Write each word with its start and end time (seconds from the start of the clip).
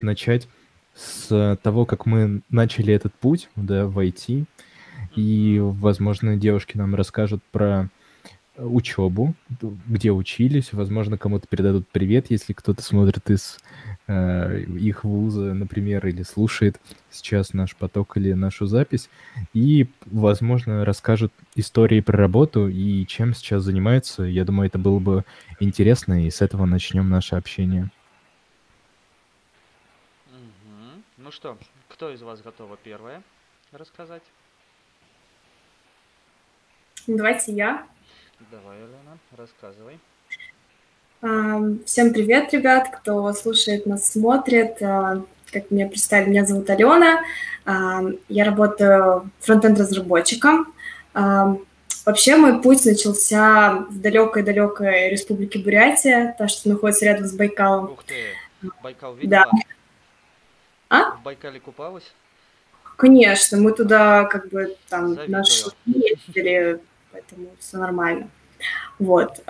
начать 0.00 0.48
с 0.94 1.58
того, 1.62 1.86
как 1.86 2.06
мы 2.06 2.42
начали 2.50 2.92
этот 2.92 3.14
путь 3.14 3.48
да, 3.56 3.86
в 3.86 3.98
IT. 3.98 4.46
И, 5.14 5.58
возможно, 5.60 6.36
девушки 6.36 6.76
нам 6.76 6.94
расскажут 6.94 7.42
про 7.52 7.88
учебу, 8.58 9.34
где 9.86 10.10
учились, 10.10 10.72
возможно, 10.72 11.16
кому-то 11.16 11.46
передадут 11.46 11.86
привет, 11.88 12.26
если 12.30 12.52
кто-то 12.52 12.82
смотрит 12.82 13.30
из 13.30 13.58
э, 14.08 14.62
их 14.62 15.04
вуза, 15.04 15.54
например, 15.54 16.06
или 16.06 16.22
слушает 16.24 16.80
сейчас 17.10 17.52
наш 17.52 17.76
поток 17.76 18.16
или 18.16 18.32
нашу 18.32 18.66
запись, 18.66 19.08
и, 19.54 19.86
возможно, 20.06 20.84
расскажут 20.84 21.32
истории 21.54 22.00
про 22.00 22.18
работу 22.18 22.68
и 22.68 23.06
чем 23.06 23.32
сейчас 23.32 23.62
занимаются. 23.62 24.24
Я 24.24 24.44
думаю, 24.44 24.66
это 24.66 24.78
было 24.78 24.98
бы 24.98 25.24
интересно, 25.60 26.26
и 26.26 26.30
с 26.30 26.42
этого 26.42 26.66
начнем 26.66 27.08
наше 27.08 27.36
общение. 27.36 27.90
Ну 31.28 31.32
что, 31.32 31.58
кто 31.90 32.10
из 32.10 32.22
вас 32.22 32.40
готова 32.40 32.78
первая 32.82 33.22
рассказать? 33.72 34.22
Давайте 37.06 37.52
я. 37.52 37.86
Давай, 38.50 38.78
Елена, 38.78 39.18
рассказывай. 39.36 39.98
Всем 41.84 42.14
привет, 42.14 42.54
ребят, 42.54 42.88
кто 42.96 43.30
слушает 43.34 43.84
нас, 43.84 44.10
смотрит. 44.10 44.80
А, 44.80 45.22
как 45.52 45.70
меня 45.70 45.86
представили, 45.88 46.30
меня 46.30 46.46
зовут 46.46 46.70
Алена. 46.70 47.22
Я 48.30 48.44
работаю 48.46 49.30
фронтенд-разработчиком. 49.40 50.72
Вообще 51.12 52.36
мой 52.36 52.62
путь 52.62 52.86
начался 52.86 53.84
в 53.90 54.00
далекой-далекой 54.00 55.10
республике 55.10 55.58
Бурятия, 55.58 56.34
та, 56.38 56.48
что 56.48 56.70
находится 56.70 57.04
рядом 57.04 57.26
с 57.26 57.34
Байкалом. 57.34 57.92
Ух 57.92 58.04
ты, 58.04 58.28
Байкал 58.82 59.14
видела? 59.14 59.44
Да. 59.44 59.50
А? 60.88 61.12
В 61.12 61.22
Байкале 61.22 61.60
купалась? 61.60 62.12
Конечно, 62.96 63.58
мы 63.58 63.72
туда 63.72 64.24
как 64.24 64.48
бы 64.48 64.76
там 64.88 65.14
Завидую. 65.14 65.30
наши 65.30 65.66
ездили, 65.86 66.80
поэтому 67.12 67.48
все 67.60 67.76
нормально. 67.76 68.28
Вот. 68.98 69.40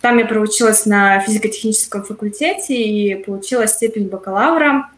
Там 0.00 0.16
я 0.16 0.24
проучилась 0.24 0.86
на 0.86 1.20
физико-техническом 1.20 2.04
факультете 2.04 2.74
и 2.74 3.22
получила 3.22 3.66
степень 3.66 4.08
бакалавра. 4.08 4.88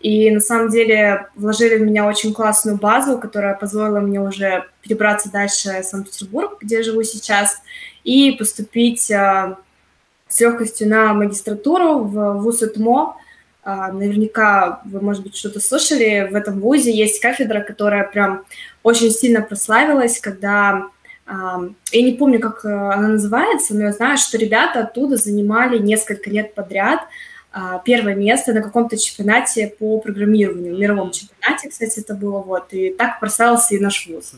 И 0.00 0.30
на 0.30 0.40
самом 0.40 0.70
деле 0.70 1.28
вложили 1.34 1.76
в 1.76 1.82
меня 1.82 2.06
очень 2.06 2.32
классную 2.32 2.78
базу, 2.78 3.18
которая 3.18 3.54
позволила 3.54 4.00
мне 4.00 4.20
уже 4.20 4.64
перебраться 4.80 5.30
дальше 5.30 5.80
в 5.82 5.84
Санкт-Петербург, 5.84 6.58
где 6.60 6.76
я 6.76 6.82
живу 6.82 7.02
сейчас, 7.02 7.60
и 8.04 8.32
поступить 8.32 9.10
а, 9.10 9.58
с 10.28 10.40
легкостью 10.40 10.88
на 10.88 11.12
магистратуру 11.12 12.04
в 12.04 12.34
ВУЗ 12.34 12.62
ИТМО, 12.62 13.16
а, 13.16 13.25
наверняка 13.66 14.80
вы, 14.84 15.00
может 15.00 15.24
быть, 15.24 15.36
что-то 15.36 15.58
слышали, 15.58 16.28
в 16.30 16.36
этом 16.36 16.60
вузе 16.60 16.96
есть 16.96 17.20
кафедра, 17.20 17.60
которая 17.60 18.04
прям 18.04 18.44
очень 18.84 19.10
сильно 19.10 19.42
прославилась, 19.42 20.20
когда 20.20 20.86
а, 21.26 21.60
я 21.90 22.02
не 22.02 22.12
помню, 22.12 22.38
как 22.38 22.64
э, 22.64 22.68
она 22.68 23.08
называется, 23.08 23.74
но 23.74 23.84
я 23.84 23.92
знаю, 23.92 24.16
что 24.16 24.38
ребята 24.38 24.80
оттуда 24.80 25.16
занимали 25.16 25.78
несколько 25.78 26.30
лет 26.30 26.54
подряд 26.54 27.00
а, 27.52 27.80
первое 27.80 28.14
место 28.14 28.52
на 28.52 28.62
каком-то 28.62 28.96
чемпионате 28.96 29.74
по 29.78 29.98
программированию, 29.98 30.78
мировом 30.78 31.10
чемпионате, 31.10 31.68
кстати, 31.68 31.98
это 32.00 32.14
было, 32.14 32.40
вот, 32.42 32.72
и 32.72 32.90
так 32.90 33.18
прославился 33.18 33.74
и 33.74 33.80
наш 33.80 34.06
вуз. 34.06 34.34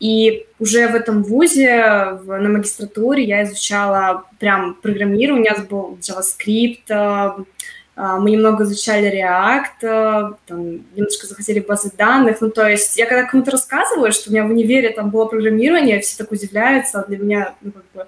И 0.00 0.46
уже 0.58 0.88
в 0.88 0.94
этом 0.94 1.22
вузе, 1.22 2.18
на 2.26 2.48
магистратуре 2.48 3.24
я 3.24 3.44
изучала 3.44 4.24
прям 4.38 4.74
программирование, 4.74 5.52
у 5.52 5.56
нас 5.56 5.66
был 5.66 5.98
JavaScript, 6.00 6.90
а, 6.90 7.36
мы 7.96 8.32
немного 8.32 8.64
изучали 8.64 9.08
React, 9.08 9.82
э, 9.82 10.34
там, 10.46 10.72
немножко 10.96 11.26
захотели 11.26 11.60
базы 11.60 11.92
данных. 11.96 12.40
Ну, 12.40 12.50
то 12.50 12.68
есть 12.68 12.96
я 12.96 13.06
когда 13.06 13.24
кому-то 13.24 13.52
рассказываю, 13.52 14.12
что 14.12 14.30
у 14.30 14.32
меня 14.32 14.44
в 14.44 14.50
универе 14.50 14.90
там 14.90 15.10
было 15.10 15.26
программирование, 15.26 16.00
все 16.00 16.18
так 16.18 16.32
удивляются, 16.32 17.00
а 17.00 17.06
для 17.06 17.18
меня, 17.18 17.54
ну, 17.60 17.70
как 17.70 17.84
бы, 17.94 18.06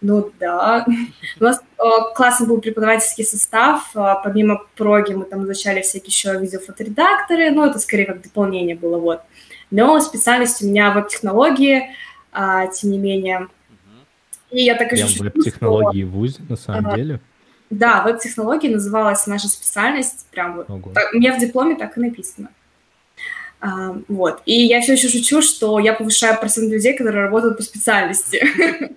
ну, 0.00 0.32
да. 0.40 0.84
У 1.40 1.44
нас 1.44 1.60
э, 1.60 1.82
классный 2.16 2.48
был 2.48 2.60
преподавательский 2.60 3.24
состав. 3.24 3.94
Э, 3.94 4.14
помимо 4.24 4.62
проги 4.76 5.12
мы 5.12 5.24
там 5.24 5.44
изучали 5.44 5.82
всякие 5.82 6.08
еще 6.08 6.36
видеофоторедакторы, 6.40 7.52
ну, 7.52 7.64
это 7.64 7.78
скорее 7.78 8.06
как 8.06 8.22
дополнение 8.22 8.74
было, 8.74 8.98
вот. 8.98 9.20
Но 9.70 10.00
специальность 10.00 10.62
у 10.62 10.66
меня 10.66 10.90
веб-технологии, 10.90 11.90
а, 12.32 12.66
тем 12.66 12.90
не 12.90 12.98
менее. 12.98 13.48
И 14.50 14.64
я 14.64 14.74
так 14.74 14.92
и 14.92 15.02
веб-технологии 15.02 16.02
в 16.02 16.10
ВУЗе, 16.10 16.42
на 16.48 16.56
самом 16.56 16.88
а, 16.88 16.96
деле? 16.96 17.20
Да, 17.72 18.02
веб-технологии 18.02 18.68
называлась 18.68 19.26
наша 19.26 19.48
специальность, 19.48 20.26
прям 20.30 20.56
вот. 20.56 20.68
Ого. 20.68 20.92
у 21.14 21.16
меня 21.16 21.34
в 21.34 21.40
дипломе 21.40 21.74
так 21.74 21.96
и 21.96 22.00
написано. 22.00 22.50
А, 23.62 23.96
вот. 24.08 24.42
И 24.44 24.66
я 24.66 24.82
все 24.82 24.92
еще 24.92 25.08
шучу, 25.08 25.40
что 25.40 25.78
я 25.78 25.94
повышаю 25.94 26.38
процент 26.38 26.70
людей, 26.70 26.94
которые 26.94 27.24
работают 27.24 27.56
по 27.56 27.62
специальности. 27.62 28.44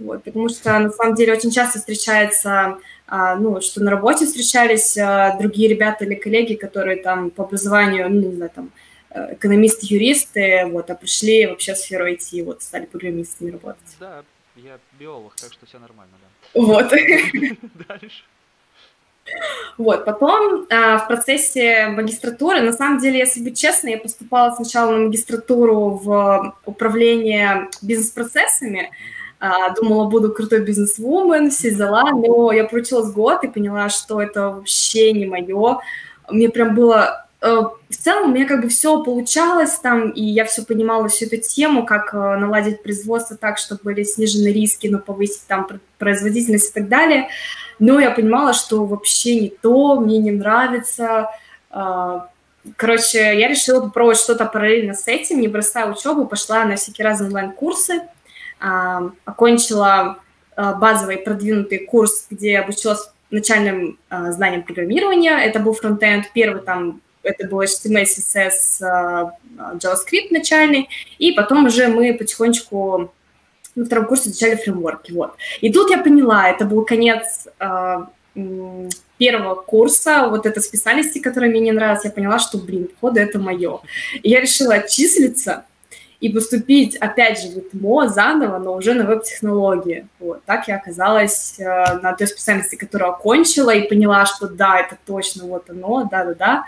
Вот, 0.00 0.24
потому 0.24 0.48
что 0.48 0.76
на 0.80 0.90
самом 0.90 1.14
деле 1.14 1.34
очень 1.34 1.52
часто 1.52 1.78
встречается, 1.78 2.78
а, 3.06 3.36
ну, 3.36 3.60
что 3.60 3.80
на 3.80 3.92
работе 3.92 4.26
встречались 4.26 4.98
а, 4.98 5.38
другие 5.38 5.68
ребята 5.68 6.04
или 6.04 6.16
коллеги, 6.16 6.54
которые 6.54 6.96
там 6.96 7.30
по 7.30 7.44
образованию, 7.44 8.10
ну, 8.10 8.28
не 8.28 8.34
знаю, 8.34 8.50
там, 8.52 8.72
э, 9.10 9.34
экономисты, 9.34 9.86
юристы, 9.88 10.64
вот, 10.66 10.90
а 10.90 10.96
пришли 10.96 11.46
вообще 11.46 11.74
в 11.74 11.78
сферу 11.78 12.08
IT, 12.08 12.42
вот, 12.42 12.64
стали 12.64 12.86
программистами 12.86 13.52
работать. 13.52 13.96
Да, 14.00 14.24
я 14.56 14.78
биолог, 14.98 15.34
так 15.36 15.52
что 15.52 15.66
все 15.66 15.78
нормально, 15.78 16.12
да. 16.22 16.60
Вот. 16.60 16.90
Дальше. 17.88 18.24
Вот, 19.78 20.04
потом 20.04 20.66
а, 20.70 20.98
в 20.98 21.08
процессе 21.08 21.88
магистратуры, 21.88 22.60
на 22.60 22.72
самом 22.72 22.98
деле, 22.98 23.18
если 23.18 23.42
быть 23.42 23.58
честной, 23.58 23.92
я 23.92 23.98
поступала 23.98 24.54
сначала 24.54 24.92
на 24.92 25.06
магистратуру 25.06 25.90
в 25.90 26.54
управление 26.66 27.70
бизнес-процессами, 27.82 28.90
а, 29.40 29.70
думала, 29.70 30.08
буду 30.08 30.32
крутой 30.32 30.60
бизнес-вумен, 30.60 31.50
все 31.50 31.74
дела, 31.74 32.10
но 32.10 32.52
я 32.52 32.64
проучилась 32.64 33.12
год 33.12 33.44
и 33.44 33.48
поняла, 33.48 33.88
что 33.88 34.20
это 34.20 34.50
вообще 34.50 35.12
не 35.12 35.26
мое. 35.26 35.80
Мне 36.28 36.48
прям 36.50 36.74
было 36.74 37.23
в 37.44 37.96
целом 37.96 38.30
у 38.30 38.34
меня 38.34 38.46
как 38.46 38.62
бы 38.62 38.68
все 38.68 39.02
получалось 39.02 39.78
там, 39.78 40.08
и 40.08 40.22
я 40.22 40.46
все 40.46 40.64
понимала 40.64 41.08
всю 41.08 41.26
эту 41.26 41.36
тему, 41.36 41.84
как 41.84 42.14
э, 42.14 42.16
наладить 42.16 42.82
производство 42.82 43.36
так, 43.36 43.58
чтобы 43.58 43.82
были 43.84 44.02
снижены 44.02 44.48
риски, 44.48 44.86
но 44.86 44.98
повысить 44.98 45.46
там 45.46 45.68
производительность 45.98 46.70
и 46.70 46.72
так 46.72 46.88
далее. 46.88 47.28
Но 47.78 48.00
я 48.00 48.12
понимала, 48.12 48.54
что 48.54 48.86
вообще 48.86 49.38
не 49.38 49.48
то, 49.50 50.00
мне 50.00 50.16
не 50.18 50.30
нравится. 50.30 51.28
Э, 51.70 52.20
короче, 52.76 53.18
я 53.18 53.46
решила 53.46 53.82
попробовать 53.82 54.18
что-то 54.18 54.46
параллельно 54.46 54.94
с 54.94 55.06
этим, 55.06 55.38
не 55.42 55.48
бросая 55.48 55.92
учебу, 55.92 56.26
пошла 56.26 56.64
на 56.64 56.76
всякие 56.76 57.04
разные 57.04 57.28
онлайн-курсы, 57.28 58.04
окончила 59.26 60.20
базовый 60.56 61.18
продвинутый 61.18 61.80
курс, 61.80 62.26
где 62.30 62.60
обучилась 62.60 63.10
начальным 63.30 63.98
знаниям 64.08 64.62
программирования. 64.62 65.36
Это 65.36 65.58
был 65.58 65.74
фронтенд, 65.74 66.32
первый 66.32 66.62
там 66.62 67.02
это 67.24 67.48
был 67.48 67.62
HTML, 67.62 68.04
CSS, 68.04 68.82
а, 68.82 69.32
JavaScript 69.74 70.28
начальный, 70.30 70.88
и 71.18 71.32
потом 71.32 71.66
уже 71.66 71.88
мы 71.88 72.14
потихонечку 72.14 73.12
на 73.74 73.84
втором 73.84 74.06
курсе 74.06 74.30
изучали 74.30 74.56
фреймворки, 74.56 75.12
вот. 75.12 75.34
И 75.60 75.72
тут 75.72 75.90
я 75.90 75.98
поняла, 75.98 76.48
это 76.48 76.64
был 76.64 76.84
конец 76.84 77.48
э, 77.58 78.06
первого 79.18 79.54
курса, 79.54 80.28
вот 80.28 80.46
этой 80.46 80.62
специальности, 80.62 81.18
которая 81.18 81.50
мне 81.50 81.60
не 81.60 81.72
нравилась, 81.72 82.04
я 82.04 82.10
поняла, 82.10 82.38
что, 82.38 82.58
блин, 82.58 82.88
походу, 82.88 83.20
это 83.20 83.38
мое. 83.38 83.80
И 84.22 84.30
я 84.30 84.40
решила 84.40 84.74
отчислиться 84.74 85.64
и 86.20 86.30
поступить, 86.30 86.96
опять 86.96 87.40
же, 87.40 87.48
в 87.48 87.58
ИТМО 87.58 88.08
заново, 88.08 88.58
но 88.58 88.74
уже 88.74 88.94
на 88.94 89.04
веб-технологии. 89.04 90.06
Вот. 90.18 90.42
Так 90.44 90.68
я 90.68 90.76
оказалась 90.76 91.56
э, 91.58 91.64
на 92.00 92.14
той 92.14 92.26
специальности, 92.26 92.76
которую 92.76 93.10
окончила, 93.10 93.70
и 93.70 93.86
поняла, 93.86 94.24
что 94.24 94.48
да, 94.48 94.80
это 94.80 94.96
точно 95.04 95.44
вот 95.44 95.68
оно, 95.68 96.08
да-да-да. 96.10 96.64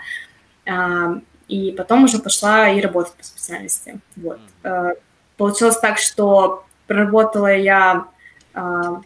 И 1.47 1.71
потом 1.71 2.03
уже 2.03 2.19
пошла 2.19 2.69
и 2.69 2.81
работать 2.81 3.13
по 3.13 3.23
специальности. 3.23 3.99
Вот. 4.17 4.39
Э, 4.63 4.95
получилось 5.37 5.77
так, 5.79 5.97
что 5.97 6.65
проработала 6.87 7.55
я, 7.55 8.07
а, 8.53 9.01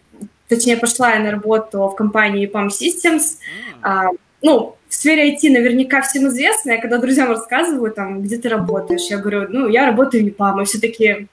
точнее, 0.48 0.78
пошла 0.78 1.14
я 1.14 1.20
на 1.20 1.32
работу 1.32 1.88
в 1.88 1.96
компании 1.96 2.50
EPAM 2.50 2.70
Systems. 2.70 3.38
А, 3.84 4.08
ну, 4.42 4.76
в 4.88 4.94
сфере 4.94 5.36
IT 5.36 5.52
наверняка 5.52 6.02
всем 6.02 6.28
известно. 6.28 6.72
Я 6.72 6.82
когда 6.82 6.98
друзьям 6.98 7.30
рассказываю, 7.30 7.92
там, 7.92 8.22
где 8.24 8.38
ты 8.38 8.50
работаешь, 8.50 9.10
я 9.10 9.18
говорю, 9.18 9.48
ну, 9.50 9.68
я 9.68 9.86
работаю 9.86 10.24
в 10.24 10.28
EPAM, 10.28 10.62
и 10.62 10.66
все 10.66 10.80
таки 10.80 11.28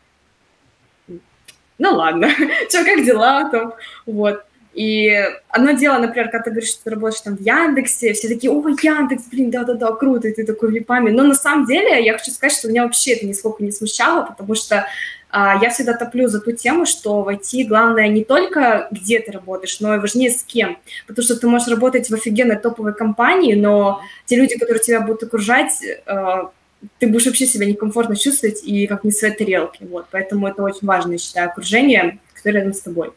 ну 1.78 1.94
ладно, 1.94 2.28
что, 2.68 2.84
как 2.84 3.04
дела 3.04 3.48
там, 3.50 3.74
вот. 4.04 4.44
И 4.78 5.12
одно 5.48 5.72
дело, 5.72 5.98
например, 5.98 6.30
когда 6.30 6.44
ты 6.44 6.50
говоришь, 6.50 6.70
что 6.70 6.84
ты 6.84 6.90
работаешь 6.90 7.20
там 7.20 7.36
в 7.36 7.40
Яндексе, 7.40 8.12
все 8.12 8.28
такие, 8.28 8.52
о, 8.52 8.68
Яндекс, 8.68 9.24
блин, 9.24 9.50
да-да-да, 9.50 9.90
круто, 9.90 10.28
и 10.28 10.32
ты 10.32 10.46
такой 10.46 10.68
в 10.68 10.72
Липаме. 10.72 11.10
Но 11.10 11.24
на 11.24 11.34
самом 11.34 11.66
деле 11.66 12.04
я 12.04 12.16
хочу 12.16 12.30
сказать, 12.30 12.56
что 12.56 12.68
меня 12.68 12.84
вообще 12.84 13.14
это 13.14 13.26
нисколько 13.26 13.64
не 13.64 13.72
смущало, 13.72 14.24
потому 14.24 14.54
что 14.54 14.86
а, 15.30 15.58
я 15.60 15.70
всегда 15.70 15.94
топлю 15.94 16.28
за 16.28 16.40
ту 16.40 16.52
тему, 16.52 16.86
что 16.86 17.22
в 17.22 17.28
IT 17.28 17.64
главное 17.64 18.06
не 18.06 18.22
только 18.22 18.86
где 18.92 19.18
ты 19.18 19.32
работаешь, 19.32 19.80
но 19.80 19.96
и 19.96 19.98
важнее 19.98 20.30
с 20.30 20.44
кем. 20.44 20.78
Потому 21.08 21.24
что 21.24 21.34
ты 21.34 21.48
можешь 21.48 21.66
работать 21.66 22.08
в 22.08 22.14
офигенной 22.14 22.56
топовой 22.56 22.94
компании, 22.94 23.54
но 23.54 24.00
те 24.26 24.36
люди, 24.36 24.56
которые 24.56 24.80
тебя 24.80 25.00
будут 25.00 25.24
окружать, 25.24 25.82
а, 26.06 26.52
ты 27.00 27.08
будешь 27.08 27.26
вообще 27.26 27.46
себя 27.46 27.66
некомфортно 27.66 28.14
чувствовать 28.14 28.62
и 28.62 28.86
как 28.86 29.02
не 29.02 29.10
своей 29.10 29.34
тарелке. 29.34 29.86
Вот. 29.86 30.06
Поэтому 30.12 30.46
это 30.46 30.62
очень 30.62 30.86
важно, 30.86 31.14
я 31.14 31.18
считаю, 31.18 31.48
окружение, 31.50 32.20
которое 32.32 32.58
рядом 32.58 32.74
с 32.74 32.80
тобой. 32.80 33.10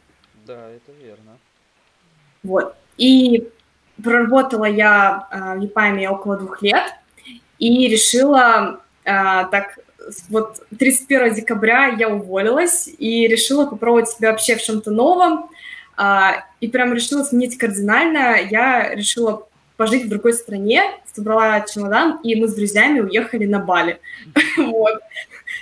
Да, 0.47 0.67
это. 0.69 0.90
Вот. 2.43 2.75
И 2.97 3.49
проработала 4.03 4.65
я 4.65 5.27
в 5.55 5.61
ЕПАМе 5.61 6.09
около 6.09 6.37
двух 6.37 6.61
лет 6.61 6.83
и 7.59 7.87
решила 7.87 8.79
так 9.03 9.77
вот 10.29 10.63
31 10.77 11.35
декабря 11.35 11.87
я 11.87 12.09
уволилась 12.09 12.89
и 12.97 13.27
решила 13.27 13.65
попробовать 13.65 14.09
себя 14.09 14.31
вообще 14.31 14.55
в 14.55 14.61
чем-то 14.61 14.91
новом. 14.91 15.49
А, 15.97 16.45
и 16.59 16.67
прям 16.67 16.93
решила 16.93 17.23
сменить 17.23 17.57
кардинально. 17.57 18.37
Я 18.49 18.93
решила 18.95 19.47
пожить 19.77 20.05
в 20.05 20.09
другой 20.09 20.33
стране, 20.33 20.83
собрала 21.13 21.61
чемодан, 21.61 22.19
и 22.23 22.35
мы 22.35 22.47
с 22.47 22.53
друзьями 22.53 23.01
уехали 23.01 23.45
на 23.45 23.59
Бали. 23.59 23.99
вот. 24.57 24.99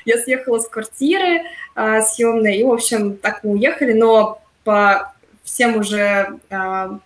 Я 0.06 0.18
съехала 0.18 0.60
с 0.60 0.68
квартиры 0.68 1.42
а, 1.76 2.02
съемной, 2.02 2.58
и, 2.58 2.64
в 2.64 2.72
общем, 2.72 3.18
так 3.18 3.44
мы 3.44 3.52
уехали, 3.52 3.94
но 3.94 4.42
по 4.64 5.14
всем 5.50 5.78
уже 5.78 6.40
а, 6.50 7.00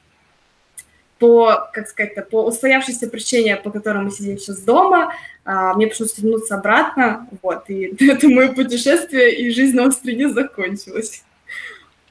по, 1.19 1.69
как 1.73 1.87
сказать 1.87 2.29
по 2.29 2.45
устоявшейся 2.45 3.07
причине, 3.07 3.55
по 3.55 3.71
которой 3.71 4.03
мы 4.03 4.11
сидим 4.11 4.37
сейчас 4.37 4.61
дома, 4.61 5.13
а, 5.45 5.73
мне 5.73 5.87
пришлось 5.87 6.17
вернуться 6.17 6.55
обратно, 6.55 7.27
вот, 7.41 7.69
и 7.69 7.95
это 8.09 8.27
мое 8.27 8.51
путешествие 8.51 9.35
и 9.35 9.49
жизнь 9.51 9.75
на 9.75 9.89
стране 9.91 10.29
закончилась. 10.29 11.23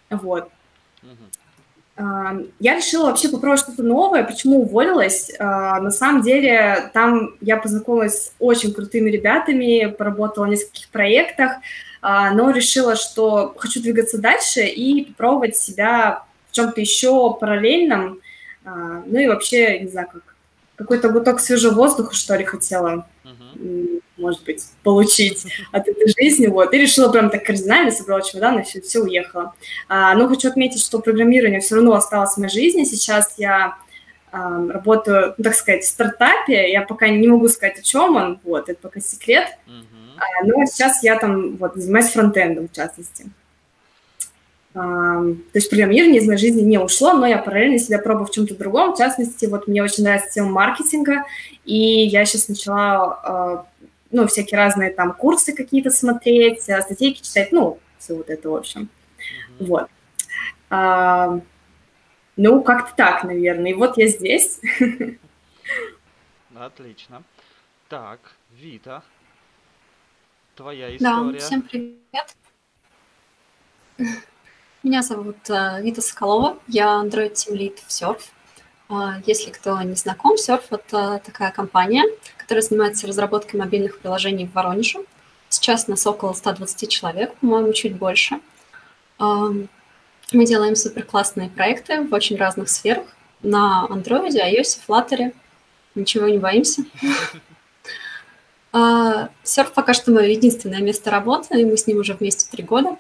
Вот. 0.09 0.51
А, 1.97 2.39
я 2.59 2.77
решила 2.77 3.07
вообще 3.07 3.29
попробовать 3.29 3.61
что-то 3.61 3.83
новое. 3.83 4.25
Почему 4.25 4.63
уволилась? 4.63 5.31
На 5.39 5.91
самом 5.91 6.23
деле, 6.23 6.91
там 6.95 7.35
я 7.43 7.59
познакомилась 7.59 8.27
с 8.27 8.33
очень 8.39 8.73
крутыми 8.73 9.11
ребятами, 9.11 9.95
поработала 9.97 10.47
в 10.47 10.49
нескольких 10.49 10.89
проектах, 10.89 11.59
но 12.03 12.51
решила, 12.51 12.97
что 12.97 13.55
хочу 13.57 13.81
двигаться 13.81 14.19
дальше 14.19 14.63
и 14.63 15.05
попробовать 15.05 15.57
себя 15.57 16.25
в 16.51 16.55
чем-то 16.55 16.81
еще 16.81 17.35
параллельном, 17.41 18.21
а, 18.65 19.03
ну 19.07 19.19
и 19.19 19.27
вообще, 19.27 19.81
не 19.81 19.89
знаю, 19.89 20.09
как 20.13 20.23
какой-то 20.77 21.09
гуток 21.09 21.41
свежего 21.41 21.75
воздуха, 21.75 22.15
что 22.15 22.35
ли, 22.37 22.45
хотела, 22.45 23.07
uh-huh. 23.25 24.03
может 24.17 24.45
быть, 24.45 24.65
получить 24.83 25.47
от 25.73 25.89
этой 25.89 26.13
жизни, 26.19 26.47
вот, 26.47 26.73
и 26.73 26.79
решила 26.79 27.11
прям 27.11 27.31
так 27.31 27.45
кардинально, 27.45 27.91
собрала 27.91 28.23
чемодан 28.23 28.61
и 28.61 28.63
все, 28.65 28.81
все 28.81 29.01
уехала. 29.01 29.55
А, 29.89 30.15
но 30.15 30.29
хочу 30.29 30.49
отметить, 30.49 30.83
что 30.83 30.99
программирование 30.99 31.61
все 31.61 31.77
равно 31.77 31.95
осталось 31.95 32.35
в 32.35 32.39
моей 32.39 32.53
жизни, 32.53 32.85
сейчас 32.85 33.35
я 33.39 33.77
а, 34.31 34.67
работаю, 34.69 35.35
ну, 35.37 35.45
так 35.45 35.55
сказать, 35.55 35.85
в 35.85 35.89
стартапе, 35.89 36.71
я 36.71 36.83
пока 36.83 37.09
не 37.09 37.29
могу 37.29 37.49
сказать, 37.49 37.79
о 37.79 37.83
чем 37.83 38.17
он, 38.17 38.41
вот, 38.43 38.69
это 38.69 38.79
пока 38.81 39.01
секрет, 39.01 39.47
uh-huh. 39.67 39.92
А, 40.23 40.45
но 40.45 40.65
сейчас 40.67 41.03
я 41.03 41.19
там, 41.19 41.57
вот, 41.57 41.75
занимаюсь 41.75 42.11
фронтендом, 42.11 42.69
в 42.69 42.73
частности. 42.73 43.27
То 44.73 45.37
есть 45.53 45.69
программирование 45.69 46.23
из 46.23 46.27
моей 46.27 46.39
жизни 46.39 46.63
не 46.63 46.79
ушло, 46.79 47.13
но 47.13 47.27
я 47.27 47.37
параллельно 47.37 47.79
себя 47.79 47.99
пробую 47.99 48.27
в 48.27 48.31
чем-то 48.31 48.57
другом. 48.57 48.95
В 48.95 48.99
частности, 48.99 49.45
вот 49.45 49.69
мне 49.69 49.83
очень 49.83 50.03
нравится 50.03 50.31
тема 50.31 50.49
маркетинга, 50.49 51.25
и 51.67 52.07
я 52.07 52.25
сейчас 52.25 52.49
начала, 52.49 53.21
а, 53.23 53.67
ну, 54.11 54.27
всякие 54.27 54.57
разные 54.57 54.91
там 54.91 55.13
курсы 55.13 55.53
какие-то 55.53 55.91
смотреть, 55.91 56.71
а, 56.71 56.81
статейки 56.81 57.21
читать, 57.21 57.53
ну, 57.53 57.81
все 57.99 58.15
вот 58.15 58.31
это, 58.31 58.49
в 58.49 58.57
общем. 58.57 58.89
Mm-hmm. 59.59 59.67
Вот. 59.67 59.89
А, 60.71 61.39
ну, 62.37 62.63
как-то 62.63 62.97
так, 62.97 63.25
наверное. 63.25 63.73
И 63.73 63.75
вот 63.75 63.99
я 63.99 64.07
здесь. 64.07 64.59
Отлично. 66.55 67.23
Так, 67.91 68.21
Вита, 68.59 69.03
твоя 70.55 70.97
история. 70.97 71.33
Да, 71.33 71.39
всем 71.39 71.63
привет. 71.63 72.37
Меня 74.83 75.03
зовут 75.03 75.37
э, 75.49 75.81
Вита 75.83 76.03
Соколова, 76.03 76.59
я 76.67 77.03
Android 77.05 77.33
Team 77.35 77.57
Lead 77.57 77.79
в 77.87 77.89
Surf. 77.89 78.21
А, 78.89 79.21
если 79.27 79.51
кто 79.51 79.81
не 79.83 79.95
знаком, 79.95 80.35
Surf– 80.35 80.65
это 80.71 81.21
такая 81.25 81.53
компания, 81.53 82.05
которая 82.37 82.63
занимается 82.63 83.07
разработкой 83.07 83.61
мобильных 83.61 83.99
приложений 83.99 84.47
в 84.47 84.55
Воронеже. 84.55 84.99
Сейчас 85.49 85.87
нас 85.87 86.07
около 86.07 86.33
120 86.33 86.91
человек, 86.91 87.35
по-моему, 87.37 87.73
чуть 87.73 87.97
больше. 87.97 88.41
А, 89.19 89.51
мы 90.33 90.47
делаем 90.47 90.75
супер 90.75 91.05
классные 91.05 91.49
проекты 91.49 92.03
в 92.03 92.13
очень 92.13 92.37
разных 92.37 92.69
сферах. 92.69 93.07
На 93.43 93.87
Android, 93.89 94.31
iOS, 94.31 94.81
Flutter. 94.87 95.33
Ничего 95.95 96.27
не 96.27 96.39
боимся. 96.39 96.85
А, 98.73 99.29
Surf 99.45 99.73
пока 99.75 99.93
что 99.95 100.11
мое 100.11 100.29
единственное 100.29 100.81
место 100.81 101.11
работы, 101.11 101.61
и 101.61 101.65
мы 101.65 101.77
с 101.77 101.87
ним 101.87 101.99
уже 101.99 102.15
вместе 102.15 102.51
три 102.51 102.63
года. 102.63 102.97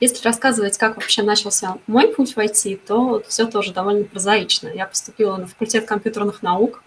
Если 0.00 0.24
рассказывать, 0.24 0.78
как 0.78 0.96
вообще 0.96 1.22
начался 1.22 1.76
мой 1.86 2.08
путь 2.08 2.34
в 2.34 2.38
IT, 2.38 2.80
то 2.86 3.22
все 3.28 3.46
тоже 3.46 3.72
довольно 3.72 4.04
прозаично. 4.04 4.68
Я 4.68 4.86
поступила 4.86 5.36
на 5.36 5.46
факультет 5.46 5.86
компьютерных 5.86 6.42
наук. 6.42 6.82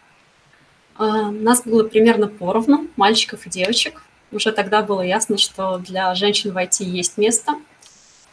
А, 0.96 1.30
нас 1.32 1.64
было 1.64 1.88
примерно 1.88 2.28
поровну, 2.28 2.88
мальчиков 2.96 3.46
и 3.46 3.50
девочек. 3.52 4.02
Уже 4.32 4.52
тогда 4.52 4.82
было 4.82 5.02
ясно, 5.02 5.38
что 5.38 5.78
для 5.78 6.16
женщин 6.16 6.54
в 6.54 6.58
IT 6.58 6.84
есть 6.84 7.18
место. 7.20 7.54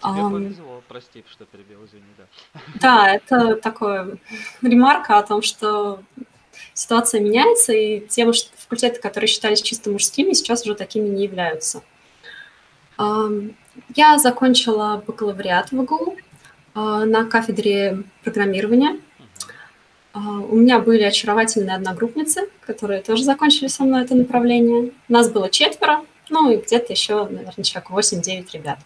Тебе 0.03 0.31
повезло, 0.31 0.83
прости, 0.89 1.25
что 1.31 1.45
перебил, 1.45 1.85
извини, 1.85 2.05
да. 2.17 2.61
Да, 2.81 3.15
это 3.15 3.57
такое 3.57 4.17
ремарка 4.63 5.19
о 5.19 5.23
том, 5.23 5.43
что 5.43 6.03
ситуация 6.81 7.21
меняется, 7.21 7.75
и 7.75 8.01
те 8.01 8.25
факультеты, 8.57 9.01
которые 9.01 9.29
считались 9.29 9.61
чисто 9.61 9.91
мужскими, 9.91 10.33
сейчас 10.33 10.63
уже 10.65 10.75
такими 10.75 11.09
не 11.09 11.25
являются. 11.25 11.83
Я 13.95 14.19
закончила 14.19 15.03
бакалавриат 15.07 15.73
в 15.73 15.83
ИГУ 15.83 16.17
а, 16.75 17.05
на 17.05 17.25
кафедре 17.25 18.03
программирования. 18.25 18.99
А, 20.13 20.19
у 20.21 20.57
меня 20.57 20.79
были 20.79 21.03
очаровательные 21.03 21.77
одногруппницы, 21.77 22.49
которые 22.67 23.03
тоже 23.03 23.25
закончили 23.25 23.69
со 23.69 23.85
мной 23.85 24.05
это 24.05 24.15
направление. 24.15 24.93
Нас 25.09 25.31
было 25.31 25.49
четверо, 25.51 26.05
ну 26.31 26.51
и 26.51 26.57
где-то 26.57 26.93
еще, 26.93 27.27
наверное, 27.27 27.65
человек 27.65 27.91
8-9 27.91 28.49
ребят. 28.53 28.79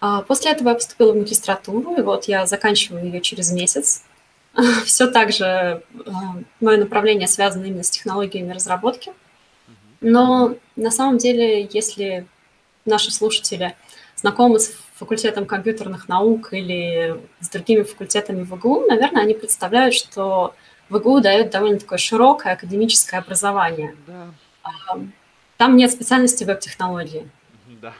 А, 0.00 0.22
после 0.22 0.52
этого 0.52 0.70
я 0.70 0.74
поступила 0.74 1.12
в 1.12 1.16
магистратуру, 1.16 1.96
и 1.96 2.02
вот 2.02 2.24
я 2.24 2.46
заканчиваю 2.46 3.04
ее 3.04 3.20
через 3.20 3.52
месяц. 3.52 4.04
Все 4.84 5.06
так 5.06 5.32
же 5.32 5.82
мое 6.60 6.78
направление 6.78 7.28
связано 7.28 7.66
именно 7.66 7.82
с 7.82 7.90
технологиями 7.90 8.52
разработки. 8.52 9.12
Но 10.00 10.56
на 10.76 10.90
самом 10.90 11.18
деле, 11.18 11.68
если 11.72 12.26
наши 12.84 13.10
слушатели 13.10 13.74
знакомы 14.14 14.58
с 14.58 14.72
факультетом 14.94 15.46
компьютерных 15.46 16.08
наук 16.08 16.52
или 16.52 17.20
с 17.40 17.48
другими 17.48 17.82
факультетами 17.82 18.42
в 18.42 18.54
ИГУ, 18.54 18.86
наверное, 18.86 19.22
они 19.22 19.34
представляют, 19.34 19.94
что 19.94 20.54
в 20.88 20.96
ИГУ 20.96 21.20
дают 21.20 21.50
довольно 21.50 21.78
такое 21.78 21.98
широкое 21.98 22.54
академическое 22.54 23.20
образование. 23.20 23.94
Да. 24.06 24.28
Там 25.56 25.76
нет 25.76 25.90
специальности 25.90 26.44
веб-технологии. 26.44 27.28
Да. 27.82 27.94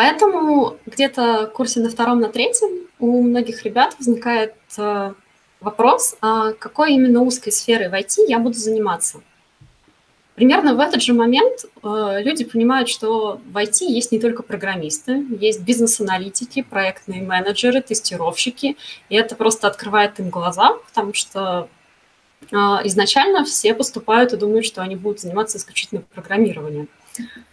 Поэтому 0.00 0.78
где-то 0.86 1.46
в 1.48 1.52
курсе 1.52 1.78
на 1.80 1.90
втором, 1.90 2.20
на 2.20 2.30
третьем 2.30 2.86
у 3.00 3.20
многих 3.20 3.64
ребят 3.64 3.94
возникает 3.98 4.54
э, 4.78 5.12
вопрос, 5.60 6.16
а 6.22 6.52
какой 6.52 6.94
именно 6.94 7.20
узкой 7.20 7.50
сферой 7.50 7.90
в 7.90 7.92
IT 7.92 8.24
я 8.26 8.38
буду 8.38 8.54
заниматься. 8.54 9.20
Примерно 10.36 10.74
в 10.74 10.80
этот 10.80 11.02
же 11.02 11.12
момент 11.12 11.66
э, 11.82 12.22
люди 12.22 12.46
понимают, 12.46 12.88
что 12.88 13.42
в 13.44 13.54
IT 13.54 13.80
есть 13.82 14.10
не 14.10 14.18
только 14.18 14.42
программисты, 14.42 15.22
есть 15.38 15.60
бизнес-аналитики, 15.60 16.62
проектные 16.62 17.20
менеджеры, 17.20 17.82
тестировщики, 17.82 18.78
и 19.10 19.16
это 19.16 19.36
просто 19.36 19.66
открывает 19.66 20.18
им 20.18 20.30
глаза, 20.30 20.78
потому 20.88 21.12
что 21.12 21.68
э, 22.50 22.56
изначально 22.56 23.44
все 23.44 23.74
поступают 23.74 24.32
и 24.32 24.38
думают, 24.38 24.64
что 24.64 24.80
они 24.80 24.96
будут 24.96 25.20
заниматься 25.20 25.58
исключительно 25.58 26.00
программированием. 26.14 26.88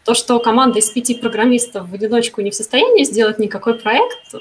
То, 0.03 0.13
что 0.13 0.39
команда 0.39 0.79
из 0.79 0.89
пяти 0.89 1.15
программистов 1.15 1.89
в 1.89 1.93
одиночку 1.93 2.41
не 2.41 2.51
в 2.51 2.55
состоянии 2.55 3.03
сделать 3.03 3.39
никакой 3.39 3.75
проект, 3.75 4.35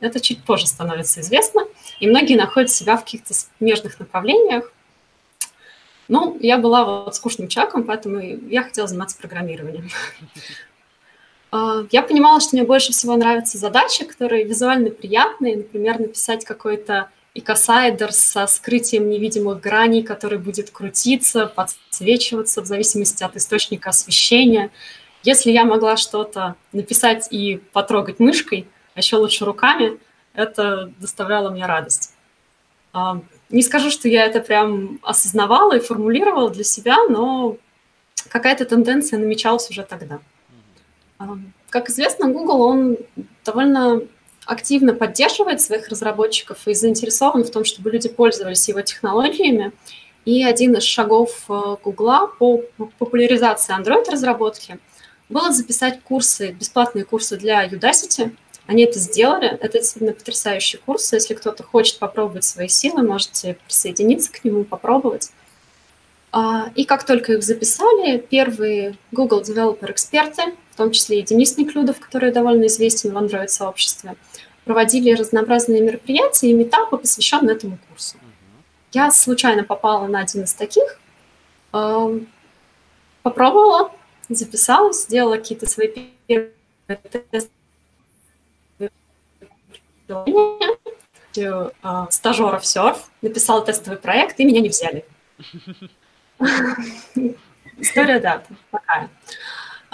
это 0.00 0.20
чуть 0.20 0.44
позже 0.44 0.66
становится 0.66 1.20
известно, 1.20 1.62
и 2.00 2.06
многие 2.06 2.36
находят 2.36 2.70
себя 2.70 2.96
в 2.96 3.04
каких-то 3.04 3.34
смежных 3.34 3.98
направлениях, 3.98 4.70
ну, 6.08 6.36
я 6.40 6.58
была 6.58 6.84
вот 6.84 7.16
скучным 7.16 7.48
человеком, 7.48 7.84
поэтому 7.84 8.20
я 8.20 8.62
хотела 8.62 8.86
заниматься 8.86 9.16
программированием. 9.18 9.88
А, 11.50 11.86
я 11.92 12.02
понимала, 12.02 12.40
что 12.40 12.56
мне 12.56 12.64
больше 12.64 12.90
всего 12.90 13.16
нравятся 13.16 13.58
задачи, 13.58 14.04
которые 14.04 14.44
визуально 14.44 14.90
приятные, 14.90 15.58
например, 15.58 16.00
написать 16.00 16.44
какой-то 16.44 17.10
икосайдер 17.34 18.12
со 18.12 18.46
скрытием 18.46 19.10
невидимых 19.10 19.60
граней, 19.60 20.02
который 20.02 20.38
будет 20.38 20.70
крутиться, 20.70 21.46
подсвечиваться 21.46 22.62
в 22.62 22.66
зависимости 22.66 23.24
от 23.24 23.36
источника 23.36 23.90
освещения. 23.90 24.70
Если 25.24 25.50
я 25.50 25.64
могла 25.64 25.96
что-то 25.96 26.54
написать 26.72 27.28
и 27.30 27.60
потрогать 27.72 28.20
мышкой, 28.20 28.68
а 28.94 29.00
еще 29.00 29.16
лучше 29.16 29.44
руками, 29.44 29.98
это 30.32 30.92
доставляло 31.00 31.50
мне 31.50 31.66
радость. 31.66 32.14
А, 32.92 33.20
не 33.50 33.62
скажу, 33.62 33.90
что 33.90 34.08
я 34.08 34.24
это 34.24 34.40
прям 34.40 35.00
осознавала 35.02 35.76
и 35.76 35.80
формулировала 35.80 36.50
для 36.50 36.64
себя, 36.64 36.96
но 37.08 37.56
какая-то 38.28 38.64
тенденция 38.64 39.18
намечалась 39.18 39.68
уже 39.70 39.82
тогда. 39.82 40.20
Как 41.70 41.90
известно, 41.90 42.28
Google, 42.28 42.60
он 42.60 42.96
довольно 43.44 44.02
активно 44.46 44.94
поддерживает 44.94 45.60
своих 45.60 45.88
разработчиков 45.88 46.58
и 46.66 46.74
заинтересован 46.74 47.44
в 47.44 47.50
том, 47.50 47.64
чтобы 47.64 47.90
люди 47.90 48.08
пользовались 48.08 48.68
его 48.68 48.80
технологиями. 48.82 49.72
И 50.24 50.44
один 50.44 50.74
из 50.74 50.84
шагов 50.84 51.44
э, 51.48 51.76
Google 51.84 52.28
по 52.38 52.62
популяризации 52.98 53.78
Android-разработки 53.78 54.78
было 55.28 55.52
записать 55.52 56.00
курсы, 56.02 56.52
бесплатные 56.52 57.04
курсы 57.04 57.36
для 57.36 57.66
Udacity. 57.66 58.34
Они 58.66 58.84
это 58.84 58.98
сделали. 58.98 59.48
Это 59.48 59.78
действительно 59.78 60.12
потрясающий 60.12 60.78
курс. 60.78 61.12
Если 61.12 61.34
кто-то 61.34 61.62
хочет 61.62 61.98
попробовать 61.98 62.44
свои 62.44 62.68
силы, 62.68 63.02
можете 63.02 63.58
присоединиться 63.66 64.32
к 64.32 64.42
нему, 64.44 64.64
попробовать. 64.64 65.30
А, 66.32 66.70
и 66.74 66.84
как 66.84 67.04
только 67.04 67.34
их 67.34 67.42
записали, 67.42 68.18
первые 68.18 68.96
Google 69.12 69.42
Developer 69.42 69.90
эксперты, 69.90 70.54
в 70.74 70.76
том 70.76 70.90
числе 70.90 71.20
и 71.20 71.22
Денис 71.22 71.56
Неклюдов, 71.56 72.00
который 72.00 72.32
довольно 72.32 72.66
известен 72.66 73.12
в 73.12 73.16
Android-сообществе, 73.16 74.16
проводили 74.64 75.12
разнообразные 75.12 75.80
мероприятия 75.80 76.50
и 76.50 76.52
метапы, 76.52 76.96
посвященные 76.96 77.54
этому 77.54 77.78
курсу. 77.88 78.16
Я 78.90 79.12
случайно 79.12 79.62
попала 79.62 80.08
на 80.08 80.18
один 80.18 80.42
из 80.42 80.52
таких, 80.52 80.98
а, 81.70 82.10
попробовала, 83.22 83.92
записалась, 84.28 85.04
сделала 85.04 85.36
какие-то 85.36 85.68
свои 85.68 86.10
первые 86.26 86.50
тесты 87.30 87.50
а, 91.84 92.10
стажеров 92.10 92.66
серф, 92.66 93.10
написала 93.22 93.64
тестовый 93.64 94.00
проект, 94.00 94.40
и 94.40 94.44
меня 94.44 94.60
не 94.60 94.70
взяли. 94.70 95.04
История, 97.78 98.18
да, 98.18 98.42
такая. 98.72 99.08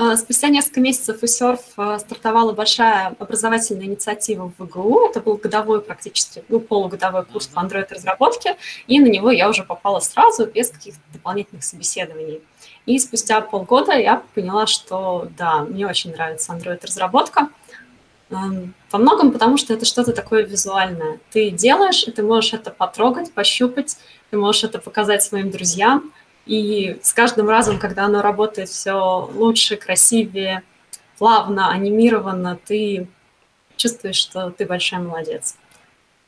А, 0.03 0.17
спустя 0.17 0.49
несколько 0.49 0.81
месяцев 0.81 1.19
у 1.21 1.27
Surf 1.27 1.61
а, 1.77 1.99
стартовала 1.99 2.53
большая 2.53 3.15
образовательная 3.19 3.85
инициатива 3.85 4.51
в 4.57 4.65
ВГУ. 4.65 5.11
Это 5.11 5.21
был 5.21 5.37
годовой 5.37 5.83
практически, 5.83 6.43
ну, 6.49 6.59
полугодовой 6.59 7.27
курс 7.27 7.49
по 7.49 7.61
Android-разработке, 7.61 8.57
и 8.87 8.99
на 8.99 9.09
него 9.09 9.31
я 9.31 9.47
уже 9.51 9.63
попала 9.63 10.01
сразу, 10.01 10.47
без 10.47 10.71
каких-то 10.71 11.03
дополнительных 11.13 11.65
собеседований. 11.65 12.41
И 12.87 12.99
спустя 12.99 13.43
полгода 13.43 13.93
я 13.93 14.23
поняла, 14.35 14.67
что 14.67 15.29
да, 15.37 15.65
мне 15.65 15.87
очень 15.87 16.13
нравится 16.13 16.55
Android-разработка. 16.55 17.51
Во 18.31 18.99
многом 18.99 19.33
потому, 19.33 19.59
что 19.59 19.75
это 19.75 19.85
что-то 19.85 20.15
такое 20.15 20.47
визуальное. 20.47 21.19
Ты 21.31 21.51
делаешь, 21.51 22.05
и 22.05 22.11
ты 22.11 22.23
можешь 22.23 22.55
это 22.55 22.71
потрогать, 22.71 23.35
пощупать, 23.35 23.99
ты 24.31 24.39
можешь 24.39 24.65
это 24.65 24.79
показать 24.79 25.23
своим 25.23 25.51
друзьям, 25.51 26.11
и 26.47 26.99
с 27.03 27.13
каждым 27.13 27.49
разом, 27.49 27.79
когда 27.79 28.05
оно 28.05 28.23
работает 28.23 28.69
все 28.69 29.29
лучше, 29.35 29.77
красивее, 29.77 30.63
плавно, 31.19 31.71
анимированно, 31.71 32.59
ты 32.65 33.09
чувствуешь, 33.77 34.17
что 34.17 34.51
ты 34.51 34.67
большая 34.67 35.01
молодец. 35.01 35.57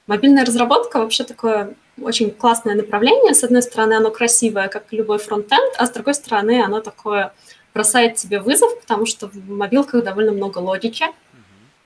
Мобильная 0.06 0.44
разработка 0.44 0.98
вообще 0.98 1.24
такое 1.24 1.74
очень 2.00 2.30
классное 2.30 2.74
направление. 2.74 3.34
С 3.34 3.44
одной 3.44 3.62
стороны, 3.62 3.94
оно 3.94 4.10
красивое, 4.10 4.68
как 4.68 4.84
любой 4.92 5.18
фронтенд, 5.18 5.74
а 5.76 5.86
с 5.86 5.90
другой 5.90 6.14
стороны, 6.14 6.62
оно 6.62 6.80
такое 6.80 7.32
бросает 7.74 8.16
тебе 8.16 8.40
вызов, 8.40 8.78
потому 8.80 9.06
что 9.06 9.28
в 9.28 9.48
мобилках 9.48 10.04
довольно 10.04 10.32
много 10.32 10.58
логики. 10.58 11.04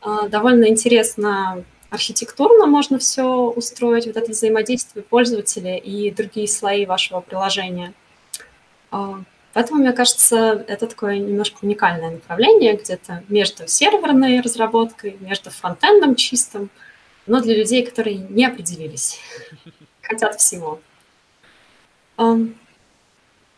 Mm-hmm. 0.03 0.29
Довольно 0.29 0.69
интересно 0.69 1.65
архитектурно 1.91 2.67
можно 2.67 2.99
все 2.99 3.25
устроить, 3.25 4.07
вот 4.07 4.17
это 4.17 4.31
взаимодействие 4.31 5.03
пользователя 5.03 5.77
и 5.77 6.11
другие 6.11 6.49
слои 6.49 6.87
вашего 6.87 7.21
приложения. 7.21 7.93
А, 8.91 9.21
поэтому, 9.53 9.81
мне 9.81 9.93
кажется, 9.93 10.65
это 10.67 10.87
такое 10.87 11.19
немножко 11.19 11.59
уникальное 11.63 12.11
направление, 12.13 12.77
где-то 12.77 13.23
между 13.29 13.67
серверной 13.67 14.41
разработкой, 14.41 15.17
между 15.21 15.51
фронтендом 15.51 16.15
чистым, 16.15 16.71
но 17.27 17.41
для 17.41 17.57
людей, 17.57 17.85
которые 17.85 18.17
не 18.17 18.45
определились, 18.45 19.19
хотят 20.03 20.41
всего. 20.41 20.81
В 22.17 22.49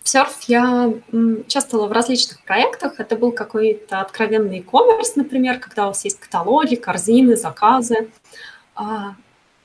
Surf 0.05 0.45
я 0.47 0.91
участвовала 1.13 1.87
в 1.87 1.93
различных 1.93 2.43
проектах. 2.45 2.99
Это 2.99 3.15
был 3.15 3.31
какой-то 3.31 4.01
откровенный 4.01 4.61
e-commerce, 4.61 5.13
например, 5.17 5.59
когда 5.59 5.85
у 5.85 5.89
вас 5.89 6.03
есть 6.05 6.19
каталоги, 6.19 6.77
корзины, 6.77 7.37
заказы. 7.37 8.11
А, 8.75 9.17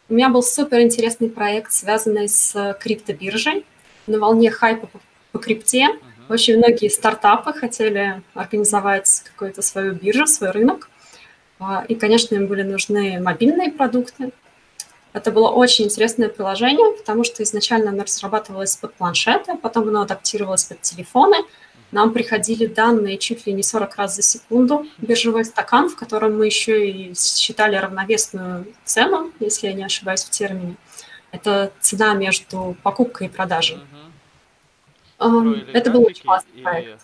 у 0.09 0.13
меня 0.13 0.27
был 0.27 0.43
супер 0.43 0.81
интересный 0.81 1.29
проект, 1.29 1.71
связанный 1.71 2.27
с 2.27 2.77
криптобиржей. 2.81 3.65
На 4.05 4.19
волне 4.19 4.51
хайпа 4.51 4.89
по, 5.33 5.39
крипте 5.39 5.89
очень 6.29 6.57
многие 6.57 6.87
стартапы 6.89 7.53
хотели 7.53 8.21
организовать 8.33 9.23
какую-то 9.25 9.61
свою 9.61 9.93
биржу, 9.93 10.25
свой 10.25 10.51
рынок. 10.51 10.89
А, 11.59 11.83
и, 11.87 11.95
конечно, 11.95 12.35
им 12.35 12.47
были 12.47 12.63
нужны 12.63 13.19
мобильные 13.21 13.71
продукты. 13.71 14.31
Это 15.11 15.31
было 15.31 15.49
очень 15.49 15.85
интересное 15.85 16.29
приложение, 16.29 16.95
потому 16.97 17.23
что 17.23 17.43
изначально 17.43 17.89
оно 17.91 18.03
разрабатывалось 18.03 18.77
под 18.77 18.93
планшеты, 18.95 19.55
потом 19.57 19.89
оно 19.89 20.01
адаптировалось 20.01 20.63
под 20.63 20.81
телефоны. 20.81 21.37
Нам 21.91 22.11
приходили 22.11 22.65
данные 22.65 23.19
чуть 23.19 23.45
ли 23.45 23.53
не 23.53 23.61
40 23.61 23.95
раз 23.97 24.15
за 24.15 24.23
секунду, 24.23 24.87
биржевой 24.97 25.45
стакан, 25.45 25.89
в 25.89 25.95
котором 25.95 26.37
мы 26.37 26.47
еще 26.47 26.89
и 26.89 27.13
считали 27.15 27.75
равновесную 27.75 28.65
цену, 28.85 29.31
если 29.39 29.67
я 29.67 29.73
не 29.73 29.83
ошибаюсь 29.83 30.23
в 30.23 30.31
термине. 30.31 30.75
Это 31.31 31.71
цена 31.79 32.13
между 32.15 32.75
покупкой 32.81 33.27
и 33.27 33.29
продажей. 33.29 33.77
Угу. 35.19 35.55
Это 35.73 35.91
был 35.91 36.03
очень 36.03 36.23
классный 36.23 36.59
и... 36.59 36.63
проект. 36.63 37.01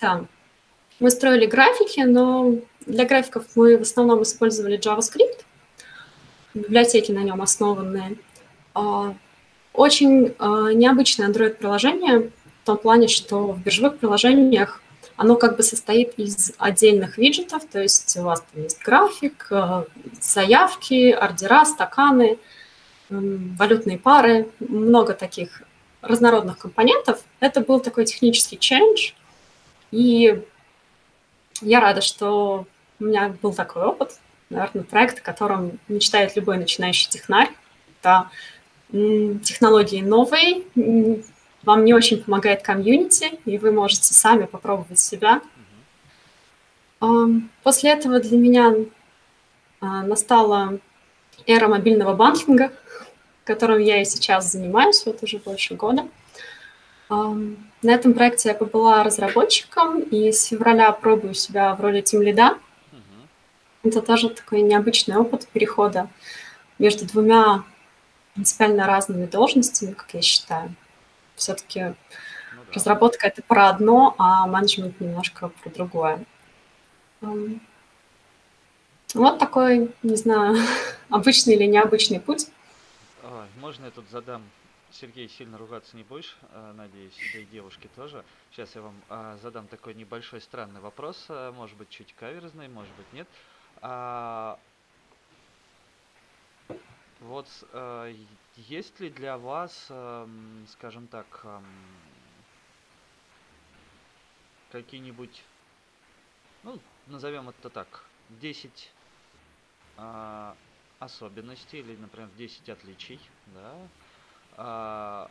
Да. 0.00 0.24
Мы 0.98 1.10
строили 1.10 1.46
графики, 1.46 2.00
но 2.00 2.54
для 2.86 3.04
графиков 3.04 3.44
мы 3.54 3.76
в 3.76 3.82
основном 3.82 4.22
использовали 4.22 4.78
JavaScript 4.78 5.44
библиотеки 6.54 7.12
на 7.12 7.22
нем 7.22 7.42
основанные. 7.42 8.16
А, 8.74 9.14
очень 9.72 10.34
а, 10.38 10.72
необычное 10.72 11.28
Android-приложение 11.28 12.30
в 12.62 12.66
том 12.66 12.78
плане, 12.78 13.08
что 13.08 13.52
в 13.52 13.62
биржевых 13.62 13.98
приложениях 13.98 14.80
оно 15.16 15.36
как 15.36 15.56
бы 15.56 15.62
состоит 15.62 16.14
из 16.18 16.52
отдельных 16.58 17.16
виджетов, 17.16 17.64
то 17.66 17.80
есть 17.80 18.16
у 18.18 18.22
вас 18.22 18.44
там 18.52 18.62
есть 18.62 18.82
график, 18.82 19.46
а, 19.50 19.84
заявки, 20.20 21.10
ордера, 21.10 21.64
стаканы, 21.64 22.38
валютные 23.08 23.98
пары, 23.98 24.48
много 24.58 25.14
таких 25.14 25.62
разнородных 26.06 26.58
компонентов. 26.58 27.22
Это 27.40 27.60
был 27.60 27.80
такой 27.80 28.04
технический 28.04 28.58
челлендж, 28.58 29.12
и 29.90 30.42
я 31.60 31.80
рада, 31.80 32.00
что 32.00 32.66
у 32.98 33.04
меня 33.04 33.34
был 33.42 33.52
такой 33.52 33.82
опыт 33.82 34.18
наверное, 34.50 34.84
проект, 34.84 35.18
о 35.18 35.22
котором 35.22 35.78
мечтает 35.88 36.36
любой 36.36 36.58
начинающий 36.58 37.08
технарь. 37.10 37.50
Это 38.00 38.30
технологии 38.90 40.00
новые, 40.00 40.62
вам 41.64 41.84
не 41.84 41.92
очень 41.92 42.22
помогает 42.22 42.62
комьюнити, 42.62 43.40
и 43.44 43.58
вы 43.58 43.72
можете 43.72 44.14
сами 44.14 44.44
попробовать 44.44 45.00
себя. 45.00 45.42
После 47.64 47.90
этого 47.90 48.20
для 48.20 48.38
меня 48.38 48.74
а, 49.80 50.02
настала 50.02 50.78
эра 51.46 51.68
мобильного 51.68 52.14
банкинга, 52.14 52.72
которым 53.46 53.78
я 53.78 54.02
и 54.02 54.04
сейчас 54.04 54.50
занимаюсь 54.50 55.06
вот 55.06 55.22
уже 55.22 55.38
больше 55.38 55.74
года. 55.74 56.06
На 57.08 57.92
этом 57.94 58.14
проекте 58.14 58.48
я 58.48 58.54
побыла 58.54 59.04
разработчиком, 59.04 60.00
и 60.00 60.32
с 60.32 60.44
февраля 60.46 60.90
пробую 60.92 61.34
себя 61.34 61.74
в 61.74 61.80
роли 61.80 62.00
тимлида. 62.00 62.58
Это 63.84 64.02
тоже 64.02 64.30
такой 64.30 64.62
необычный 64.62 65.16
опыт 65.16 65.46
перехода 65.46 66.08
между 66.80 67.06
двумя 67.06 67.62
принципиально 68.34 68.86
разными 68.86 69.26
должностями, 69.26 69.92
как 69.92 70.12
я 70.12 70.22
считаю. 70.22 70.74
Все-таки 71.36 71.80
ну, 71.80 71.94
да. 72.66 72.72
разработка 72.72 73.28
это 73.28 73.42
про 73.42 73.68
одно, 73.68 74.16
а 74.18 74.46
менеджмент 74.48 75.00
немножко 75.00 75.48
про 75.62 75.70
другое. 75.70 76.24
Вот 79.14 79.38
такой, 79.38 79.92
не 80.02 80.16
знаю, 80.16 80.56
обычный 81.08 81.54
или 81.54 81.64
необычный 81.64 82.18
путь. 82.18 82.48
Можно 83.56 83.86
я 83.86 83.90
тут 83.90 84.06
задам 84.10 84.42
Сергей, 84.90 85.28
сильно 85.28 85.56
ругаться 85.56 85.96
не 85.96 86.02
будешь, 86.02 86.36
э, 86.50 86.72
надеюсь, 86.76 87.16
да 87.32 87.38
и 87.38 87.46
девушки 87.46 87.88
тоже. 87.96 88.22
Сейчас 88.50 88.74
я 88.74 88.82
вам 88.82 88.94
а, 89.08 89.36
задам 89.38 89.66
такой 89.66 89.94
небольшой 89.94 90.42
странный 90.42 90.80
вопрос, 90.80 91.26
э, 91.30 91.50
может 91.52 91.76
быть, 91.76 91.88
чуть 91.88 92.14
каверзный, 92.14 92.68
может 92.68 92.94
быть, 92.96 93.12
нет. 93.14 93.26
А, 93.80 94.58
вот 97.20 97.48
а, 97.72 98.12
есть 98.56 99.00
ли 99.00 99.08
для 99.08 99.38
вас, 99.38 99.90
скажем 100.68 101.06
так, 101.08 101.46
какие-нибудь, 104.70 105.42
ну, 106.62 106.78
назовем 107.06 107.48
это 107.48 107.70
так, 107.70 108.04
10 108.28 108.92
а, 109.96 110.54
особенностей 110.98 111.78
или, 111.78 111.96
например, 111.96 112.28
10 112.36 112.68
отличий, 112.68 113.20
да, 113.54 113.74
а, 114.56 115.30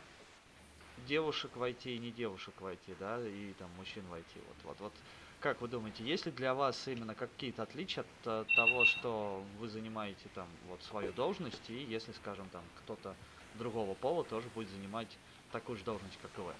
девушек 1.06 1.56
войти 1.56 1.96
и 1.96 1.98
не 1.98 2.10
девушек 2.10 2.54
войти, 2.60 2.94
да, 2.98 3.20
и 3.26 3.52
там 3.58 3.68
мужчин 3.76 4.04
войти. 4.10 4.38
Вот, 4.46 4.56
вот, 4.64 4.80
вот. 4.80 4.92
Как 5.40 5.60
вы 5.60 5.68
думаете, 5.68 6.02
есть 6.02 6.24
ли 6.26 6.32
для 6.32 6.54
вас 6.54 6.88
именно 6.88 7.14
какие-то 7.14 7.62
отличия 7.62 8.02
от 8.02 8.26
э, 8.26 8.44
того, 8.56 8.86
что 8.86 9.44
вы 9.60 9.68
занимаете 9.68 10.28
там 10.34 10.48
вот 10.68 10.82
свою 10.82 11.12
должность, 11.12 11.68
и 11.68 11.74
если, 11.74 12.12
скажем, 12.12 12.48
там 12.48 12.62
кто-то 12.78 13.14
другого 13.54 13.94
пола 13.94 14.24
тоже 14.24 14.48
будет 14.54 14.70
занимать 14.70 15.18
такую 15.52 15.76
же 15.76 15.84
должность, 15.84 16.18
как 16.22 16.30
и 16.38 16.40
вы? 16.40 16.52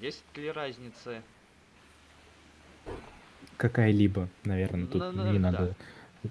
Есть 0.00 0.24
ли 0.34 0.50
разницы? 0.50 1.22
Какая-либо, 3.56 4.28
наверное, 4.44 4.86
тут 4.86 5.02
ну, 5.14 5.32
не 5.32 5.38
да. 5.38 5.50
надо 5.50 5.76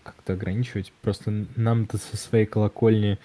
как-то 0.03 0.33
ограничивать. 0.33 0.93
Просто 1.01 1.45
нам-то 1.55 1.97
со 1.97 2.17
своей 2.17 2.45
колокольни 2.45 3.17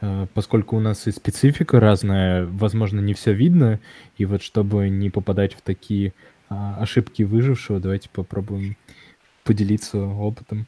Э, 0.00 0.26
поскольку 0.34 0.76
у 0.76 0.80
нас 0.80 1.06
и 1.06 1.12
специфика 1.12 1.80
разная, 1.80 2.46
возможно, 2.46 3.00
не 3.00 3.14
все 3.14 3.32
видно, 3.32 3.80
и 4.16 4.24
вот 4.24 4.42
чтобы 4.42 4.88
не 4.88 5.10
попадать 5.10 5.54
в 5.54 5.60
такие 5.60 6.12
а, 6.48 6.76
ошибки 6.80 7.24
выжившего, 7.24 7.80
давайте 7.80 8.08
попробуем 8.08 8.76
поделиться 9.44 9.98
опытом. 9.98 10.66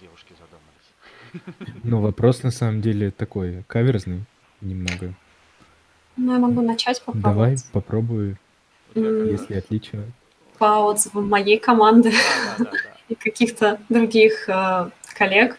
Девушки 0.00 0.32
задумались. 0.32 1.80
Ну, 1.84 2.00
вопрос 2.00 2.42
на 2.42 2.50
самом 2.50 2.80
деле 2.80 3.10
такой 3.10 3.62
каверзный 3.66 4.24
немного. 4.60 5.14
Ну, 6.16 6.32
я 6.32 6.38
могу 6.38 6.62
начать 6.62 7.00
попробовать. 7.02 7.22
Давай, 7.22 7.56
попробуй, 7.72 8.36
mm. 8.94 9.30
если 9.30 9.54
отличия. 9.54 10.04
По 10.60 10.84
отзывам 10.84 11.28
моей 11.28 11.58
команды. 11.58 12.12
Да, 12.58 12.64
да, 12.64 12.70
да 12.70 12.78
и 13.10 13.16
каких-то 13.16 13.80
других 13.88 14.48
э, 14.48 14.90
коллег, 15.14 15.58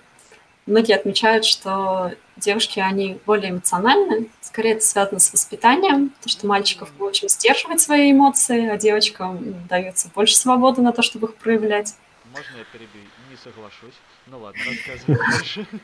многие 0.65 0.96
отмечают, 0.96 1.46
что 1.46 2.13
девушки, 2.38 2.79
они 2.79 3.20
более 3.25 3.51
эмоциональны, 3.51 4.29
скорее 4.41 4.75
это 4.75 4.86
связано 4.86 5.20
с 5.20 5.31
воспитанием, 5.34 6.10
потому 6.10 6.29
что 6.29 6.48
мальчиков 6.48 6.89
очень 7.00 7.29
сдерживать 7.29 7.81
свои 7.81 8.12
эмоции, 8.12 8.70
а 8.70 8.77
девочкам 8.77 9.67
дается 9.67 10.10
больше 10.15 10.36
свободы 10.36 10.81
на 10.81 10.93
то, 10.93 11.01
чтобы 11.01 11.27
их 11.27 11.36
проявлять. 11.36 11.93
Можно 12.31 12.58
я 12.58 12.63
перебью? 12.72 13.01
Не 13.29 13.38
соглашусь. 13.38 13.96
Ну 14.27 14.39
ладно, 14.39 14.62
рассказывай 14.65 15.17
дальше. 15.17 15.67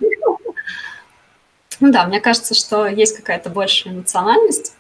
Ну 1.80 1.92
да, 1.92 2.08
мне 2.08 2.20
кажется, 2.20 2.56
что 2.56 2.88
есть 2.88 3.16
какая-то 3.18 3.52
большая 3.52 3.94
эмоциональность. 3.94 4.76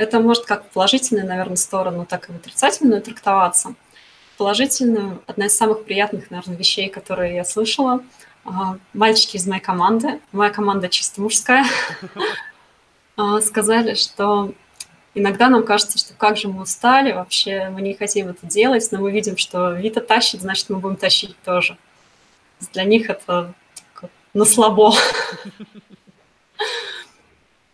Это 0.00 0.18
может 0.18 0.46
как 0.46 0.64
в 0.64 0.68
положительную, 0.70 1.26
наверное, 1.26 1.56
сторону, 1.56 2.06
так 2.06 2.30
и 2.30 2.32
в 2.32 2.36
отрицательную 2.36 3.02
трактоваться 3.02 3.74
положительную. 4.38 5.22
Одна 5.26 5.44
из 5.44 5.54
самых 5.54 5.84
приятных, 5.84 6.30
наверное, 6.30 6.56
вещей, 6.56 6.88
которые 6.88 7.34
я 7.34 7.44
слышала. 7.44 8.02
А, 8.46 8.78
мальчики 8.94 9.36
из 9.36 9.46
моей 9.46 9.60
команды, 9.60 10.18
моя 10.32 10.50
команда 10.50 10.88
чисто 10.88 11.20
мужская, 11.20 11.66
а, 13.18 13.42
сказали, 13.42 13.92
что 13.92 14.54
иногда 15.14 15.50
нам 15.50 15.64
кажется, 15.64 15.98
что 15.98 16.14
как 16.14 16.38
же 16.38 16.48
мы 16.48 16.62
устали, 16.62 17.12
вообще 17.12 17.68
мы 17.68 17.82
не 17.82 17.92
хотим 17.92 18.28
это 18.28 18.46
делать, 18.46 18.88
но 18.92 19.00
мы 19.00 19.12
видим, 19.12 19.36
что 19.36 19.72
Вита 19.72 20.00
тащит, 20.00 20.40
значит, 20.40 20.70
мы 20.70 20.78
будем 20.78 20.96
тащить 20.96 21.36
тоже. 21.42 21.76
Для 22.72 22.84
них 22.84 23.10
это 23.10 23.52
на 24.32 24.46
слабо. 24.46 24.94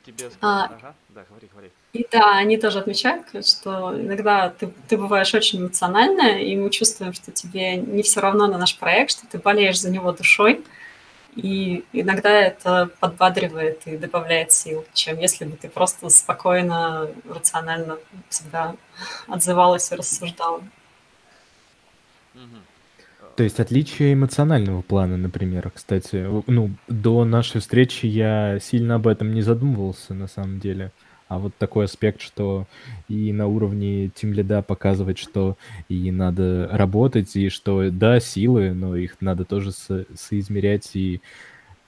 Тебе 0.04 0.28
а, 0.40 0.64
ага, 0.64 0.94
да, 1.10 1.24
говори, 1.30 1.48
говори. 1.52 1.70
И 1.96 2.06
да, 2.12 2.36
они 2.36 2.58
тоже 2.58 2.80
отмечают, 2.80 3.26
что 3.46 3.98
иногда 3.98 4.50
ты, 4.50 4.70
ты 4.86 4.98
бываешь 4.98 5.32
очень 5.32 5.60
эмоциональная, 5.60 6.40
и 6.40 6.54
мы 6.54 6.68
чувствуем, 6.68 7.14
что 7.14 7.32
тебе 7.32 7.76
не 7.76 8.02
все 8.02 8.20
равно 8.20 8.46
на 8.46 8.58
наш 8.58 8.76
проект, 8.76 9.12
что 9.12 9.26
ты 9.26 9.38
болеешь 9.38 9.80
за 9.80 9.90
него 9.90 10.12
душой. 10.12 10.62
И 11.36 11.84
иногда 11.94 12.30
это 12.30 12.90
подбадривает 13.00 13.86
и 13.86 13.96
добавляет 13.96 14.52
сил, 14.52 14.84
чем 14.92 15.18
если 15.18 15.46
бы 15.46 15.56
ты 15.56 15.70
просто 15.70 16.10
спокойно, 16.10 17.08
рационально 17.26 17.96
всегда 18.28 18.76
отзывалась 19.26 19.90
и 19.90 19.94
рассуждала. 19.94 20.62
То 23.36 23.42
есть 23.42 23.58
отличие 23.58 24.12
эмоционального 24.12 24.82
плана, 24.82 25.16
например, 25.16 25.70
кстати. 25.74 26.26
Ну, 26.46 26.70
до 26.88 27.24
нашей 27.24 27.62
встречи 27.62 28.04
я 28.04 28.58
сильно 28.60 28.96
об 28.96 29.06
этом 29.06 29.32
не 29.32 29.40
задумывался, 29.40 30.12
на 30.12 30.26
самом 30.26 30.60
деле. 30.60 30.92
А 31.28 31.38
вот 31.38 31.56
такой 31.56 31.86
аспект, 31.86 32.20
что 32.20 32.66
и 33.08 33.32
на 33.32 33.48
уровне 33.48 34.08
тимлида 34.08 34.62
показывать, 34.62 35.18
что 35.18 35.56
и 35.88 36.10
надо 36.12 36.68
работать, 36.72 37.34
и 37.34 37.48
что, 37.48 37.90
да, 37.90 38.20
силы, 38.20 38.72
но 38.72 38.94
их 38.96 39.16
надо 39.20 39.44
тоже 39.44 39.72
со- 39.72 40.06
соизмерять 40.14 40.94
и 40.94 41.20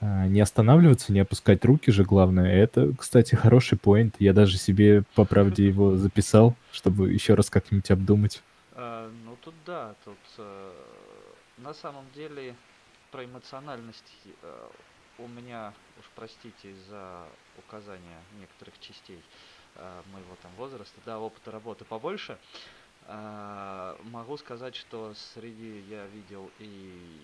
а, 0.01 0.27
не 0.27 0.41
останавливаться, 0.41 1.13
не 1.13 1.21
опускать 1.21 1.65
руки 1.65 1.91
же, 1.93 2.05
главное. 2.05 2.53
Это, 2.53 2.93
кстати, 2.99 3.35
хороший 3.37 3.79
поинт. 3.79 4.17
Я 4.19 4.33
даже 4.33 4.59
себе, 4.59 5.05
по 5.15 5.25
правде, 5.25 5.67
его 5.67 5.97
записал, 5.97 6.55
чтобы 6.73 7.13
еще 7.13 7.35
раз 7.35 7.49
как-нибудь 7.49 7.91
обдумать. 7.93 8.43
А, 8.75 9.09
ну, 9.25 9.37
тут 9.41 9.55
да, 9.65 9.95
тут 10.05 10.19
э, 10.39 10.71
на 11.59 11.75
самом 11.75 12.05
деле 12.15 12.55
про 13.11 13.25
эмоциональность 13.25 14.13
э, 14.43 14.67
у 15.19 15.27
меня, 15.27 15.75
уж 15.99 16.07
простите 16.15 16.75
за 16.89 17.27
указания 17.59 18.23
некоторых 18.39 18.79
частей 18.81 19.23
э, 19.75 20.03
моего 20.13 20.37
там 20.43 20.53
возраста, 20.57 21.01
да, 21.05 21.19
опыта 21.19 21.51
работы 21.51 21.85
побольше, 21.85 22.39
э, 23.07 23.97
могу 24.05 24.37
сказать, 24.37 24.77
что 24.77 25.15
среди 25.35 25.81
я 25.89 26.07
видел 26.07 26.51
и 26.59 27.21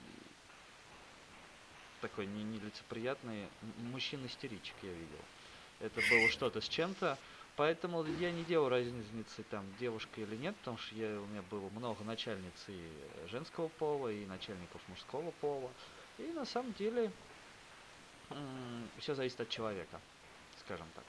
такой 2.00 2.26
не 2.26 2.44
нелицеприятный 2.44 3.48
мужчина-истеричек 3.78 4.74
я 4.82 4.92
видел. 4.92 5.24
Это 5.80 6.00
было 6.10 6.28
что-то 6.28 6.60
с 6.60 6.68
чем-то, 6.68 7.16
поэтому 7.56 8.04
я 8.04 8.30
не 8.30 8.44
делал 8.44 8.68
разницы 8.68 9.42
там 9.50 9.64
девушка 9.80 10.20
или 10.20 10.36
нет, 10.36 10.54
потому 10.56 10.76
что 10.78 10.94
я, 10.96 11.18
у 11.18 11.26
меня 11.26 11.42
было 11.50 11.68
много 11.70 12.04
начальниц 12.04 12.52
и 12.68 12.92
женского 13.28 13.68
пола, 13.68 14.08
и 14.08 14.26
начальников 14.26 14.82
мужского 14.88 15.30
пола. 15.40 15.70
И 16.18 16.24
на 16.32 16.44
самом 16.44 16.74
деле 16.74 17.10
все 18.98 19.14
зависит 19.14 19.40
от 19.40 19.48
человека, 19.48 20.00
скажем 20.64 20.86
так. 20.94 21.04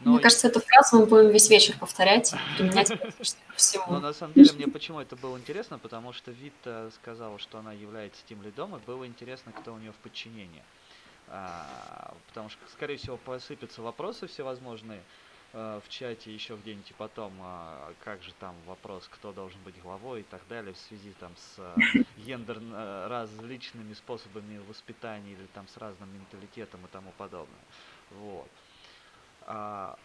Но 0.00 0.12
мне 0.12 0.20
кажется, 0.20 0.48
эту 0.48 0.60
фразу 0.60 0.98
мы 0.98 1.06
будем 1.06 1.30
весь 1.30 1.48
вечер 1.48 1.78
повторять, 1.78 2.34
применять 2.56 2.90
всему. 3.56 3.84
Но 3.88 4.00
на 4.00 4.12
самом 4.12 4.34
деле 4.34 4.52
мне 4.52 4.66
почему 4.66 5.00
это 5.00 5.14
было 5.14 5.38
интересно, 5.38 5.78
потому 5.78 6.12
что 6.12 6.32
Вита 6.32 6.90
сказала, 6.90 7.38
что 7.38 7.58
она 7.58 7.72
является 7.72 8.20
тем 8.28 8.42
лидом, 8.42 8.74
и 8.76 8.80
было 8.80 9.06
интересно, 9.06 9.52
кто 9.52 9.74
у 9.74 9.78
нее 9.78 9.92
в 9.92 9.96
подчинении. 9.96 10.62
А, 11.28 12.14
потому 12.28 12.48
что, 12.48 12.60
скорее 12.72 12.96
всего, 12.96 13.16
посыпятся 13.16 13.80
вопросы 13.80 14.26
всевозможные 14.26 14.98
э, 14.98 15.02
в 15.52 15.82
чате 15.88 16.32
еще 16.32 16.56
где-нибудь 16.56 16.94
потом, 16.96 17.32
а, 17.42 17.92
как 18.04 18.22
же 18.22 18.32
там 18.40 18.54
вопрос, 18.66 19.06
кто 19.10 19.32
должен 19.32 19.60
быть 19.64 19.74
главой 19.82 20.20
и 20.20 20.24
так 20.24 20.40
далее 20.48 20.72
в 20.72 20.78
связи 20.78 21.12
там 21.20 21.30
с 21.36 21.58
э, 21.58 22.02
гендер 22.24 22.58
э, 22.58 23.06
различными 23.08 23.92
способами 23.92 24.60
воспитания 24.66 25.32
или 25.32 25.46
там 25.52 25.68
с 25.68 25.76
разным 25.76 26.08
менталитетом 26.14 26.80
и 26.84 26.88
тому 26.90 27.12
подобное. 27.18 27.60
Вот. 28.12 28.48
А, 29.42 29.98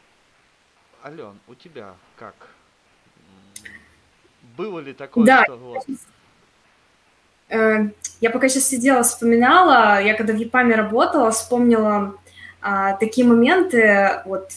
Ален, 1.06 1.40
у 1.48 1.56
тебя 1.56 1.96
как? 2.18 2.36
Было 4.58 4.80
ли 4.80 4.94
такое, 4.94 5.26
да. 5.26 5.44
что 5.46 5.56
вот... 5.56 5.86
Э, 7.50 7.90
я 8.20 8.32
пока 8.32 8.50
сейчас 8.50 8.68
сидела, 8.68 9.04
вспоминала, 9.04 10.02
я 10.02 10.14
когда 10.14 10.34
в 10.34 10.38
ЕПАМе 10.38 10.76
работала, 10.76 11.32
вспомнила 11.32 12.18
а, 12.60 12.98
такие 12.98 13.26
моменты, 13.26 14.22
вот, 14.26 14.52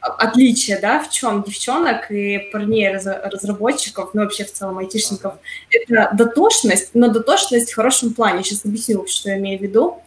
отличия, 0.00 0.80
да, 0.80 1.00
в 1.00 1.10
чем 1.10 1.42
девчонок 1.42 2.10
и 2.10 2.38
парней 2.52 2.90
разработчиков, 2.90 4.10
ну, 4.14 4.22
вообще 4.22 4.44
в 4.44 4.52
целом 4.52 4.78
айтишников, 4.78 5.34
это 5.70 6.10
дотошность, 6.14 6.90
но 6.94 7.08
дотошность 7.08 7.72
в 7.72 7.76
хорошем 7.76 8.14
плане. 8.14 8.42
Сейчас 8.42 8.64
объясню, 8.64 9.06
что 9.06 9.30
я 9.30 9.38
имею 9.38 9.58
в 9.58 9.62
виду. 9.62 10.02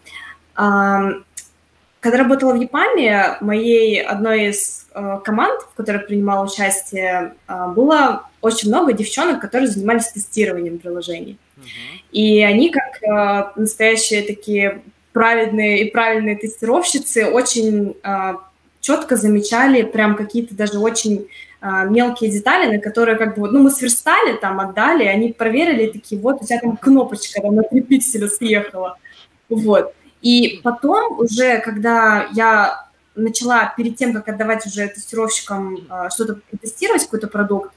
Когда 2.04 2.18
работала 2.18 2.52
в 2.52 2.60
ЕПАМе, 2.60 3.38
моей 3.40 4.04
одной 4.04 4.48
из 4.50 4.88
э, 4.94 5.20
команд, 5.24 5.62
в 5.62 5.74
которой 5.76 6.00
принимала 6.00 6.46
участие, 6.46 7.36
э, 7.48 7.68
было 7.74 8.28
очень 8.42 8.68
много 8.68 8.92
девчонок, 8.92 9.40
которые 9.40 9.70
занимались 9.70 10.10
тестированием 10.10 10.80
приложений. 10.80 11.38
И 12.12 12.44
они, 12.44 12.72
как 12.72 13.02
э, 13.02 13.54
настоящие 13.58 14.24
такие 14.24 14.82
праведные 15.14 15.86
и 15.86 15.92
правильные 15.92 16.36
тестировщицы, 16.36 17.28
очень 17.28 17.96
четко 18.84 19.16
замечали 19.16 19.82
прям 19.82 20.16
какие-то 20.16 20.54
даже 20.54 20.78
очень 20.78 21.28
э, 21.62 21.68
мелкие 21.90 22.30
детали, 22.30 22.76
на 22.76 22.82
которые 22.82 23.18
как 23.18 23.38
бы 23.38 23.50
ну, 23.50 23.64
мы 23.64 23.72
сверстали, 23.72 24.36
там, 24.36 24.60
отдали, 24.60 25.06
они 25.06 25.32
проверили, 25.32 25.92
такие, 25.92 26.20
вот, 26.22 26.42
у 26.42 26.46
тебя 26.46 26.60
там 26.60 26.78
кнопочка 26.78 27.42
там 27.42 27.56
на 27.56 27.64
3 27.64 27.82
пикселя 27.82 28.28
съехала. 28.28 28.98
Вот. 29.50 29.94
И 30.22 30.60
потом 30.64 31.20
уже, 31.20 31.60
когда 31.62 32.28
я 32.34 32.88
начала 33.16 33.74
перед 33.78 33.96
тем, 33.96 34.14
как 34.14 34.28
отдавать 34.28 34.66
уже 34.66 34.88
тестировщикам 34.88 35.88
э, 35.90 36.10
что-то 36.14 36.42
тестировать, 36.62 37.06
какой-то 37.06 37.28
продукт, 37.28 37.72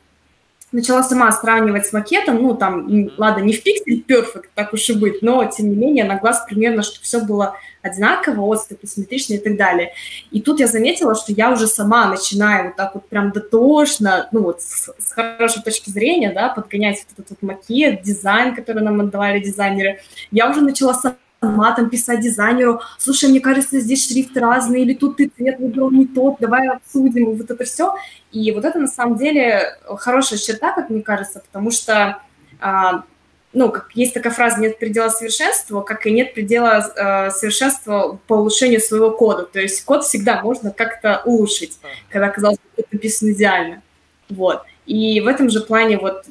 начала 0.77 1.03
сама 1.03 1.33
сравнивать 1.33 1.87
с 1.87 1.93
макетом, 1.93 2.43
ну, 2.43 2.55
там, 2.55 3.11
ладно, 3.17 3.43
не 3.43 3.55
в 3.55 3.63
пиксель 3.63 4.03
перфект, 4.03 4.51
так 4.55 4.73
уж 4.75 4.89
и 4.91 4.93
быть, 4.93 5.23
но, 5.23 5.45
тем 5.47 5.71
не 5.71 5.77
менее, 5.77 6.05
на 6.05 6.17
глаз 6.17 6.45
примерно, 6.47 6.83
чтобы 6.83 7.03
все 7.03 7.21
было 7.21 7.57
одинаково, 7.81 8.43
отступы 8.43 8.87
симметричные 8.87 9.39
и 9.39 9.43
так 9.43 9.57
далее. 9.57 9.93
И 10.31 10.41
тут 10.41 10.61
я 10.61 10.67
заметила, 10.67 11.15
что 11.15 11.33
я 11.33 11.51
уже 11.51 11.67
сама 11.67 12.07
начинаю 12.07 12.67
вот 12.67 12.77
так 12.77 12.95
вот 12.95 13.09
прям 13.09 13.33
дотошно, 13.33 14.29
ну, 14.33 14.43
вот 14.43 14.61
с, 14.61 14.93
с 14.99 15.13
хорошей 15.13 15.63
точки 15.63 15.89
зрения, 15.89 16.31
да, 16.33 16.51
подгонять 16.51 17.05
вот 17.09 17.25
этот 17.25 17.39
вот 17.41 17.43
макет, 17.43 18.03
дизайн, 18.03 18.55
который 18.55 18.83
нам 18.83 19.01
отдавали 19.01 19.41
дизайнеры. 19.41 20.01
Я 20.31 20.51
уже 20.51 20.61
начала 20.61 20.93
сама 20.93 21.17
матом 21.55 21.91
писать 21.91 22.21
дизайнеру, 22.21 22.81
слушай, 22.99 23.29
мне 23.29 23.41
кажется, 23.41 23.81
здесь 23.81 24.09
шрифт 24.09 24.37
разный, 24.37 24.83
или 24.83 24.95
тут 24.95 25.17
ты 25.17 25.31
цвет 25.37 25.59
выбрал 25.59 25.91
не 25.91 26.07
тот, 26.07 26.37
давай 26.41 26.69
обсудим, 26.69 27.37
вот 27.37 27.51
это 27.51 27.65
все. 27.65 27.95
И 28.33 28.51
вот 28.53 28.65
это 28.65 28.79
на 28.79 28.89
самом 28.89 29.17
деле 29.17 29.79
хорошая 29.99 30.39
черта, 30.39 30.73
как 30.73 30.91
мне 30.91 31.03
кажется, 31.03 31.41
потому 31.41 31.71
что, 31.71 32.21
а, 32.61 33.05
ну, 33.53 33.71
как 33.71 33.91
есть 33.95 34.15
такая 34.15 34.33
фраза, 34.33 34.61
нет 34.61 34.79
предела 34.79 35.09
совершенства, 35.09 35.81
как 35.81 36.07
и 36.07 36.11
нет 36.11 36.35
предела 36.35 36.77
а, 36.77 37.31
совершенства 37.31 38.19
по 38.27 38.35
улучшению 38.35 38.81
своего 38.81 39.11
кода. 39.11 39.45
То 39.45 39.61
есть 39.61 39.85
код 39.85 40.05
всегда 40.05 40.43
можно 40.43 40.71
как-то 40.71 41.23
улучшить, 41.25 41.79
когда, 42.11 42.29
казалось 42.29 42.59
бы, 42.59 42.65
это 42.77 42.89
написано 42.93 43.31
идеально. 43.31 43.83
Вот. 44.29 44.63
И 44.87 45.21
в 45.21 45.27
этом 45.27 45.51
же 45.51 45.61
плане 45.61 45.99
вот 45.99 46.25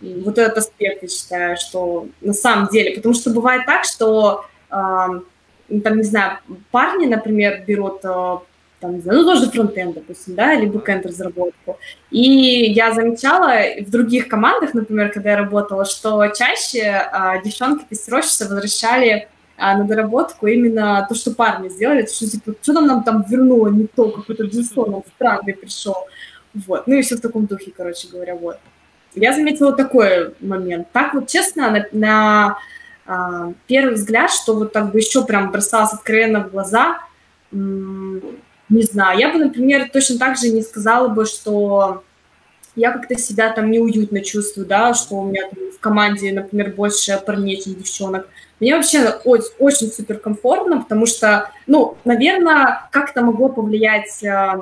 вот 0.00 0.38
этот 0.38 0.58
аспект, 0.58 1.02
я 1.02 1.08
считаю, 1.08 1.56
что 1.56 2.08
на 2.20 2.32
самом 2.32 2.68
деле, 2.68 2.96
потому 2.96 3.14
что 3.14 3.30
бывает 3.30 3.66
так, 3.66 3.84
что 3.84 4.44
э, 4.70 4.74
там, 4.74 5.96
не 5.96 6.02
знаю, 6.02 6.38
парни, 6.70 7.06
например, 7.06 7.64
берут 7.66 8.04
э, 8.04 8.38
там, 8.80 8.94
не 8.94 9.00
знаю, 9.00 9.20
ну, 9.20 9.24
тоже 9.24 9.50
фронтенд, 9.50 9.94
допустим, 9.94 10.34
да, 10.34 10.52
или 10.52 10.66
бэкенд 10.66 11.06
разработку. 11.06 11.78
И 12.10 12.20
я 12.72 12.92
замечала 12.92 13.54
в 13.80 13.90
других 13.90 14.28
командах, 14.28 14.74
например, 14.74 15.10
когда 15.10 15.30
я 15.30 15.36
работала, 15.38 15.84
что 15.84 16.26
чаще 16.28 16.80
э, 16.80 17.42
девчонки-тестировщицы 17.42 18.48
возвращали 18.48 19.28
а, 19.58 19.78
на 19.78 19.84
доработку 19.84 20.46
именно 20.46 21.06
то, 21.08 21.14
что 21.14 21.30
парни 21.30 21.70
сделали, 21.70 22.06
что 22.06 22.28
типа, 22.28 22.54
что 22.60 22.74
там 22.74 22.86
нам 22.86 23.02
там 23.02 23.24
вернуло 23.28 23.68
не 23.68 23.86
то, 23.86 24.10
какой-то 24.10 24.44
нам 24.44 25.02
странный 25.14 25.54
пришел. 25.54 25.96
Вот, 26.52 26.86
ну 26.86 26.94
и 26.94 27.02
все 27.02 27.16
в 27.16 27.20
таком 27.20 27.46
духе, 27.46 27.72
короче 27.74 28.08
говоря, 28.08 28.34
вот. 28.34 28.58
Я 29.16 29.32
заметила 29.32 29.72
такой 29.72 30.34
момент. 30.40 30.88
Так 30.92 31.14
вот, 31.14 31.26
честно, 31.28 31.70
на, 31.70 31.86
на 31.92 32.58
а, 33.06 33.52
первый 33.66 33.94
взгляд, 33.94 34.30
что 34.30 34.54
вот 34.54 34.72
так 34.72 34.92
бы 34.92 34.98
еще 34.98 35.24
прям 35.24 35.50
бросалось 35.50 35.94
откровенно 35.94 36.40
в 36.44 36.50
глаза, 36.50 36.98
не 37.50 38.82
знаю. 38.82 39.18
Я 39.18 39.32
бы, 39.32 39.38
например, 39.38 39.88
точно 39.90 40.18
так 40.18 40.36
же 40.36 40.50
не 40.50 40.62
сказала 40.62 41.08
бы, 41.08 41.24
что 41.24 42.04
я 42.74 42.90
как-то 42.90 43.16
себя 43.16 43.50
там 43.50 43.70
неуютно 43.70 44.20
чувствую, 44.20 44.66
да, 44.66 44.92
что 44.92 45.14
у 45.16 45.26
меня 45.26 45.48
там 45.48 45.70
в 45.70 45.80
команде, 45.80 46.32
например, 46.32 46.74
больше 46.74 47.18
парней, 47.24 47.60
чем 47.60 47.74
девчонок. 47.74 48.28
Мне 48.60 48.74
вообще 48.74 49.08
очень, 49.24 49.50
очень 49.58 49.92
супер 49.92 50.18
комфортно, 50.18 50.82
потому 50.82 51.06
что, 51.06 51.50
ну, 51.66 51.96
наверное, 52.04 52.88
как-то 52.90 53.22
могло 53.22 53.48
повлиять 53.48 54.22
а, 54.24 54.60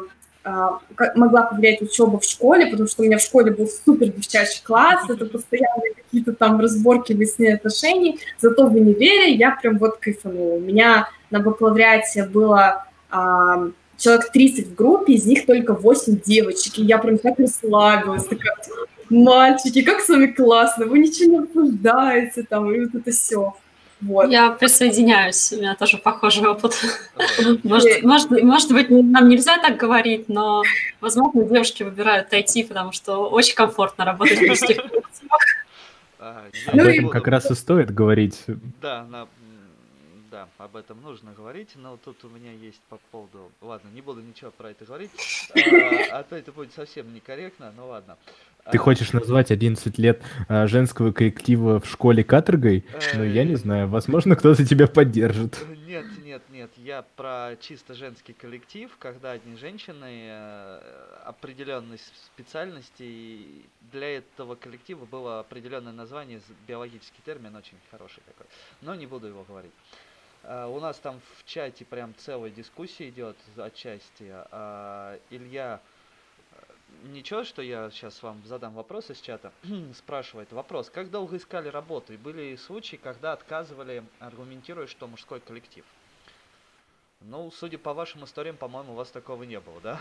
могла 1.14 1.42
повлиять 1.44 1.80
учеба 1.80 2.18
в 2.18 2.24
школе, 2.24 2.66
потому 2.66 2.88
что 2.88 3.02
у 3.02 3.07
меня 3.07 3.18
в 3.18 3.22
школе 3.22 3.52
был 3.52 3.66
супер 3.66 4.09
девчачий 4.09 4.62
класс, 4.62 5.09
это 5.09 5.24
постоянные 5.24 5.94
какие-то 5.94 6.35
там 6.35 6.61
разборки, 6.61 7.14
выяснения 7.14 7.54
отношений, 7.54 8.18
зато 8.38 8.66
в 8.66 8.74
универе 8.74 9.33
я 9.33 9.52
прям 9.52 9.78
вот 9.78 9.96
кайфанула. 9.96 10.57
У 10.57 10.61
меня 10.61 11.09
на 11.30 11.40
бакалавриате 11.40 12.24
было 12.24 12.85
а, 13.11 13.68
человек 13.96 14.30
30 14.33 14.68
в 14.68 14.74
группе, 14.74 15.14
из 15.14 15.24
них 15.24 15.46
только 15.46 15.72
8 15.72 16.20
девочек, 16.20 16.78
и 16.78 16.83
я 16.83 16.98
прям 16.98 17.18
так 17.18 17.38
расслабилась, 17.38 18.24
такая, 18.24 18.54
мальчики, 19.09 19.83
как 19.83 20.00
с 20.00 20.09
вами 20.09 20.26
классно, 20.26 20.87
вы 20.87 20.98
ничего 20.98 21.30
не 21.30 21.38
обсуждаете, 21.38 22.42
там, 22.42 22.70
и 22.70 22.80
вот 22.80 22.94
это 22.94 23.11
все. 23.11 23.54
Вот. 24.00 24.30
Я 24.30 24.50
присоединяюсь, 24.50 25.52
у 25.52 25.57
меня 25.57 25.74
тоже 25.74 25.98
похожий 25.98 26.46
опыт. 26.46 26.74
Может, 27.62 28.02
может, 28.02 28.30
может 28.30 28.72
быть, 28.72 28.90
нам 28.90 29.28
нельзя 29.28 29.59
так 29.59 29.76
говорить, 29.76 30.28
но, 30.28 30.62
возможно, 31.00 31.44
девушки 31.44 31.83
выбирают 31.83 32.33
IT, 32.33 32.66
потому 32.68 32.92
что 32.92 33.28
очень 33.28 33.54
комфортно 33.54 34.04
работать 34.04 34.38
в 34.38 34.46
мужских 34.46 34.78
Об 36.18 36.78
этом 36.78 37.09
как 37.09 37.26
раз 37.28 37.50
и 37.50 37.54
стоит 37.54 37.94
говорить. 37.94 38.44
Да, 38.83 39.04
на, 39.04 39.28
да, 40.30 40.48
об 40.59 40.74
этом 40.74 41.00
нужно 41.00 41.33
говорить, 41.33 41.70
но 41.76 41.96
тут 41.96 42.24
у 42.24 42.28
меня 42.28 42.50
есть 42.52 42.80
по 42.88 42.98
поводу... 43.12 43.52
Ладно, 43.61 43.88
не 43.94 44.00
буду 44.00 44.20
ничего 44.20 44.50
про 44.50 44.70
это 44.70 44.85
говорить, 44.85 45.12
а, 45.54 46.18
а 46.18 46.22
то 46.24 46.35
это 46.35 46.50
будет 46.50 46.74
совсем 46.74 47.14
некорректно, 47.14 47.72
но 47.76 47.87
ладно. 47.87 48.16
Ты 48.70 48.79
хочешь 48.79 49.12
назвать 49.12 49.50
11 49.50 49.98
лет 49.98 50.22
а, 50.48 50.66
женского 50.66 51.12
коллектива 51.12 51.81
в 51.81 51.87
школе 51.87 52.24
каторгой? 52.24 52.85
Ну, 53.14 53.22
я 53.22 53.44
не 53.44 53.57
знаю, 53.57 53.88
возможно, 53.88 54.37
кто-то 54.37 54.64
тебя 54.64 54.87
поддержит. 54.87 55.59
Нет, 55.87 56.07
нет, 56.24 56.42
нет, 56.50 56.70
я 56.79 57.05
про 57.16 57.57
чисто 57.61 57.94
женский 57.94 58.33
коллектив, 58.33 58.90
когда 58.98 59.33
одни 59.33 59.57
женщины 59.57 60.29
э, 60.29 60.81
определенной 61.24 61.98
специальности, 62.35 63.46
для 63.92 64.16
этого 64.16 64.55
коллектива 64.55 65.05
было 65.05 65.40
определенное 65.40 65.92
название, 65.92 66.40
биологический 66.66 67.20
термин 67.24 67.55
очень 67.55 67.77
хороший 67.90 68.22
такой, 68.27 68.46
но 68.81 68.94
не 68.94 69.07
буду 69.07 69.27
его 69.27 69.44
говорить. 69.46 69.72
У 70.46 70.79
нас 70.81 70.98
там 70.98 71.20
в 71.38 71.44
чате 71.46 71.87
прям 71.87 72.14
целая 72.18 72.50
дискуссия 72.50 73.09
идет 73.09 73.37
отчасти. 73.57 74.24
Uh, 74.53 75.18
Илья 75.31 75.81
Ничего, 77.04 77.44
что 77.44 77.60
я 77.60 77.90
сейчас 77.90 78.22
вам 78.22 78.42
задам 78.46 78.74
вопрос 78.74 79.10
из 79.10 79.20
чата. 79.20 79.52
Спрашивает 79.94 80.52
вопрос. 80.52 80.90
Как 80.90 81.10
долго 81.10 81.36
искали 81.36 81.68
работу? 81.68 82.12
И 82.12 82.16
были 82.16 82.56
случаи, 82.56 82.96
когда 82.96 83.32
отказывали, 83.32 84.02
аргументируя, 84.20 84.86
что 84.86 85.06
мужской 85.06 85.40
коллектив? 85.40 85.84
Ну, 87.20 87.50
судя 87.50 87.78
по 87.78 87.94
вашим 87.94 88.24
историям, 88.24 88.56
по-моему, 88.56 88.92
у 88.92 88.96
вас 88.96 89.10
такого 89.10 89.44
не 89.44 89.60
было, 89.60 89.80
да? 89.80 90.00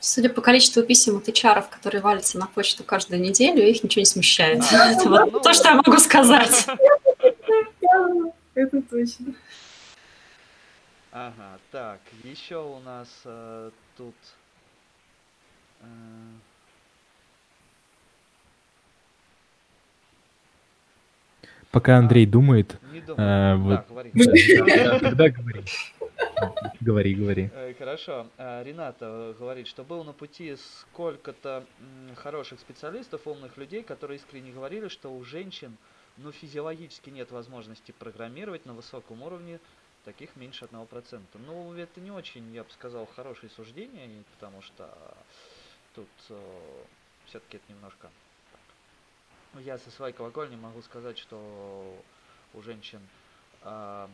Судя 0.00 0.28
по 0.28 0.40
количеству 0.40 0.82
писем 0.82 1.16
от 1.16 1.28
HR, 1.28 1.68
которые 1.68 2.00
валятся 2.00 2.38
на 2.38 2.46
почту 2.46 2.84
каждую 2.84 3.20
неделю, 3.20 3.66
их 3.66 3.82
ничего 3.82 4.00
не 4.00 4.06
смущает. 4.06 4.62
А, 4.72 4.92
Это 4.92 5.08
вот 5.08 5.32
ну, 5.32 5.40
то, 5.40 5.52
что 5.52 5.68
я 5.68 5.74
могу 5.74 5.98
сказать. 5.98 6.66
Это 8.54 8.82
точно. 8.82 9.34
Ага, 11.10 11.58
так, 11.72 12.00
еще 12.22 12.62
у 12.62 12.78
нас 12.80 13.08
э, 13.24 13.70
тут... 13.98 14.14
Э... 15.80 15.86
Пока 21.70 21.98
Андрей 21.98 22.24
а, 22.24 22.30
думает... 22.30 22.78
Не 22.92 23.00
думаю. 23.00 23.28
Э, 23.28 23.56
вот, 23.56 23.74
да, 23.74 23.82
говори. 23.82 24.12
Тогда 25.00 25.28
говори. 25.28 25.64
Говори, 26.80 27.14
говори. 27.14 27.50
Э, 27.52 27.74
хорошо. 27.78 28.28
Рената 28.38 29.34
говорит, 29.38 29.66
что 29.66 29.84
был 29.84 30.02
на 30.04 30.14
пути 30.14 30.56
сколько-то 30.56 31.66
хороших 32.16 32.60
специалистов, 32.60 33.26
умных 33.26 33.58
людей, 33.58 33.82
которые 33.82 34.16
искренне 34.16 34.52
говорили, 34.52 34.88
что 34.88 35.14
у 35.14 35.22
женщин 35.24 35.76
ну, 36.16 36.32
физиологически 36.32 37.10
нет 37.10 37.30
возможности 37.30 37.92
программировать 37.92 38.64
на 38.64 38.72
высоком 38.72 39.22
уровне 39.22 39.60
таких 40.08 40.36
меньше 40.36 40.64
1%. 40.64 41.22
Ну, 41.34 41.74
это 41.74 42.00
не 42.00 42.10
очень, 42.10 42.50
я 42.54 42.64
бы 42.64 42.70
сказал, 42.70 43.04
хорошее 43.14 43.50
суждение, 43.50 44.24
потому 44.32 44.62
что 44.62 44.88
тут 45.94 46.08
э, 46.30 46.82
все-таки 47.26 47.58
это 47.58 47.70
немножко... 47.70 48.10
Я 49.56 49.76
со 49.76 49.90
своей 49.90 50.14
колокольни 50.14 50.56
могу 50.56 50.80
сказать, 50.80 51.18
что 51.18 52.02
у 52.54 52.62
женщин... 52.62 53.00
Э, 53.62 54.08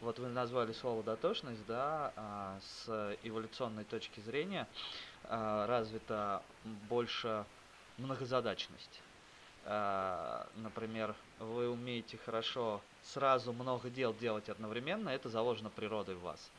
вот 0.00 0.18
вы 0.18 0.28
назвали 0.28 0.74
слово 0.74 1.02
дотошность, 1.02 1.64
да, 1.66 2.12
э, 2.14 2.58
с 2.60 3.16
эволюционной 3.22 3.84
точки 3.84 4.20
зрения 4.20 4.68
э, 5.24 5.64
развита 5.66 6.42
больше 6.90 7.46
многозадачность. 7.96 9.00
Э, 9.64 10.44
например, 10.56 11.14
вы 11.38 11.70
умеете 11.70 12.18
хорошо 12.18 12.82
сразу 13.12 13.52
много 13.52 13.90
дел 13.90 14.14
делать 14.14 14.48
одновременно, 14.48 15.08
это 15.10 15.28
заложено 15.28 15.70
природой 15.70 16.16
в 16.16 16.20
вас. 16.20 16.50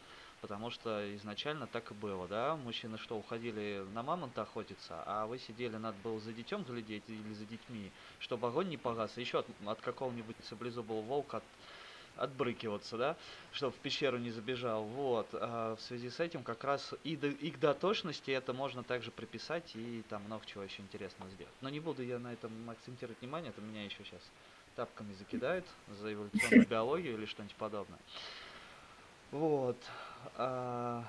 Потому 0.42 0.70
что 0.70 1.16
изначально 1.16 1.66
так 1.66 1.90
и 1.90 1.96
было, 1.96 2.28
да? 2.28 2.56
Мужчины 2.56 3.00
что, 3.00 3.18
уходили 3.18 3.84
на 3.94 4.04
мамонта 4.04 4.44
охотиться, 4.44 5.02
а 5.06 5.26
вы 5.26 5.40
сидели, 5.40 5.78
надо 5.78 5.98
было 6.04 6.20
за 6.20 6.32
детем 6.32 6.64
глядеть 6.64 7.04
или 7.08 7.34
за 7.34 7.46
детьми, 7.46 7.92
чтобы 8.20 8.48
огонь 8.48 8.70
не 8.70 8.78
погас, 8.78 9.18
а 9.18 9.20
еще 9.20 9.40
от, 9.40 9.48
от 9.66 9.82
какого-нибудь 9.82 10.36
саблезубого 10.44 11.02
волка 11.02 11.38
от, 11.38 11.44
отбрыкиваться, 12.18 12.98
да, 12.98 13.16
чтобы 13.52 13.74
в 13.74 13.80
пещеру 13.80 14.20
не 14.20 14.30
забежал. 14.30 14.84
Вот. 14.84 15.28
А 15.34 15.76
в 15.76 15.82
связи 15.82 16.12
с 16.12 16.20
этим 16.20 16.44
как 16.44 16.64
раз 16.64 16.94
и, 17.04 17.16
до, 17.16 17.28
и 17.28 17.50
к 17.50 17.60
дотошности 17.60 18.30
это 18.30 18.54
можно 18.54 18.84
также 18.84 19.10
приписать 19.10 19.76
и 19.76 20.04
там 20.10 20.24
много 20.24 20.46
чего 20.46 20.64
еще 20.64 20.84
интересного 20.84 21.32
сделать. 21.32 21.54
Но 21.62 21.70
не 21.70 21.80
буду 21.80 22.04
я 22.04 22.20
на 22.20 22.32
этом 22.32 22.52
акцентировать 22.70 23.20
внимание, 23.22 23.50
это 23.50 23.62
меня 23.62 23.84
еще 23.84 24.04
сейчас 24.04 24.22
тапками 24.78 25.12
закидают 25.14 25.66
за 25.90 26.14
эволюционную 26.14 26.68
биологию 26.70 27.16
или 27.16 27.26
что-нибудь 27.26 27.56
подобное. 27.56 28.00
Вот. 29.32 29.78
А, 30.36 31.04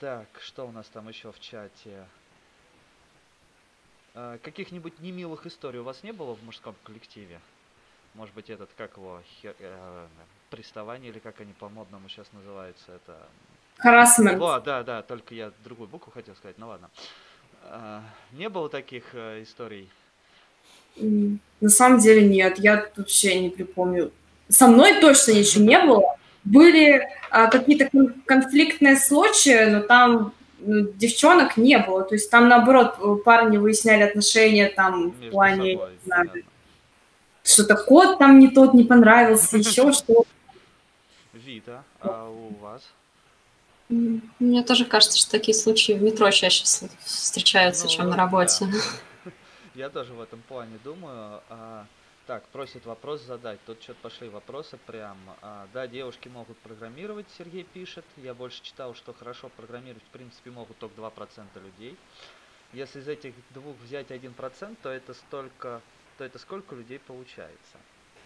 так, 0.00 0.26
что 0.40 0.66
у 0.66 0.72
нас 0.72 0.88
там 0.88 1.08
еще 1.08 1.30
в 1.30 1.38
чате? 1.38 2.06
А, 4.14 4.38
каких-нибудь 4.38 4.98
немилых 4.98 5.46
историй 5.46 5.80
у 5.80 5.84
вас 5.84 6.02
не 6.02 6.12
было 6.12 6.34
в 6.34 6.42
мужском 6.42 6.74
коллективе? 6.82 7.38
Может 8.14 8.34
быть, 8.34 8.48
этот, 8.48 8.70
как 8.76 8.96
его, 8.96 9.20
хер, 9.40 9.54
э, 9.58 10.06
приставание, 10.48 11.10
или 11.10 11.18
как 11.18 11.40
они 11.40 11.52
по-модному 11.52 12.08
сейчас 12.08 12.32
называются, 12.32 12.92
это... 12.92 13.28
Харасмент. 13.76 14.40
О, 14.40 14.60
да, 14.60 14.84
да, 14.84 15.02
только 15.02 15.34
я 15.34 15.52
другую 15.64 15.88
букву 15.88 16.12
хотел 16.12 16.34
сказать, 16.36 16.56
ну 16.58 16.68
ладно. 16.68 16.90
А, 17.64 18.02
не 18.32 18.48
было 18.48 18.70
таких 18.70 19.14
э, 19.14 19.42
историй? 19.42 19.90
На 20.96 21.70
самом 21.70 21.98
деле 21.98 22.26
нет, 22.26 22.58
я 22.58 22.86
вообще 22.96 23.40
не 23.40 23.50
припомню. 23.50 24.12
Со 24.48 24.66
мной 24.66 25.00
точно 25.00 25.32
ничего 25.32 25.64
не 25.64 25.78
было. 25.78 26.16
Были 26.44 27.08
а, 27.30 27.46
какие-то 27.46 27.88
конфликтные 28.26 28.96
случаи, 28.96 29.64
но 29.70 29.80
там 29.80 30.34
ну, 30.58 30.88
девчонок 30.94 31.56
не 31.56 31.78
было. 31.78 32.02
То 32.02 32.14
есть 32.14 32.30
там, 32.30 32.48
наоборот, 32.48 33.24
парни 33.24 33.56
выясняли 33.56 34.02
отношения 34.02 34.68
там 34.68 35.06
Между 35.06 35.26
в 35.26 35.30
плане, 35.30 35.72
собой, 35.72 35.92
не 35.92 36.06
знаю, 36.06 36.30
что-то 37.42 37.76
кот 37.76 38.18
там 38.18 38.38
не 38.38 38.48
тот 38.48 38.74
не 38.74 38.84
понравился, 38.84 39.56
еще 39.56 39.92
что 39.92 40.24
Вита, 41.32 41.84
а 42.00 42.28
у 42.30 42.54
вас? 42.62 42.82
Мне 43.88 44.62
тоже 44.62 44.84
кажется, 44.86 45.18
что 45.18 45.30
такие 45.30 45.54
случаи 45.54 45.92
в 45.92 46.02
метро 46.02 46.30
чаще 46.30 46.64
встречаются, 47.04 47.84
ну, 47.84 47.90
чем 47.90 48.08
на 48.08 48.16
работе. 48.16 48.66
Да. 48.66 48.78
Я 49.74 49.90
тоже 49.90 50.12
в 50.12 50.20
этом 50.20 50.40
плане 50.42 50.78
думаю. 50.84 51.40
А, 51.48 51.86
так, 52.26 52.46
просит 52.48 52.86
вопрос 52.86 53.22
задать. 53.22 53.58
Тут 53.66 53.82
что-то 53.82 54.00
пошли 54.02 54.28
вопросы 54.28 54.78
прям. 54.86 55.18
А, 55.42 55.66
да, 55.72 55.86
девушки 55.86 56.28
могут 56.28 56.56
программировать, 56.58 57.26
Сергей 57.36 57.64
пишет. 57.64 58.04
Я 58.16 58.34
больше 58.34 58.62
читал, 58.62 58.94
что 58.94 59.12
хорошо 59.12 59.48
программировать, 59.56 60.04
в 60.04 60.12
принципе, 60.12 60.50
могут 60.50 60.78
только 60.78 61.00
2% 61.00 61.62
людей. 61.64 61.96
Если 62.72 63.00
из 63.00 63.08
этих 63.08 63.34
двух 63.50 63.76
взять 63.78 64.10
1%, 64.10 64.76
то 64.82 64.90
это 64.90 65.12
столько 65.14 65.80
то 66.18 66.24
это 66.24 66.38
сколько 66.38 66.76
людей 66.76 66.98
получается? 67.00 67.78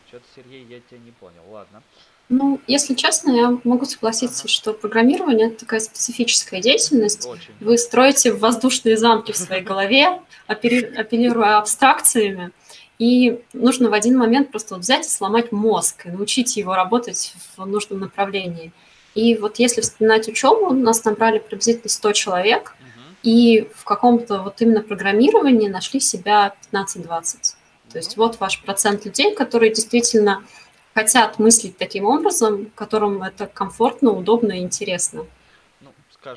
Что-то, 0.08 0.26
Сергей, 0.34 0.64
я 0.64 0.80
тебя 0.80 0.98
не 0.98 1.12
понял. 1.12 1.48
Ладно. 1.48 1.82
Ну, 2.29 2.61
если 2.67 2.95
честно, 2.95 3.31
я 3.31 3.59
могу 3.64 3.87
согласиться, 3.87 4.49
что 4.49 4.75
программирование 4.75 5.49
это 5.49 5.61
такая 5.61 5.81
специфическая 5.81 6.61
деятельность. 6.61 7.27
Вы 7.61 7.79
строите 7.79 8.33
воздушные 8.33 8.99
замки 8.99 9.33
в 9.33 9.37
своей 9.37 9.62
голове, 9.62 10.21
апеллируя 10.47 11.59
абстракциями, 11.59 12.51
и 12.99 13.41
нужно 13.53 13.88
в 13.88 13.95
один 13.95 14.19
момент 14.19 14.51
просто 14.51 14.75
вот 14.75 14.83
взять 14.83 15.07
и 15.07 15.09
сломать 15.09 15.53
мозг 15.53 16.07
и 16.07 16.11
научить 16.11 16.57
его 16.57 16.75
работать 16.75 17.33
в 17.57 17.64
нужном 17.64 18.01
направлении. 18.01 18.73
И 19.14 19.37
вот 19.37 19.59
если 19.59 19.81
вспоминать 19.81 20.29
учебу, 20.29 20.75
нас 20.75 21.05
набрали 21.05 21.38
приблизительно 21.38 21.88
100 21.88 22.12
человек, 22.12 22.75
и 23.23 23.69
в 23.75 23.85
каком-то 23.85 24.43
вот 24.43 24.61
именно 24.61 24.83
программировании 24.83 25.69
нашли 25.69 25.99
себя 25.99 26.55
15-20. 26.73 27.55
То 27.91 27.97
есть 27.99 28.17
вот 28.17 28.38
ваш 28.38 28.62
процент 28.62 29.07
людей, 29.07 29.35
которые 29.35 29.73
действительно 29.73 30.45
хотят 30.98 31.38
мыслить 31.38 31.76
таким 31.76 32.04
образом, 32.04 32.70
которым 32.74 33.22
это 33.22 33.46
комфортно, 33.46 34.11
удобно 34.11 34.52
и 34.52 34.62
интересно. 34.62 35.24
Ну, 35.80 35.90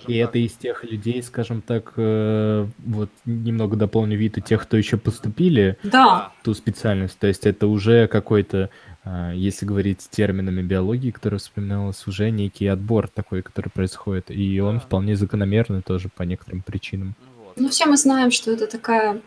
и 0.08 0.20
так. 0.20 0.30
это 0.30 0.38
из 0.38 0.54
тех 0.54 0.84
людей, 0.84 1.24
скажем 1.24 1.64
так, 1.64 1.94
э, 1.98 2.68
вот 2.78 3.10
немного 3.26 3.76
дополню 3.76 4.18
вид 4.18 4.38
и 4.38 4.42
тех, 4.42 4.62
кто 4.62 4.78
еще 4.78 4.98
поступили 4.98 5.78
да. 5.82 6.32
в 6.40 6.46
ту 6.46 6.54
специальность. 6.54 7.18
То 7.18 7.26
есть 7.26 7.48
это 7.48 7.66
уже 7.66 8.08
какой-то, 8.08 8.70
э, 9.04 9.32
если 9.34 9.66
говорить 9.66 10.08
терминами 10.12 10.62
биологии, 10.62 11.10
который 11.10 11.40
вспоминалось, 11.40 12.06
уже 12.06 12.30
некий 12.30 12.68
отбор 12.68 13.08
такой, 13.08 13.42
который 13.42 13.70
происходит. 13.70 14.30
И 14.30 14.60
он 14.60 14.76
да. 14.76 14.82
вполне 14.82 15.16
закономерный 15.16 15.82
тоже 15.82 16.10
по 16.16 16.22
некоторым 16.22 16.62
причинам. 16.62 17.16
Вот. 17.44 17.58
Ну, 17.58 17.70
все 17.70 17.88
мы 17.88 17.98
знаем, 17.98 18.30
что 18.30 18.52
это 18.52 18.68
такая 18.68 19.22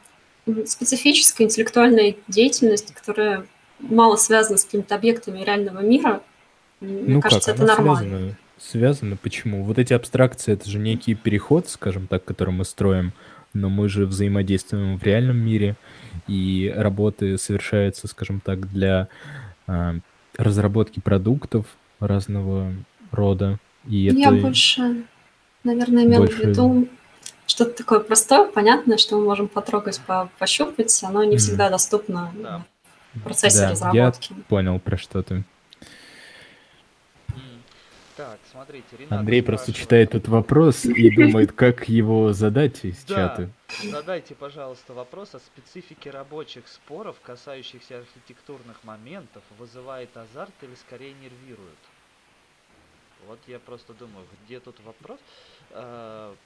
специфическая 0.67 1.49
интеллектуальная 1.49 2.15
деятельность, 2.29 2.95
которая 2.95 3.47
мало 3.81 4.17
связана 4.17 4.59
с 4.59 4.65
какими-то 4.65 4.95
объектами 4.95 5.41
реального 5.41 5.81
мира. 5.81 6.23
Мне 6.81 7.15
ну 7.15 7.21
кажется, 7.21 7.53
как, 7.53 7.61
это 7.61 7.67
нормально. 7.67 7.99
Связана, 7.99 8.37
связана. 8.59 9.17
Почему? 9.17 9.65
Вот 9.65 9.79
эти 9.79 9.93
абстракции, 9.93 10.53
это 10.53 10.69
же 10.69 10.79
некий 10.79 11.15
переход, 11.15 11.69
скажем 11.69 12.07
так, 12.07 12.25
который 12.25 12.51
мы 12.51 12.65
строим, 12.65 13.13
но 13.53 13.69
мы 13.69 13.89
же 13.89 14.07
взаимодействуем 14.07 14.99
в 14.99 15.03
реальном 15.03 15.39
мире, 15.39 15.77
и 16.27 16.73
работы 16.75 17.39
совершаются, 17.39 18.09
скажем 18.09 18.41
так, 18.41 18.69
для 18.71 19.09
э, 19.67 19.95
разработки 20.37 21.01
продуктов 21.01 21.67
разного 22.01 22.73
рода. 23.11 23.59
И 23.87 23.97
Я 23.97 24.31
это 24.31 24.41
больше, 24.41 25.05
наверное, 25.63 26.05
имела 26.05 26.27
больше... 26.27 26.37
в 26.37 26.45
виду 26.47 26.89
что-то 27.47 27.73
такое 27.73 28.01
простое, 28.01 28.47
понятное, 28.47 28.97
что 28.97 29.19
мы 29.19 29.25
можем 29.25 29.49
потрогать, 29.49 30.01
по 30.07 30.31
пощупать, 30.39 31.03
оно 31.05 31.25
не 31.25 31.37
всегда 31.37 31.71
доступно 31.71 32.33
да. 32.35 32.65
В 33.15 33.23
процессе 33.23 33.61
да, 33.61 33.71
разработки. 33.71 34.33
Я 34.33 34.43
понял, 34.49 34.79
про 34.79 34.97
что 34.97 35.23
ты. 35.23 35.45
Так, 38.17 38.39
смотрите, 38.53 38.97
Ренат 38.97 39.21
Андрей 39.21 39.43
просто 39.43 39.73
читает 39.73 40.11
этот 40.11 40.29
вопрос 40.29 40.85
и 40.85 41.11
думает, 41.11 41.51
как 41.51 41.89
его 41.89 42.33
задать 42.33 42.85
из 42.85 43.03
да. 43.05 43.15
чата. 43.15 43.51
Задайте, 43.83 44.37
пожалуйста, 44.37 44.95
вопрос 44.95 45.35
о 45.35 45.41
специфике 45.41 46.11
рабочих 46.11 46.69
споров, 46.69 47.17
касающихся 47.25 47.99
архитектурных 47.99 48.85
моментов, 48.85 49.43
вызывает 49.59 50.17
азарт 50.17 50.55
или 50.63 50.77
скорее 50.77 51.13
нервирует. 51.15 51.79
Вот 53.27 53.41
я 53.49 53.59
просто 53.59 53.95
думаю, 53.95 54.27
где 54.45 54.61
тут 54.61 54.77
вопрос? 54.85 55.19
А, 55.73 56.37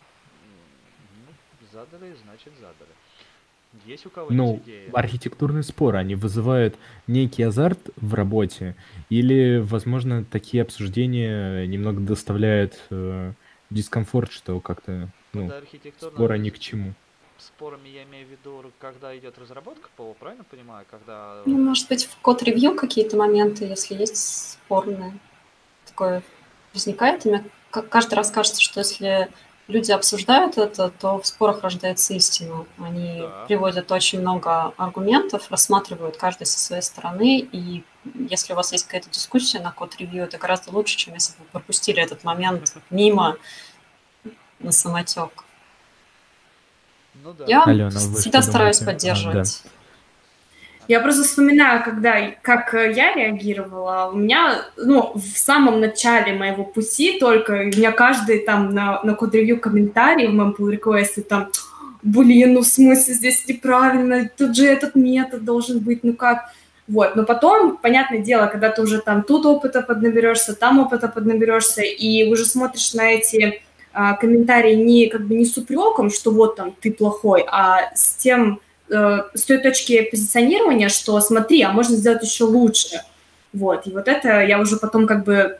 Задали, 1.72 2.14
значит 2.24 2.52
задали. 2.54 2.92
Есть 3.84 4.06
у 4.06 4.10
кого-нибудь 4.10 4.36
ну, 4.36 4.62
идеи? 4.64 4.90
архитектурные 4.92 5.62
споры, 5.62 5.98
они 5.98 6.14
вызывают 6.14 6.76
некий 7.06 7.42
азарт 7.42 7.78
в 7.96 8.14
работе, 8.14 8.76
или, 9.10 9.58
возможно, 9.62 10.24
такие 10.24 10.62
обсуждения 10.62 11.66
немного 11.66 12.00
доставляют 12.00 12.80
э, 12.90 13.32
дискомфорт, 13.70 14.32
что 14.32 14.60
как-то, 14.60 15.08
ну, 15.32 15.50
споры 16.00 16.38
ни 16.38 16.50
к 16.50 16.58
чему. 16.58 16.94
Спорами 17.36 17.88
я 17.88 18.02
имею 18.02 18.26
в 18.26 18.30
виду, 18.30 18.72
когда 18.80 19.16
идет 19.16 19.38
разработка 19.38 19.88
ПО, 19.96 20.16
правильно 20.18 20.44
понимаю? 20.44 20.84
Когда... 20.90 21.42
Ну, 21.46 21.56
может 21.58 21.88
быть, 21.88 22.04
в 22.06 22.16
код-ревью 22.16 22.74
какие-то 22.74 23.16
моменты, 23.16 23.64
если 23.64 23.94
есть 23.94 24.16
спорные. 24.16 25.16
Такое 25.86 26.22
возникает. 26.74 27.26
И 27.26 27.28
мне 27.28 27.44
каждый 27.70 28.14
раз 28.14 28.32
кажется, 28.32 28.60
что 28.60 28.80
если 28.80 29.28
люди 29.68 29.92
обсуждают 29.92 30.56
это, 30.56 30.88
то 30.88 31.20
в 31.20 31.26
спорах 31.26 31.62
рождается 31.62 32.14
истина. 32.14 32.64
Они 32.78 33.20
да. 33.20 33.44
приводят 33.46 33.92
очень 33.92 34.20
много 34.20 34.72
аргументов, 34.76 35.50
рассматривают 35.50 36.16
каждый 36.16 36.46
со 36.46 36.58
своей 36.58 36.82
стороны, 36.82 37.38
и 37.38 37.84
если 38.14 38.54
у 38.54 38.56
вас 38.56 38.72
есть 38.72 38.86
какая-то 38.86 39.10
дискуссия 39.10 39.60
на 39.60 39.70
код-ревью, 39.70 40.24
это 40.24 40.38
гораздо 40.38 40.72
лучше, 40.72 40.96
чем 40.96 41.14
если 41.14 41.32
бы 41.34 41.44
вы 41.44 41.50
пропустили 41.52 42.02
этот 42.02 42.24
момент 42.24 42.74
мимо 42.90 43.36
на 44.58 44.72
самотек. 44.72 45.44
Ну, 47.22 47.32
да. 47.34 47.44
Я 47.46 47.64
Алена, 47.64 47.90
всегда 47.90 48.42
стараюсь 48.42 48.78
поддерживать. 48.78 49.62
А, 49.64 49.68
да. 49.68 49.70
Я 50.88 51.00
просто 51.00 51.22
вспоминаю, 51.22 51.84
когда, 51.84 52.14
как 52.40 52.72
я 52.72 53.14
реагировала. 53.14 54.10
У 54.10 54.16
меня, 54.16 54.64
ну, 54.78 55.12
в 55.14 55.38
самом 55.38 55.80
начале 55.80 56.32
моего 56.32 56.64
пути 56.64 57.18
только, 57.20 57.52
у 57.52 57.64
меня 57.66 57.92
каждый 57.92 58.38
там 58.38 58.74
на, 58.74 59.02
на 59.02 59.14
код-ревью 59.14 59.60
комментарий 59.60 60.28
в 60.28 60.32
моем 60.32 60.56
pull 60.58 60.74
request 60.74 61.20
там, 61.22 61.50
блин, 62.02 62.54
ну 62.54 62.60
в 62.60 62.66
смысле 62.66 63.14
здесь 63.14 63.46
неправильно, 63.46 64.30
тут 64.34 64.56
же 64.56 64.66
этот 64.66 64.94
метод 64.94 65.44
должен 65.44 65.78
быть, 65.80 66.04
ну 66.04 66.14
как... 66.14 66.50
Вот, 66.86 67.16
но 67.16 67.24
потом, 67.24 67.76
понятное 67.76 68.20
дело, 68.20 68.46
когда 68.46 68.70
ты 68.70 68.80
уже 68.80 69.02
там 69.02 69.22
тут 69.22 69.44
опыта 69.44 69.82
поднаберешься, 69.82 70.54
там 70.54 70.78
опыта 70.78 71.08
поднаберешься, 71.08 71.82
и 71.82 72.24
уже 72.32 72.46
смотришь 72.46 72.94
на 72.94 73.10
эти 73.10 73.60
а, 73.92 74.14
комментарии 74.14 74.74
не 74.74 75.08
как 75.08 75.26
бы 75.26 75.34
не 75.34 75.44
с 75.44 75.54
упреком, 75.58 76.08
что 76.08 76.30
вот 76.30 76.56
там 76.56 76.74
ты 76.80 76.90
плохой, 76.90 77.44
а 77.46 77.94
с 77.94 78.14
тем, 78.14 78.60
Э, 78.90 79.22
с 79.34 79.44
той 79.44 79.58
точки 79.58 80.02
позиционирования, 80.10 80.88
что 80.88 81.20
смотри, 81.20 81.62
а 81.62 81.72
можно 81.72 81.96
сделать 81.96 82.22
еще 82.22 82.44
лучше. 82.44 83.02
Вот, 83.52 83.86
и 83.86 83.90
вот 83.90 84.08
это 84.08 84.40
я 84.42 84.60
уже 84.60 84.76
потом 84.76 85.06
как 85.06 85.24
бы 85.24 85.58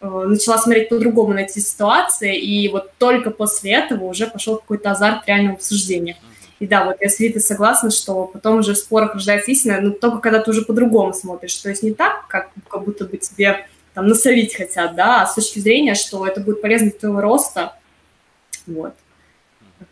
начала 0.00 0.58
смотреть 0.58 0.90
по-другому 0.90 1.34
на 1.34 1.40
эти 1.40 1.58
ситуации, 1.58 2.38
и 2.38 2.68
вот 2.68 2.92
только 2.98 3.30
после 3.30 3.72
этого 3.72 4.04
уже 4.04 4.28
пошел 4.28 4.56
какой-то 4.56 4.92
азарт 4.92 5.26
реального 5.26 5.56
обсуждения. 5.56 6.16
И 6.60 6.66
да, 6.66 6.84
вот 6.84 6.96
я 7.00 7.08
с 7.08 7.18
Витой 7.20 7.40
согласна, 7.40 7.90
что 7.90 8.26
потом 8.26 8.58
уже 8.58 8.74
в 8.74 8.78
спорах 8.78 9.14
рождается 9.14 9.50
истина, 9.50 9.80
но 9.80 9.90
только 9.90 10.18
когда 10.18 10.40
ты 10.40 10.50
уже 10.50 10.62
по-другому 10.62 11.12
смотришь. 11.12 11.54
То 11.56 11.68
есть 11.68 11.82
не 11.82 11.94
так, 11.94 12.26
как, 12.28 12.50
как 12.68 12.84
будто 12.84 13.04
бы 13.04 13.16
тебе 13.16 13.66
там 13.94 14.08
насолить 14.08 14.54
хотят, 14.54 14.94
да, 14.94 15.22
а 15.22 15.26
с 15.26 15.34
точки 15.34 15.60
зрения, 15.60 15.94
что 15.94 16.26
это 16.26 16.40
будет 16.40 16.60
полезно 16.60 16.90
для 16.90 16.98
твоего 16.98 17.20
роста. 17.20 17.74
Вот. 18.66 18.94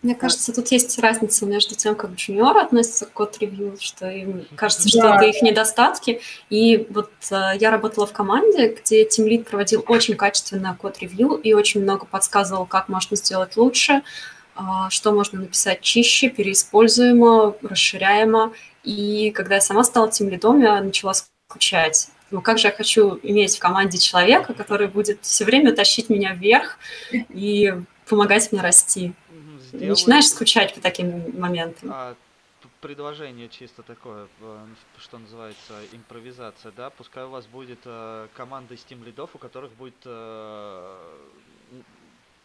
Мне 0.06 0.14
кажется, 0.14 0.52
тут 0.52 0.68
есть 0.68 1.00
разница 1.00 1.46
между 1.46 1.74
тем, 1.74 1.96
как 1.96 2.12
джуниоры 2.12 2.60
относятся 2.60 3.06
к 3.06 3.12
код-ревью, 3.12 3.76
что 3.80 4.08
им 4.08 4.46
кажется, 4.54 4.88
что 4.88 5.00
да. 5.00 5.16
это 5.16 5.24
их 5.24 5.42
недостатки. 5.42 6.20
И 6.48 6.86
вот 6.90 7.10
э, 7.32 7.56
я 7.58 7.72
работала 7.72 8.06
в 8.06 8.12
команде, 8.12 8.68
где 8.68 9.04
Team 9.04 9.26
Lead 9.26 9.42
проводил 9.50 9.84
очень 9.88 10.14
качественное 10.14 10.74
код-ревью 10.74 11.34
и 11.34 11.54
очень 11.54 11.82
много 11.82 12.06
подсказывал, 12.06 12.66
как 12.66 12.88
можно 12.88 13.16
сделать 13.16 13.56
лучше, 13.56 14.04
а, 14.54 14.90
что 14.90 15.10
можно 15.10 15.40
написать 15.40 15.80
чище, 15.80 16.28
переиспользуемо, 16.28 17.56
расширяемо. 17.62 18.52
И 18.84 19.32
когда 19.32 19.56
я 19.56 19.60
сама 19.60 19.82
стала 19.82 20.08
тем 20.08 20.28
лидом, 20.28 20.60
я 20.60 20.80
начала 20.82 21.14
скучать. 21.48 22.10
Ну, 22.30 22.42
как 22.42 22.58
же 22.58 22.68
я 22.68 22.72
хочу 22.72 23.18
иметь 23.24 23.56
в 23.56 23.58
команде 23.58 23.98
человека, 23.98 24.54
который 24.54 24.86
будет 24.86 25.18
все 25.22 25.44
время 25.44 25.72
тащить 25.72 26.10
меня 26.10 26.32
вверх 26.32 26.78
и 27.10 27.74
помогать 28.08 28.52
мне 28.52 28.60
расти. 28.60 29.12
Сделать... 29.68 29.98
Начинаешь 29.98 30.28
скучать 30.28 30.74
по 30.74 30.80
таким 30.80 31.38
моментам. 31.38 31.90
А, 31.92 32.16
предложение 32.80 33.48
чисто 33.48 33.82
такое, 33.82 34.28
э, 34.40 34.66
что 34.98 35.18
называется, 35.18 35.74
импровизация, 35.92 36.72
да? 36.76 36.90
Пускай 36.90 37.24
у 37.24 37.30
вас 37.30 37.46
будет 37.46 37.80
э, 37.84 38.28
команда 38.34 38.74
из 38.74 38.82
тим 38.84 39.04
лидов, 39.04 39.30
у 39.34 39.38
которых 39.38 39.72
будет 39.72 39.96
э, 40.04 40.96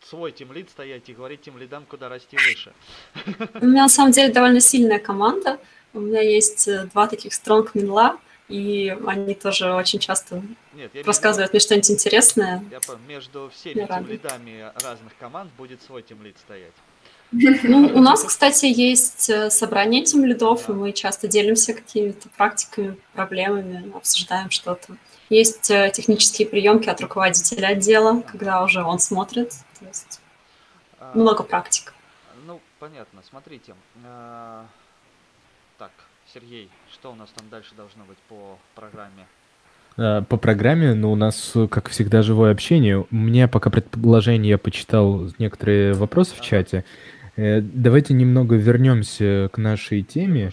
свой 0.04 0.32
тимлид 0.32 0.70
стоять 0.70 1.10
и 1.10 1.14
говорить 1.14 1.42
тем 1.42 1.58
лидам, 1.58 1.86
куда 1.86 2.10
расти 2.10 2.38
выше. 2.38 2.74
У 3.62 3.66
меня 3.66 3.84
на 3.84 3.90
самом 3.90 4.12
деле 4.12 4.34
довольно 4.34 4.60
сильная 4.60 5.00
команда. 5.00 5.60
У 5.94 6.00
меня 6.00 6.22
есть 6.22 6.68
э, 6.68 6.86
два 6.86 7.08
таких 7.08 7.34
стронг 7.34 7.76
минла, 7.76 8.18
и 8.48 8.96
они 9.06 9.34
тоже 9.36 9.74
очень 9.74 10.00
часто 10.00 10.42
Нет, 10.74 10.92
рассказывают 11.06 11.54
мне 11.54 11.60
что-нибудь 11.60 11.92
интересное. 11.92 12.64
Я 12.72 12.80
понял, 12.80 13.00
между 13.08 13.52
всеми 13.54 13.86
тимлидами 13.86 14.72
разных 14.84 15.16
команд 15.20 15.52
будет 15.58 15.82
свой 15.84 16.02
тимлид 16.02 16.38
стоять. 16.38 16.74
Ну, 17.32 17.92
у 17.94 18.02
нас, 18.02 18.24
кстати, 18.24 18.66
есть 18.66 19.30
э, 19.30 19.50
собрание 19.50 20.04
тем 20.04 20.26
лидов, 20.26 20.68
и 20.70 20.74
мы 20.74 20.92
часто 20.92 21.30
делимся 21.30 21.74
какими-то 21.74 22.28
практиками, 22.36 22.98
проблемами, 23.14 23.90
обсуждаем 23.96 24.50
что-то. 24.50 24.98
Есть 25.30 25.72
э, 25.72 25.92
технические 25.94 26.46
приемки 26.48 26.90
от 26.90 27.00
руководителя 27.00 27.68
отдела, 27.68 28.22
когда 28.22 28.62
уже 28.64 28.84
он 28.84 29.00
смотрит. 29.00 29.52
То 29.80 29.86
есть 29.86 30.20
а, 31.00 31.12
много 31.16 31.44
практик. 31.44 31.94
Ну, 32.46 32.60
понятно. 32.80 33.22
Смотрите. 33.30 33.76
А, 34.06 34.66
так, 35.78 35.92
Сергей, 36.34 36.70
что 36.92 37.14
у 37.14 37.16
нас 37.16 37.30
там 37.34 37.48
дальше 37.50 37.72
должно 37.78 38.04
быть 38.04 38.18
по 38.28 38.60
программе? 38.76 39.26
По 39.96 40.38
программе, 40.38 40.94
ну, 40.94 41.12
у 41.12 41.16
нас, 41.16 41.54
как 41.70 41.90
всегда, 41.90 42.24
живое 42.24 42.52
общение. 42.52 43.00
У 43.00 43.16
меня 43.16 43.48
пока 43.48 43.70
предположение, 43.70 44.52
я 44.52 44.58
почитал 44.58 45.30
некоторые 45.38 45.94
вопросы 45.94 46.36
в 46.36 46.42
чате. 46.42 46.80
Э, 46.80 47.12
давайте 47.36 48.14
немного 48.14 48.56
вернемся 48.56 49.50
к 49.52 49.58
нашей 49.58 50.04
теме. 50.04 50.52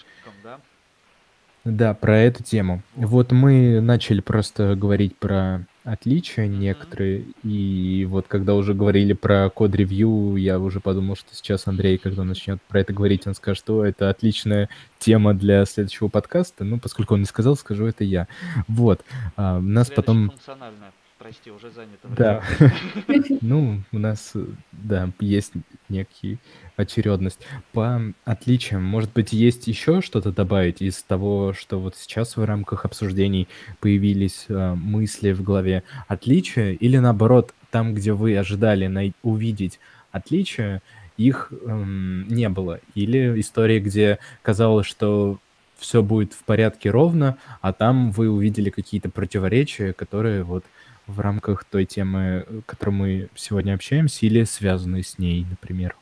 Да, 1.65 1.93
про 1.93 2.19
эту 2.19 2.43
тему. 2.43 2.83
Вот 2.95 3.31
мы 3.31 3.81
начали 3.81 4.21
просто 4.21 4.75
говорить 4.75 5.17
про 5.17 5.67
отличия 5.85 6.47
некоторые, 6.47 7.25
и 7.43 8.07
вот 8.09 8.27
когда 8.27 8.55
уже 8.55 8.75
говорили 8.75 9.13
про 9.13 9.51
код-ревью, 9.51 10.37
я 10.37 10.59
уже 10.59 10.81
подумал, 10.81 11.17
что 11.17 11.35
сейчас 11.35 11.67
Андрей, 11.67 11.99
когда 11.99 12.25
начнет 12.25 12.61
про 12.69 12.81
это 12.81 12.93
говорить, 12.93 13.27
он 13.27 13.35
скажет, 13.35 13.59
что 13.59 13.85
это 13.85 14.09
отличная 14.09 14.69
тема 14.99 15.35
для 15.35 15.65
следующего 15.65 16.09
подкаста. 16.09 16.65
Ну, 16.65 16.79
поскольку 16.79 17.15
он 17.15 17.21
не 17.21 17.27
сказал, 17.27 17.57
скажу 17.57 17.87
это 17.87 18.05
я. 18.05 18.29
Вот. 18.67 19.03
А, 19.37 19.61
нас 19.61 19.91
потом... 19.91 20.31
Функциональная 20.31 20.93
прости, 21.19 21.51
уже 21.51 21.71
занято. 21.71 22.09
Да. 22.17 22.43
Ну, 23.41 23.81
у 23.93 23.99
нас, 23.99 24.35
да, 24.73 25.11
есть 25.21 25.53
некий 25.89 26.39
очередность. 26.77 27.41
По 27.73 28.01
отличиям, 28.25 28.85
может 28.85 29.13
быть, 29.13 29.33
есть 29.33 29.67
еще 29.67 30.01
что-то 30.01 30.33
добавить 30.33 30.83
из 30.83 31.03
того, 31.03 31.53
что 31.53 31.79
вот 31.79 31.97
сейчас 31.97 32.37
в 32.37 32.45
рамках 32.45 32.85
обсуждений 32.85 33.49
появились 33.81 34.47
э, 34.49 34.75
мысли 34.75 35.33
в 35.33 35.43
голове 35.43 35.83
отличия, 36.07 36.73
или 36.73 36.99
наоборот, 36.99 37.55
там, 37.71 37.95
где 37.95 38.13
вы 38.13 38.37
ожидали 38.37 38.87
най- 38.87 39.13
увидеть 39.23 39.79
отличия, 40.11 40.83
их 41.17 41.53
эм, 41.67 42.27
не 42.29 42.49
было. 42.49 42.81
Или 42.95 43.41
история, 43.41 43.81
где 43.81 44.19
казалось, 44.43 44.87
что 44.87 45.39
все 45.79 46.03
будет 46.03 46.33
в 46.33 46.43
порядке 46.45 46.91
ровно, 46.91 47.39
а 47.61 47.73
там 47.73 48.11
вы 48.11 48.29
увидели 48.29 48.71
какие-то 48.71 49.11
противоречия, 49.11 49.93
которые 49.93 50.43
вот 50.43 50.65
в 51.09 51.21
рамках 51.21 51.65
той 51.65 51.85
темы, 51.85 52.47
которой 52.67 52.91
мы 52.91 53.29
сегодня 53.35 53.75
общаемся, 53.75 54.27
или 54.27 54.45
связанные 54.45 55.03
с 55.03 55.19
ней, 55.19 55.45
например? 55.51 55.97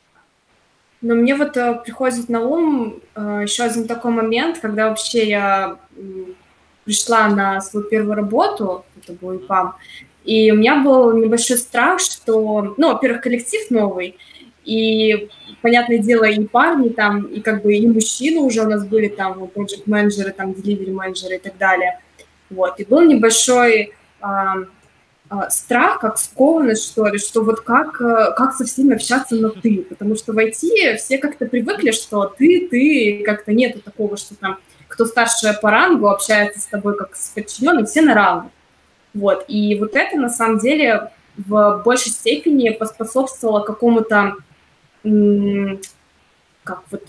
Но 1.01 1.15
мне 1.15 1.35
вот 1.35 1.55
э, 1.57 1.79
приходит 1.83 2.27
на 2.29 2.41
ум 2.41 2.99
э, 3.15 3.39
еще 3.43 3.63
один 3.63 3.87
такой 3.87 4.11
момент, 4.11 4.59
когда 4.59 4.89
вообще 4.89 5.27
я 5.29 5.77
э, 5.95 6.01
пришла 6.85 7.27
на 7.29 7.61
свою 7.61 7.87
первую 7.87 8.15
работу, 8.15 8.83
это 9.01 9.13
был 9.13 9.35
ИПАМ, 9.35 9.75
и 10.25 10.51
у 10.51 10.55
меня 10.55 10.81
был 10.83 11.13
небольшой 11.13 11.57
страх, 11.57 11.99
что, 11.99 12.75
ну, 12.77 12.93
во-первых, 12.93 13.21
коллектив 13.21 13.69
новый, 13.69 14.17
и, 14.65 15.29
понятное 15.61 15.99
дело, 15.99 16.25
и 16.25 16.45
парни 16.45 16.89
там, 16.89 17.23
и 17.23 17.39
как 17.39 17.63
бы 17.63 17.75
и 17.75 17.87
мужчины 17.87 18.41
уже 18.41 18.61
у 18.61 18.69
нас 18.69 18.85
были 18.85 19.07
там, 19.07 19.43
project 19.43 19.83
менеджеры 19.85 20.31
там, 20.31 20.51
delivery 20.51 20.91
менеджеры 20.91 21.35
и 21.35 21.39
так 21.39 21.57
далее. 21.57 21.99
Вот, 22.49 22.79
и 22.79 22.85
был 22.85 23.01
небольшой 23.01 23.93
а, 24.19 24.55
страх, 25.49 25.99
как 25.99 26.17
скованность, 26.17 26.85
что 26.85 27.05
ли, 27.07 27.17
что 27.17 27.43
вот 27.43 27.61
как, 27.61 27.99
э, 27.99 28.33
как 28.35 28.53
со 28.53 28.65
всеми 28.65 28.95
общаться 28.95 29.35
на 29.35 29.49
«ты», 29.49 29.85
потому 29.89 30.15
что 30.15 30.33
в 30.33 30.37
IT 30.37 30.95
все 30.97 31.17
как-то 31.17 31.45
привыкли, 31.45 31.91
что 31.91 32.25
ты, 32.25 32.67
ты, 32.69 33.23
как-то 33.25 33.53
нету 33.53 33.81
такого, 33.81 34.17
что 34.17 34.35
там 34.35 34.57
кто 34.87 35.05
старше 35.05 35.57
по 35.61 35.69
рангу 35.69 36.07
общается 36.07 36.59
с 36.59 36.65
тобой 36.65 36.97
как 36.97 37.15
с 37.15 37.29
подчиненным, 37.29 37.85
все 37.85 38.01
на 38.01 38.13
равных. 38.13 38.51
Вот, 39.13 39.45
и 39.47 39.75
вот 39.75 39.95
это 39.95 40.17
на 40.17 40.29
самом 40.29 40.59
деле 40.59 41.11
в 41.35 41.81
большей 41.83 42.11
степени 42.11 42.69
поспособствовало 42.69 43.61
какому-то, 43.61 44.35
как 46.63 46.83
вот, 46.89 47.03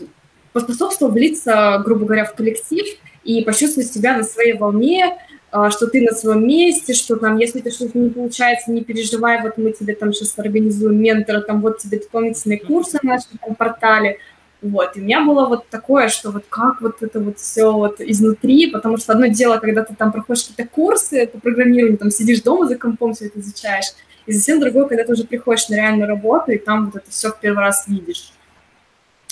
поспособствовало 0.52 1.12
влиться, 1.12 1.80
грубо 1.84 2.04
говоря, 2.04 2.24
в 2.24 2.34
коллектив 2.34 2.86
и 3.24 3.42
почувствовать 3.42 3.92
себя 3.92 4.16
на 4.16 4.24
своей 4.24 4.54
волне, 4.54 5.04
а, 5.06 5.27
что 5.50 5.86
ты 5.86 6.02
на 6.02 6.12
своем 6.12 6.46
месте, 6.46 6.92
что 6.92 7.16
там, 7.16 7.38
если 7.38 7.60
ты 7.60 7.70
что-то 7.70 7.98
не 7.98 8.10
получается, 8.10 8.70
не 8.70 8.84
переживай, 8.84 9.40
вот 9.42 9.56
мы 9.56 9.72
тебе 9.72 9.94
там 9.94 10.12
сейчас 10.12 10.38
организуем 10.38 11.00
ментора, 11.00 11.40
там 11.40 11.60
вот 11.62 11.78
тебе 11.78 11.98
дополнительные 11.98 12.58
курсы 12.58 12.98
на 13.02 13.14
нашем 13.14 13.38
там, 13.42 13.54
портале, 13.54 14.18
вот, 14.60 14.96
и 14.96 15.00
у 15.00 15.04
меня 15.04 15.24
было 15.24 15.46
вот 15.46 15.68
такое, 15.68 16.08
что 16.08 16.32
вот 16.32 16.44
как 16.48 16.80
вот 16.80 17.02
это 17.02 17.20
вот 17.20 17.38
все 17.38 17.72
вот 17.72 18.00
изнутри, 18.00 18.70
потому 18.70 18.96
что 18.96 19.12
одно 19.12 19.28
дело, 19.28 19.58
когда 19.58 19.84
ты 19.84 19.94
там 19.94 20.10
проходишь 20.10 20.44
какие-то 20.44 20.68
курсы 20.68 21.28
по 21.28 21.38
программированию, 21.38 21.96
там 21.96 22.10
сидишь 22.10 22.42
дома 22.42 22.66
за 22.66 22.76
компом, 22.76 23.14
все 23.14 23.26
это 23.26 23.38
изучаешь, 23.38 23.86
и 24.26 24.32
совсем 24.32 24.60
другое, 24.60 24.86
когда 24.86 25.04
ты 25.04 25.12
уже 25.12 25.24
приходишь 25.24 25.68
на 25.68 25.76
реальную 25.76 26.08
работу, 26.08 26.50
и 26.50 26.58
там 26.58 26.86
вот 26.86 26.96
это 26.96 27.10
все 27.10 27.30
в 27.30 27.38
первый 27.38 27.60
раз 27.60 27.86
видишь. 27.86 28.32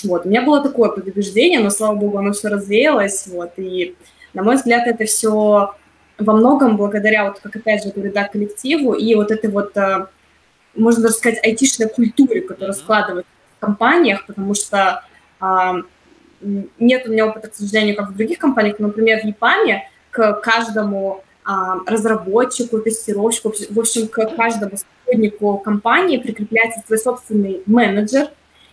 Вот, 0.03 0.25
у 0.25 0.29
меня 0.29 0.43
было 0.43 0.63
такое 0.63 0.89
предубеждение, 0.89 1.59
но, 1.59 1.71
слава 1.71 1.95
богу, 1.95 2.17
оно 2.17 2.31
все 2.31 2.47
развеялось, 2.47 3.27
вот, 3.27 3.51
и, 3.57 3.95
на 4.33 4.43
мой 4.43 4.55
взгляд, 4.55 4.87
это 4.87 5.05
все 5.05 5.73
во 6.17 6.33
многом 6.33 6.77
благодаря, 6.77 7.25
вот 7.25 7.39
как 7.39 7.55
опять 7.55 7.83
же 7.83 7.91
говорю, 7.91 8.11
да, 8.11 8.27
коллективу 8.27 8.93
и 8.93 9.15
вот 9.15 9.31
этой 9.31 9.49
вот, 9.49 9.75
э, 9.77 10.07
можно 10.75 11.03
даже 11.03 11.15
сказать, 11.15 11.43
айтишной 11.45 11.89
культуре, 11.89 12.41
которая 12.41 12.73
mm-hmm. 12.73 12.79
складывается 12.79 13.31
в 13.57 13.59
компаниях, 13.59 14.25
потому 14.25 14.53
что 14.53 15.03
а, 15.39 15.75
нет 16.79 17.07
у 17.07 17.11
меня 17.11 17.27
опыта, 17.27 17.49
к 17.49 17.55
сожалению, 17.55 17.95
как 17.95 18.09
в 18.09 18.15
других 18.15 18.39
компаниях, 18.39 18.77
но, 18.79 18.87
например, 18.87 19.21
в 19.21 19.25
ЕПАМе 19.25 19.89
к 20.11 20.33
каждому 20.41 21.23
а, 21.43 21.77
разработчику, 21.85 22.79
тестировщику, 22.79 23.53
в 23.69 23.79
общем, 23.79 24.07
к 24.07 24.35
каждому 24.35 24.77
сотруднику 24.77 25.57
компании 25.59 26.17
прикрепляется 26.17 26.81
свой 26.85 26.99
собственный 26.99 27.61
менеджер, 27.65 28.29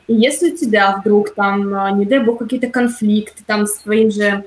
и 0.06 0.14
если 0.14 0.52
у 0.52 0.56
тебя 0.56 0.96
вдруг 0.98 1.34
там, 1.34 1.98
не 1.98 2.04
дай 2.04 2.18
бог, 2.18 2.38
какие-то 2.38 2.68
конфликты 2.68 3.42
там 3.46 3.66
с 3.66 3.78
твоим 3.78 4.10
же 4.10 4.26
а, 4.26 4.44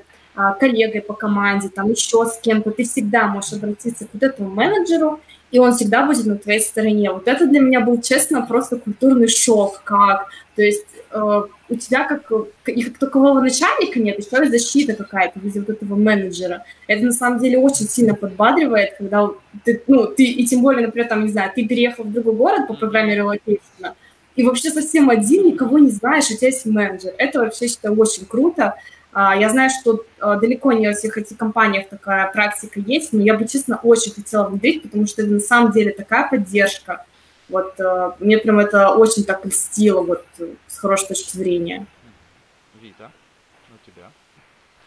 коллегой 0.60 1.00
по 1.00 1.14
команде, 1.14 1.68
там 1.68 1.90
еще 1.90 2.24
с 2.26 2.38
кем-то, 2.38 2.70
ты 2.70 2.84
всегда 2.84 3.26
можешь 3.26 3.54
обратиться 3.54 4.04
к 4.06 4.08
вот 4.12 4.22
этому 4.22 4.50
менеджеру, 4.50 5.20
и 5.50 5.58
он 5.58 5.72
всегда 5.72 6.06
будет 6.06 6.26
на 6.26 6.36
твоей 6.36 6.60
стороне. 6.60 7.10
Вот 7.10 7.26
это 7.26 7.46
для 7.46 7.60
меня 7.60 7.80
был, 7.80 8.00
честно, 8.00 8.42
просто 8.42 8.76
культурный 8.76 9.28
шок, 9.28 9.82
как, 9.82 10.28
то 10.54 10.62
есть 10.62 10.86
э, 11.10 11.42
у 11.68 11.74
тебя 11.74 12.04
как, 12.04 12.30
и 12.66 12.82
как 12.82 12.98
такового 12.98 13.40
начальника 13.40 13.98
нет, 13.98 14.18
еще 14.18 14.44
и 14.44 14.48
защита 14.48 14.94
какая-то 14.94 15.38
в 15.38 15.42
виде 15.42 15.60
вот 15.60 15.70
этого 15.70 15.96
менеджера. 15.96 16.64
Это 16.86 17.04
на 17.04 17.12
самом 17.12 17.40
деле 17.40 17.58
очень 17.58 17.88
сильно 17.88 18.14
подбадривает, 18.14 18.96
когда 18.98 19.28
ты, 19.64 19.82
ну, 19.86 20.06
ты, 20.06 20.24
и 20.24 20.46
тем 20.46 20.62
более, 20.62 20.86
например, 20.86 21.08
там, 21.08 21.24
не 21.24 21.32
знаю, 21.32 21.50
ты 21.54 21.66
переехал 21.66 22.04
в 22.04 22.12
другой 22.12 22.34
город 22.34 22.68
по 22.68 22.74
программе 22.74 23.16
relocation 23.16 23.81
а, 23.81 23.94
и 24.36 24.44
вообще 24.44 24.70
совсем 24.70 25.10
один, 25.10 25.46
никого 25.46 25.78
не 25.78 25.90
знаешь, 25.90 26.30
у 26.30 26.36
тебя 26.36 26.46
есть 26.46 26.64
менеджер. 26.64 27.12
Это 27.18 27.40
вообще, 27.40 27.66
считаю, 27.66 27.98
очень 27.98 28.24
круто. 28.24 28.76
А, 29.12 29.34
я 29.36 29.48
знаю, 29.48 29.70
что 29.70 30.04
а, 30.20 30.36
далеко 30.36 30.72
не 30.72 30.86
во 30.86 30.94
всех 30.94 31.16
этих 31.16 31.36
компаниях 31.36 31.88
такая 31.88 32.30
практика 32.30 32.78
есть, 32.80 33.12
но 33.12 33.22
я 33.22 33.34
бы, 33.34 33.46
честно, 33.48 33.78
очень 33.82 34.12
хотела 34.12 34.48
внедрить, 34.48 34.82
потому 34.82 35.06
что 35.06 35.22
это 35.22 35.30
на 35.32 35.40
самом 35.40 35.72
деле 35.72 35.92
такая 35.92 36.28
поддержка. 36.28 37.04
Вот 37.48 37.80
а, 37.80 38.16
мне 38.20 38.38
прям 38.38 38.58
это 38.58 38.90
очень 38.90 39.24
так 39.24 39.44
льстило, 39.46 40.02
вот 40.02 40.24
с 40.66 40.78
хорошей 40.78 41.08
точки 41.08 41.36
зрения. 41.36 41.86
Вита, 42.80 43.10
у 43.70 43.90
тебя? 43.90 44.10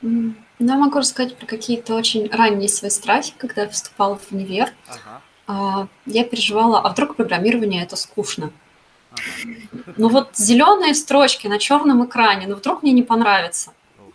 Ну, 0.02 0.34
я 0.60 0.78
могу 0.78 1.00
рассказать 1.00 1.36
про 1.36 1.48
какие-то 1.48 1.96
очень 1.96 2.30
ранние 2.32 2.70
свои 2.70 2.92
страхи, 2.92 3.34
когда 3.38 3.64
я 3.64 3.70
вступала 3.70 4.18
в 4.18 4.32
универ. 4.32 4.70
Ага. 4.88 5.90
Я 6.06 6.24
переживала, 6.24 6.80
а 6.80 6.90
вдруг 6.90 7.16
программирование 7.16 7.84
это 7.84 7.96
скучно? 7.96 8.52
Ну 9.98 10.08
вот 10.08 10.36
зеленые 10.38 10.94
строчки 10.94 11.48
на 11.48 11.60
черном 11.60 12.06
экране, 12.06 12.48
ну 12.48 12.56
вдруг 12.56 12.84
мне 12.84 12.94
не 12.94 13.04
понравится. 13.04 13.74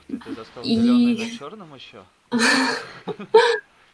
Ты, 0.09 0.31
достал 0.35 0.63
и... 0.63 0.77
на 0.77 1.39
черном 1.39 1.75
еще? 1.75 2.03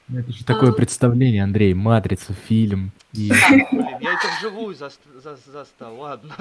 Ну, 0.08 0.18
это 0.18 0.32
же 0.32 0.44
такое 0.44 0.70
а... 0.70 0.72
представление, 0.74 1.42
Андрей, 1.42 1.74
матрица, 1.74 2.34
фильм. 2.34 2.90
И... 3.12 3.28
Блин, 3.28 3.96
я 4.00 4.14
это 4.14 4.28
вживую 4.38 4.74
за... 4.74 4.90
За... 5.22 5.36
застал, 5.36 5.96
ладно. 5.98 6.34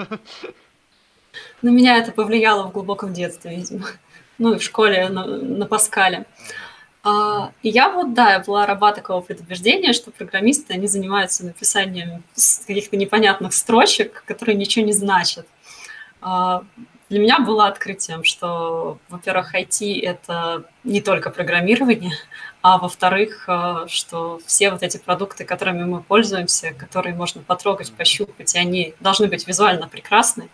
На 1.62 1.70
меня 1.70 1.98
это 1.98 2.12
повлияло 2.12 2.68
в 2.68 2.72
глубоком 2.74 3.14
детстве, 3.14 3.56
видимо. 3.56 3.88
Ну 4.38 4.54
и 4.54 4.58
в 4.58 4.64
школе 4.64 5.08
на, 5.10 5.26
на 5.26 5.66
Паскале. 5.66 6.26
А, 7.04 7.52
и 7.64 7.70
я 7.70 7.90
вот, 7.90 8.14
да, 8.14 8.34
я 8.34 8.40
была 8.40 8.66
раба 8.66 8.92
такого 8.92 9.22
предубеждения, 9.22 9.94
что 9.94 10.12
программисты, 10.12 10.74
они 10.74 10.88
занимаются 10.88 11.46
написанием 11.46 12.24
каких-то 12.68 12.98
непонятных 12.98 13.54
строчек, 13.54 14.24
которые 14.26 14.56
ничего 14.56 14.86
не 14.86 14.94
значат. 14.94 15.48
А, 16.22 16.64
для 17.12 17.20
меня 17.20 17.40
было 17.40 17.68
открытием, 17.68 18.24
что, 18.24 18.98
во-первых, 19.10 19.54
IT— 19.54 20.00
это 20.02 20.64
не 20.86 21.02
только 21.02 21.30
программирование, 21.30 22.14
а 22.62 22.78
во-вторых, 22.78 23.44
а, 23.48 23.86
что 23.90 24.40
все 24.46 24.72
вот 24.72 24.82
эти 24.82 24.96
продукты, 24.96 25.44
которыми 25.44 25.84
мы 25.84 26.02
пользуемся, 26.02 26.72
которые 26.72 27.14
можно 27.14 27.42
потрогать, 27.42 27.92
пощупать, 27.92 28.56
и 28.56 28.58
они 28.58 28.94
должны 29.02 29.28
быть 29.28 29.46
визуально 29.46 29.90
прекрасны, 29.90 30.48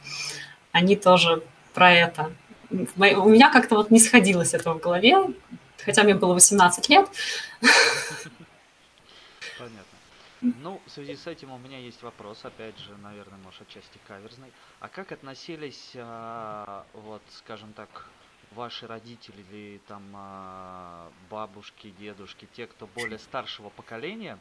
они 0.71 0.95
тоже 0.95 1.43
про 1.75 1.93
это. 1.93 2.31
У 2.71 3.29
меня 3.29 3.51
как-то 3.51 3.75
вот 3.75 3.91
не 3.91 3.99
сходилось 3.99 4.55
это 4.55 4.73
в 4.73 4.79
голове, 4.79 5.15
хотя 5.85 6.01
мне 6.01 6.15
было 6.15 6.33
18 6.33 6.89
лет. 6.89 7.07
Ну, 10.41 10.79
в 10.85 10.91
связи 10.91 11.15
с 11.15 11.25
этим 11.25 11.51
у 11.51 11.57
меня 11.57 11.79
есть 11.79 12.03
вопрос, 12.03 12.45
опять 12.45 12.77
же, 12.77 12.95
наверное, 12.97 13.39
может, 13.39 13.63
отчасти 13.63 13.99
каверзный. 14.07 14.51
А 14.79 14.87
как 14.87 15.11
относились, 15.11 15.93
а, 15.95 16.85
вот, 16.93 17.23
скажем 17.29 17.73
так, 17.73 18.07
ваши 18.51 18.85
родители 18.85 19.43
или 19.49 19.79
там 19.87 20.03
а, 20.13 21.11
бабушки, 21.29 21.93
дедушки, 21.99 22.47
те, 22.53 22.67
кто 22.67 22.85
более 22.87 23.17
старшего 23.17 23.69
поколения, 23.69 24.37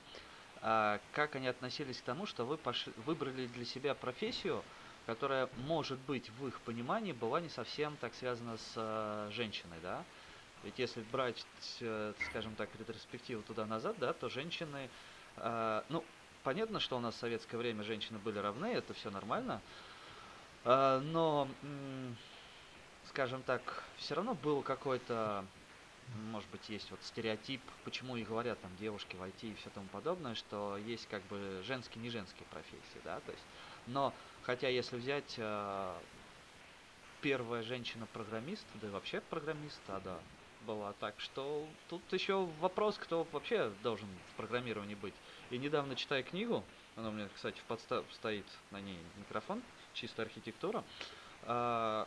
а, 0.61 1.01
как 1.12 1.34
они 1.36 1.49
относились 1.49 1.99
к 1.99 2.05
тому, 2.05 2.26
что 2.26 2.44
вы 2.44 2.59
пошли, 2.59 2.92
выбрали 3.07 3.47
для 3.47 3.64
себя 3.64 3.94
профессию, 3.94 4.62
которая, 5.07 5.49
может 5.66 5.99
быть, 6.01 6.28
в 6.30 6.47
их 6.47 6.61
понимании 6.61 7.12
была 7.12 7.40
не 7.40 7.49
совсем 7.49 7.97
так 7.97 8.14
связана 8.14 8.59
с 8.59 9.30
женщиной, 9.32 9.78
да? 9.82 10.05
Ведь 10.62 10.78
если 10.78 11.01
брать, 11.12 11.47
э, 11.80 12.12
скажем 12.30 12.55
так, 12.57 12.68
ретроспективу 12.78 13.42
туда-назад, 13.42 13.97
да, 13.99 14.12
то 14.12 14.28
женщины, 14.28 14.90
ну, 15.39 16.05
понятно, 16.47 16.78
что 16.78 16.97
у 16.97 17.01
нас 17.01 17.16
в 17.16 17.18
советское 17.18 17.57
время 17.57 17.82
женщины 17.82 18.20
были 18.20 18.39
равны, 18.39 18.66
это 18.66 18.95
все 18.95 19.11
нормально, 19.11 19.61
э, 20.64 21.01
но, 21.03 21.49
скажем 23.09 23.43
так, 23.43 23.82
все 23.97 24.14
равно 24.14 24.34
был 24.34 24.62
какой-то, 24.62 25.45
может 26.30 26.49
быть, 26.51 26.68
есть 26.68 26.89
вот 26.93 27.01
стереотип, 27.03 27.61
почему 27.82 28.16
и 28.16 28.22
говорят 28.22 28.61
там 28.61 28.70
девушки 28.76 29.16
в 29.16 29.22
IT 29.24 29.41
и 29.43 29.55
все 29.55 29.70
тому 29.70 29.89
подобное, 29.89 30.37
что 30.37 30.76
есть 30.76 31.09
как 31.09 31.20
бы 31.24 31.64
женские, 31.66 32.01
не 32.01 32.11
женские 32.11 32.47
профессии, 32.53 33.01
да, 33.03 33.18
то 33.26 33.32
есть, 33.32 33.45
но, 33.89 34.14
хотя 34.45 34.68
если 34.68 34.95
взять 34.99 35.34
э, 35.39 35.95
первая 37.22 37.64
женщина-программист, 37.64 38.64
да 38.74 38.87
и 38.87 38.91
вообще 38.91 39.20
программист, 39.20 39.80
а 39.89 39.99
да, 39.99 40.16
была. 40.67 40.93
Так 41.01 41.14
что 41.19 41.67
тут 41.89 42.03
еще 42.12 42.47
вопрос, 42.61 42.97
кто 42.99 43.27
вообще 43.33 43.73
должен 43.83 44.09
в 44.33 44.37
программировании 44.37 44.95
быть. 44.97 45.14
И 45.51 45.59
недавно 45.59 45.97
читая 45.97 46.23
книгу, 46.23 46.64
она 46.97 47.09
у 47.09 47.12
меня, 47.12 47.29
кстати, 47.35 47.59
в 47.61 47.64
подстав 47.64 48.05
стоит 48.12 48.47
на 48.71 48.81
ней 48.81 48.99
микрофон, 49.17 49.62
чистая 49.95 50.27
архитектура, 50.27 50.85
а, 51.45 52.07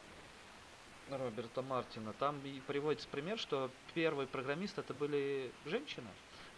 Роберта 1.09 1.61
Мартина, 1.61 2.13
там 2.19 2.39
и 2.43 2.59
приводится 2.61 3.07
пример, 3.07 3.39
что 3.39 3.71
первые 3.93 4.27
программисты 4.27 4.81
это 4.81 4.93
были 4.93 5.51
женщины. 5.65 6.07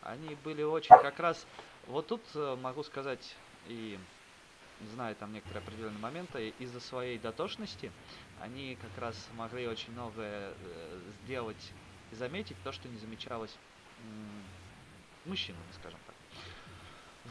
Они 0.02 0.36
были 0.43 0.64
очень 0.64 0.95
как 0.95 1.20
раз... 1.20 1.45
Вот 1.88 2.08
тут 2.08 2.22
э, 2.36 2.58
могу 2.62 2.84
сказать 2.84 3.36
и 3.68 3.97
знаю 4.93 5.16
там 5.16 5.34
некоторые 5.34 5.64
определенные 5.64 5.99
моменты, 5.99 6.54
из-за 6.60 6.80
своей 6.80 7.18
дотошности 7.18 7.91
они 8.41 8.78
как 8.82 9.02
раз 9.02 9.16
могли 9.36 9.68
очень 9.68 9.91
многое 9.93 10.54
э, 10.54 10.99
сделать 11.24 11.72
заметить 12.16 12.57
то, 12.64 12.72
что 12.72 12.88
не 12.88 12.97
замечалось 12.97 13.55
мужчинами, 15.26 15.64
скажем 15.80 15.99
так. 16.05 16.16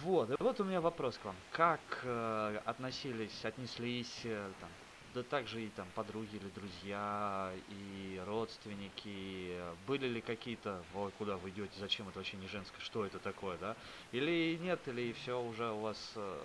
Вот, 0.02 0.30
и 0.30 0.34
вот 0.38 0.60
у 0.60 0.64
меня 0.64 0.80
вопрос 0.80 1.18
к 1.18 1.24
вам. 1.24 1.36
Как 1.50 1.80
э, 2.04 2.60
относились, 2.64 3.44
отнеслись, 3.44 4.20
э, 4.24 4.50
там, 4.60 4.70
да 5.14 5.22
также 5.24 5.64
и 5.64 5.68
там 5.70 5.88
подруги 5.94 6.36
или 6.36 6.48
друзья, 6.50 7.52
и 7.68 8.22
родственники, 8.24 9.56
были 9.88 10.06
ли 10.06 10.20
какие-то, 10.20 10.82
ой, 10.94 11.10
куда 11.18 11.36
вы 11.36 11.50
идете, 11.50 11.72
зачем 11.78 12.08
это 12.08 12.18
вообще 12.18 12.36
не 12.36 12.46
женское, 12.46 12.80
что 12.80 13.04
это 13.04 13.18
такое, 13.18 13.58
да? 13.58 13.76
Или 14.12 14.56
нет, 14.62 14.80
или 14.86 15.12
все 15.12 15.42
уже 15.42 15.70
у 15.70 15.80
вас 15.80 16.12
э, 16.14 16.42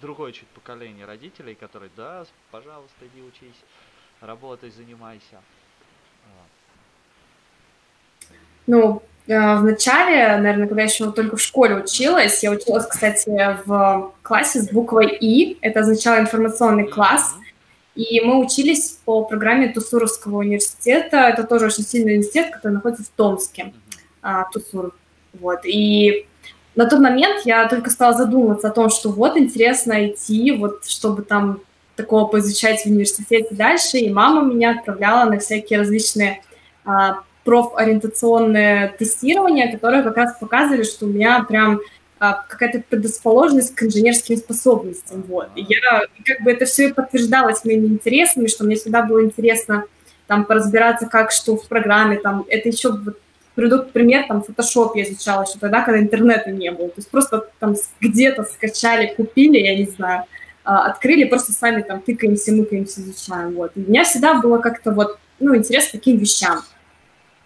другое 0.00 0.32
чуть 0.32 0.48
поколение 0.48 1.06
родителей, 1.06 1.54
которые, 1.54 1.90
да, 1.96 2.26
пожалуйста, 2.50 3.06
иди 3.06 3.22
учись, 3.22 3.64
работай, 4.20 4.70
занимайся. 4.70 5.40
Вот. 6.26 6.50
Ну, 8.66 9.02
э, 9.26 9.56
в 9.56 9.64
начале, 9.64 10.36
наверное, 10.38 10.66
когда 10.66 10.82
я 10.82 10.88
еще 10.88 11.10
только 11.12 11.36
в 11.36 11.40
школе 11.40 11.76
училась, 11.76 12.42
я 12.42 12.50
училась, 12.50 12.86
кстати, 12.86 13.58
в 13.66 14.12
классе 14.22 14.62
с 14.62 14.70
буквой 14.70 15.16
И, 15.20 15.58
это 15.60 15.80
означало 15.80 16.20
информационный 16.20 16.86
класс, 16.86 17.34
и 17.94 18.20
мы 18.20 18.44
учились 18.44 18.98
по 19.04 19.24
программе 19.24 19.68
Тусуровского 19.68 20.38
университета, 20.38 21.18
это 21.28 21.44
тоже 21.44 21.66
очень 21.66 21.84
сильный 21.84 22.14
университет, 22.14 22.50
который 22.50 22.72
находится 22.72 23.04
в 23.04 23.08
Томске, 23.08 23.72
а, 24.20 24.44
Тусур, 24.52 24.94
вот, 25.34 25.60
и 25.64 26.26
на 26.74 26.86
тот 26.86 27.00
момент 27.00 27.42
я 27.44 27.68
только 27.68 27.90
стала 27.90 28.14
задумываться 28.14 28.68
о 28.68 28.72
том, 28.72 28.90
что 28.90 29.10
вот 29.10 29.36
интересно 29.36 30.08
идти, 30.08 30.50
вот 30.52 30.84
чтобы 30.86 31.22
там 31.22 31.60
такого 31.94 32.26
поизучать 32.26 32.82
в 32.82 32.86
университете 32.86 33.54
дальше, 33.54 33.98
и 33.98 34.12
мама 34.12 34.42
меня 34.42 34.72
отправляла 34.72 35.30
на 35.30 35.38
всякие 35.38 35.78
различные 35.78 36.42
а, 36.84 37.20
профориентационное 37.44 38.94
тестирование, 38.98 39.70
которое 39.70 40.02
как 40.02 40.16
раз 40.16 40.38
показывали, 40.38 40.82
что 40.82 41.06
у 41.06 41.08
меня 41.08 41.44
прям 41.44 41.80
а, 42.18 42.42
какая-то 42.48 42.82
предрасположенность 42.88 43.74
к 43.74 43.82
инженерским 43.82 44.36
способностям. 44.36 45.22
Вот. 45.28 45.48
И 45.56 45.60
я 45.60 46.02
как 46.24 46.42
бы 46.42 46.50
это 46.50 46.64
все 46.64 46.88
и 46.88 46.92
подтверждалось 46.92 47.64
моими 47.64 47.86
интересами, 47.86 48.46
что 48.46 48.64
мне 48.64 48.76
всегда 48.76 49.02
было 49.02 49.22
интересно 49.22 49.84
там 50.26 50.44
поразбираться, 50.44 51.06
как 51.06 51.32
что 51.32 51.56
в 51.56 51.68
программе, 51.68 52.16
там, 52.16 52.46
это 52.48 52.68
еще 52.68 52.92
вот, 52.92 53.18
приду 53.54 53.82
пример, 53.82 54.24
там, 54.26 54.42
Photoshop 54.46 54.92
я 54.94 55.04
изучала 55.04 55.42
еще 55.42 55.58
тогда, 55.58 55.82
когда 55.82 56.00
интернета 56.00 56.50
не 56.50 56.70
было, 56.70 56.88
то 56.88 56.94
есть 56.96 57.10
просто 57.10 57.48
там 57.58 57.74
где-то 58.00 58.44
скачали, 58.44 59.14
купили, 59.14 59.58
я 59.58 59.76
не 59.76 59.84
знаю, 59.84 60.24
а, 60.64 60.86
открыли, 60.86 61.24
просто 61.24 61.52
сами 61.52 61.82
там 61.82 62.00
тыкаемся, 62.00 62.52
мыкаемся, 62.52 63.02
изучаем, 63.02 63.54
вот. 63.54 63.72
И 63.74 63.80
у 63.80 63.88
меня 63.88 64.04
всегда 64.04 64.40
было 64.40 64.58
как-то 64.58 64.92
вот, 64.92 65.18
ну, 65.40 65.54
интерес 65.54 65.88
к 65.88 65.92
таким 65.92 66.16
вещам. 66.16 66.62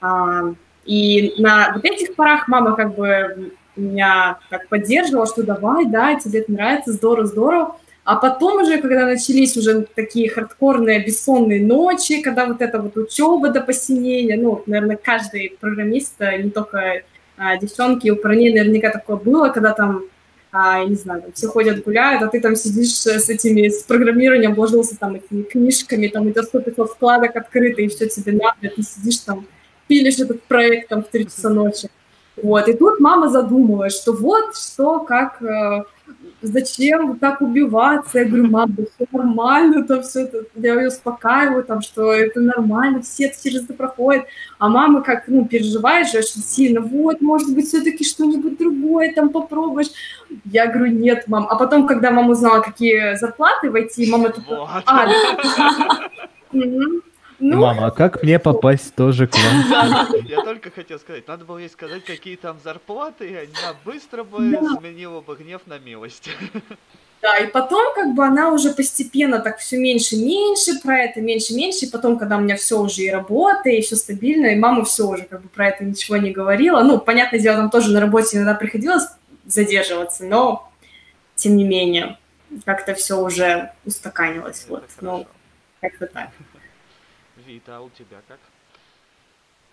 А, 0.01 0.55
и 0.85 1.35
на 1.39 1.73
вот 1.75 1.85
этих 1.85 2.15
порах 2.15 2.49
мама 2.49 2.75
как 2.77 2.95
бы 2.95 3.53
меня 3.77 4.39
так 4.51 4.69
поддерживала, 4.69 5.27
что 5.27 5.43
давай, 5.43 5.87
да, 5.87 6.15
тебе 6.17 6.41
это 6.41 6.53
нравится, 6.53 6.93
здорово, 6.93 7.27
здорово. 7.27 7.77
А 8.05 8.17
потом 8.17 8.63
уже, 8.63 8.81
когда 8.81 9.05
начались 9.05 9.57
уже 9.57 9.87
такие 9.95 10.31
хардкорные 10.31 11.05
бессонные 11.05 11.65
ночи, 11.65 12.23
когда 12.23 12.47
вот 12.47 12.63
эта 12.63 12.81
вот 12.81 12.97
учеба 12.97 13.51
до 13.51 13.61
посинения, 13.61 14.39
ну, 14.39 14.63
наверное, 14.65 14.97
каждый 14.97 15.59
программист, 15.61 16.15
а 16.21 16.37
не 16.39 16.51
только 16.51 17.03
а, 17.37 17.59
девчонки, 17.59 18.09
у 18.09 18.17
парней 18.17 18.53
наверняка 18.53 18.91
такое 18.91 19.17
было, 19.17 19.51
когда 19.51 19.75
там 19.75 20.05
а, 20.51 20.83
не 20.85 20.95
знаю, 20.95 21.21
там 21.23 21.33
все 21.33 21.49
ходят 21.49 21.85
гуляют, 21.85 22.23
а 22.23 22.29
ты 22.29 22.41
там 22.41 22.57
сидишь 22.57 22.95
с 22.95 23.29
этими, 23.29 23.69
с 23.69 23.83
программированием, 23.83 24.55
вложился 24.55 24.97
там 24.97 25.17
этими 25.17 25.43
книжками, 25.43 26.09
там 26.09 26.27
у 26.27 26.31
тебя 26.31 26.43
100 26.43 26.61
500 26.61 26.91
вкладок 26.91 27.37
открыто, 27.37 27.83
и 27.83 27.89
все 27.89 28.09
тебе 28.09 28.33
надо, 28.33 28.75
ты 28.75 28.83
сидишь 28.83 29.19
там, 29.19 29.47
пилишь 29.89 30.19
этот 30.19 30.43
проект 30.45 30.89
там 30.89 31.03
в 31.03 31.09
3 31.09 31.25
часа 31.25 31.49
ночи. 31.51 31.91
Вот, 32.43 32.69
и 32.69 32.73
тут 32.73 33.01
мама 33.01 33.29
задумалась, 33.29 34.01
что 34.01 34.13
вот, 34.13 34.57
что, 34.57 35.01
как, 35.01 35.43
э, 35.43 35.83
зачем 36.41 37.19
так 37.19 37.41
убиваться? 37.41 38.21
Я 38.21 38.27
говорю, 38.27 38.49
мам, 38.49 38.75
да 38.77 38.85
все 38.85 39.07
нормально, 39.11 39.83
там 39.85 40.03
все 40.03 40.21
это, 40.21 40.45
я 40.55 40.75
ее 40.75 40.89
успокаиваю, 40.89 41.65
там, 41.65 41.83
что 41.83 42.13
это 42.13 42.41
нормально, 42.41 43.03
все 43.03 43.35
через 43.43 43.65
это 43.65 43.75
проходят. 43.75 44.27
А 44.59 44.69
мама 44.69 45.03
как, 45.03 45.27
ну, 45.27 45.47
переживает 45.47 46.09
же 46.09 46.19
очень 46.19 46.43
сильно, 46.43 46.81
вот, 46.81 47.21
может 47.21 47.53
быть, 47.53 47.67
все-таки 47.67 48.05
что-нибудь 48.05 48.59
другое 48.59 49.13
там 49.13 49.31
попробуешь. 49.31 49.89
Я 50.45 50.67
говорю, 50.67 50.93
нет, 50.93 51.25
мам. 51.27 51.49
А 51.51 51.57
потом, 51.57 51.87
когда 51.87 52.11
мама 52.11 52.33
узнала, 52.33 52.61
какие 52.61 53.17
зарплаты 53.17 53.71
войти, 53.71 54.09
мама 54.11 54.31
такая, 54.31 54.83
а, 54.87 55.09
ну, 57.39 57.61
Мама, 57.61 57.87
а 57.87 57.91
как 57.91 58.23
мне 58.23 58.39
попасть 58.41 58.95
тоже 58.95 59.27
к 59.27 59.35
вам? 59.35 60.25
Я 60.25 60.43
только 60.43 60.71
хотел 60.71 60.99
сказать, 60.99 61.27
надо 61.29 61.45
было 61.45 61.59
ей 61.59 61.69
сказать, 61.69 62.05
какие 62.05 62.37
там 62.37 62.59
зарплаты, 62.63 63.29
и 63.29 63.35
она 63.35 63.77
быстро 63.85 64.25
бы 64.25 64.59
сменила 64.79 65.21
бы 65.21 65.37
гнев 65.37 65.63
на 65.67 65.79
милость. 65.79 66.31
Да, 67.21 67.37
и 67.39 67.49
потом 67.49 67.95
как 67.97 68.15
бы 68.15 68.25
она 68.25 68.53
уже 68.53 68.71
постепенно 68.73 69.41
так 69.41 69.59
все 69.59 69.77
меньше 69.77 70.15
и 70.15 70.25
меньше 70.25 70.79
про 70.81 71.01
это, 71.01 71.21
меньше 71.21 71.53
и 71.53 71.57
меньше, 71.57 71.87
и 71.87 71.91
потом, 71.91 72.17
когда 72.17 72.37
у 72.37 72.41
меня 72.41 72.57
все 72.57 72.79
уже 72.79 73.03
и 73.03 73.11
работа, 73.11 73.71
и 73.71 73.81
все 73.81 73.97
стабильно, 73.97 74.47
и 74.47 74.57
мама 74.57 74.85
все 74.85 75.05
уже 75.05 75.25
как 75.25 75.43
бы 75.43 75.49
про 75.49 75.67
это 75.67 75.85
ничего 75.85 76.17
не 76.17 76.31
говорила. 76.31 76.81
Ну, 76.83 77.01
понятное 77.01 77.41
дело, 77.41 77.57
там 77.57 77.71
тоже 77.71 77.91
на 77.91 78.01
работе 78.01 78.37
иногда 78.37 78.55
приходилось 78.55 79.09
задерживаться, 79.47 80.27
но 80.27 80.71
тем 81.35 81.57
не 81.57 81.65
менее, 81.65 82.19
как-то 82.65 82.95
все 82.95 83.21
уже 83.21 83.73
устаканилось. 83.85 84.67
вот, 84.69 84.85
ну, 85.01 85.27
как-то 85.81 86.07
так. 86.07 86.31
Вита, 87.49 87.79
а 87.79 87.81
у 87.81 87.89
тебя 87.89 88.19
как? 88.29 88.39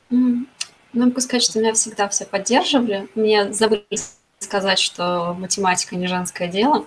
Ну, 0.10 0.46
могу 0.94 1.20
сказать, 1.20 1.44
что 1.44 1.60
меня 1.60 1.74
всегда 1.74 2.08
все 2.08 2.26
поддерживали. 2.26 3.10
Мне 3.16 3.52
забыли 3.52 3.86
сказать, 4.40 4.80
что 4.80 5.34
математика 5.34 5.98
не 5.98 6.08
женское 6.08 6.48
дело. 6.48 6.86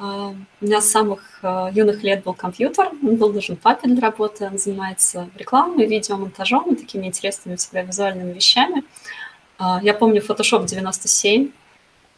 А, 0.00 0.34
у 0.60 0.64
меня 0.64 0.80
с 0.80 0.90
самых 0.90 1.38
а, 1.42 1.70
юных 1.72 2.02
лет 2.02 2.24
был 2.24 2.34
компьютер, 2.34 2.88
он 2.88 3.16
был 3.16 3.32
нужен 3.32 3.56
папе 3.56 3.88
для 3.88 4.00
работы, 4.00 4.46
он 4.46 4.58
занимается 4.58 5.30
рекламой, 5.36 5.86
видеомонтажом 5.86 6.72
и 6.72 6.76
такими 6.76 7.06
интересными 7.06 7.54
всегда 7.54 7.82
визуальными 7.82 8.32
вещами. 8.32 8.82
А, 9.58 9.78
я 9.82 9.94
помню 9.94 10.20
Photoshop 10.20 10.66
97, 10.66 11.50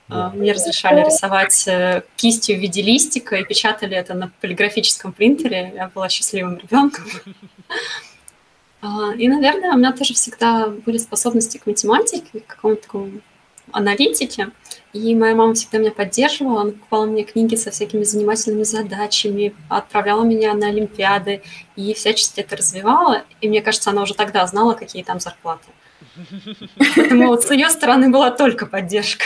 мне 0.09 0.53
разрешали 0.53 1.05
рисовать 1.05 1.67
э, 1.67 2.03
кистью 2.17 2.57
в 2.57 2.61
виде 2.61 2.83
листика 2.83 3.37
и 3.37 3.45
печатали 3.45 3.97
это 3.97 4.15
на 4.15 4.31
полиграфическом 4.41 5.13
принтере. 5.13 5.73
Я 5.75 5.91
была 5.95 6.09
счастливым 6.09 6.59
ребенком. 6.59 7.05
И, 9.17 9.29
наверное, 9.29 9.73
у 9.73 9.79
меня 9.79 9.93
тоже 9.93 10.13
всегда 10.13 10.69
были 10.69 10.99
способности 10.99 11.57
к 11.57 11.65
математике, 11.67 12.41
к 12.41 12.47
какому-то 12.47 12.83
такому 12.83 13.11
аналитике. 13.73 14.51
И 14.93 15.15
моя 15.15 15.35
мама 15.35 15.55
всегда 15.55 15.79
меня 15.79 15.91
поддерживала, 15.91 16.61
она 16.61 16.73
покупала 16.73 17.07
мне 17.07 17.25
книги 17.25 17.57
со 17.57 17.71
всякими 17.71 18.05
занимательными 18.05 18.63
задачами, 18.63 19.55
отправляла 19.69 20.23
меня 20.23 20.55
на 20.55 20.69
олимпиады 20.69 21.43
и 21.77 21.95
всячески 21.95 22.41
это 22.41 22.57
развивала. 22.57 23.25
И 23.41 23.49
мне 23.49 23.63
кажется, 23.63 23.91
она 23.91 24.03
уже 24.03 24.15
тогда 24.15 24.47
знала, 24.47 24.75
какие 24.75 25.03
там 25.03 25.19
зарплаты. 25.19 25.67
Поэтому 26.95 27.29
вот 27.29 27.43
с 27.43 27.51
ее 27.51 27.71
стороны 27.71 28.11
была 28.11 28.31
только 28.31 28.67
поддержка. 28.67 29.25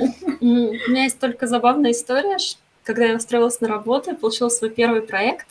У 0.40 0.44
меня 0.44 1.04
есть 1.04 1.18
только 1.18 1.46
забавная 1.46 1.92
история, 1.92 2.36
когда 2.84 3.04
я 3.04 3.16
устроилась 3.16 3.60
на 3.60 3.68
работу, 3.68 4.16
получила 4.16 4.48
свой 4.48 4.70
первый 4.70 5.02
проект, 5.02 5.46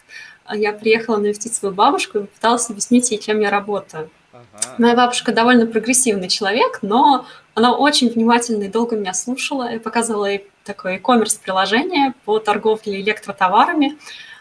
я 0.54 0.74
приехала 0.74 1.18
навестить 1.18 1.54
свою 1.54 1.74
бабушку 1.74 2.20
и 2.20 2.26
пыталась 2.26 2.70
объяснить 2.70 3.12
ей, 3.12 3.20
чем 3.20 3.40
я 3.40 3.50
работаю. 3.50 4.10
Ага. 4.34 4.76
Моя 4.78 4.96
бабушка 4.96 5.32
довольно 5.32 5.66
прогрессивный 5.66 6.28
человек, 6.28 6.80
но 6.82 7.26
она 7.54 7.76
очень 7.76 8.10
внимательно 8.10 8.64
и 8.64 8.68
долго 8.68 8.96
меня 8.96 9.14
слушала. 9.14 9.72
Я 9.72 9.80
показывала 9.80 10.26
ей 10.26 10.48
такое 10.64 10.94
e-commerce 10.94 11.40
приложение 11.42 12.14
по 12.26 12.40
торговле 12.40 13.02
электротоварами. 13.02 13.98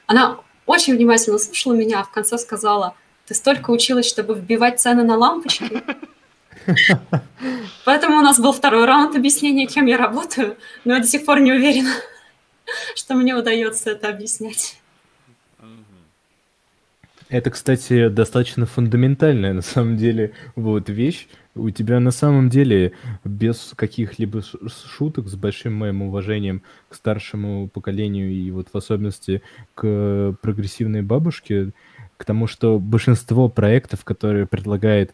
Она 0.06 0.38
очень 0.66 0.94
внимательно 0.94 1.38
слушала 1.38 1.74
меня, 1.74 2.00
а 2.00 2.04
в 2.04 2.11
конце 2.11 2.38
сказала, 2.38 2.94
ты 3.26 3.34
столько 3.34 3.70
училась, 3.70 4.06
чтобы 4.06 4.34
вбивать 4.34 4.80
цены 4.80 5.02
на 5.02 5.16
лампочки. 5.16 5.82
Поэтому 7.84 8.18
у 8.18 8.22
нас 8.22 8.38
был 8.38 8.52
второй 8.52 8.84
раунд 8.84 9.16
объяснения, 9.16 9.66
кем 9.66 9.86
я 9.86 9.96
работаю, 9.96 10.56
но 10.84 10.94
я 10.94 11.00
до 11.00 11.06
сих 11.06 11.24
пор 11.24 11.40
не 11.40 11.52
уверена, 11.52 11.94
что 12.94 13.14
мне 13.14 13.34
удается 13.34 13.90
это 13.90 14.09
объяснять. 14.09 14.78
Это, 17.28 17.50
кстати, 17.50 18.09
достаточно 18.09 18.64
фундаментальная 18.64 19.52
на 19.52 19.61
самом 19.61 19.98
деле 19.98 20.32
вот 20.56 20.88
вещь. 20.88 21.28
У 21.54 21.68
тебя 21.70 22.00
на 22.00 22.11
самом 22.11 22.48
деле 22.48 22.92
без 23.24 23.72
каких-либо 23.76 24.42
шуток, 24.42 25.28
с 25.28 25.34
большим 25.34 25.74
моим 25.74 26.02
уважением 26.02 26.62
к 26.88 26.94
старшему 26.94 27.68
поколению 27.68 28.30
и 28.30 28.50
вот 28.50 28.68
в 28.72 28.76
особенности 28.76 29.42
к 29.74 30.36
прогрессивной 30.40 31.02
бабушке, 31.02 31.72
к 32.16 32.24
тому, 32.24 32.46
что 32.46 32.78
большинство 32.78 33.48
проектов, 33.48 34.04
которые 34.04 34.46
предлагает 34.46 35.12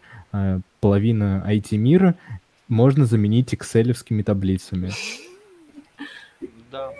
половина 0.80 1.44
IT-мира, 1.46 2.14
можно 2.68 3.06
заменить 3.06 3.54
экселевскими 3.54 4.22
таблицами. 4.22 4.90
Да. 6.70 6.90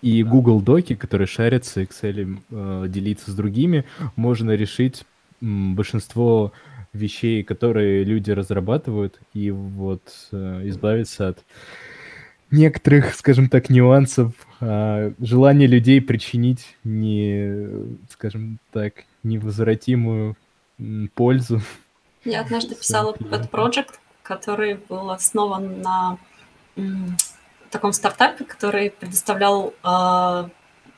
И 0.00 0.22
Google 0.22 0.60
Доки, 0.60 0.94
которые 0.94 1.26
шарятся, 1.26 1.82
Excel 1.82 2.38
э, 2.50 2.86
делиться 2.88 3.30
с 3.30 3.34
другими, 3.34 3.84
можно 4.14 4.52
решить 4.52 5.04
м, 5.42 5.74
большинство 5.74 6.52
вещей, 6.92 7.42
которые 7.42 8.04
люди 8.04 8.30
разрабатывают, 8.30 9.20
и 9.34 9.50
вот 9.50 10.02
э, 10.32 10.62
избавиться 10.68 11.28
от 11.28 11.44
некоторых, 12.50 13.14
скажем 13.14 13.48
так, 13.48 13.70
нюансов, 13.70 14.32
э, 14.60 15.12
желания 15.18 15.66
людей 15.66 16.00
причинить 16.00 16.76
не, 16.84 17.96
скажем 18.08 18.58
так, 18.72 19.04
невозвратимую 19.22 20.36
пользу. 21.14 21.60
Я 22.28 22.42
однажды 22.42 22.74
писала 22.74 23.14
Pet 23.14 23.48
Project, 23.48 23.94
который 24.22 24.74
был 24.74 25.10
основан 25.10 25.80
на 25.80 26.18
таком 27.70 27.92
стартапе, 27.92 28.44
который 28.44 28.90
предоставлял 28.90 29.72
э, 29.82 30.48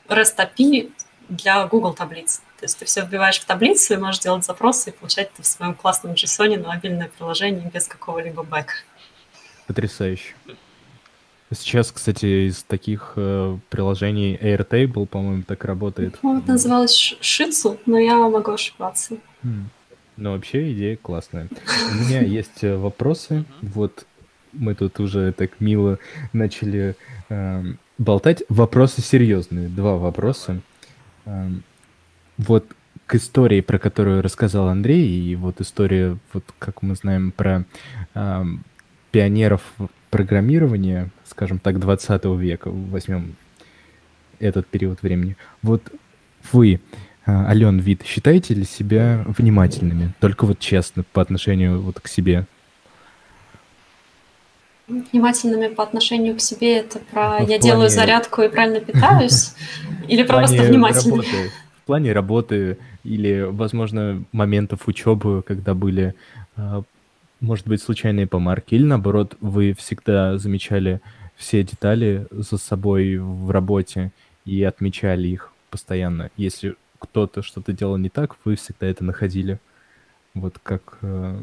REST 0.09 0.37
API 0.37 0.91
для 1.29 1.65
Google 1.67 1.93
таблиц. 1.93 2.41
То 2.59 2.65
есть 2.65 2.77
ты 2.77 2.85
все 2.85 3.05
вбиваешь 3.05 3.39
в 3.39 3.45
таблицу 3.45 3.93
и 3.93 3.97
можешь 3.97 4.19
делать 4.19 4.45
запросы 4.45 4.89
и 4.89 4.93
получать 4.93 5.31
это 5.33 5.41
в 5.41 5.47
своем 5.47 5.73
классном 5.73 6.13
JSON 6.13 6.57
на 6.57 6.67
мобильное 6.67 7.07
приложение 7.07 7.69
без 7.73 7.87
какого-либо 7.87 8.43
бэка. 8.43 8.73
Потрясающе. 9.67 10.35
Сейчас, 11.53 11.91
кстати, 11.91 12.49
из 12.49 12.63
таких 12.63 13.13
э, 13.15 13.57
приложений 13.69 14.37
Airtable, 14.41 15.05
по-моему, 15.05 15.43
так 15.43 15.63
работает. 15.63 16.17
Ну, 16.21 16.39
это 16.39 16.53
называлось 16.53 17.15
Шицу, 17.19 17.77
но 17.85 17.97
я 17.97 18.15
могу 18.15 18.51
ошибаться. 18.51 19.15
Mm. 19.43 19.65
Ну, 20.21 20.33
вообще 20.33 20.71
идея 20.71 20.97
классная. 20.97 21.47
У 21.91 21.95
меня 21.95 22.21
есть 22.21 22.63
э, 22.63 22.77
вопросы. 22.77 23.43
Вот 23.63 24.05
мы 24.53 24.75
тут 24.75 24.99
уже 24.99 25.31
так 25.31 25.59
мило 25.59 25.97
начали 26.31 26.95
э, 27.29 27.63
болтать. 27.97 28.43
Вопросы 28.47 29.01
серьезные, 29.01 29.67
два 29.67 29.97
вопроса. 29.97 30.61
Э, 31.25 31.49
вот 32.37 32.67
к 33.07 33.15
истории, 33.15 33.61
про 33.61 33.79
которую 33.79 34.21
рассказал 34.21 34.67
Андрей, 34.67 35.09
и 35.09 35.35
вот 35.35 35.59
история, 35.59 36.19
вот 36.33 36.45
как 36.59 36.83
мы 36.83 36.93
знаем, 36.93 37.31
про 37.31 37.65
э, 38.13 38.43
пионеров 39.09 39.73
программирования, 40.11 41.09
скажем 41.25 41.57
так, 41.57 41.79
20 41.79 42.25
века, 42.37 42.69
возьмем 42.69 43.37
этот 44.37 44.67
период 44.67 45.01
времени. 45.01 45.35
Вот 45.63 45.81
вы, 46.51 46.79
Ален 47.27 47.79
Вид, 47.79 48.03
считаете 48.05 48.53
ли 48.53 48.63
себя 48.63 49.23
внимательными? 49.27 50.13
Только 50.19 50.45
вот 50.45 50.59
честно 50.59 51.03
по 51.13 51.21
отношению 51.21 51.81
вот 51.81 51.99
к 51.99 52.07
себе 52.07 52.45
внимательными 54.91 55.67
по 55.67 55.83
отношению 55.83 56.35
к 56.35 56.41
себе 56.41 56.79
это 56.79 56.99
про 56.99 57.39
ну, 57.39 57.39
я 57.41 57.45
плане... 57.45 57.59
делаю 57.59 57.89
зарядку 57.89 58.41
и 58.41 58.49
правильно 58.49 58.79
питаюсь 58.85 59.53
или 60.07 60.23
просто 60.23 60.63
внимательными? 60.63 61.49
В 61.83 61.85
плане 61.85 62.13
работы 62.13 62.77
или, 63.03 63.47
возможно, 63.49 64.23
моментов 64.31 64.87
учебы, 64.87 65.41
когда 65.41 65.73
были, 65.73 66.13
а, 66.55 66.83
может 67.39 67.67
быть, 67.67 67.81
случайные 67.81 68.27
помарки, 68.27 68.75
или 68.75 68.83
наоборот, 68.83 69.35
вы 69.41 69.73
всегда 69.73 70.37
замечали 70.37 71.01
все 71.35 71.63
детали 71.63 72.27
за 72.29 72.57
собой 72.57 73.17
в 73.17 73.49
работе 73.49 74.11
и 74.45 74.63
отмечали 74.63 75.27
их 75.27 75.51
постоянно. 75.71 76.29
Если 76.37 76.75
кто-то 77.01 77.41
что-то 77.41 77.73
делал 77.73 77.97
не 77.97 78.09
так, 78.09 78.37
вы 78.45 78.55
всегда 78.55 78.87
это 78.87 79.03
находили. 79.03 79.59
Вот 80.33 80.59
как 80.63 80.99
э, 81.01 81.41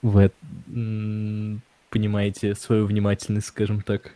вы 0.00 0.30
понимаете 1.90 2.54
свою 2.54 2.86
внимательность, 2.86 3.48
скажем 3.48 3.82
так. 3.82 4.12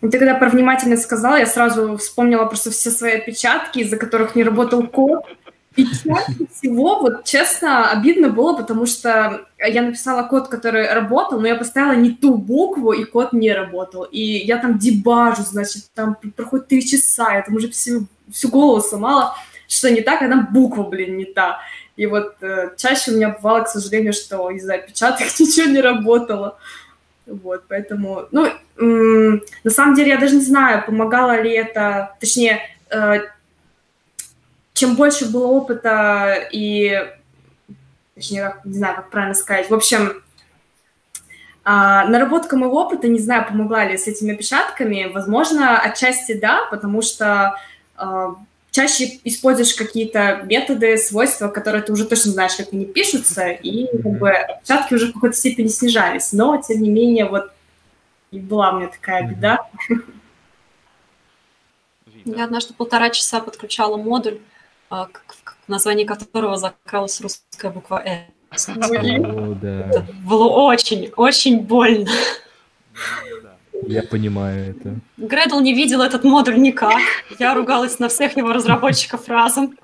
Ну, 0.00 0.10
ты 0.10 0.18
когда 0.18 0.34
про 0.34 0.50
внимательность 0.50 1.04
сказала, 1.04 1.36
я 1.36 1.46
сразу 1.46 1.96
вспомнила 1.96 2.44
просто 2.44 2.70
все 2.70 2.90
свои 2.90 3.12
отпечатки, 3.12 3.78
из-за 3.78 3.96
которых 3.96 4.34
не 4.34 4.42
работал 4.42 4.86
код. 4.86 5.24
Чаще 5.76 6.46
всего, 6.52 7.00
вот 7.00 7.24
честно, 7.24 7.90
обидно 7.90 8.28
было, 8.28 8.56
потому 8.56 8.86
что 8.86 9.46
я 9.58 9.82
написала 9.82 10.26
код, 10.26 10.48
который 10.48 10.92
работал, 10.92 11.40
но 11.40 11.48
я 11.48 11.56
поставила 11.56 11.92
не 11.92 12.10
ту 12.10 12.36
букву, 12.36 12.92
и 12.92 13.04
код 13.04 13.32
не 13.32 13.52
работал. 13.52 14.04
И 14.04 14.20
я 14.20 14.58
там 14.58 14.78
дебажу, 14.78 15.42
значит, 15.42 15.90
там 15.94 16.16
проходит 16.36 16.68
три 16.68 16.86
часа, 16.86 17.34
я 17.34 17.42
там 17.42 17.56
уже 17.56 17.70
всю, 17.70 18.06
всю 18.30 18.48
голову 18.48 18.80
сломала, 18.80 19.34
что 19.68 19.90
не 19.90 20.00
так, 20.00 20.22
а 20.22 20.28
там 20.28 20.48
буква, 20.52 20.84
блин, 20.84 21.16
не 21.16 21.24
та. 21.24 21.60
И 21.96 22.06
вот 22.06 22.36
э, 22.40 22.70
чаще 22.76 23.12
у 23.12 23.16
меня 23.16 23.30
бывало, 23.30 23.64
к 23.64 23.68
сожалению, 23.68 24.12
что 24.12 24.50
из-за 24.50 24.74
опечаток 24.74 25.26
ничего 25.38 25.70
не 25.70 25.80
работало. 25.80 26.58
Вот, 27.26 27.64
поэтому, 27.68 28.28
ну, 28.32 28.50
на 28.76 29.70
самом 29.70 29.94
деле 29.94 30.10
я 30.10 30.18
даже 30.18 30.36
не 30.36 30.44
знаю, 30.44 30.84
помогало 30.84 31.40
ли 31.40 31.52
это, 31.52 32.14
точнее, 32.20 32.60
э, 32.90 33.20
чем 34.74 34.96
больше 34.96 35.30
было 35.30 35.46
опыта 35.46 36.48
и, 36.52 37.10
точнее, 38.14 38.56
не 38.64 38.74
знаю, 38.74 38.96
как 38.96 39.10
правильно 39.10 39.34
сказать, 39.34 39.70
в 39.70 39.74
общем, 39.74 40.22
а, 41.64 42.06
наработка 42.06 42.56
моего 42.56 42.82
опыта, 42.82 43.08
не 43.08 43.20
знаю, 43.20 43.46
помогла 43.46 43.86
ли 43.86 43.96
с 43.96 44.06
этими 44.06 44.34
опечатками, 44.34 45.10
возможно, 45.12 45.78
отчасти 45.78 46.34
да, 46.34 46.66
потому 46.70 47.00
что 47.00 47.58
а, 47.96 48.34
чаще 48.70 49.20
используешь 49.24 49.74
какие-то 49.74 50.42
методы, 50.44 50.98
свойства, 50.98 51.48
которые 51.48 51.82
ты 51.82 51.92
уже 51.92 52.04
точно 52.04 52.32
знаешь, 52.32 52.56
как 52.56 52.72
они 52.72 52.84
пишутся, 52.84 53.50
и 53.50 53.86
как 53.86 54.18
бы 54.18 54.30
отпечатки 54.30 54.94
уже 54.94 55.06
в 55.06 55.12
какой-то 55.14 55.36
степени 55.36 55.68
снижались. 55.68 56.32
Но, 56.32 56.60
тем 56.60 56.82
не 56.82 56.90
менее, 56.90 57.26
вот 57.26 57.52
и 58.32 58.40
была 58.40 58.72
у 58.72 58.78
меня 58.78 58.88
такая 58.88 59.22
беда. 59.22 59.58
Я 62.24 62.44
однажды 62.44 62.74
полтора 62.74 63.10
часа 63.10 63.38
подключала 63.38 63.96
модуль, 63.96 64.40
в 65.66 65.68
названии 65.68 66.04
которого 66.04 66.56
закралась 66.56 67.20
русская 67.20 67.70
буква 67.70 68.02
«э». 68.04 68.26
Это 68.52 70.06
было 70.24 70.48
очень, 70.48 71.12
очень 71.16 71.60
больно. 71.60 72.10
Я 73.86 74.02
понимаю 74.02 74.70
это. 74.70 74.94
Гредл 75.16 75.60
не 75.60 75.74
видел 75.74 76.00
этот 76.02 76.24
модуль 76.24 76.58
никак. 76.58 77.02
Я 77.38 77.54
ругалась 77.54 77.98
на 77.98 78.08
всех 78.08 78.36
его 78.36 78.52
разработчиков 78.52 79.28
разом. 79.28 79.76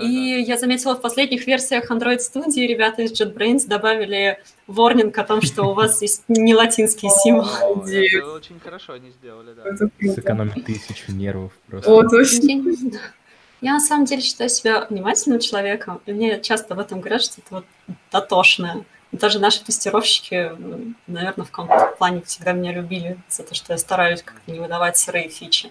И 0.00 0.44
я 0.46 0.58
заметила 0.58 0.94
в 0.94 1.00
последних 1.00 1.46
версиях 1.46 1.90
Android 1.90 2.18
Studio 2.18 2.66
ребята 2.66 3.02
из 3.02 3.18
JetBrains 3.18 3.66
добавили 3.66 4.38
ворнинг 4.66 5.16
о 5.16 5.24
том, 5.24 5.40
что 5.40 5.64
у 5.64 5.74
вас 5.74 6.02
есть 6.02 6.24
не 6.28 6.54
латинские 6.54 7.10
символы. 7.10 8.06
Это 8.06 8.32
очень 8.32 8.60
хорошо 8.60 8.94
они 8.94 9.10
сделали, 9.10 9.54
да. 9.54 10.12
Сэкономить 10.12 10.64
тысячу 10.66 11.12
нервов 11.12 11.52
просто. 11.68 11.90
Я 13.60 13.72
на 13.72 13.80
самом 13.80 14.04
деле 14.04 14.22
считаю 14.22 14.50
себя 14.50 14.86
внимательным 14.86 15.40
человеком, 15.40 16.00
и 16.06 16.12
мне 16.12 16.40
часто 16.40 16.74
в 16.74 16.78
этом 16.78 17.00
говорят, 17.00 17.22
что 17.22 17.40
это 17.40 17.54
вот 17.54 17.64
дотошное. 18.12 18.84
Даже 19.12 19.38
наши 19.38 19.64
тестировщики, 19.64 20.52
наверное, 21.06 21.44
в 21.46 21.50
каком-то 21.50 21.94
плане 21.96 22.22
всегда 22.22 22.52
меня 22.52 22.72
любили 22.72 23.18
за 23.28 23.44
то, 23.44 23.54
что 23.54 23.72
я 23.72 23.78
стараюсь 23.78 24.22
как-то 24.22 24.50
не 24.50 24.58
выдавать 24.58 24.98
сырые 24.98 25.28
фичи. 25.28 25.70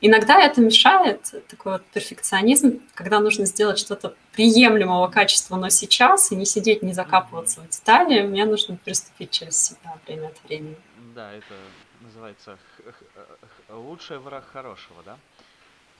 Иногда 0.00 0.40
это 0.40 0.60
мешает, 0.60 1.32
такой 1.46 1.74
вот 1.74 1.84
перфекционизм, 1.92 2.80
когда 2.94 3.20
нужно 3.20 3.46
сделать 3.46 3.78
что-то 3.78 4.16
приемлемого 4.32 5.06
качества, 5.06 5.54
но 5.54 5.68
сейчас, 5.68 6.32
и 6.32 6.36
не 6.36 6.44
сидеть, 6.44 6.82
не 6.82 6.92
закапываться 6.92 7.60
в 7.60 7.68
детали, 7.68 8.22
мне 8.22 8.44
нужно 8.44 8.76
переступить 8.76 9.30
через 9.30 9.56
себя 9.56 9.96
время 10.04 10.28
от 10.28 10.42
времени. 10.42 10.76
Да, 11.14 11.32
это 11.32 11.54
называется 12.00 12.58
лучший 13.68 14.18
враг 14.18 14.44
хорошего, 14.52 15.04
да? 15.04 15.16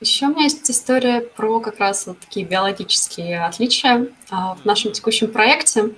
Еще 0.02 0.26
у 0.26 0.30
меня 0.30 0.42
есть 0.42 0.68
история 0.68 1.20
про 1.20 1.60
как 1.60 1.78
раз 1.78 2.08
вот 2.08 2.18
такие 2.18 2.44
биологические 2.44 3.44
отличия. 3.44 4.08
А, 4.30 4.56
в 4.56 4.64
нашем 4.64 4.90
текущем 4.90 5.30
проекте 5.30 5.94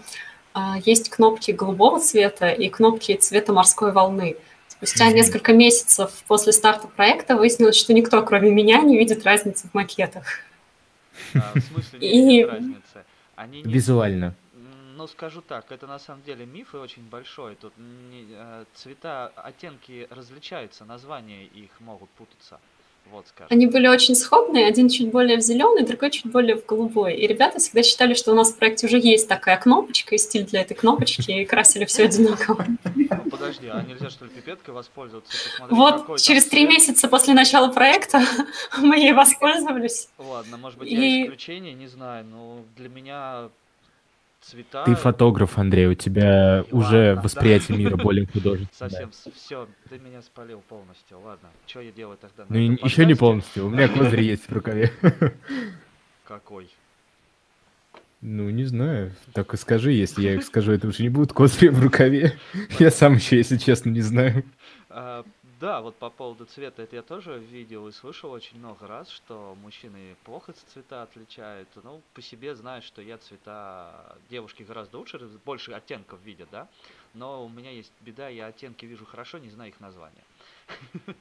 а, 0.53 0.77
есть 0.85 1.09
кнопки 1.09 1.53
голубого 1.53 1.99
цвета 2.01 2.51
и 2.51 2.69
кнопки 2.69 3.17
цвета 3.17 3.55
морской 3.55 3.93
волны. 3.93 4.37
Спустя 4.69 5.11
несколько 5.11 5.55
месяцев 5.55 6.11
после 6.27 6.53
старта 6.53 6.87
проекта 6.87 7.35
выяснилось, 7.35 7.77
что 7.77 7.95
никто, 7.95 8.23
кроме 8.23 8.51
меня, 8.51 8.83
не 8.83 8.99
видит 8.99 9.25
разницы 9.25 9.69
в 9.69 9.73
макетах. 9.73 10.27
А, 11.35 11.53
в 11.55 11.61
смысле 11.61 11.99
не 11.99 12.43
видит 12.43 12.51
разницы? 12.51 13.05
Они 13.37 13.63
не... 13.63 13.73
Визуально. 13.73 14.35
Ну, 14.97 15.07
скажу 15.07 15.41
так, 15.41 15.73
это 15.73 15.87
на 15.87 15.99
самом 15.99 16.23
деле 16.25 16.45
миф 16.45 16.75
и 16.75 16.77
очень 16.77 17.05
большой. 17.05 17.55
Тут 17.55 17.73
не, 17.79 18.27
цвета, 18.75 19.33
оттенки 19.35 20.07
различаются, 20.11 20.85
названия 20.85 21.47
их 21.47 21.71
могут 21.81 22.11
путаться. 22.11 22.61
Вот, 23.11 23.27
скажем. 23.29 23.49
Они 23.51 23.67
были 23.67 23.87
очень 23.87 24.15
сходные, 24.15 24.67
один 24.67 24.89
чуть 24.89 25.11
более 25.11 25.37
в 25.37 25.41
зеленый, 25.41 25.85
другой 25.85 26.11
чуть 26.11 26.27
более 26.27 26.57
в 26.57 26.67
голубой. 26.67 27.15
И 27.15 27.27
ребята 27.27 27.59
всегда 27.59 27.83
считали, 27.83 28.15
что 28.15 28.33
у 28.33 28.35
нас 28.35 28.53
в 28.53 28.57
проекте 28.57 28.87
уже 28.87 28.99
есть 28.99 29.29
такая 29.29 29.57
кнопочка 29.57 30.15
и 30.15 30.19
стиль 30.19 30.45
для 30.45 30.63
этой 30.63 30.75
кнопочки, 30.75 31.31
и 31.31 31.45
красили 31.45 31.85
все 31.85 32.05
одинаково. 32.05 32.67
Ну, 32.95 33.31
подожди, 33.31 33.69
а 33.69 33.83
нельзя 33.83 34.11
что 34.11 34.25
ли 34.25 34.31
пипеткой 34.31 34.75
воспользоваться? 34.75 35.33
Вот 35.71 36.21
через 36.21 36.47
три 36.47 36.67
месяца 36.67 37.09
после 37.09 37.35
начала 37.35 37.69
проекта 37.69 38.23
мы 38.79 38.97
ей 38.97 39.13
воспользовались. 39.13 40.09
Ладно, 40.19 40.57
может 40.57 40.79
быть, 40.79 40.91
я 40.91 41.25
исключение, 41.25 41.75
не 41.75 41.87
знаю, 41.87 42.25
но 42.25 42.65
для 42.77 42.89
меня 42.89 43.51
цвета. 44.51 44.85
Ты 44.85 44.95
фотограф, 44.95 45.59
Андрей, 45.59 45.87
у 45.87 45.95
тебя 45.95 46.65
Ладно, 46.71 46.79
уже 46.79 47.21
восприятие 47.23 47.77
да. 47.77 47.83
мира 47.83 47.97
более 47.97 48.27
художественное. 48.33 48.91
Совсем, 48.91 49.11
все, 49.35 49.69
ты 49.89 49.99
меня 49.99 50.23
спалил 50.23 50.63
полностью. 50.69 51.21
Ладно, 51.21 51.49
что 51.67 51.81
я 51.81 51.93
делаю 51.93 52.19
тогда? 52.19 52.45
Ну, 52.49 52.59
еще 52.59 53.07
не 53.07 53.15
полностью, 53.15 53.67
у 53.67 53.71
меня 53.71 53.89
козырь 53.89 54.23
есть 54.23 54.49
в 54.49 54.53
рукаве. 54.53 54.93
Какой? 56.25 56.69
Ну, 58.27 58.49
не 58.49 58.65
знаю. 58.65 59.13
Так 59.35 59.53
и 59.53 59.59
скажи, 59.59 59.93
если 59.93 60.23
я 60.23 60.35
их 60.35 60.45
скажу, 60.45 60.73
это 60.73 60.89
уже 60.89 61.03
не 61.03 61.11
будет 61.11 61.35
козырь 61.35 61.71
в 61.71 61.83
рукаве. 61.83 62.39
Я 62.79 62.91
сам 62.91 63.17
еще, 63.17 63.37
если 63.37 63.59
честно, 63.59 63.91
не 63.91 64.01
знаю. 64.01 64.45
Да, 65.65 65.81
вот 65.81 65.97
по 65.97 66.11
поводу 66.11 66.45
цвета, 66.45 66.83
это 66.83 66.97
я 66.97 67.01
тоже 67.01 67.39
видел 67.39 67.89
и 67.89 67.93
слышал 67.93 68.31
очень 68.31 68.59
много 68.59 68.87
раз, 68.87 69.09
что 69.09 69.57
мужчины 69.63 70.15
плохо 70.25 70.53
цвета 70.53 71.05
отличают. 71.05 71.71
Ну, 71.83 72.03
по 72.13 72.21
себе 72.21 72.55
знаю, 72.55 72.83
что 72.83 73.01
я 73.01 73.17
цвета 73.17 74.15
девушки 74.29 74.63
гораздо 74.63 74.99
лучше, 74.99 75.19
больше 75.43 75.73
оттенков 75.73 76.21
видят, 76.23 76.51
да. 76.53 76.69
Но 77.15 77.47
у 77.47 77.49
меня 77.49 77.71
есть 77.71 77.91
беда, 78.03 78.29
я 78.29 78.49
оттенки 78.49 78.85
вижу 78.85 79.07
хорошо, 79.07 79.39
не 79.39 79.49
знаю 79.49 79.71
их 79.71 79.81
названия. 79.81 80.23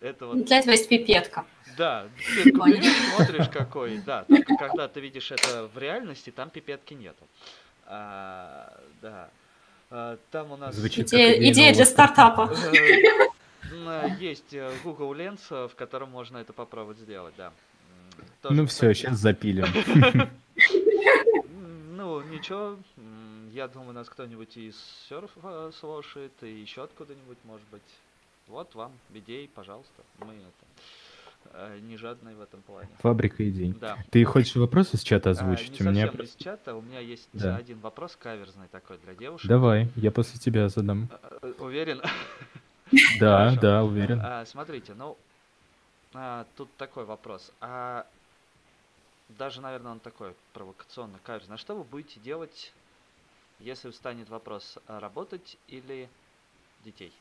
Это 0.00 0.28
вот... 0.28 0.44
Для 0.44 0.60
этого 0.60 0.74
есть 0.74 0.88
пипетка. 0.88 1.44
Да, 1.76 2.06
пипетку 2.36 2.68
смотришь 3.16 3.48
какой, 3.48 3.98
да. 3.98 4.22
Только 4.28 4.54
когда 4.58 4.86
ты 4.86 5.00
видишь 5.00 5.32
это 5.32 5.68
в 5.74 5.76
реальности, 5.76 6.30
там 6.30 6.50
пипетки 6.50 6.94
нету. 6.94 7.26
А, 7.86 8.78
да. 9.00 9.28
А, 9.90 10.18
там 10.30 10.52
у 10.52 10.56
нас... 10.56 10.76
Звучит 10.76 11.08
идея, 11.08 11.50
идея 11.50 11.74
для 11.74 11.84
стартапа. 11.84 12.48
Есть 14.18 14.52
э, 14.52 14.72
Google 14.84 15.14
Lens, 15.14 15.40
э, 15.50 15.68
в 15.68 15.74
котором 15.74 16.10
можно 16.10 16.38
это 16.38 16.52
попробовать 16.52 16.98
сделать, 16.98 17.34
да. 17.36 17.52
Тоже, 18.40 18.54
ну 18.54 18.66
все, 18.66 18.92
сейчас 18.94 19.18
запилим. 19.18 19.66
Ну, 21.94 22.20
ничего, 22.22 22.76
я 23.52 23.68
думаю, 23.68 23.92
нас 23.92 24.08
кто-нибудь 24.08 24.56
из 24.56 24.76
серфа 25.08 25.70
слушает, 25.78 26.32
и 26.42 26.60
еще 26.60 26.82
откуда-нибудь, 26.82 27.38
может 27.44 27.66
быть. 27.70 27.82
Вот 28.48 28.74
вам 28.74 28.92
идей, 29.14 29.48
пожалуйста. 29.54 30.02
Мы 30.18 30.34
это 30.34 31.52
э, 31.52 31.78
не 31.80 31.96
жадные 31.96 32.34
в 32.34 32.40
этом 32.40 32.60
плане. 32.62 32.88
Фабрика 32.98 33.48
идей. 33.48 33.72
Да. 33.80 33.96
Ты 34.10 34.24
хочешь 34.24 34.56
вопрос 34.56 34.94
из 34.94 35.02
чата 35.02 35.30
озвучить? 35.30 35.68
А, 35.68 35.70
не 35.70 35.78
совсем 35.78 35.92
меня... 35.92 36.24
из 36.24 36.34
чата. 36.34 36.74
У 36.74 36.82
меня 36.82 36.98
есть 36.98 37.28
да. 37.32 37.56
один 37.56 37.78
вопрос 37.78 38.16
каверзный 38.20 38.66
такой 38.68 38.98
для 39.04 39.14
девушек. 39.14 39.48
Давай, 39.48 39.88
я 39.96 40.10
после 40.10 40.40
тебя 40.40 40.68
задам. 40.68 41.08
Уверен? 41.60 42.02
Да, 43.20 43.54
да, 43.60 43.84
уверен. 43.84 44.20
А, 44.22 44.44
смотрите, 44.44 44.94
ну, 44.94 45.16
а, 46.14 46.46
тут 46.56 46.68
такой 46.76 47.04
вопрос. 47.04 47.52
А 47.60 48.06
даже, 49.28 49.60
наверное, 49.60 49.92
он 49.92 50.00
такой 50.00 50.34
провокационный, 50.52 51.18
каверзный. 51.22 51.54
А 51.54 51.58
что 51.58 51.74
вы 51.74 51.84
будете 51.84 52.20
делать, 52.20 52.72
если 53.60 53.90
встанет 53.90 54.28
вопрос, 54.28 54.78
а 54.86 55.00
работать 55.00 55.56
или 55.68 56.08
детей? 56.84 57.12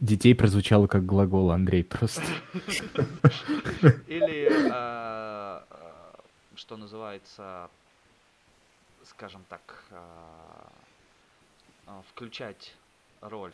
Детей 0.00 0.34
прозвучало 0.34 0.86
как 0.86 1.04
глагол, 1.04 1.50
Андрей, 1.50 1.82
просто. 1.82 2.22
Или 4.06 4.48
что 6.54 6.76
называется, 6.76 7.70
скажем 9.04 9.44
так, 9.48 9.84
включать 12.10 12.74
роль 13.20 13.52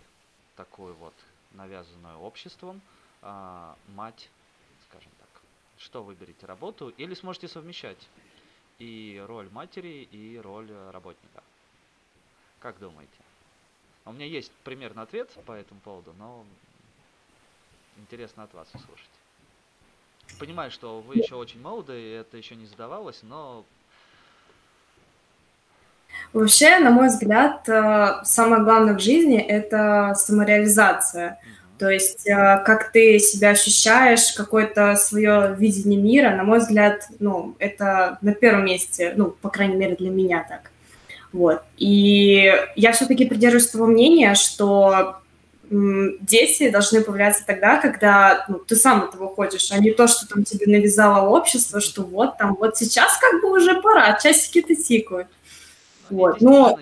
такую 0.56 0.94
вот 0.94 1.14
навязанную 1.52 2.18
обществом, 2.18 2.80
а, 3.22 3.76
мать, 3.94 4.28
скажем 4.88 5.10
так. 5.18 5.28
Что 5.78 6.02
выберете, 6.02 6.46
работу 6.46 6.88
или 6.90 7.14
сможете 7.14 7.48
совмещать 7.48 8.08
и 8.78 9.22
роль 9.26 9.48
матери, 9.50 10.08
и 10.10 10.38
роль 10.38 10.70
работника? 10.90 11.42
Как 12.60 12.78
думаете? 12.78 13.12
У 14.04 14.12
меня 14.12 14.26
есть 14.26 14.52
примерный 14.64 15.02
ответ 15.02 15.30
по 15.46 15.52
этому 15.52 15.80
поводу, 15.80 16.12
но 16.18 16.44
интересно 17.96 18.44
от 18.44 18.52
вас 18.54 18.68
услышать. 18.74 19.10
Понимаю, 20.38 20.70
что 20.70 21.00
вы 21.00 21.16
еще 21.16 21.36
очень 21.36 21.60
молоды, 21.60 21.98
и 21.98 22.10
это 22.10 22.36
еще 22.36 22.56
не 22.56 22.66
задавалось, 22.66 23.22
но 23.22 23.64
Вообще, 26.34 26.78
на 26.80 26.90
мой 26.90 27.06
взгляд, 27.06 27.68
э, 27.68 28.24
самое 28.24 28.64
главное 28.64 28.94
в 28.94 29.00
жизни– 29.00 29.38
это 29.38 30.14
самореализация. 30.16 31.38
То 31.78 31.88
есть, 31.88 32.26
э, 32.26 32.60
как 32.66 32.90
ты 32.90 33.20
себя 33.20 33.50
ощущаешь, 33.50 34.32
какое-то 34.32 34.96
свое 34.96 35.54
видение 35.56 36.00
мира, 36.00 36.30
на 36.30 36.42
мой 36.42 36.58
взгляд, 36.58 37.06
ну, 37.20 37.54
это 37.60 38.18
на 38.20 38.34
первом 38.34 38.64
месте, 38.64 39.12
ну, 39.14 39.26
по 39.26 39.48
крайней 39.48 39.76
мере, 39.76 39.94
для 39.94 40.10
меня 40.10 40.44
так. 40.48 40.72
Вот. 41.32 41.62
И 41.76 42.52
я 42.74 42.90
все-таки 42.90 43.26
придерживаюсь 43.26 43.68
того 43.68 43.86
мнения, 43.86 44.34
что 44.34 45.18
дети 45.70 46.68
должны 46.68 47.00
появляться 47.00 47.44
тогда, 47.46 47.76
когда 47.76 48.44
ну, 48.48 48.58
ты 48.58 48.74
сам 48.74 49.04
этого 49.04 49.28
хочешь, 49.32 49.70
а 49.70 49.78
не 49.78 49.92
то, 49.92 50.08
что 50.08 50.26
там 50.26 50.42
тебе 50.42 50.66
навязало 50.66 51.28
общество, 51.28 51.80
что 51.80 52.02
вот 52.02 52.38
там, 52.38 52.56
вот 52.58 52.76
сейчас 52.76 53.16
как 53.18 53.40
бы 53.40 53.52
уже 53.52 53.80
пора, 53.80 54.18
часики-то 54.20 54.74
тикают. 54.74 55.28
Вот, 56.14 56.40
но... 56.40 56.78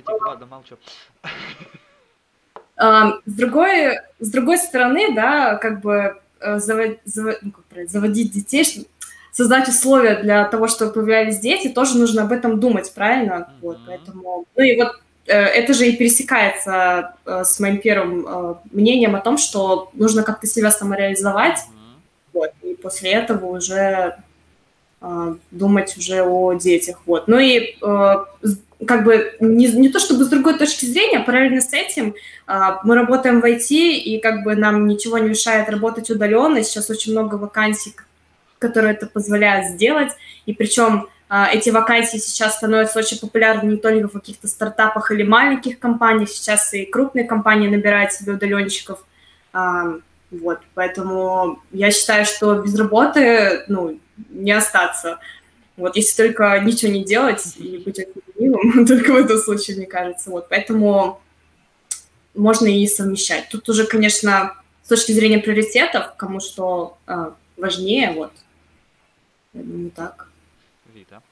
А, 2.76 3.12
с 3.26 3.32
другой, 3.32 3.98
с 4.18 4.30
другой 4.30 4.58
стороны, 4.58 5.14
да, 5.14 5.56
как 5.56 5.80
бы 5.80 6.20
завод, 6.40 6.98
завод, 7.04 7.38
ну, 7.42 7.52
как 7.52 7.88
заводить 7.88 8.32
детей, 8.32 8.88
создать 9.32 9.68
условия 9.68 10.16
для 10.22 10.44
того, 10.44 10.68
чтобы 10.68 10.92
появлялись 10.92 11.38
дети, 11.38 11.68
тоже 11.68 11.96
нужно 11.96 12.22
об 12.22 12.32
этом 12.32 12.60
думать, 12.60 12.92
правильно? 12.94 13.32
Mm-hmm. 13.32 13.62
Вот, 13.62 13.78
поэтому, 13.86 14.44
ну 14.54 14.62
и 14.62 14.76
вот 14.76 15.00
э, 15.26 15.32
это 15.32 15.72
же 15.72 15.86
и 15.86 15.96
пересекается 15.96 17.14
э, 17.24 17.42
с 17.44 17.58
моим 17.58 17.78
первым 17.78 18.26
э, 18.26 18.54
мнением 18.72 19.16
о 19.16 19.20
том, 19.20 19.38
что 19.38 19.90
нужно 19.94 20.22
как-то 20.22 20.46
себя 20.46 20.70
самореализовать, 20.70 21.58
mm-hmm. 21.58 22.34
вот, 22.34 22.50
и 22.62 22.74
после 22.74 23.12
этого 23.12 23.46
уже 23.46 24.16
думать 25.50 25.96
уже 25.98 26.22
о 26.22 26.52
детях, 26.52 27.00
вот. 27.06 27.26
Ну 27.26 27.40
и 27.40 27.76
как 28.86 29.04
бы 29.04 29.34
не, 29.40 29.68
не 29.68 29.88
то 29.88 29.98
чтобы 29.98 30.24
с 30.24 30.28
другой 30.28 30.58
точки 30.58 30.86
зрения, 30.86 31.20
параллельно 31.20 31.60
с 31.60 31.72
этим 31.72 32.14
а, 32.46 32.80
мы 32.84 32.94
работаем 32.94 33.40
в 33.40 33.44
IT, 33.44 33.68
и 33.70 34.20
как 34.20 34.42
бы 34.42 34.56
нам 34.56 34.86
ничего 34.86 35.18
не 35.18 35.30
мешает 35.30 35.68
работать 35.68 36.10
удаленно. 36.10 36.62
Сейчас 36.62 36.90
очень 36.90 37.12
много 37.12 37.36
вакансий, 37.36 37.94
которые 38.58 38.94
это 38.94 39.06
позволяют 39.06 39.66
сделать. 39.66 40.12
И 40.46 40.52
причем 40.52 41.08
а, 41.28 41.48
эти 41.50 41.70
вакансии 41.70 42.18
сейчас 42.18 42.56
становятся 42.56 42.98
очень 42.98 43.18
популярны 43.18 43.70
не 43.70 43.76
только 43.76 44.08
в 44.08 44.12
каких-то 44.12 44.48
стартапах 44.48 45.10
или 45.10 45.22
маленьких 45.22 45.78
компаниях, 45.78 46.28
сейчас 46.28 46.74
и 46.74 46.84
крупные 46.84 47.24
компании 47.24 47.68
набирают 47.68 48.12
себе 48.12 48.32
удаленщиков. 48.32 49.04
А, 49.52 49.94
вот, 50.30 50.60
поэтому 50.74 51.62
я 51.70 51.90
считаю, 51.90 52.24
что 52.24 52.54
без 52.56 52.74
работы, 52.78 53.64
ну, 53.68 53.98
не 54.30 54.52
остаться. 54.52 55.20
Вот, 55.76 55.96
если 55.96 56.16
только 56.16 56.58
ничего 56.60 56.92
не 56.92 57.04
делать 57.04 57.42
и 57.56 57.78
быть 57.78 57.98
ленивым, 58.36 58.86
только 58.86 59.12
в 59.12 59.16
этом 59.16 59.38
случае, 59.38 59.76
мне 59.76 59.86
кажется. 59.86 60.30
Вот, 60.30 60.48
поэтому 60.48 61.20
можно 62.34 62.66
и 62.66 62.86
совмещать. 62.86 63.48
Тут 63.48 63.68
уже, 63.68 63.86
конечно, 63.86 64.54
с 64.82 64.88
точки 64.88 65.12
зрения 65.12 65.38
приоритетов, 65.38 66.14
кому 66.16 66.40
что 66.40 66.98
э, 67.06 67.32
важнее, 67.56 68.12
вот. 68.12 68.32
Я 69.52 69.62
думаю, 69.62 69.90
так. 69.90 70.28
Вита. 70.94 71.22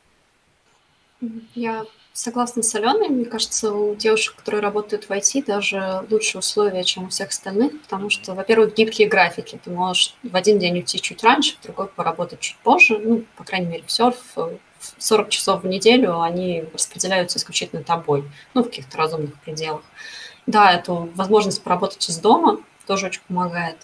Я 1.55 1.85
согласна 2.21 2.63
с 2.63 2.75
Аленой. 2.75 3.09
Мне 3.09 3.25
кажется, 3.25 3.73
у 3.73 3.95
девушек, 3.95 4.35
которые 4.37 4.61
работают 4.61 5.05
в 5.05 5.11
IT, 5.11 5.47
даже 5.47 6.05
лучшие 6.11 6.41
условия, 6.41 6.85
чем 6.85 7.05
у 7.05 7.09
всех 7.09 7.31
остальных, 7.31 7.81
потому 7.83 8.11
что, 8.11 8.35
во-первых, 8.35 8.75
гибкие 8.75 9.09
графики. 9.09 9.59
Ты 9.63 9.71
можешь 9.71 10.15
в 10.23 10.37
один 10.37 10.59
день 10.59 10.77
уйти 10.77 11.01
чуть 11.01 11.25
раньше, 11.25 11.57
в 11.57 11.63
другой 11.63 11.89
поработать 11.89 12.41
чуть 12.41 12.59
позже. 12.59 12.99
Ну, 12.99 13.25
по 13.37 13.45
крайней 13.45 13.69
мере, 13.69 13.85
в 13.87 13.91
серф 13.91 14.19
40 14.99 15.29
часов 15.31 15.63
в 15.63 15.67
неделю, 15.67 16.21
они 16.21 16.65
распределяются 16.73 17.39
исключительно 17.39 17.83
тобой, 17.83 18.25
ну, 18.53 18.63
в 18.63 18.67
каких-то 18.67 18.99
разумных 18.99 19.41
пределах. 19.41 19.83
Да, 20.47 20.73
эту 20.73 21.11
возможность 21.15 21.63
поработать 21.63 22.07
из 22.09 22.19
дома 22.19 22.61
тоже 22.87 23.07
очень 23.07 23.23
помогает. 23.29 23.79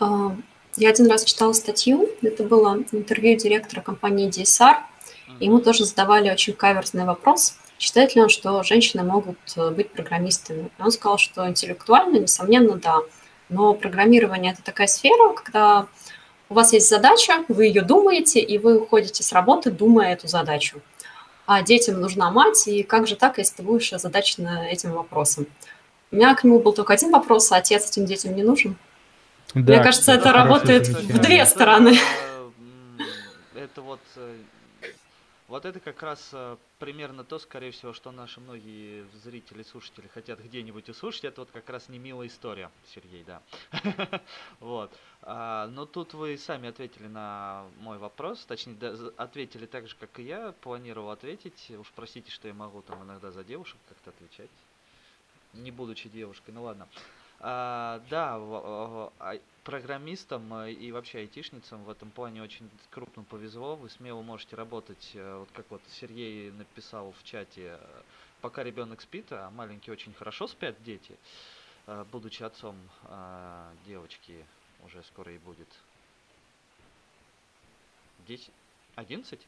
А, 0.00 0.36
я 0.76 0.90
один 0.90 1.08
раз 1.08 1.24
читала 1.24 1.52
статью, 1.52 2.08
это 2.22 2.42
было 2.42 2.78
интервью 2.90 3.36
директора 3.36 3.80
компании 3.80 4.28
DSR, 4.28 4.78
ему 5.40 5.60
тоже 5.60 5.84
задавали 5.84 6.30
очень 6.30 6.52
каверзный 6.52 7.04
вопрос, 7.04 7.56
считает 7.78 8.14
ли 8.14 8.22
он, 8.22 8.28
что 8.28 8.62
женщины 8.62 9.02
могут 9.02 9.38
э, 9.56 9.70
быть 9.70 9.90
программистами. 9.92 10.70
И 10.78 10.82
он 10.82 10.90
сказал, 10.90 11.18
что 11.18 11.48
интеллектуально, 11.48 12.18
несомненно, 12.18 12.76
да, 12.76 12.98
но 13.48 13.74
программирование– 13.74 14.52
это 14.54 14.62
такая 14.62 14.86
сфера, 14.86 15.32
когда 15.32 15.86
у 16.48 16.54
вас 16.54 16.72
есть 16.72 16.88
задача, 16.88 17.44
вы 17.48 17.66
ее 17.66 17.82
думаете, 17.82 18.40
и 18.40 18.58
вы 18.58 18.78
уходите 18.78 19.22
с 19.22 19.32
работы, 19.32 19.70
думая 19.70 20.12
эту 20.12 20.28
задачу. 20.28 20.80
А 21.46 21.62
детям 21.62 22.00
нужна 22.00 22.30
мать, 22.30 22.66
и 22.66 22.82
как 22.82 23.06
же 23.06 23.16
так, 23.16 23.38
если 23.38 23.56
ты 23.56 23.62
будешь 23.62 23.92
озадачен 23.92 24.46
этим 24.46 24.92
вопросом? 24.92 25.46
У 26.10 26.16
меня 26.16 26.34
к 26.34 26.44
нему 26.44 26.58
был 26.58 26.72
только 26.72 26.94
один 26.94 27.10
вопрос, 27.10 27.52
а 27.52 27.56
отец 27.56 27.90
этим 27.90 28.06
детям 28.06 28.34
не 28.34 28.42
нужен? 28.42 28.76
Да, 29.54 29.74
Мне 29.74 29.82
кажется, 29.82 30.12
это 30.12 30.32
работает 30.32 30.88
в 30.88 31.18
две 31.18 31.44
стороны. 31.46 31.98
Это 33.54 33.82
вот 33.82 34.00
э, 34.16 34.36
вот 35.48 35.64
это 35.64 35.80
как 35.80 36.02
раз 36.02 36.28
э, 36.32 36.56
примерно 36.78 37.24
то, 37.24 37.38
скорее 37.38 37.70
всего, 37.70 37.94
что 37.94 38.12
наши 38.12 38.38
многие 38.38 39.06
зрители, 39.24 39.62
слушатели 39.62 40.06
хотят 40.08 40.40
где-нибудь 40.40 40.90
услышать. 40.90 41.24
Это 41.24 41.40
вот 41.40 41.50
как 41.50 41.68
раз 41.70 41.88
не 41.88 41.98
милая 41.98 42.28
история, 42.28 42.70
Сергей, 42.94 43.24
да. 43.24 43.42
Вот. 44.60 44.92
А, 45.22 45.66
но 45.68 45.86
тут 45.86 46.12
вы 46.12 46.36
сами 46.36 46.68
ответили 46.68 47.06
на 47.06 47.66
мой 47.80 47.96
вопрос, 47.96 48.44
точнее, 48.44 48.76
ответили 49.16 49.64
так 49.64 49.88
же, 49.88 49.96
как 49.96 50.18
и 50.18 50.24
я. 50.24 50.52
Планировал 50.60 51.10
ответить. 51.10 51.70
Уж 51.70 51.90
простите, 51.96 52.30
что 52.30 52.46
я 52.46 52.54
могу 52.54 52.82
там 52.82 53.02
иногда 53.02 53.30
за 53.30 53.42
девушек 53.42 53.78
как-то 53.88 54.10
отвечать, 54.10 54.50
не 55.54 55.70
будучи 55.70 56.10
девушкой. 56.10 56.50
Ну 56.50 56.64
ладно. 56.64 56.86
А, 57.40 58.02
да, 58.10 58.38
в, 58.38 59.12
в, 59.20 59.40
программистам 59.68 60.54
э, 60.54 60.72
и 60.72 60.90
вообще 60.92 61.18
айтишницам 61.18 61.84
в 61.84 61.90
этом 61.90 62.10
плане 62.10 62.42
очень 62.42 62.70
крупно 62.90 63.22
повезло. 63.22 63.76
Вы 63.76 63.90
смело 63.90 64.22
можете 64.22 64.56
работать, 64.56 65.10
э, 65.12 65.38
вот 65.38 65.50
как 65.52 65.66
вот 65.68 65.82
Сергей 65.88 66.50
написал 66.52 67.12
в 67.12 67.22
чате, 67.22 67.78
э, 67.78 68.02
пока 68.40 68.64
ребенок 68.64 69.02
спит, 69.02 69.26
а 69.30 69.50
маленькие 69.50 69.92
очень 69.92 70.14
хорошо 70.14 70.48
спят 70.48 70.74
дети, 70.84 71.16
будучи 72.12 72.42
отцом 72.42 72.76
девочки 73.84 74.46
уже 74.86 75.02
скоро 75.02 75.32
и 75.32 75.38
будет 75.38 75.68
10, 78.26 78.50
11. 78.94 79.40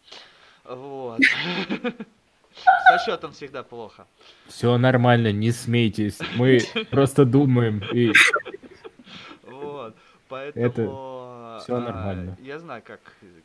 Вот. 0.65 1.21
Со 2.55 2.99
счетом 3.05 3.33
всегда 3.33 3.63
плохо. 3.63 4.07
Все 4.47 4.77
нормально, 4.77 5.33
не 5.33 5.53
смейтесь. 5.53 6.19
Мы 6.37 6.61
просто 6.91 7.25
думаем 7.25 7.83
и... 7.93 8.13
Вот, 9.43 9.97
поэтому... 10.29 10.67
Это 10.67 11.65
все 11.65 11.79
нормально. 11.79 12.37
А, 12.39 12.43
я 12.43 12.59
знаю, 12.59 12.83
как, 12.85 13.01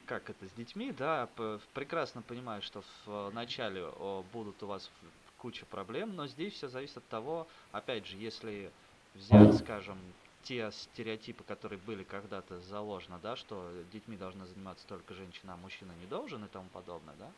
как 0.06 0.30
это 0.30 0.48
с 0.48 0.52
детьми, 0.52 0.94
да, 0.98 1.28
прекрасно 1.74 2.22
понимаю, 2.22 2.62
что 2.62 2.84
в 3.06 3.32
начале 3.34 3.86
будут 4.32 4.62
у 4.64 4.68
вас 4.68 4.90
куча 5.38 5.66
проблем, 5.66 6.16
но 6.16 6.28
здесь 6.28 6.54
все 6.54 6.68
зависит 6.68 6.98
от 6.98 7.08
того, 7.08 7.48
опять 7.72 8.08
же, 8.08 8.18
если 8.18 8.72
взять, 9.14 9.56
скажем, 9.60 9.98
те 10.44 10.72
стереотипы, 10.72 11.44
которые 11.44 11.80
были 11.80 12.04
когда-то 12.04 12.60
заложены, 12.62 13.18
да, 13.22 13.36
что 13.36 13.72
детьми 13.92 14.16
должны 14.16 14.46
заниматься 14.46 14.86
только 14.88 15.14
женщина, 15.14 15.54
а 15.54 15.58
мужчина 15.58 15.92
не 16.00 16.08
должен 16.08 16.44
и 16.46 16.48
тому 16.48 16.70
подобное, 16.72 17.16
да, 17.20 17.30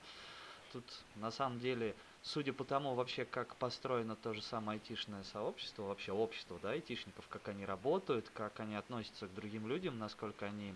тут 0.77 0.93
на 1.15 1.31
самом 1.31 1.59
деле, 1.59 1.95
судя 2.21 2.53
по 2.53 2.63
тому 2.63 2.93
вообще, 2.93 3.25
как 3.25 3.55
построено 3.55 4.15
то 4.15 4.33
же 4.33 4.41
самое 4.43 4.79
айтишное 4.79 5.23
сообщество, 5.23 5.83
вообще 5.83 6.11
общество, 6.11 6.59
да, 6.61 6.71
айтишников, 6.71 7.27
как 7.29 7.47
они 7.47 7.65
работают, 7.65 8.29
как 8.29 8.59
они 8.59 8.75
относятся 8.75 9.27
к 9.27 9.33
другим 9.33 9.67
людям, 9.67 9.97
насколько 9.97 10.45
они 10.45 10.75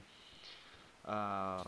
э, 1.03 1.63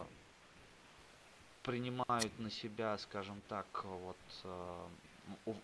принимают 1.62 2.40
на 2.40 2.50
себя, 2.50 2.98
скажем 2.98 3.40
так, 3.48 3.68
вот 3.84 4.18
э, 4.46 4.88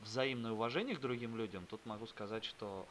взаимное 0.01 0.51
уважение 0.51 0.95
к 0.95 1.01
другим 1.01 1.36
людям, 1.36 1.65
тут 1.65 1.84
могу 1.88 2.05
сказать, 2.05 2.45
что 2.45 2.88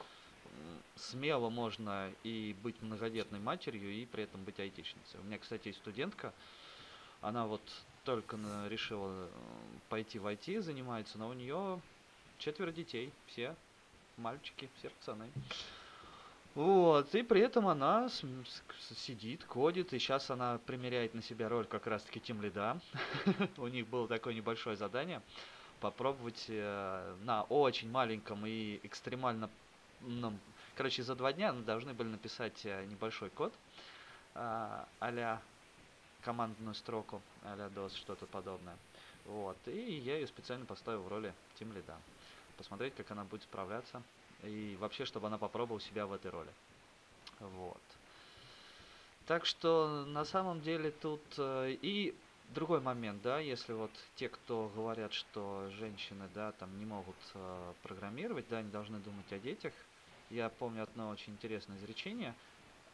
смело 0.97 1.51
можно 1.51 2.11
и 2.25 2.57
быть 2.63 2.83
многодетной 2.83 3.39
матерью, 3.39 3.93
и 3.93 4.07
при 4.07 4.25
этом 4.25 4.43
быть 4.43 4.59
айтишницей. 4.59 5.21
У 5.21 5.23
меня, 5.23 5.39
кстати, 5.39 5.69
есть 5.69 5.79
студентка, 5.79 6.33
Она 7.21 7.47
вот 7.47 7.63
только 8.09 8.39
решила 8.71 9.13
э, 9.13 9.29
пойти 9.91 10.19
в 10.19 10.27
IT, 10.27 10.63
занимается, 10.63 11.19
но 11.19 11.29
у 11.29 11.35
нее 11.35 11.79
четверо 12.39 12.73
детей, 12.73 13.13
все 13.27 13.55
мальчики, 14.17 14.71
все 14.79 14.89
пацаны. 14.89 15.31
Вот, 16.55 17.15
и 17.15 17.23
при 17.23 17.43
этом 17.43 17.69
она 17.69 18.09
сидит, 18.97 19.45
кодит, 19.45 19.93
и 19.93 19.99
сейчас 19.99 20.31
она 20.31 20.59
примеряет 20.65 21.13
на 21.13 21.21
себя 21.21 21.51
роль 21.51 21.67
как 21.67 21.87
раз-таки 21.87 22.19
тем 22.19 22.41
лида. 22.41 22.81
У 23.59 23.67
них 23.67 23.87
было 23.87 24.09
такое 24.09 24.33
небольшое 24.33 24.75
задание 24.75 25.21
попробовать 25.81 26.47
э, 26.49 27.15
на 27.25 27.43
очень 27.43 27.91
маленьком 27.91 28.47
и 28.47 28.81
экстремально... 28.85 29.51
Короче, 30.77 31.03
за 31.03 31.15
два 31.15 31.35
дня 31.35 31.53
должны 31.53 31.93
были 31.93 32.09
написать 32.09 32.65
э, 32.65 32.87
небольшой 32.87 33.29
код 33.29 33.53
а 34.35 34.87
командную 36.23 36.75
строку, 36.75 37.23
а 37.43 37.57
DOS, 37.57 37.97
что-то 37.97 38.27
подобное. 38.27 38.77
Вот, 39.25 39.57
и 39.67 39.99
я 39.99 40.17
ее 40.17 40.27
специально 40.27 40.65
поставил 40.65 41.03
в 41.03 41.09
роли 41.09 41.35
тем 41.59 41.73
лида. 41.73 41.97
Посмотреть, 42.57 42.95
как 42.97 43.11
она 43.11 43.25
будет 43.25 43.43
справляться 43.43 44.03
и 44.43 44.77
вообще, 44.81 45.05
чтобы 45.05 45.27
она 45.27 45.39
попробовала 45.39 45.81
себя 45.81 46.07
в 46.07 46.13
этой 46.13 46.31
роли. 46.31 46.51
Вот. 47.41 47.81
Так 49.27 49.45
что 49.45 50.07
на 50.07 50.25
самом 50.25 50.61
деле 50.63 50.91
тут 50.91 51.21
э, 51.37 51.77
и 51.83 52.15
другой 52.55 52.81
момент, 52.81 53.21
да, 53.23 53.39
если 53.39 53.75
вот 53.75 53.91
те, 54.17 54.29
кто 54.29 54.71
говорят, 54.75 55.13
что 55.13 55.69
женщины, 55.79 56.29
да, 56.35 56.53
там 56.53 56.79
не 56.79 56.87
могут 56.87 57.17
э, 57.35 57.73
программировать, 57.83 58.47
да, 58.49 58.59
они 58.59 58.71
должны 58.71 58.99
думать 58.99 59.31
о 59.33 59.39
детях. 59.39 59.75
Я 60.31 60.49
помню 60.49 60.83
одно 60.83 61.11
очень 61.11 61.35
интересное 61.35 61.77
изречение. 61.77 62.35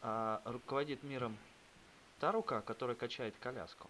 Э, 0.01 0.39
руководит 0.43 1.03
миром 1.03 1.37
та 2.19 2.31
рука, 2.31 2.61
которая 2.61 2.95
качает 2.95 3.35
коляску. 3.39 3.89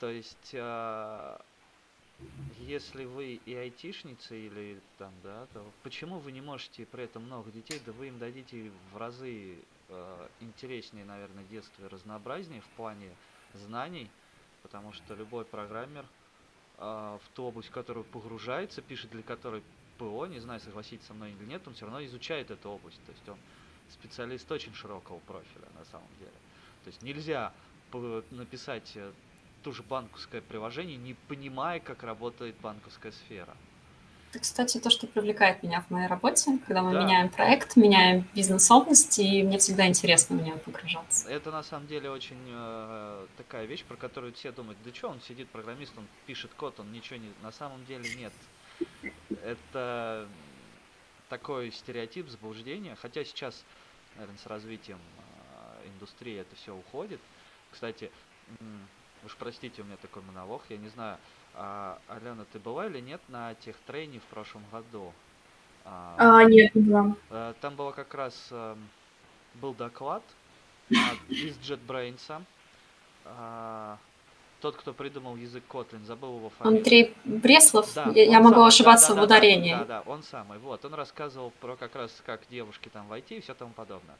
То 0.00 0.08
есть 0.08 0.50
э, 0.52 1.38
если 2.60 3.04
вы 3.04 3.40
и 3.44 3.54
айтишница 3.54 4.34
или 4.34 4.80
там, 4.98 5.12
да, 5.22 5.46
то 5.52 5.64
почему 5.82 6.18
вы 6.18 6.32
не 6.32 6.40
можете 6.40 6.86
при 6.86 7.04
этом 7.04 7.24
много 7.24 7.50
детей, 7.50 7.80
да 7.84 7.92
вы 7.92 8.08
им 8.08 8.18
дадите 8.18 8.70
в 8.92 8.96
разы 8.96 9.58
э, 9.88 10.28
интереснее, 10.40 11.04
наверное, 11.04 11.44
детство 11.44 11.84
и 11.84 11.88
разнообразнее 11.88 12.60
в 12.60 12.68
плане 12.76 13.10
знаний, 13.54 14.10
потому 14.62 14.92
что 14.92 15.14
любой 15.14 15.44
программер 15.44 16.04
э, 16.78 16.82
в 17.22 17.28
ту 17.34 17.44
область, 17.44 17.68
в 17.68 17.72
которую 17.72 18.04
погружается, 18.04 18.82
пишет 18.82 19.10
для 19.10 19.22
которой 19.22 19.62
ПО, 19.98 20.26
не 20.26 20.38
знаю, 20.38 20.60
согласитесь 20.60 21.06
со 21.06 21.14
мной 21.14 21.32
или 21.32 21.44
нет, 21.44 21.66
он 21.66 21.74
все 21.74 21.86
равно 21.86 22.04
изучает 22.04 22.50
эту 22.50 22.70
область, 22.70 23.04
то 23.04 23.12
есть 23.12 23.28
он 23.28 23.38
специалист 23.92 24.50
очень 24.50 24.74
широкого 24.74 25.18
профиля 25.20 25.66
на 25.78 25.84
самом 25.84 26.08
деле. 26.18 26.32
То 26.84 26.88
есть 26.88 27.02
нельзя 27.02 27.52
написать 28.30 28.92
э, 28.94 29.10
ту 29.62 29.72
же 29.72 29.82
банковское 29.82 30.40
приложение, 30.40 30.96
не 30.96 31.14
понимая, 31.28 31.80
как 31.80 32.02
работает 32.02 32.56
банковская 32.60 33.12
сфера. 33.12 33.56
Это, 34.30 34.40
кстати, 34.40 34.78
то, 34.78 34.90
что 34.90 35.06
привлекает 35.06 35.62
меня 35.62 35.80
в 35.80 35.90
моей 35.90 36.06
работе, 36.06 36.58
когда 36.66 36.82
мы 36.82 36.92
да. 36.92 37.02
меняем 37.02 37.30
проект, 37.30 37.76
меняем 37.76 38.28
бизнес-область, 38.34 39.18
и 39.18 39.42
мне 39.42 39.56
всегда 39.56 39.86
интересно 39.88 40.36
в 40.36 40.42
нее 40.42 40.56
погружаться. 40.58 41.30
Это 41.30 41.50
на 41.50 41.62
самом 41.62 41.86
деле 41.86 42.10
очень 42.10 42.36
э, 42.46 43.26
такая 43.38 43.64
вещь, 43.64 43.84
про 43.84 43.96
которую 43.96 44.34
все 44.34 44.52
думают, 44.52 44.78
да 44.84 44.92
что, 44.92 45.08
он 45.08 45.22
сидит 45.22 45.48
программист, 45.48 45.94
он 45.96 46.06
пишет 46.26 46.50
код, 46.54 46.78
он 46.78 46.92
ничего 46.92 47.16
не... 47.16 47.30
На 47.42 47.52
самом 47.52 47.86
деле 47.86 48.04
нет. 48.16 48.32
Это 49.42 50.28
такой 51.28 51.70
стереотип 51.70 52.28
заблуждения, 52.28 52.96
хотя 52.96 53.24
сейчас, 53.24 53.64
наверное, 54.16 54.38
с 54.38 54.46
развитием 54.46 54.98
э, 54.98 55.88
индустрии 55.94 56.38
это 56.38 56.54
все 56.56 56.74
уходит. 56.74 57.20
Кстати, 57.70 58.10
Уж 59.24 59.36
простите, 59.36 59.82
у 59.82 59.84
меня 59.84 59.96
такой 59.96 60.22
монолог. 60.22 60.62
Я 60.68 60.76
не 60.76 60.88
знаю, 60.88 61.18
а, 61.54 61.98
Алена, 62.08 62.44
ты 62.52 62.58
была 62.58 62.86
или 62.86 63.00
нет 63.00 63.20
на 63.28 63.54
тех 63.56 63.76
трейне 63.86 64.20
в 64.20 64.24
прошлом 64.24 64.64
году? 64.70 65.12
А, 65.84 66.14
а 66.18 66.44
нет, 66.44 66.74
не 66.74 66.82
была. 66.82 67.16
Э, 67.30 67.54
там 67.60 67.74
было 67.74 67.92
как 67.92 68.14
раз 68.14 68.48
э, 68.50 68.76
был 69.54 69.74
доклад 69.74 70.22
от, 70.90 71.30
из 71.30 71.56
JetBrains. 71.58 72.42
Тот, 74.60 74.76
кто 74.76 74.92
придумал 74.92 75.36
язык 75.36 75.62
Kotlin, 75.68 76.04
забыл 76.04 76.36
его 76.36 76.50
фамилию. 76.50 76.78
Андрей 76.78 77.14
Бреслов? 77.24 77.94
Да, 77.94 78.10
я, 78.14 78.24
я 78.24 78.40
могу 78.40 78.62
ошибаться 78.62 79.10
да, 79.10 79.14
да, 79.14 79.20
в 79.20 79.24
ударении. 79.24 79.72
Да, 79.72 79.78
да, 79.78 79.84
да, 79.84 80.10
он 80.10 80.24
самый. 80.24 80.58
Вот, 80.58 80.84
он 80.84 80.94
рассказывал 80.94 81.52
про 81.60 81.76
как 81.76 81.94
раз 81.94 82.10
как 82.26 82.40
девушки 82.50 82.88
там 82.88 83.06
войти 83.06 83.36
и 83.36 83.40
все 83.40 83.54
тому 83.54 83.72
подобное. 83.72 84.16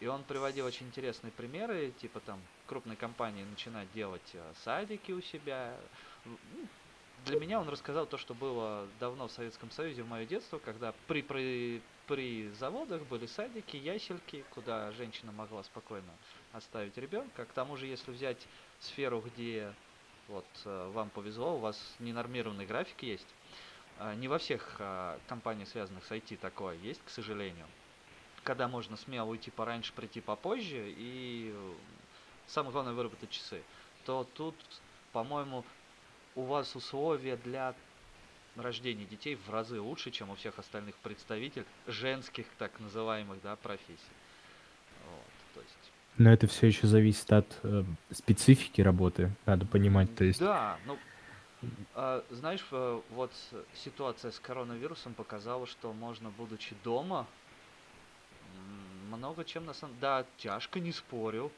И 0.00 0.06
он 0.06 0.22
приводил 0.22 0.66
очень 0.66 0.86
интересные 0.86 1.30
примеры, 1.30 1.92
типа 2.00 2.20
там 2.20 2.38
крупные 2.66 2.96
компании 2.96 3.44
начинают 3.44 3.90
делать 3.92 4.20
э, 4.34 4.40
садики 4.64 5.12
у 5.12 5.20
себя. 5.20 5.74
Для 7.30 7.38
меня 7.38 7.60
он 7.60 7.68
рассказал 7.68 8.06
то, 8.06 8.18
что 8.18 8.34
было 8.34 8.88
давно 8.98 9.28
в 9.28 9.30
Советском 9.30 9.70
Союзе 9.70 10.02
в 10.02 10.08
мое 10.08 10.26
детство, 10.26 10.58
когда 10.58 10.92
при, 11.06 11.22
при, 11.22 11.80
при 12.08 12.48
заводах 12.58 13.02
были 13.02 13.26
садики, 13.26 13.76
ясельки, 13.76 14.44
куда 14.50 14.90
женщина 14.90 15.30
могла 15.30 15.62
спокойно 15.62 16.10
оставить 16.52 16.98
ребенка. 16.98 17.44
К 17.44 17.52
тому 17.52 17.76
же, 17.76 17.86
если 17.86 18.10
взять 18.10 18.44
сферу, 18.80 19.20
где 19.20 19.72
вот 20.26 20.44
э, 20.64 20.90
вам 20.92 21.08
повезло, 21.10 21.54
у 21.54 21.58
вас 21.58 21.80
ненормированный 22.00 22.66
график 22.66 23.00
есть, 23.04 23.28
э, 24.00 24.12
не 24.16 24.26
во 24.26 24.38
всех 24.38 24.80
компаниях, 25.28 25.68
связанных 25.68 26.04
с 26.04 26.10
IT, 26.10 26.36
такое 26.38 26.74
есть, 26.78 27.00
к 27.04 27.10
сожалению 27.10 27.68
когда 28.42 28.68
можно 28.68 28.96
смело 28.96 29.28
уйти 29.28 29.50
пораньше, 29.50 29.92
прийти 29.92 30.22
попозже, 30.22 30.94
и 30.96 31.54
самое 32.46 32.72
главное 32.72 32.94
выработать 32.94 33.28
часы, 33.28 33.62
то 34.06 34.26
тут, 34.34 34.54
по-моему, 35.12 35.62
у 36.40 36.44
вас 36.44 36.74
условия 36.74 37.36
для 37.36 37.74
рождения 38.56 39.04
детей 39.04 39.36
в 39.46 39.50
разы 39.50 39.80
лучше, 39.80 40.10
чем 40.10 40.30
у 40.30 40.34
всех 40.34 40.58
остальных 40.58 40.96
представителей 40.96 41.66
женских 41.86 42.46
так 42.58 42.72
называемых 42.80 43.40
да, 43.42 43.56
профессий. 43.56 44.14
Вот, 45.04 45.54
то 45.54 45.60
есть... 45.60 45.92
Но 46.18 46.32
это 46.32 46.46
все 46.46 46.66
еще 46.66 46.86
зависит 46.86 47.32
от 47.32 47.46
э, 47.62 47.84
специфики 48.10 48.80
работы, 48.80 49.30
надо 49.46 49.66
понимать. 49.66 50.14
То 50.16 50.24
есть... 50.24 50.40
Да, 50.40 50.78
ну, 50.86 50.98
а, 51.94 52.24
знаешь, 52.30 52.66
э, 52.70 53.00
вот 53.10 53.32
ситуация 53.74 54.30
с 54.30 54.38
коронавирусом 54.40 55.14
показала, 55.14 55.66
что 55.66 55.92
можно, 55.92 56.30
будучи 56.30 56.74
дома, 56.82 57.26
много 59.08 59.44
чем 59.44 59.66
на 59.66 59.74
самом 59.74 59.94
Да, 60.00 60.24
тяжко, 60.38 60.80
не 60.80 60.92
спорю. 60.92 61.50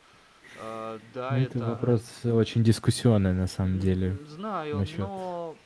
Uh, 0.61 1.01
да, 1.15 1.39
это, 1.39 1.59
это 1.59 1.67
вопрос 1.67 2.03
очень 2.25 2.63
дискуссионный 2.63 3.33
на 3.33 3.47
самом 3.47 3.79
деле. 3.79 4.17
Знаю, 4.29 4.79
насчет... 4.79 4.99
но 4.99 5.57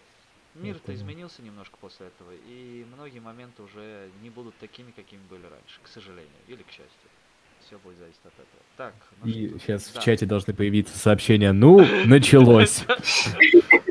мир-то 0.55 0.95
изменился 0.95 1.43
немножко 1.43 1.77
после 1.81 2.07
этого, 2.07 2.31
и 2.49 2.87
многие 2.95 3.21
моменты 3.21 3.63
уже 3.63 4.09
не 4.23 4.31
будут 4.31 4.55
такими, 4.59 4.91
какими 4.91 5.21
были 5.29 5.43
раньше, 5.43 5.81
к 5.83 5.89
сожалению, 5.89 6.31
или 6.49 6.63
к 6.63 6.69
счастью. 6.69 7.11
Все 7.67 7.79
будет 7.79 7.99
зависеть 7.99 8.21
от 8.25 8.33
этого. 8.33 8.63
Так. 8.77 8.95
Ну 9.23 9.29
и 9.29 9.49
что? 9.49 9.59
сейчас 9.59 9.91
да. 9.93 10.01
в 10.01 10.05
чате 10.05 10.25
должны 10.25 10.55
появиться 10.55 10.97
сообщения. 10.97 11.53
Ну, 11.53 11.85
началось. 12.07 12.85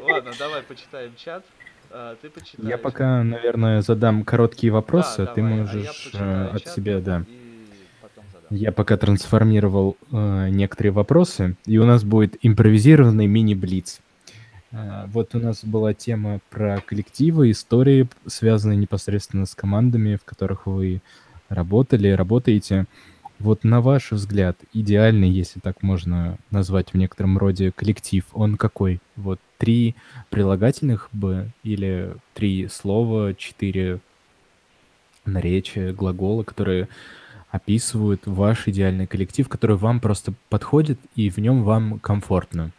Ладно, 0.01 0.31
давай 0.39 0.63
почитаем 0.63 1.13
чат. 1.17 1.43
А, 1.91 2.15
ты 2.21 2.29
почитаешь. 2.29 2.69
Я 2.69 2.77
пока, 2.77 3.23
наверное, 3.23 3.81
задам 3.81 4.23
короткие 4.23 4.71
вопросы, 4.71 5.21
а 5.21 5.25
ты 5.25 5.41
а 5.41 5.43
можешь 5.43 6.11
э, 6.13 6.47
от 6.53 6.67
себя, 6.67 6.99
да. 6.99 7.25
Я 8.49 8.71
пока 8.71 8.97
трансформировал 8.97 9.97
э, 10.11 10.49
некоторые 10.49 10.91
вопросы, 10.91 11.55
и 11.65 11.77
у 11.77 11.85
нас 11.85 12.03
будет 12.03 12.37
импровизированный 12.41 13.27
мини-блиц. 13.27 14.01
Э, 14.71 15.05
вот 15.07 15.33
у 15.33 15.39
нас 15.39 15.63
была 15.63 15.93
тема 15.93 16.39
про 16.49 16.81
коллективы, 16.85 17.51
истории, 17.51 18.07
связанные 18.27 18.77
непосредственно 18.77 19.45
с 19.45 19.55
командами, 19.55 20.17
в 20.17 20.23
которых 20.25 20.67
вы 20.67 21.01
работали, 21.49 22.09
работаете. 22.09 22.85
Вот 23.39 23.63
на 23.63 23.81
ваш 23.81 24.11
взгляд, 24.11 24.57
идеальный, 24.73 25.29
если 25.29 25.59
так 25.59 25.81
можно 25.81 26.37
назвать 26.51 26.93
в 26.93 26.97
некотором 26.97 27.37
роде 27.37 27.71
коллектив, 27.71 28.23
он 28.31 28.55
какой? 28.57 28.99
Вот 29.15 29.39
три 29.57 29.95
прилагательных 30.29 31.09
бы 31.11 31.51
или 31.63 32.15
три 32.33 32.67
слова, 32.67 33.33
четыре 33.33 33.99
наречия, 35.25 35.91
глагола, 35.91 36.43
которые 36.43 36.87
описывают 37.55 38.21
ваш 38.25 38.67
идеальный 38.67 39.07
коллектив, 39.07 39.47
который 39.47 39.77
вам 39.77 39.99
просто 39.99 40.33
подходит 40.49 40.99
и 41.15 41.29
в 41.29 41.37
нем 41.37 41.63
вам 41.63 41.99
комфортно. 41.99 42.71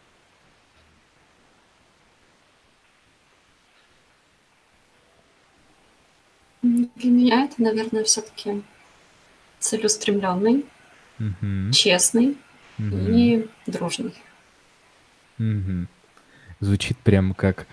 Для 6.61 7.11
меня 7.11 7.45
это, 7.45 7.61
наверное, 7.61 8.03
все-таки 8.03 8.61
целеустремленный, 9.59 10.65
угу. 11.19 11.71
честный 11.71 12.37
угу. 12.77 12.97
и 12.97 13.47
дружный. 13.65 14.13
Угу. 15.39 15.87
Звучит 16.59 16.97
прям 16.99 17.33
как 17.33 17.67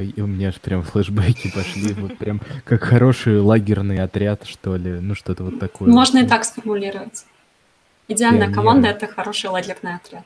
и 0.00 0.20
у 0.20 0.26
меня 0.26 0.48
аж 0.48 0.60
прям 0.60 0.82
флешбеки 0.82 1.52
пошли, 1.54 1.92
вот 1.94 2.18
прям 2.18 2.40
как 2.64 2.82
хороший 2.82 3.40
лагерный 3.40 3.98
отряд, 3.98 4.46
что 4.46 4.76
ли, 4.76 5.00
ну 5.00 5.14
что-то 5.14 5.44
вот 5.44 5.58
такое. 5.58 5.88
Можно 5.88 6.18
и 6.18 6.26
так 6.26 6.44
сформулировать. 6.44 7.24
Идеальная 8.08 8.52
команда— 8.52 8.88
это 8.88 9.06
хороший 9.06 9.50
лагерный 9.50 9.96
отряд. 9.96 10.24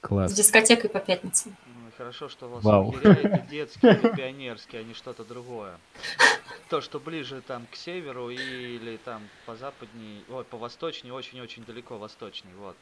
Класс. 0.00 0.32
С 0.32 0.34
дискотекой 0.34 0.90
по 0.90 1.00
пятницам. 1.00 1.56
Ну, 1.66 1.90
хорошо, 1.96 2.28
что 2.28 2.46
у 2.46 2.50
вас 2.50 2.64
Вау. 2.64 2.92
лагеря 2.92 3.12
это 3.12 3.46
детские 3.50 3.98
или 3.98 4.14
пионерские, 4.14 4.82
а 4.82 4.84
не 4.84 4.94
что-то 4.94 5.24
другое. 5.24 5.72
То, 6.68 6.80
что 6.80 7.00
ближе 7.00 7.42
там 7.46 7.66
к 7.72 7.76
северу 7.76 8.28
или 8.30 8.98
там 9.04 9.22
по 9.46 9.56
западней, 9.56 10.22
ой, 10.28 10.44
по 10.44 10.58
восточней, 10.58 11.10
очень-очень 11.10 11.64
далеко 11.64 11.96
восточней, 11.96 12.52
вот. 12.60 12.76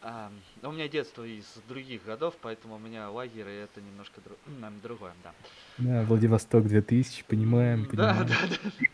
А, 0.00 0.30
у 0.62 0.70
меня 0.72 0.88
детство 0.88 1.24
из 1.24 1.44
других 1.68 2.04
годов, 2.04 2.34
поэтому 2.40 2.76
у 2.76 2.78
меня 2.78 3.10
лагеры 3.10 3.50
это 3.50 3.80
немножко 3.80 4.20
дру... 4.20 4.36
другое, 4.82 5.12
да. 5.24 5.32
Да, 5.78 6.02
Владивосток 6.02 6.66
2000, 6.68 7.24
понимаем, 7.26 7.80
М, 7.80 7.88
Да, 7.96 8.14
понимаем. 8.14 8.28
да, 8.28 8.34
да. 8.60 8.86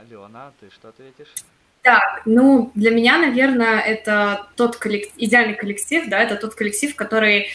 Алена, 0.00 0.52
ты 0.60 0.70
что 0.70 0.88
ответишь? 0.88 1.32
Так, 1.82 2.22
ну, 2.26 2.72
для 2.74 2.90
меня, 2.90 3.18
наверное, 3.18 3.78
это 3.80 4.48
тот 4.56 4.76
коллектив, 4.76 5.12
идеальный 5.16 5.54
коллектив, 5.54 6.08
да, 6.08 6.20
это 6.20 6.34
тот 6.36 6.54
коллектив, 6.56 6.94
который 6.96 7.46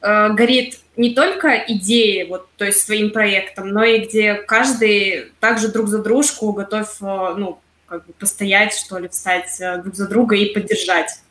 э, 0.00 0.28
горит 0.34 0.78
не 0.96 1.14
только 1.14 1.56
идеей, 1.66 2.28
вот, 2.28 2.48
то 2.56 2.64
есть 2.64 2.80
своим 2.80 3.10
проектом, 3.10 3.68
но 3.70 3.82
и 3.82 4.06
где 4.06 4.34
каждый 4.34 5.32
также 5.40 5.68
друг 5.68 5.88
за 5.88 6.00
дружку 6.02 6.52
готов, 6.52 6.96
э, 7.02 7.34
ну, 7.36 7.60
как 7.92 8.06
бы 8.06 8.14
постоять, 8.14 8.72
что 8.72 8.98
ли, 8.98 9.08
встать 9.08 9.60
э, 9.60 9.82
друг 9.82 9.94
за 9.94 10.08
друга 10.08 10.34
и 10.34 10.54
поддержать. 10.54 11.22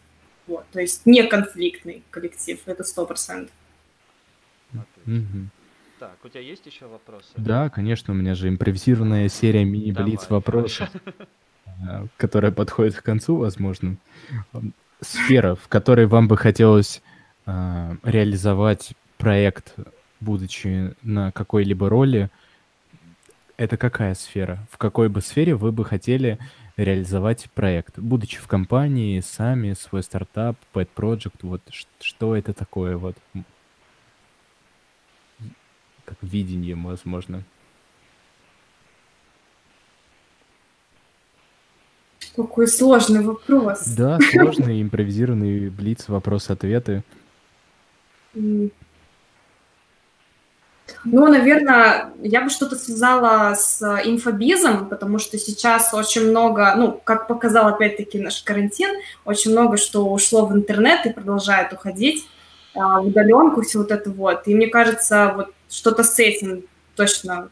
Вот, 0.45 0.64
то 0.72 0.80
есть 0.80 1.07
не 1.07 1.24
конфликтный 1.24 2.03
коллектив, 2.12 2.59
это 2.68 2.84
сто 2.84 3.07
процентов. 3.07 3.51
Мгм. 5.05 5.49
Так, 5.99 6.16
у 6.24 6.30
тебя 6.30 6.41
есть 6.41 6.64
еще 6.68 6.86
вопросы? 6.86 7.30
Да, 7.36 7.70
конечно, 7.70 8.14
у 8.14 8.18
меня 8.18 8.36
же 8.36 8.47
импровизированная 8.47 9.28
серия 9.28 9.66
мини-блиц 9.66 10.30
вопросов, 10.30 10.89
э, 11.66 12.05
которая 12.18 12.51
подходит 12.51 12.95
к 12.95 13.01
концу, 13.01 13.38
возможно. 13.38 13.97
Сфера, 15.01 15.55
в 15.55 15.68
которой 15.68 16.05
вам 16.05 16.28
бы 16.28 16.38
хотелось 16.38 17.01
э, 17.47 17.95
реализовать 18.03 18.93
проект, 19.18 19.74
будучи 20.20 20.93
на 21.01 21.32
какой-либо 21.32 21.89
роли, 21.89 22.30
это 23.62 23.78
какая 23.78 24.16
сфера? 24.16 24.66
В 24.72 24.80
какой 24.80 25.07
бы 25.07 25.22
сфере 25.22 25.53
вы 25.53 25.72
бы 25.72 25.86
хотели 25.86 26.39
реализовать 26.78 27.47
проект? 27.51 27.99
Будучи 27.99 28.39
в 28.39 28.47
компании, 28.47 29.20
сами, 29.20 29.74
свой 29.74 30.01
стартап, 30.01 30.57
pet 30.74 30.89
project, 30.95 31.36
вот 31.43 31.62
что 31.99 32.36
это 32.36 32.53
такое? 32.53 32.97
Вот 32.97 33.16
как 36.05 36.18
видение, 36.24 36.76
возможно. 36.76 37.43
Какой 42.36 42.68
сложный 42.68 43.24
вопрос. 43.24 43.86
Да, 43.89 44.18
сложный 44.32 44.82
импровизированный 44.82 45.70
блиц, 45.70 46.07
вопрос-ответы. 46.07 47.03
Ну, 51.04 51.28
наверное, 51.28 52.14
я 52.22 52.42
бы 52.42 52.50
что-то 52.50 52.76
связала 52.76 53.56
с 53.56 53.82
инфобизом, 54.06 54.89
потому 54.89 55.20
что 55.20 55.38
сейчас 55.38 55.94
очень 55.94 56.30
много, 56.30 56.74
ну, 56.76 57.00
как 57.04 57.28
показал 57.28 57.68
опять-таки 57.68 58.20
наш 58.20 58.42
карантин, 58.44 58.89
очень 59.26 59.52
много 59.52 59.78
что 59.78 60.06
ушло 60.06 60.46
в 60.46 60.54
интернет 60.56 61.06
и 61.06 61.14
продолжает 61.14 61.74
уходить 61.74 62.28
а, 62.76 63.02
в 63.02 63.08
удаленку, 63.08 63.62
все 63.62 63.80
вот 63.80 63.92
это 63.92 64.10
вот. 64.12 64.48
И 64.48 64.56
мне 64.56 64.68
кажется, 64.68 65.34
вот 65.36 65.54
что-то 65.70 66.04
с 66.04 66.20
этим 66.20 66.64
точно, 66.96 67.50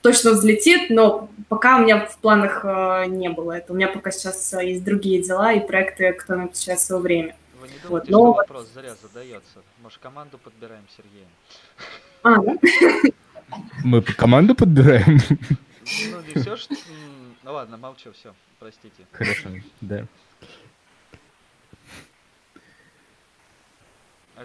точно 0.00 0.32
взлетит, 0.32 0.90
но 0.90 1.28
пока 1.48 1.76
у 1.76 1.80
меня 1.80 2.06
в 2.06 2.16
планах 2.18 2.64
э, 2.64 3.06
не 3.06 3.28
было 3.28 3.52
это. 3.52 3.72
У 3.72 3.76
меня 3.76 3.88
пока 3.88 4.10
сейчас 4.10 4.52
э, 4.54 4.66
есть 4.66 4.84
другие 4.84 5.22
дела 5.22 5.52
и 5.52 5.60
проекты, 5.60 6.12
которые 6.12 6.48
посвящают 6.48 6.80
свое 6.80 7.02
время. 7.02 7.36
Вы 7.60 7.68
не 7.68 7.74
Вот, 7.88 8.06
думаете, 8.06 8.12
но 8.12 8.18
что 8.18 8.26
вот- 8.26 8.36
вопрос 8.36 8.68
зря 8.74 8.94
задается? 9.00 9.60
Может, 9.82 9.98
команду 9.98 10.38
подбираем 10.42 10.84
Сергеем? 10.96 11.28
А, 12.22 12.38
да? 12.40 12.52
Мы 13.84 14.00
по- 14.02 14.12
команду 14.12 14.54
подбираем? 14.54 15.18
Ну, 16.10 16.20
не 16.22 16.34
все, 16.40 16.56
что... 16.56 16.74
м, 16.74 17.34
Ну 17.42 17.52
ладно, 17.52 17.76
молчу, 17.76 18.12
все, 18.12 18.34
простите. 18.60 19.04
Хорошо, 19.12 19.48
да. 19.80 20.06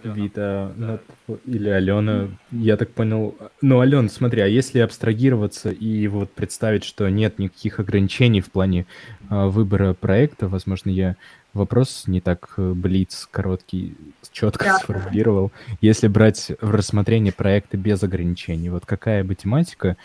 Алена. 0.04 0.16
Вита 0.16 0.72
Да. 0.76 1.00
или 1.46 1.70
Алена, 1.70 2.28
я 2.52 2.78
так 2.78 2.92
понял. 2.92 3.36
Ну, 3.62 3.80
Ален, 3.80 4.10
смотри, 4.10 4.42
а 4.42 4.48
если 4.48 4.80
абстрагироваться 4.80 5.70
и 5.70 6.08
вот 6.08 6.32
представить, 6.32 6.84
что 6.84 7.10
нет 7.10 7.40
никаких 7.40 7.80
ограничений 7.80 8.42
в 8.42 8.52
плане 8.52 8.86
а, 9.30 9.48
выбора 9.48 9.94
проекта, 9.94 10.48
возможно, 10.48 10.90
я 10.90 11.16
вопрос 11.54 12.04
не 12.08 12.22
так 12.22 12.54
э, 12.58 12.74
блиц, 12.74 13.28
короткий, 13.32 13.96
четко 14.32 14.66
Да. 14.66 14.78
сформулировал. 14.78 15.52
Если 15.82 16.08
брать 16.08 16.52
в 16.62 16.72
рассмотрение 16.72 17.34
проекта 17.34 17.78
без 17.78 18.04
ограничений, 18.04 18.70
вот 18.70 18.86
какая 18.86 19.24
бы 19.24 19.34
тематика 19.36 19.98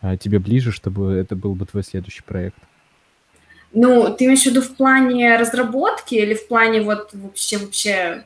а, 0.00 0.16
тебе 0.16 0.38
ближе, 0.38 0.70
чтобы 0.70 1.12
это 1.14 1.34
был 1.34 1.54
бы 1.54 1.66
твой 1.66 1.82
следующий 1.82 2.22
проект? 2.22 2.58
Ну, 3.72 4.14
ты 4.16 4.26
имеешь 4.26 4.42
в 4.42 4.46
виду 4.46 4.62
в 4.62 4.76
плане 4.76 5.36
разработки 5.36 6.14
или 6.14 6.34
в 6.34 6.46
плане 6.46 6.80
вот 6.82 7.10
вообще 7.12 7.58
вообще 7.58 8.24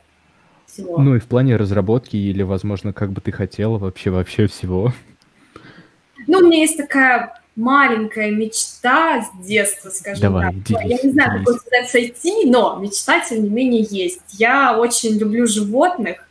всего? 0.69 0.99
Ну 0.99 1.17
и 1.17 1.19
в 1.19 1.27
плане 1.27 1.57
разработки 1.57 2.17
или, 2.17 2.43
возможно, 2.43 2.93
как 2.93 3.13
бы 3.13 3.21
ты 3.21 3.33
хотела 3.33 3.79
вообще 3.79 4.11
вообще 4.11 4.47
всего. 4.47 4.93
Ну, 6.27 6.39
у 6.39 6.43
меня 6.43 6.59
есть 6.61 6.77
такая 6.77 7.35
маленькая 7.57 8.31
мечта 8.31 9.23
с 9.23 9.45
детства, 9.45 9.91
скажем 9.91 10.23
Давай, 10.23 10.55
так. 10.55 10.83
Я 10.83 10.89
делись, 10.89 11.05
не 11.05 11.11
знаю, 11.11 11.31
как 11.31 11.39
делись. 11.41 11.49
он 11.49 11.59
сказать 11.59 11.91
сойти, 11.91 12.51
но 12.51 12.77
мечта, 12.77 13.21
тем 13.21 13.43
не 13.43 13.51
менее, 13.51 13.85
есть. 13.89 14.21
Я 14.33 14.79
очень 14.79 15.19
люблю 15.19 15.47
животных, 15.47 16.29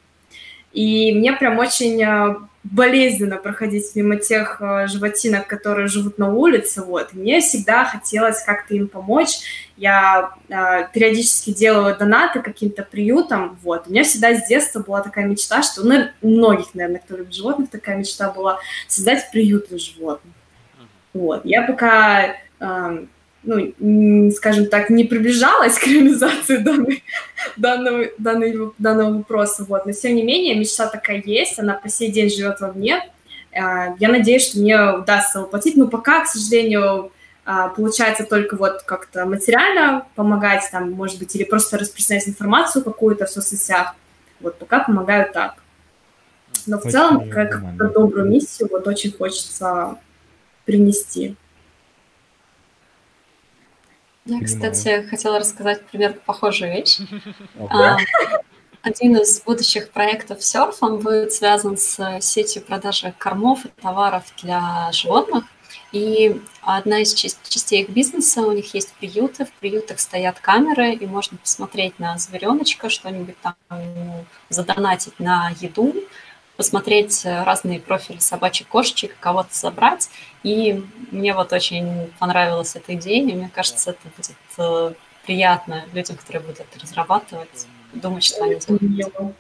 и 0.72 1.12
мне 1.14 1.34
прям 1.34 1.58
очень 1.60 2.02
э, 2.02 2.36
болезненно 2.72 3.38
проходить 3.38 3.96
мимо 3.96 4.18
тех 4.18 4.62
э, 4.62 4.88
животинок, 4.88 5.48
которые 5.48 5.88
живут 5.88 6.18
на 6.18 6.34
улице, 6.34 6.84
вот. 6.84 7.14
И 7.14 7.18
мне 7.18 7.40
всегда 7.40 7.86
хотелось 7.86 8.44
как-то 8.44 8.74
им 8.74 8.88
помочь. 8.88 9.40
Я 9.78 10.34
э, 10.50 10.88
периодически 10.94 11.54
делаю 11.54 11.96
донаты 11.98 12.42
каким-то 12.42 12.84
приютам, 12.84 13.60
вот. 13.64 13.88
У 13.88 13.92
меня 13.92 14.04
всегда 14.04 14.34
с 14.34 14.48
детства 14.48 14.82
была 14.82 15.02
такая 15.02 15.26
мечта, 15.26 15.62
что, 15.62 15.84
ну, 15.84 16.08
у 16.22 16.30
многих, 16.30 16.74
наверное, 16.74 17.00
кто 17.00 17.18
любит 17.18 17.34
животных, 17.34 17.70
такая 17.70 17.98
мечта 17.98 18.32
была 18.32 18.60
создать 18.88 19.30
приют 19.32 19.70
для 19.70 19.78
животных. 19.78 20.34
Вот. 21.14 21.46
Я 21.46 21.64
пока, 21.64 22.36
эм, 22.60 23.10
ну, 23.48 24.32
скажем 24.32 24.68
так, 24.68 24.90
не 24.90 25.06
приближалась 25.06 25.80
к 25.80 25.88
реализации 25.88 26.58
данной, 26.58 27.04
данного, 27.56 28.06
данного, 28.18 28.74
данного 28.78 29.18
вопроса, 29.18 29.66
вот. 29.68 29.86
но 29.86 29.94
тем 29.94 30.16
не 30.16 30.24
менее 30.24 30.56
мечта 30.56 30.88
такая 30.88 31.22
есть, 31.26 31.58
она 31.58 31.74
по 31.74 31.90
сей 31.90 32.12
день 32.12 32.30
живет 32.30 32.60
во 32.60 32.74
мне. 32.74 33.10
Э, 33.52 33.96
Я 34.00 34.10
надеюсь, 34.10 34.50
что 34.50 34.60
мне 34.60 34.94
удастся 34.94 35.40
воплотить, 35.40 35.78
но 35.78 35.88
пока, 35.88 36.24
к 36.24 36.28
сожалению, 36.28 37.12
а, 37.46 37.70
получается 37.70 38.26
только 38.26 38.58
вот 38.58 38.82
как-то 38.82 39.26
материально 39.26 40.06
помогать, 40.16 40.68
там, 40.70 40.92
может 40.92 41.18
быть, 41.18 41.34
или 41.34 41.46
просто 41.46 41.78
распространять 41.78 42.28
информацию 42.28 42.84
какую-то 42.84 43.26
в 43.26 43.30
соцсетях. 43.30 43.96
Вот 44.42 44.60
пока 44.60 44.84
помогаю 44.84 45.32
так. 45.32 45.56
Но 46.66 46.78
в 46.78 46.82
Очень 46.82 46.92
целом, 46.92 47.30
как 47.30 47.78
добрую 47.78 48.30
миссию, 48.30 48.68
вот 48.70 48.86
очень 48.86 49.14
хочется 49.14 49.98
принести. 50.66 51.38
Я, 54.28 54.40
Понимаю. 54.40 54.46
кстати, 54.46 55.08
хотела 55.10 55.40
рассказать 55.40 55.86
примерно 55.88 56.18
похожую 56.26 56.72
вещь. 56.74 57.00
А, 57.70 57.98
Один 58.82 59.18
из 59.18 59.42
будущих 59.42 59.90
проектов 59.92 60.40
Surf, 60.40 60.76
он 60.82 61.00
будет 61.00 61.34
связан 61.34 61.78
с 61.78 62.20
сетью 62.22 62.62
продажи 62.62 63.14
кормов 63.18 63.66
и 63.66 63.70
товаров 63.82 64.24
для 64.42 64.90
животных. 64.92 65.46
И 65.92 66.42
одна 66.62 67.00
из 67.00 67.14
част- 67.14 67.48
частей 67.50 67.84
их 67.84 67.90
бизнеса, 67.90 68.42
у 68.42 68.52
них 68.52 68.74
есть 68.74 68.94
приюты, 68.96 69.46
в 69.46 69.52
приютах 69.54 70.00
стоят 70.00 70.40
камеры, 70.40 70.94
и 70.94 71.06
можно 71.06 71.38
посмотреть 71.38 71.98
на 72.00 72.18
звереночка, 72.18 72.90
что-нибудь 72.90 73.36
там 73.42 73.56
задонатить 74.50 75.20
на 75.20 75.52
еду, 75.62 75.96
посмотреть 76.58 77.24
э, 77.24 77.44
разные 77.44 77.80
профили 77.80 78.18
собачек, 78.18 78.68
кошечек, 78.68 79.16
кого-то 79.20 79.50
забрать. 79.52 80.10
И 80.44 80.84
мне 81.12 81.34
вот 81.34 81.54
очень 81.54 82.10
понравилась 82.20 82.76
эта 82.76 82.96
идея, 82.96 83.24
и 83.24 83.34
мне 83.34 83.50
кажется, 83.54 83.92
это 83.92 84.00
будет 84.18 84.38
э, 84.58 84.94
приятно 85.26 85.86
людям, 85.94 86.18
которые 86.18 86.42
будут 86.42 86.60
это 86.60 86.80
разрабатывать, 86.82 87.68
думать, 87.94 88.24
что 88.24 88.44
они 88.44 88.58
делают. 88.82 89.36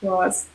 Класс. 0.00 0.46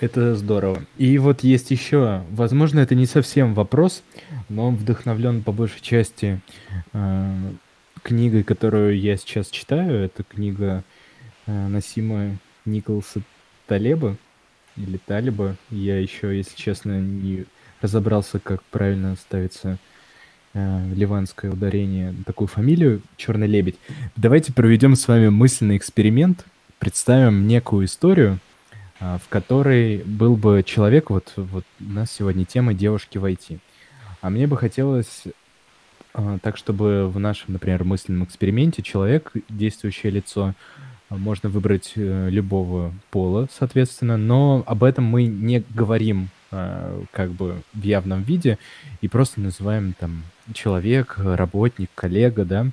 Это 0.00 0.34
здорово. 0.34 0.84
И 0.96 1.18
вот 1.18 1.44
есть 1.44 1.70
еще, 1.70 2.24
возможно, 2.30 2.80
это 2.80 2.94
не 2.94 3.06
совсем 3.06 3.54
вопрос, 3.54 4.02
но 4.48 4.68
он 4.68 4.76
вдохновлен 4.76 5.42
по 5.42 5.52
большей 5.52 5.80
части 5.80 6.40
э, 6.92 7.34
книгой, 8.02 8.42
которую 8.42 8.98
я 8.98 9.16
сейчас 9.16 9.48
читаю. 9.48 10.04
Это 10.04 10.24
книга 10.24 10.82
э, 10.88 10.91
Насима 11.46 12.38
Николаса 12.64 13.22
Талеба 13.66 14.16
или 14.76 14.98
Талиба. 14.98 15.56
Я 15.70 15.98
еще, 15.98 16.36
если 16.36 16.56
честно, 16.56 17.00
не 17.00 17.46
разобрался, 17.80 18.38
как 18.38 18.62
правильно 18.64 19.16
ставится 19.16 19.78
э, 20.54 20.92
ливанское 20.94 21.50
ударение, 21.50 22.14
такую 22.24 22.48
фамилию, 22.48 23.02
Черный 23.16 23.48
лебедь. 23.48 23.76
Давайте 24.16 24.52
проведем 24.52 24.94
с 24.94 25.08
вами 25.08 25.28
мысленный 25.28 25.76
эксперимент, 25.76 26.46
представим 26.78 27.46
некую 27.46 27.86
историю, 27.86 28.38
э, 29.00 29.18
в 29.22 29.28
которой 29.28 29.98
был 30.04 30.36
бы 30.36 30.62
человек, 30.64 31.10
вот, 31.10 31.32
вот 31.36 31.64
у 31.80 31.84
нас 31.92 32.10
сегодня 32.10 32.44
тема 32.44 32.72
девушки 32.72 33.18
в 33.18 33.24
IT. 33.24 33.58
А 34.20 34.30
мне 34.30 34.46
бы 34.46 34.56
хотелось 34.56 35.24
э, 36.14 36.38
так, 36.42 36.56
чтобы 36.56 37.08
в 37.08 37.18
нашем, 37.18 37.54
например, 37.54 37.84
мысленном 37.84 38.24
эксперименте 38.24 38.82
человек, 38.82 39.32
действующее 39.48 40.12
лицо, 40.12 40.54
можно 41.16 41.48
выбрать 41.48 41.92
э, 41.96 42.28
любого 42.30 42.92
пола, 43.10 43.48
соответственно, 43.52 44.16
но 44.16 44.62
об 44.66 44.84
этом 44.84 45.04
мы 45.04 45.24
не 45.24 45.64
говорим 45.70 46.28
э, 46.50 47.02
как 47.10 47.30
бы 47.30 47.62
в 47.72 47.82
явном 47.82 48.22
виде 48.22 48.58
и 49.00 49.08
просто 49.08 49.40
называем 49.40 49.94
там 49.98 50.22
человек, 50.54 51.16
работник, 51.18 51.90
коллега, 51.94 52.44
да. 52.44 52.66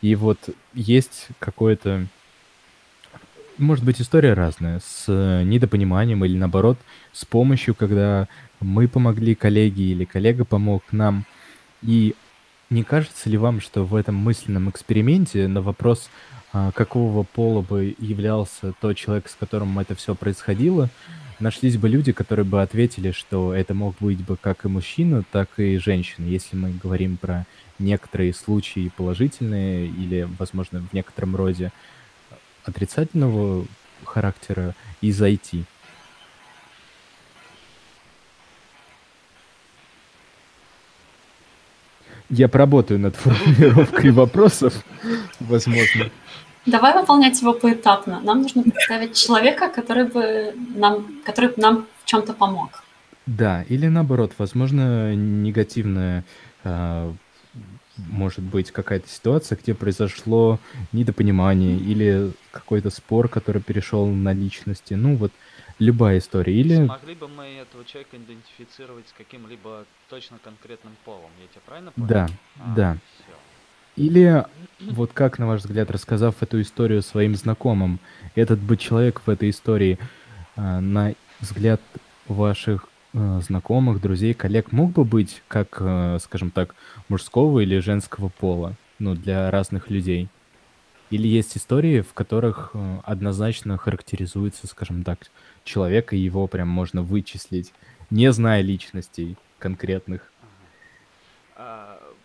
И 0.00 0.14
вот 0.14 0.38
есть 0.74 1.28
какое-то, 1.38 2.06
может 3.58 3.84
быть, 3.84 4.00
история 4.00 4.34
разная, 4.34 4.80
с 4.80 5.06
недопониманием 5.44 6.24
или 6.24 6.36
наоборот, 6.36 6.78
с 7.12 7.24
помощью, 7.24 7.74
когда 7.74 8.28
мы 8.60 8.88
помогли 8.88 9.34
коллеге 9.34 9.84
или 9.84 10.04
коллега 10.04 10.44
помог 10.44 10.82
нам. 10.92 11.24
И 11.82 12.14
не 12.72 12.84
кажется 12.84 13.28
ли 13.28 13.36
вам, 13.36 13.60
что 13.60 13.84
в 13.84 13.94
этом 13.94 14.14
мысленном 14.16 14.70
эксперименте 14.70 15.46
на 15.46 15.60
вопрос 15.60 16.08
а, 16.08 16.31
какого 16.52 17.22
пола 17.22 17.62
бы 17.62 17.94
являлся 17.98 18.72
тот 18.80 18.96
человек, 18.96 19.28
с 19.28 19.34
которым 19.34 19.78
это 19.78 19.94
все 19.94 20.14
происходило, 20.14 20.90
нашлись 21.40 21.76
бы 21.76 21.88
люди, 21.88 22.12
которые 22.12 22.44
бы 22.44 22.62
ответили, 22.62 23.10
что 23.10 23.54
это 23.54 23.74
мог 23.74 23.96
быть 24.00 24.24
бы 24.24 24.36
как 24.36 24.64
и 24.64 24.68
мужчина, 24.68 25.24
так 25.32 25.48
и 25.58 25.78
женщина, 25.78 26.24
если 26.26 26.56
мы 26.56 26.70
говорим 26.70 27.16
про 27.16 27.46
некоторые 27.78 28.32
случаи 28.32 28.92
положительные 28.96 29.86
или, 29.86 30.28
возможно, 30.38 30.80
в 30.80 30.92
некотором 30.92 31.36
роде 31.36 31.72
отрицательного 32.64 33.66
характера 34.04 34.74
из 35.00 35.20
IT. 35.20 35.64
Я 42.34 42.48
поработаю 42.48 42.98
над 42.98 43.14
формулировкой 43.14 44.10
вопросов, 44.10 44.72
возможно. 45.38 46.10
Давай 46.64 46.98
выполнять 46.98 47.38
его 47.42 47.52
поэтапно. 47.52 48.20
Нам 48.20 48.40
нужно 48.40 48.62
представить 48.62 49.14
человека, 49.14 49.68
который 49.68 50.04
бы 50.04 50.54
нам, 50.74 51.20
который 51.26 51.50
бы 51.50 51.56
нам 51.58 51.86
в 52.02 52.06
чем-то 52.06 52.32
помог. 52.32 52.82
Да, 53.26 53.64
или 53.68 53.86
наоборот, 53.86 54.32
возможно, 54.38 55.14
негативная 55.14 56.24
а, 56.64 57.12
может 57.98 58.40
быть 58.40 58.70
какая-то 58.70 59.10
ситуация, 59.10 59.58
где 59.62 59.74
произошло 59.74 60.58
недопонимание 60.92 61.76
или 61.76 62.32
какой-то 62.50 62.88
спор, 62.88 63.28
который 63.28 63.60
перешел 63.60 64.06
на 64.06 64.32
личности. 64.32 64.94
Ну 64.94 65.16
вот 65.16 65.32
любая 65.82 66.18
история. 66.18 66.54
Или... 66.54 66.86
Смогли 66.86 67.14
бы 67.14 67.28
мы 67.28 67.44
этого 67.44 67.84
человека 67.84 68.16
идентифицировать 68.16 69.08
с 69.08 69.12
каким-либо 69.12 69.84
точно 70.08 70.38
конкретным 70.42 70.94
полом? 71.04 71.30
Я 71.40 71.48
тебя 71.48 71.60
правильно 71.66 71.92
понял? 71.92 72.08
Да, 72.08 72.28
а, 72.58 72.74
да. 72.74 72.96
Все. 73.18 73.32
Или 73.96 74.44
вот 74.80 75.12
как, 75.12 75.38
на 75.38 75.46
ваш 75.46 75.60
взгляд, 75.60 75.90
рассказав 75.90 76.42
эту 76.42 76.60
историю 76.62 77.02
своим 77.02 77.34
знакомым, 77.34 77.98
этот 78.34 78.58
бы 78.58 78.76
человек 78.76 79.20
в 79.24 79.28
этой 79.28 79.50
истории, 79.50 79.98
а, 80.56 80.80
на 80.80 81.14
взгляд 81.40 81.80
ваших 82.26 82.88
а, 83.12 83.40
знакомых, 83.40 84.00
друзей, 84.00 84.32
коллег, 84.32 84.72
мог 84.72 84.92
бы 84.92 85.04
быть, 85.04 85.42
как, 85.46 85.76
а, 85.80 86.18
скажем 86.20 86.50
так, 86.50 86.74
мужского 87.08 87.60
или 87.60 87.78
женского 87.80 88.28
пола, 88.28 88.74
ну, 88.98 89.14
для 89.14 89.50
разных 89.50 89.90
людей? 89.90 90.28
Или 91.10 91.28
есть 91.28 91.58
истории, 91.58 92.00
в 92.00 92.14
которых 92.14 92.74
однозначно 93.04 93.76
характеризуется, 93.76 94.66
скажем 94.66 95.04
так, 95.04 95.18
человек, 95.64 96.12
и 96.12 96.16
его 96.16 96.46
прям 96.46 96.68
можно 96.68 97.02
вычислить, 97.02 97.72
не 98.10 98.32
зная 98.32 98.60
личностей 98.62 99.36
конкретных? 99.58 100.32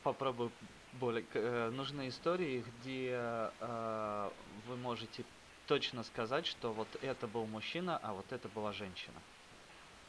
Попробую 0.03 0.51
более 0.99 1.25
э, 1.33 1.71
нужны 1.75 2.09
истории, 2.09 2.63
где 2.81 3.11
э, 3.59 4.29
вы 4.67 4.77
можете 4.77 5.23
точно 5.67 6.03
сказать, 6.03 6.45
что 6.45 6.71
вот 6.71 6.87
это 7.01 7.27
был 7.27 7.45
мужчина, 7.45 7.99
а 8.01 8.13
вот 8.13 8.25
это 8.31 8.47
была 8.49 8.73
женщина. 8.73 9.15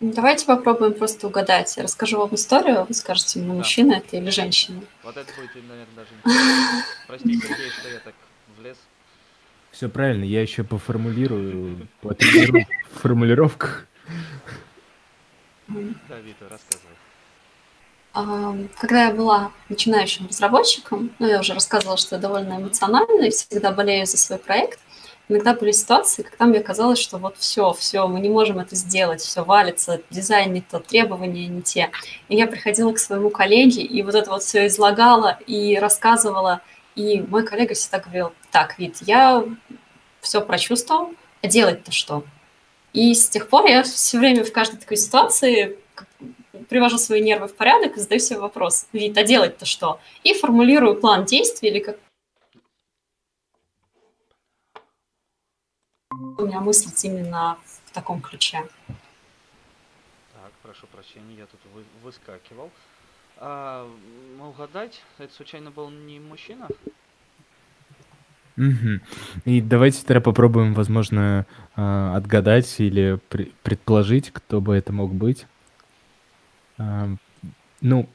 Давайте 0.00 0.46
попробуем 0.46 0.94
просто 0.94 1.26
угадать. 1.26 1.76
Я 1.76 1.82
расскажу 1.82 2.18
вам 2.18 2.34
историю, 2.34 2.84
вы 2.84 2.94
скажете 2.94 3.40
мне, 3.40 3.48
да. 3.48 3.54
мужчина 3.54 3.94
это 3.94 4.16
или 4.16 4.30
женщина. 4.30 4.80
Вот 5.02 5.16
это 5.16 5.32
будет, 5.34 5.54
наверное, 5.54 5.94
даже 5.96 6.10
интересно. 6.14 6.84
Простите, 7.08 7.70
что 7.70 7.88
я 7.88 7.98
так 7.98 8.14
влез. 8.56 8.78
Все 9.70 9.88
правильно, 9.88 10.24
я 10.24 10.42
еще 10.42 10.64
поформулирую, 10.64 11.86
в 12.02 13.00
формулировках. 13.00 13.86
Да, 15.68 16.18
Вита, 16.20 16.46
рассказывай. 16.48 16.96
Когда 18.80 19.04
я 19.04 19.10
была 19.12 19.52
начинающим 19.68 20.26
разработчиком, 20.26 21.10
ну, 21.18 21.28
я 21.28 21.40
уже 21.40 21.54
рассказывала, 21.54 21.96
что 21.96 22.16
я 22.16 22.20
довольно 22.20 22.56
эмоциональна 22.56 23.26
и 23.26 23.30
всегда 23.30 23.70
болею 23.70 24.06
за 24.06 24.16
свой 24.16 24.38
проект, 24.38 24.80
иногда 25.28 25.54
были 25.54 25.70
ситуации, 25.72 26.22
когда 26.22 26.46
мне 26.46 26.60
казалось, 26.60 26.98
что 26.98 27.18
вот 27.18 27.36
все, 27.36 27.72
все, 27.74 28.08
мы 28.08 28.18
не 28.20 28.30
можем 28.30 28.58
это 28.58 28.74
сделать, 28.74 29.20
все 29.20 29.44
валится, 29.44 30.00
дизайн 30.10 30.52
не 30.52 30.62
тот, 30.62 30.86
требования 30.86 31.46
не 31.46 31.62
те. 31.62 31.90
И 32.28 32.36
я 32.36 32.46
приходила 32.46 32.92
к 32.92 32.98
своему 32.98 33.30
коллеге 33.30 33.82
и 33.82 34.02
вот 34.02 34.14
это 34.14 34.30
вот 34.30 34.42
все 34.42 34.66
излагала 34.66 35.38
и 35.46 35.78
рассказывала, 35.78 36.62
и 36.98 37.20
мой 37.20 37.46
коллега 37.46 37.74
всегда 37.74 38.00
говорил, 38.00 38.32
так, 38.50 38.76
Вид, 38.76 38.96
я 39.02 39.44
все 40.20 40.40
прочувствовал, 40.40 41.14
а 41.40 41.46
делать-то 41.46 41.92
что? 41.92 42.24
И 42.92 43.14
с 43.14 43.28
тех 43.28 43.48
пор 43.48 43.66
я 43.66 43.84
все 43.84 44.18
время 44.18 44.44
в 44.44 44.52
каждой 44.52 44.80
такой 44.80 44.96
ситуации 44.96 45.78
привожу 46.68 46.98
свои 46.98 47.22
нервы 47.22 47.46
в 47.46 47.54
порядок 47.54 47.96
и 47.96 48.00
задаю 48.00 48.18
себе 48.18 48.40
вопрос, 48.40 48.88
вид, 48.92 49.16
а 49.16 49.22
делать-то 49.22 49.64
что? 49.64 50.00
И 50.24 50.34
формулирую 50.34 51.00
план 51.00 51.24
действий 51.24 51.70
или 51.70 51.78
как 51.78 51.98
у 56.10 56.46
меня 56.46 56.60
мыслить 56.60 57.04
именно 57.04 57.58
в 57.84 57.92
таком 57.92 58.20
ключе. 58.20 58.68
Так, 58.88 60.52
прошу 60.64 60.88
прощения, 60.88 61.36
я 61.36 61.46
тут 61.46 61.60
вы, 61.72 61.84
выскакивал. 62.02 62.72
А, 63.40 63.88
угадать, 64.40 65.00
это 65.18 65.32
случайно 65.32 65.70
был 65.70 65.90
не 65.90 66.18
мужчина? 66.18 66.68
Угу. 68.56 69.00
И 69.44 69.60
давайте 69.60 70.04
тогда 70.04 70.20
попробуем, 70.20 70.74
возможно, 70.74 71.46
а, 71.76 72.16
отгадать 72.16 72.74
или 72.80 73.20
предположить, 73.62 74.30
кто 74.32 74.60
бы 74.60 74.74
это 74.74 74.92
мог 74.92 75.14
быть. 75.14 75.46
Ну, 77.80 78.08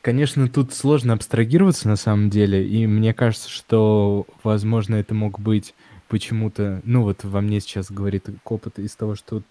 конечно, 0.00 0.48
тут 0.48 0.72
сложно 0.72 1.12
абстрагироваться 1.12 1.88
на 1.88 1.96
самом 1.96 2.30
деле, 2.30 2.66
и 2.66 2.86
мне 2.86 3.12
кажется, 3.12 3.50
что, 3.50 4.26
возможно, 4.42 4.94
это 4.96 5.14
мог 5.14 5.38
быть 5.40 5.74
почему-то, 6.08 6.80
ну 6.84 7.02
вот 7.02 7.24
во 7.24 7.42
мне 7.42 7.60
сейчас 7.60 7.90
говорит 7.90 8.26
опыт 8.44 8.78
из 8.78 8.96
того, 8.96 9.14
что 9.14 9.42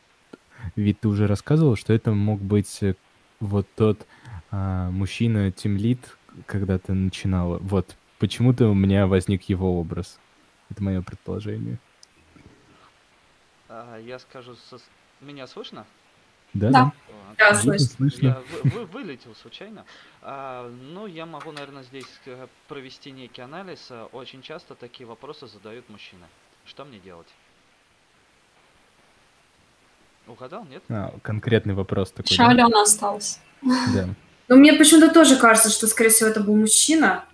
ведь 0.75 0.99
ты 0.99 1.07
уже 1.07 1.27
рассказывал, 1.27 1.75
что 1.75 1.93
это 1.93 2.11
мог 2.11 2.41
быть 2.41 2.79
вот 3.39 3.67
тот 3.75 4.05
а, 4.57 4.89
мужчина, 4.89 5.51
тимлит, 5.51 6.17
когда 6.47 6.79
ты 6.79 6.93
начинала. 6.93 7.59
Вот, 7.59 7.95
почему-то 8.17 8.69
у 8.69 8.73
меня 8.73 9.05
возник 9.05 9.43
его 9.43 9.79
образ. 9.79 10.17
Это 10.71 10.81
мое 10.81 11.03
предположение. 11.03 11.77
А, 13.69 13.99
я 13.99 14.17
скажу, 14.17 14.55
со... 14.55 14.79
меня 15.21 15.45
слышно? 15.45 15.85
Да, 16.53 16.71
да. 16.71 16.91
Да, 17.37 17.53
слышно. 17.53 18.09
Я 18.19 18.41
вы, 18.63 18.85
вылетел 18.85 19.35
случайно. 19.35 19.85
А, 20.23 20.67
ну, 20.69 21.05
я 21.05 21.27
могу, 21.27 21.51
наверное, 21.51 21.83
здесь 21.83 22.09
э, 22.25 22.47
провести 22.67 23.11
некий 23.11 23.41
анализ. 23.41 23.91
Очень 24.11 24.41
часто 24.41 24.73
такие 24.73 25.05
вопросы 25.05 25.45
задают 25.45 25.87
мужчины. 25.89 26.25
Что 26.65 26.83
мне 26.83 26.97
делать? 26.97 27.27
Угадал, 30.25 30.65
нет? 30.65 30.81
А, 30.89 31.13
конкретный 31.21 31.75
вопрос 31.75 32.09
такой. 32.11 32.31
Еще 32.31 32.55
да? 32.55 32.81
осталась. 32.81 33.39
Да. 33.93 34.09
Но 34.47 34.55
мне 34.55 34.73
почему-то 34.73 35.13
тоже 35.13 35.35
кажется, 35.35 35.69
что, 35.69 35.87
скорее 35.87 36.09
всего, 36.09 36.29
это 36.29 36.39
был 36.39 36.55
мужчина. 36.55 37.25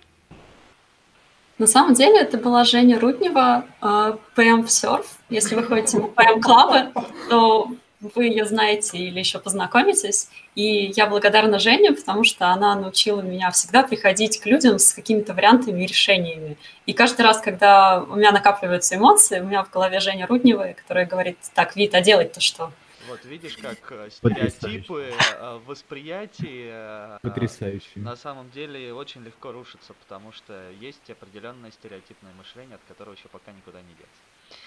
На 1.58 1.68
самом 1.68 1.94
деле 1.94 2.18
это 2.18 2.36
была 2.36 2.64
Женя 2.64 2.98
Руднева, 2.98 3.64
PM 3.80 4.64
Surf. 4.64 5.06
Если 5.30 5.54
вы 5.54 5.62
ходите 5.62 5.98
на 5.98 6.06
PM 6.06 6.40
клабы, 6.40 6.92
то 7.30 7.70
вы 8.00 8.24
ее 8.24 8.44
знаете 8.44 8.98
или 8.98 9.20
еще 9.20 9.38
познакомитесь. 9.38 10.28
И 10.56 10.92
я 10.96 11.06
благодарна 11.06 11.60
Жене, 11.60 11.92
потому 11.92 12.24
что 12.24 12.48
она 12.48 12.74
научила 12.74 13.20
меня 13.20 13.50
всегда 13.52 13.84
приходить 13.84 14.40
к 14.40 14.46
людям 14.46 14.80
с 14.80 14.92
какими-то 14.92 15.32
вариантами 15.32 15.84
и 15.84 15.86
решениями. 15.86 16.58
И 16.86 16.92
каждый 16.92 17.22
раз, 17.22 17.40
когда 17.40 18.02
у 18.02 18.16
меня 18.16 18.32
накапливаются 18.32 18.96
эмоции, 18.96 19.38
у 19.38 19.44
меня 19.44 19.62
в 19.62 19.70
голове 19.70 20.00
Женя 20.00 20.26
Руднева, 20.26 20.74
которая 20.76 21.06
говорит, 21.06 21.38
так, 21.54 21.76
Вит, 21.76 21.94
а 21.94 22.00
делать-то 22.00 22.40
что? 22.40 22.72
Вот 23.08 23.24
видишь, 23.24 23.56
как 23.58 23.92
э, 23.92 24.08
стереотипы 24.10 25.12
э, 25.12 25.58
восприятия 25.66 27.16
э, 27.16 27.18
Потрясающе. 27.22 28.00
на 28.00 28.16
самом 28.16 28.50
деле 28.50 28.94
очень 28.94 29.22
легко 29.22 29.52
рушатся, 29.52 29.92
потому 29.94 30.32
что 30.32 30.70
есть 30.70 31.08
определенное 31.10 31.70
стереотипное 31.70 32.32
мышление, 32.34 32.76
от 32.76 32.80
которого 32.88 33.14
еще 33.14 33.28
пока 33.28 33.52
никуда 33.52 33.82
не 33.82 33.88
деться. 33.94 34.58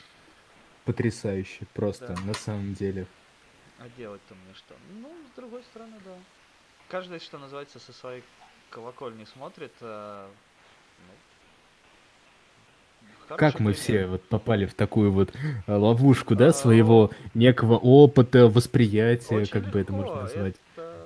Потрясающе, 0.85 1.65
просто, 1.73 2.07
Да. 2.07 2.21
на 2.21 2.33
самом 2.33 2.73
деле. 2.75 3.07
А 3.79 3.89
делать-то 3.97 4.35
мне 4.35 4.53
что? 4.55 4.75
Ну, 5.01 5.11
с 5.33 5.35
другой 5.35 5.63
стороны, 5.63 5.97
да. 6.05 6.15
Каждый, 6.89 7.19
что 7.19 7.37
называется, 7.39 7.79
со 7.79 7.91
своей 7.91 8.23
колокольни 8.69 9.25
смотрит. 9.25 9.73
Как 13.35 13.59
мы 13.59 13.73
все 13.73 14.05
вот 14.07 14.23
попали 14.23 14.65
в 14.65 14.73
такую 14.73 15.11
вот 15.11 15.33
э, 15.67 15.75
ловушку, 15.75 16.35
да, 16.35 16.47
А, 16.47 16.53
своего 16.53 17.11
некого 17.33 17.77
опыта, 17.77 18.47
восприятия, 18.47 19.35
Очень 19.41 19.51
как 19.51 19.63
бы 19.69 19.79
это 19.79 19.91
легко, 19.91 19.95
можно 19.95 20.21
назвать. 20.23 20.55
Это, 20.75 21.05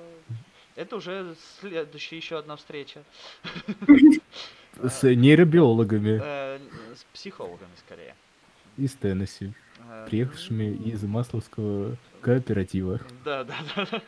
это 0.76 0.96
уже 0.96 1.34
следующая 1.60 2.16
еще 2.16 2.38
одна 2.38 2.56
встреча. 2.56 3.02
С 4.82 5.02
нейробиологами 5.02 6.20
Э, 6.22 6.58
с 6.94 7.04
психологами 7.12 7.70
скорее. 7.84 8.14
из 8.76 8.92
Теннесси, 8.94 9.52
Э, 9.90 10.06
приехавшими 10.08 10.74
из 10.74 11.02
Масловского 11.02 11.96
кооператива. 12.20 13.00
Да, 13.24 13.44
да, 13.44 13.56
да. 13.76 14.02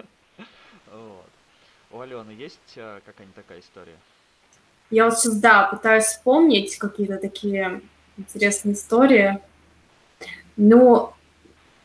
У 1.91 2.01
Алены 2.01 2.31
есть 2.33 2.59
какая-нибудь 2.75 3.35
такая 3.37 3.61
история? 3.61 3.95
Я 4.91 5.05
вот 5.05 5.17
сейчас, 5.19 5.39
да, 5.39 5.69
пытаюсь 5.69 6.05
вспомнить 6.07 6.77
какие-то 6.77 7.19
такие 7.19 7.81
интересные 8.17 8.75
истории. 8.75 9.39
Ну, 10.57 11.13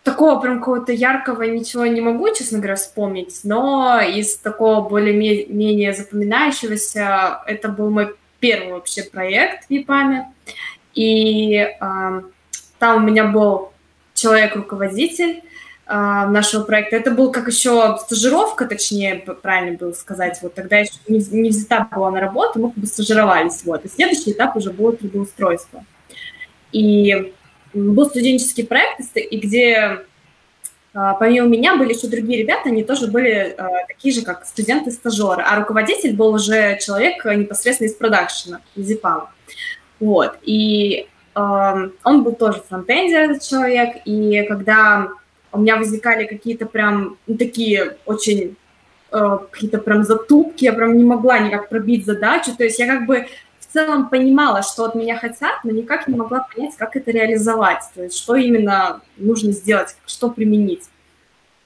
такого 0.03 0.39
прям 0.39 0.60
какого-то 0.60 0.91
яркого 0.91 1.43
ничего 1.43 1.85
не 1.85 2.01
могу, 2.01 2.34
честно 2.34 2.60
говоря, 2.60 2.76
вспомнить, 2.76 3.41
но 3.43 3.99
из 4.01 4.38
такого 4.38 4.88
более-менее 4.88 5.93
запоминающегося, 5.93 7.41
это 7.45 7.69
был 7.69 7.89
мой 7.89 8.15
первый 8.39 8.73
вообще 8.73 9.03
проект 9.03 9.68
в 9.68 9.72
ЕПАМе, 9.72 10.31
и 10.93 11.56
э, 11.56 12.22
там 12.80 12.95
у 12.95 12.99
меня 12.99 13.26
был 13.26 13.72
человек-руководитель 14.14 15.41
э, 15.85 15.93
нашего 15.93 16.64
проекта. 16.64 16.95
Это 16.95 17.11
был 17.11 17.31
как 17.31 17.47
еще 17.47 17.97
стажировка, 18.01 18.65
точнее, 18.65 19.15
правильно 19.15 19.77
было 19.77 19.91
сказать. 19.93 20.39
Вот 20.41 20.56
тогда 20.56 20.77
еще 20.77 20.93
не, 21.07 21.19
не 21.19 21.49
взята 21.49 21.88
была 21.95 22.11
на 22.11 22.19
работу, 22.19 22.60
мы 22.60 22.69
как 22.72 22.80
бы 22.80 22.88
стажировались. 22.88 23.64
Вот. 23.64 23.85
И 23.85 23.89
следующий 23.89 24.31
этап 24.31 24.56
уже 24.56 24.72
было 24.72 24.93
трудоустройство. 24.93 25.85
И 26.71 27.33
был 27.73 28.05
студенческий 28.05 28.65
проект, 28.65 29.01
и 29.15 29.37
где 29.37 30.05
а, 30.93 31.13
помимо 31.13 31.47
меня 31.47 31.75
были 31.75 31.93
еще 31.93 32.07
другие 32.07 32.39
ребята, 32.41 32.69
они 32.69 32.83
тоже 32.83 33.07
были 33.07 33.55
а, 33.57 33.85
такие 33.87 34.13
же, 34.13 34.21
как 34.23 34.45
студенты-стажеры. 34.45 35.43
А 35.43 35.55
руководитель 35.57 36.15
был 36.15 36.33
уже 36.33 36.79
человек 36.79 37.25
а, 37.25 37.35
непосредственно 37.35 37.87
из 37.87 37.93
продакшена, 37.93 38.61
из 38.75 38.91
EPAM. 38.91 39.27
Вот. 39.99 40.37
И 40.43 41.07
ам, 41.35 41.93
он 42.03 42.23
был 42.23 42.33
тоже 42.33 42.63
фронтендер, 42.67 43.31
этот 43.31 43.43
человек, 43.43 43.97
и 44.05 44.43
когда 44.47 45.09
у 45.51 45.59
меня 45.59 45.77
возникали 45.77 46.25
какие-то 46.25 46.65
прям 46.65 47.17
ну, 47.27 47.37
такие 47.37 47.97
очень 48.05 48.55
э, 49.11 49.37
какие-то 49.51 49.79
прям 49.79 50.03
затупки, 50.03 50.65
я 50.65 50.73
прям 50.73 50.95
не 50.95 51.03
могла 51.03 51.39
никак 51.39 51.69
пробить 51.69 52.05
задачу, 52.05 52.55
то 52.55 52.63
есть 52.63 52.77
я 52.79 52.85
как 52.85 53.07
бы 53.07 53.27
в 53.69 53.73
целом 53.73 54.09
понимала, 54.09 54.63
что 54.63 54.85
от 54.85 54.95
меня 54.95 55.17
хотят, 55.17 55.63
но 55.63 55.71
никак 55.71 56.07
не 56.07 56.15
могла 56.15 56.47
понять, 56.53 56.75
как 56.75 56.95
это 56.95 57.11
реализовать, 57.11 57.83
то 57.93 58.03
есть 58.03 58.17
что 58.17 58.35
именно 58.35 59.01
нужно 59.17 59.51
сделать, 59.51 59.95
что 60.05 60.29
применить. 60.29 60.83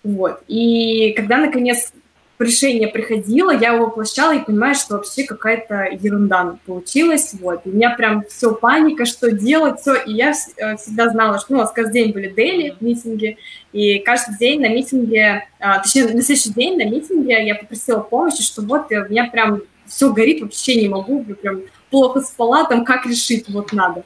Вот. 0.03 0.41
И 0.47 1.13
когда, 1.13 1.37
наконец, 1.37 1.93
решение 2.39 2.89
приходило, 2.89 3.51
я 3.51 3.73
его 3.73 3.85
воплощала 3.85 4.35
и 4.35 4.43
понимаю, 4.43 4.75
что 4.75 4.95
вообще 4.95 5.23
какая-то 5.23 5.87
ерунда 5.91 6.57
получилась. 6.65 7.33
Вот. 7.39 7.61
И 7.65 7.69
у 7.69 7.73
меня 7.73 7.91
прям 7.91 8.23
все 8.27 8.53
паника, 8.53 9.05
что 9.05 9.31
делать, 9.31 9.79
все. 9.79 9.95
И 9.95 10.13
я 10.13 10.33
э, 10.57 10.75
всегда 10.75 11.09
знала, 11.09 11.39
что 11.39 11.53
ну, 11.53 11.59
у 11.59 11.61
нас 11.61 11.71
каждый 11.71 11.93
день 11.93 12.11
были 12.11 12.29
дейли 12.29 12.75
митинги, 12.81 13.37
и 13.71 13.99
каждый 13.99 14.37
день 14.37 14.61
на 14.61 14.69
митинге, 14.69 15.47
а, 15.59 15.79
точнее, 15.79 16.05
на 16.05 16.21
следующий 16.21 16.51
день 16.51 16.77
на 16.77 16.85
митинге 16.85 17.45
я 17.45 17.55
попросила 17.55 17.99
помощи, 17.99 18.43
что 18.43 18.61
вот 18.61 18.91
э, 18.91 19.05
у 19.05 19.09
меня 19.09 19.29
прям 19.31 19.61
все 19.87 20.11
горит, 20.11 20.41
вообще 20.41 20.81
не 20.81 20.89
могу, 20.89 21.23
прям 21.23 21.61
плохо 21.93 22.21
спала, 22.21 22.65
там 22.65 22.85
как 22.85 23.05
решить, 23.05 23.47
вот 23.49 23.71
надо. 23.71 24.03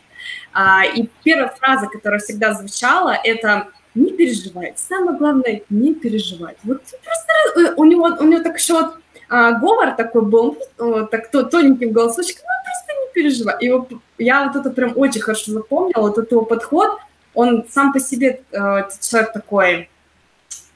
А, 0.51 0.83
и 0.83 1.07
первая 1.23 1.47
фраза, 1.57 1.87
которая 1.87 2.19
всегда 2.19 2.53
звучала, 2.53 3.15
это 3.23 3.69
не 3.95 4.11
переживать. 4.11 4.77
Самое 4.77 5.17
главное, 5.17 5.61
не 5.69 5.93
переживать. 5.93 6.57
Вот 6.63 6.81
просто 6.81 7.61
э, 7.61 7.73
у 7.77 7.85
него, 7.85 8.09
у 8.19 8.25
него 8.25 8.43
так 8.43 8.57
еще 8.59 8.73
вот 8.73 8.95
а, 9.29 9.53
говор 9.53 9.95
такой 9.95 10.23
был, 10.23 10.57
он 10.77 11.07
так 11.07 11.31
то, 11.31 11.43
тоненьким 11.43 11.93
голосочком, 11.93 12.43
ну 12.45 12.65
просто 12.65 12.91
не 12.99 13.13
переживай. 13.13 13.55
И 13.61 13.71
вот 13.71 13.89
я 14.17 14.47
вот 14.47 14.57
это 14.57 14.69
прям 14.69 14.91
очень 14.97 15.21
хорошо 15.21 15.53
запомнила, 15.53 16.01
вот 16.01 16.17
этот 16.17 16.33
его 16.33 16.43
подход, 16.43 16.99
он 17.33 17.65
сам 17.69 17.93
по 17.93 18.01
себе 18.01 18.41
э, 18.51 18.57
человек 18.99 19.31
такой 19.31 19.89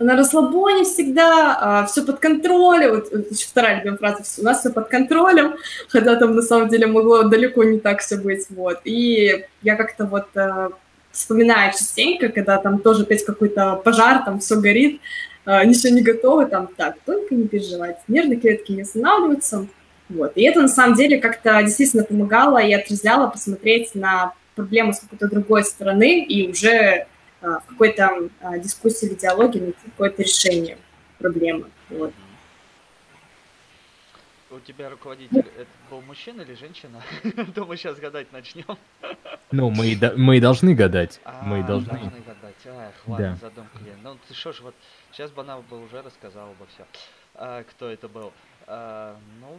на 0.02 0.15
расслабоне 0.18 0.84
всегда, 0.84 1.86
все 1.90 2.03
под 2.03 2.19
контролем. 2.19 2.95
Вот, 2.95 3.32
еще 3.32 3.48
вторая 3.48 3.78
любимая 3.78 3.98
фраза, 3.98 4.23
«Всё- 4.23 4.41
у 4.41 4.45
нас 4.45 4.60
все 4.60 4.69
под 4.69 4.88
контролем, 4.90 5.56
хотя 5.90 6.15
там 6.15 6.36
на 6.36 6.41
самом 6.41 6.69
деле 6.69 6.88
могло 6.88 7.23
далеко 7.23 7.64
не 7.64 7.80
так 7.80 7.99
все 8.02 8.18
быть. 8.18 8.45
Вот. 8.49 8.82
И 8.84 9.45
я 9.61 9.76
как-то 9.76 10.06
вот 10.06 10.28
э, 10.36 10.69
вспоминаю 11.11 11.72
частенько, 11.73 12.30
когда 12.30 12.57
там 12.57 12.80
тоже 12.80 13.03
опять 13.03 13.26
какой-то 13.26 13.76
пожар, 13.84 14.23
там 14.26 14.40
все 14.40 14.56
горит, 14.60 15.02
э, 15.45 15.65
ничего 15.65 15.94
не 15.94 16.02
готово, 16.02 16.45
там 16.45 16.69
так, 16.76 16.95
только 17.06 17.36
не 17.36 17.48
переживать, 17.48 17.98
нервные 18.07 18.40
клетки 18.40 18.72
не 18.72 18.82
останавливаются. 18.82 19.68
Вот. 20.10 20.34
И 20.36 20.44
это 20.44 20.61
на 20.61 20.68
самом 20.68 20.95
деле 20.95 21.19
как-то 21.19 21.61
действительно 21.64 22.03
помогало 22.03 22.57
и 22.57 22.73
отрезвляло 22.73 23.28
посмотреть 23.28 23.95
на 23.95 24.34
проблему 24.56 24.94
с 24.94 24.99
какой-то 24.99 25.30
другой 25.30 25.64
стороны 25.64 26.23
и 26.23 26.49
уже 26.49 26.69
а, 26.80 27.06
в 27.41 27.65
какой-то 27.68 28.30
а, 28.41 28.57
дискуссии 28.59 29.07
или 29.07 29.15
диалоге 29.15 29.59
найти 29.61 29.77
какое-то 29.85 30.22
решение 30.22 30.77
проблемы. 31.19 31.69
Вот. 31.89 32.13
У 34.51 34.59
тебя 34.59 34.89
руководитель 34.89 35.39
это 35.57 35.69
был 35.89 36.01
мужчина 36.01 36.41
или 36.41 36.53
женщина? 36.55 37.01
Думаю, 37.55 37.77
сейчас 37.77 37.97
гадать 37.99 38.31
начнем. 38.34 38.65
Ну, 39.51 39.69
мы 39.69 39.88
и, 39.88 39.95
до- 39.95 40.13
мы 40.18 40.38
и 40.38 40.39
должны 40.41 40.76
гадать. 40.76 41.22
мы 41.43 41.59
и 41.59 41.61
А, 41.61 41.63
должны. 41.63 41.88
гадать. 42.26 42.55
Ах, 42.68 42.93
ладно, 43.07 43.38
Да. 43.41 43.47
задумка 43.47 43.80
я. 43.85 43.93
Ну 44.03 44.18
ты 44.27 44.34
что 44.34 44.51
ж, 44.51 44.59
вот 44.61 44.76
сейчас 45.13 45.31
бы 45.31 45.41
она 45.41 45.57
бы 45.59 45.81
уже 45.84 46.01
рассказала 46.01 46.49
бы 46.53 46.65
все. 46.73 47.63
кто 47.69 47.89
это 47.89 48.09
был? 48.09 48.34
А, 48.68 49.15
ну, 49.39 49.57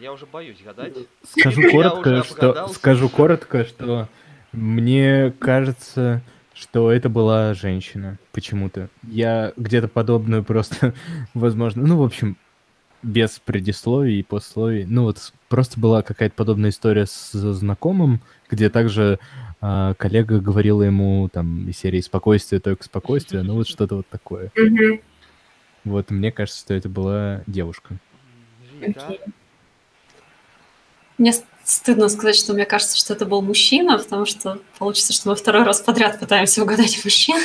я 0.00 0.12
уже 0.12 0.26
боюсь 0.26 0.60
гадать. 0.62 0.94
Скажу 1.26 1.60
Я 1.62 1.70
коротко, 1.70 2.24
что 2.24 2.68
скажу 2.68 3.08
коротко, 3.08 3.64
что 3.64 4.08
мне 4.54 5.32
кажется, 5.38 6.22
что 6.54 6.90
это 6.90 7.08
была 7.08 7.54
женщина 7.54 8.18
почему-то. 8.32 8.88
Я 9.02 9.52
где-то 9.56 9.88
подобную 9.88 10.44
просто, 10.44 10.94
возможно, 11.34 11.86
ну, 11.86 11.98
в 11.98 12.02
общем, 12.02 12.36
без 13.02 13.38
предисловий 13.38 14.20
и 14.20 14.22
пословий. 14.22 14.86
Ну, 14.86 15.02
вот 15.04 15.32
просто 15.48 15.78
была 15.78 16.02
какая-то 16.02 16.34
подобная 16.34 16.70
история 16.70 17.06
с 17.06 17.32
знакомым, 17.32 18.22
где 18.48 18.70
также 18.70 19.18
а, 19.60 19.94
коллега 19.94 20.40
говорила 20.40 20.82
ему 20.82 21.28
там 21.30 21.68
из 21.68 21.76
серии 21.78 22.00
«Спокойствие, 22.00 22.60
только 22.60 22.84
спокойствие», 22.84 23.42
ну, 23.42 23.54
вот 23.54 23.68
что-то 23.68 23.96
вот 23.96 24.08
такое. 24.08 24.50
Вот 25.84 26.10
мне 26.10 26.32
кажется, 26.32 26.60
что 26.60 26.74
это 26.74 26.88
была 26.88 27.42
девушка. 27.46 27.98
Окей. 28.80 29.20
Мне 31.18 31.32
стыдно 31.64 32.08
сказать, 32.08 32.36
что 32.36 32.52
мне 32.52 32.64
кажется, 32.66 32.96
что 32.96 33.14
это 33.14 33.24
был 33.26 33.42
мужчина, 33.42 33.98
потому 33.98 34.26
что 34.26 34.58
получится, 34.78 35.12
что 35.12 35.28
мы 35.30 35.36
второй 35.36 35.64
раз 35.64 35.80
подряд 35.80 36.20
пытаемся 36.20 36.62
угадать 36.62 37.02
мужчин. 37.04 37.36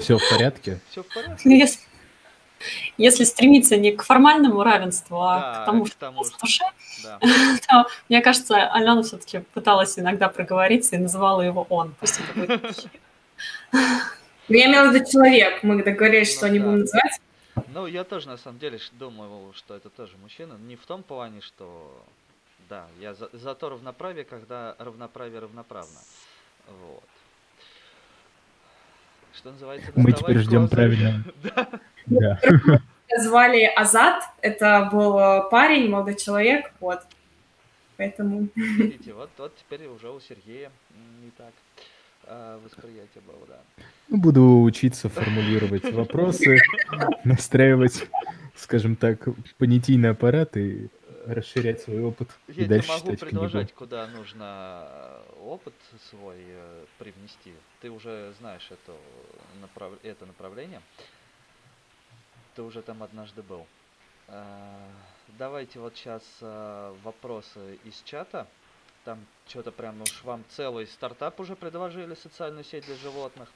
Все 0.00 0.16
в 0.18 0.30
порядке? 0.30 0.80
Все 0.90 1.02
в 1.02 1.06
порядке? 1.08 1.40
Ну, 1.44 1.50
Если, 1.56 1.80
если 2.98 3.24
стремиться 3.24 3.76
не 3.76 3.92
к 3.92 4.02
формальному 4.02 4.62
равенству, 4.62 5.20
а 5.20 5.40
Да, 5.40 5.62
к 5.62 5.66
тому, 5.66 5.86
что 5.86 5.96
тому, 5.98 6.18
есть 6.20 6.34
в 6.34 6.40
душе, 6.40 6.64
Да. 7.02 7.18
то, 7.68 7.86
мне 8.08 8.20
кажется, 8.20 8.70
Алена 8.72 9.02
все-таки 9.02 9.40
пыталась 9.54 9.98
иногда 9.98 10.28
проговориться 10.28 10.96
и 10.96 10.98
называла 10.98 11.40
его 11.42 11.66
он. 11.68 11.94
Пусть 11.98 12.20
это 12.20 12.38
будет 12.38 12.62
мужчина. 12.62 12.90
Ну, 13.72 14.56
Я 14.56 14.66
имела 14.66 14.90
в 14.90 14.94
виду 14.94 15.10
человек. 15.10 15.62
Мы 15.62 15.82
договорились, 15.82 16.34
что 16.36 16.46
Ну 16.46 16.52
не 16.52 16.58
да. 16.58 16.64
будем 16.66 16.80
называть. 16.80 17.20
Ну, 17.72 17.86
я 17.86 18.04
тоже 18.04 18.28
на 18.28 18.36
самом 18.36 18.58
деле 18.58 18.78
думаю, 18.92 19.52
что 19.54 19.74
это 19.74 19.90
тоже 19.90 20.16
мужчина. 20.22 20.54
Не 20.54 20.76
в 20.76 20.86
том 20.86 21.02
плане, 21.02 21.40
что 21.40 22.04
да, 22.70 22.86
я 23.00 23.14
за, 23.14 23.28
за 23.32 23.54
то 23.54 23.68
равноправие, 23.68 24.24
когда 24.24 24.76
равноправие 24.78 25.40
равноправно. 25.40 25.98
Вот. 26.68 27.02
Что 29.34 29.50
называется, 29.50 29.90
Мы 29.96 30.12
теперь 30.12 30.38
ждем 30.38 30.68
козырь. 30.68 30.76
правильно. 30.76 31.24
Да. 32.06 32.40
Звали 33.18 33.64
Азат. 33.76 34.22
Это 34.40 34.88
был 34.90 35.18
э, 35.18 35.50
парень, 35.50 35.90
молодой 35.90 36.16
человек. 36.16 36.72
Вот. 36.80 37.00
Поэтому... 37.96 38.48
Видите, 38.54 39.12
вот, 39.12 39.30
вот 39.36 39.54
теперь 39.56 39.86
уже 39.86 40.10
у 40.10 40.18
Сергея 40.18 40.70
не 41.22 41.30
так. 41.30 41.52
а, 42.24 42.58
восприятие 42.64 43.22
было, 43.26 43.46
да. 43.46 43.84
Ну, 44.08 44.18
буду 44.18 44.62
учиться 44.62 45.08
формулировать 45.08 45.92
вопросы, 45.92 46.58
настраивать, 47.24 48.08
скажем 48.56 48.96
так, 48.96 49.28
понятийный 49.58 50.10
аппарат 50.10 50.56
и 50.56 50.88
расширять 51.26 51.80
свой 51.80 52.02
опыт. 52.02 52.28
Я 52.48 52.64
и 52.64 52.66
дальше 52.66 52.88
могу 52.88 53.00
читать 53.12 53.20
предложить, 53.20 53.68
книгу. 53.68 53.78
куда 53.78 54.06
нужно 54.06 54.84
э, 54.88 55.22
опыт 55.42 55.74
свой 56.10 56.38
э, 56.38 56.84
привнести. 56.98 57.54
Ты 57.80 57.90
уже 57.90 58.32
знаешь 58.38 58.66
это, 58.70 58.96
направ... 59.60 59.92
это 60.02 60.26
направление. 60.26 60.80
Ты 62.54 62.62
уже 62.62 62.82
там 62.82 63.02
однажды 63.02 63.42
был. 63.42 63.66
Э, 64.28 64.74
Давайте 65.38 65.78
вот 65.78 65.96
сейчас 65.96 66.24
вопросы 67.04 67.78
из 67.84 68.02
чата. 68.02 68.48
Там 69.04 69.24
что-то 69.46 69.70
прям 69.70 70.02
уж 70.02 70.24
вам 70.24 70.44
целый 70.50 70.88
стартап 70.88 71.38
уже 71.38 71.54
предложили, 71.54 72.14
социальную 72.14 72.64
сеть 72.64 72.84
для 72.84 72.96
животных. 72.96 73.48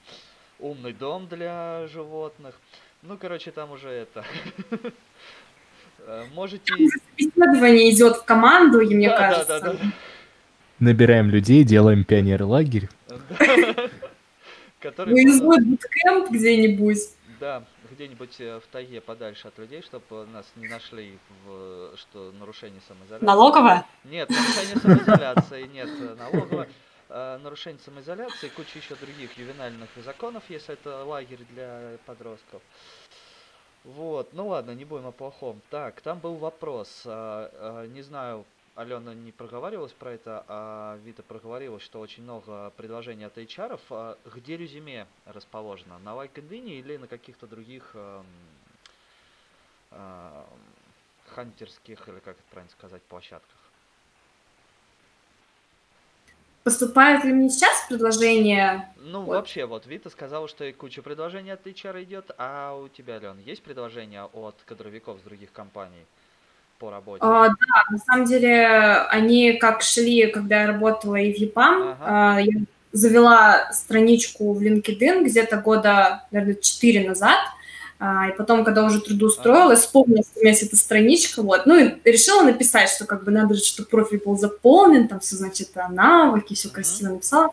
Умный 0.61 0.93
дом 0.93 1.27
для 1.27 1.87
животных. 1.89 2.55
Ну, 3.03 3.19
короче, 3.19 3.51
там 3.51 3.73
уже 3.73 3.91
это. 3.91 4.25
Э, 6.07 6.25
Можете... 6.35 6.73
Исследование 7.17 7.91
идет 7.91 8.17
в 8.19 8.25
команду, 8.25 8.81
и 8.81 8.95
мне 8.95 9.09
Да, 9.09 9.17
да, 9.19 9.29
кажется. 9.31 9.61
да, 9.61 9.73
да. 9.73 9.79
Набираем 10.81 11.31
людей, 11.31 11.65
делаем 11.65 12.05
пионер-лагерь. 12.05 12.89
Который 14.81 15.25
Ну, 15.25 15.41
буткемп 15.65 16.31
где-нибудь. 16.31 16.99
Да, 17.41 17.65
где-нибудь 17.91 18.37
э, 18.41 18.61
в 18.61 18.67
тайге 18.71 19.01
подальше 19.01 19.49
от 19.49 19.59
людей, 19.59 19.83
чтобы 19.83 20.27
нас 20.27 20.47
не 20.57 20.69
нашли 20.69 21.19
в 21.47 21.97
что 21.97 22.33
нарушение 22.39 22.81
самоизоляции. 22.87 23.25
Налоговая? 23.25 23.87
Нет, 24.05 24.29
нарушение 24.29 24.77
самоизоляции, 24.77 25.63
нет 25.73 25.89
э, 26.01 26.15
налогового. 26.19 26.67
э, 27.09 27.39
Нарушение 27.43 27.81
самоизоляции, 27.85 28.49
куча 28.55 28.79
еще 28.79 28.95
других 28.97 29.37
ювенальных 29.39 29.89
законов, 30.05 30.43
если 30.49 30.75
это 30.75 31.05
лагерь 31.05 31.41
для 31.55 31.97
подростков. 32.07 32.61
Вот, 33.85 34.33
ну 34.33 34.49
ладно, 34.49 34.71
не 34.73 34.85
будем 34.85 35.07
о 35.07 35.13
плохом. 35.13 35.61
Так, 35.71 36.01
там 36.01 36.19
был 36.19 36.37
вопрос, 36.37 37.03
а, 37.05 37.51
а, 37.53 37.87
не 37.87 38.01
знаю, 38.03 38.45
Алена 38.75 39.15
не 39.15 39.31
проговаривалась 39.31 39.93
про 39.93 40.13
это, 40.13 40.45
а 40.49 40.99
Вита 41.05 41.23
проговорилась, 41.23 41.83
что 41.83 42.01
очень 42.01 42.25
много 42.25 42.73
предложений 42.77 43.25
от 43.27 43.39
HR. 43.39 43.79
А 43.91 44.19
Где 44.35 44.57
резюме 44.57 45.07
расположено? 45.27 45.99
На 45.99 46.11
LinkedIn 46.11 46.67
или 46.71 46.97
на 46.97 47.07
каких-то 47.07 47.47
других 47.47 47.91
эм, 47.95 48.27
эм, 49.93 50.45
хантерских, 51.35 52.09
или 52.09 52.19
как 52.19 52.37
это 52.39 52.45
правильно 52.51 52.73
сказать, 52.73 53.03
площадках? 53.03 53.64
Поступает 56.65 57.25
ли 57.25 57.33
мне 57.33 57.51
сейчас 57.51 57.85
предложение? 57.91 58.89
Ну, 58.97 59.21
Вот. 59.21 59.35
вообще, 59.35 59.67
вот 59.67 59.87
Вита 59.87 60.09
сказала, 60.09 60.49
что 60.49 60.65
и 60.65 60.73
куча 60.73 61.03
предложений 61.03 61.53
от 61.53 61.67
HR 61.67 62.03
идет, 62.05 62.31
а 62.39 62.75
у 62.75 62.89
тебя, 62.89 63.19
Лен, 63.19 63.39
есть 63.39 63.63
предложения 63.63 64.25
от 64.25 64.57
кадровиков 64.65 65.21
с 65.21 65.23
других 65.23 65.53
компаний 65.53 66.07
по 66.79 66.91
работе? 66.91 67.23
А, 67.23 67.49
да, 67.49 67.85
на 67.91 67.99
самом 67.99 68.25
деле 68.25 68.67
они 69.11 69.59
как 69.59 69.83
шли, 69.83 70.27
когда 70.29 70.63
я 70.63 70.67
работала 70.69 71.17
и 71.17 71.35
в 71.35 71.37
ЕПАМ. 71.37 71.83
Ага. 71.83 71.97
А, 72.01 72.41
я 72.41 72.63
завела 72.93 73.71
страничку 73.73 74.55
в 74.55 74.63
LinkedIn 74.63 75.25
где-то 75.25 75.59
года, 75.59 76.25
наверное, 76.31 76.55
4 76.55 77.07
назад. 77.07 77.41
А, 78.07 78.29
и 78.29 78.37
потом, 78.37 78.65
когда 78.65 78.85
уже 78.85 79.01
трудоустроилась, 79.01 79.81
вспомнила, 79.81 80.23
что 80.23 80.39
у 80.39 80.41
меня 80.43 80.51
есть 80.51 80.63
эта 80.63 80.77
страничка, 80.77 81.41
вот, 81.41 81.65
ну, 81.65 81.79
и 81.79 81.95
решила 82.05 82.43
написать, 82.43 82.91
что 82.91 83.07
как 83.07 83.25
бы 83.25 83.31
надо, 83.31 83.55
чтобы 83.55 83.89
профиль 83.89 84.21
был 84.23 84.37
заполнен, 84.37 85.09
там 85.09 85.21
все, 85.21 85.37
значит, 85.37 85.71
а, 85.75 85.89
навыки, 85.89 86.53
все 86.53 86.69
красиво 86.69 87.13
написала, 87.13 87.49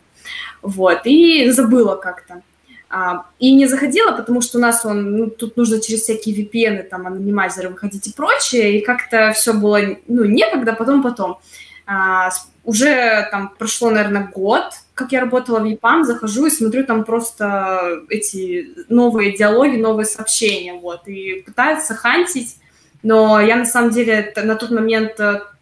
вот, 0.60 1.00
и 1.04 1.50
забыла 1.52 1.96
как-то. 1.96 2.42
А, 2.90 3.24
и 3.38 3.54
не 3.54 3.66
заходила, 3.66 4.12
потому 4.12 4.42
что 4.42 4.58
у 4.58 4.60
нас 4.60 4.84
он, 4.84 5.16
ну, 5.16 5.30
тут 5.30 5.56
нужно 5.56 5.80
через 5.80 6.02
всякие 6.02 6.34
VPN, 6.44 6.82
там, 6.82 7.06
анонимайзеры 7.06 7.70
выходить 7.70 8.08
и 8.08 8.12
прочее, 8.12 8.78
и 8.78 8.84
как-то 8.84 9.32
все 9.32 9.54
было, 9.54 9.80
ну, 10.06 10.24
некогда, 10.26 10.74
потом, 10.74 11.02
потом. 11.02 11.38
А, 11.86 12.28
уже 12.64 13.28
там 13.30 13.52
прошло, 13.58 13.90
наверное, 13.90 14.30
год, 14.32 14.64
как 14.94 15.12
я 15.12 15.20
работала 15.20 15.58
в 15.58 15.64
ЕПАМ, 15.64 16.04
захожу 16.04 16.46
и 16.46 16.50
смотрю 16.50 16.84
там 16.84 17.04
просто 17.04 18.02
эти 18.08 18.68
новые 18.88 19.36
диалоги, 19.36 19.76
новые 19.76 20.06
сообщения, 20.06 20.74
вот, 20.74 21.08
и 21.08 21.42
пытаются 21.42 21.94
хантить, 21.94 22.56
но 23.02 23.40
я 23.40 23.56
на 23.56 23.64
самом 23.64 23.90
деле 23.90 24.32
на 24.36 24.54
тот 24.54 24.70
момент 24.70 25.18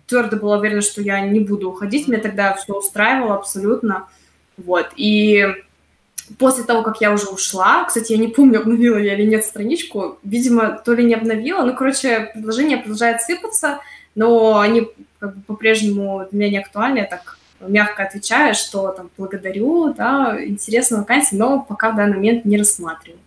твердо 0.06 0.36
была 0.36 0.58
уверена, 0.58 0.82
что 0.82 1.00
я 1.00 1.20
не 1.20 1.40
буду 1.40 1.70
уходить, 1.70 2.06
меня 2.06 2.20
тогда 2.20 2.54
все 2.54 2.74
устраивало 2.74 3.36
абсолютно, 3.36 4.08
вот, 4.58 4.88
и 4.96 5.46
после 6.38 6.64
того, 6.64 6.82
как 6.82 7.00
я 7.00 7.12
уже 7.12 7.26
ушла, 7.26 7.84
кстати, 7.84 8.12
я 8.12 8.18
не 8.18 8.28
помню, 8.28 8.60
обновила 8.60 8.98
я 8.98 9.14
или 9.14 9.24
нет 9.24 9.44
страничку, 9.44 10.18
видимо, 10.22 10.80
то 10.84 10.92
ли 10.92 11.04
не 11.04 11.14
обновила, 11.14 11.62
ну, 11.62 11.74
короче, 11.74 12.30
предложение 12.34 12.76
продолжает 12.76 13.22
сыпаться, 13.22 13.80
но 14.14 14.58
они 14.58 14.88
как 15.18 15.36
бы 15.36 15.42
по-прежнему 15.42 16.26
для 16.30 16.38
меня 16.38 16.50
не 16.50 16.58
актуальны, 16.58 16.98
я 16.98 17.04
так 17.06 17.38
мягко 17.60 18.04
отвечаю, 18.04 18.54
что 18.54 18.88
там 18.92 19.10
благодарю, 19.18 19.92
да, 19.92 20.36
интересная 20.44 21.00
вакансия, 21.00 21.36
но 21.36 21.60
пока 21.62 21.90
в 21.92 21.96
данный 21.96 22.16
момент 22.16 22.44
не 22.44 22.56
рассматриваю, 22.58 23.20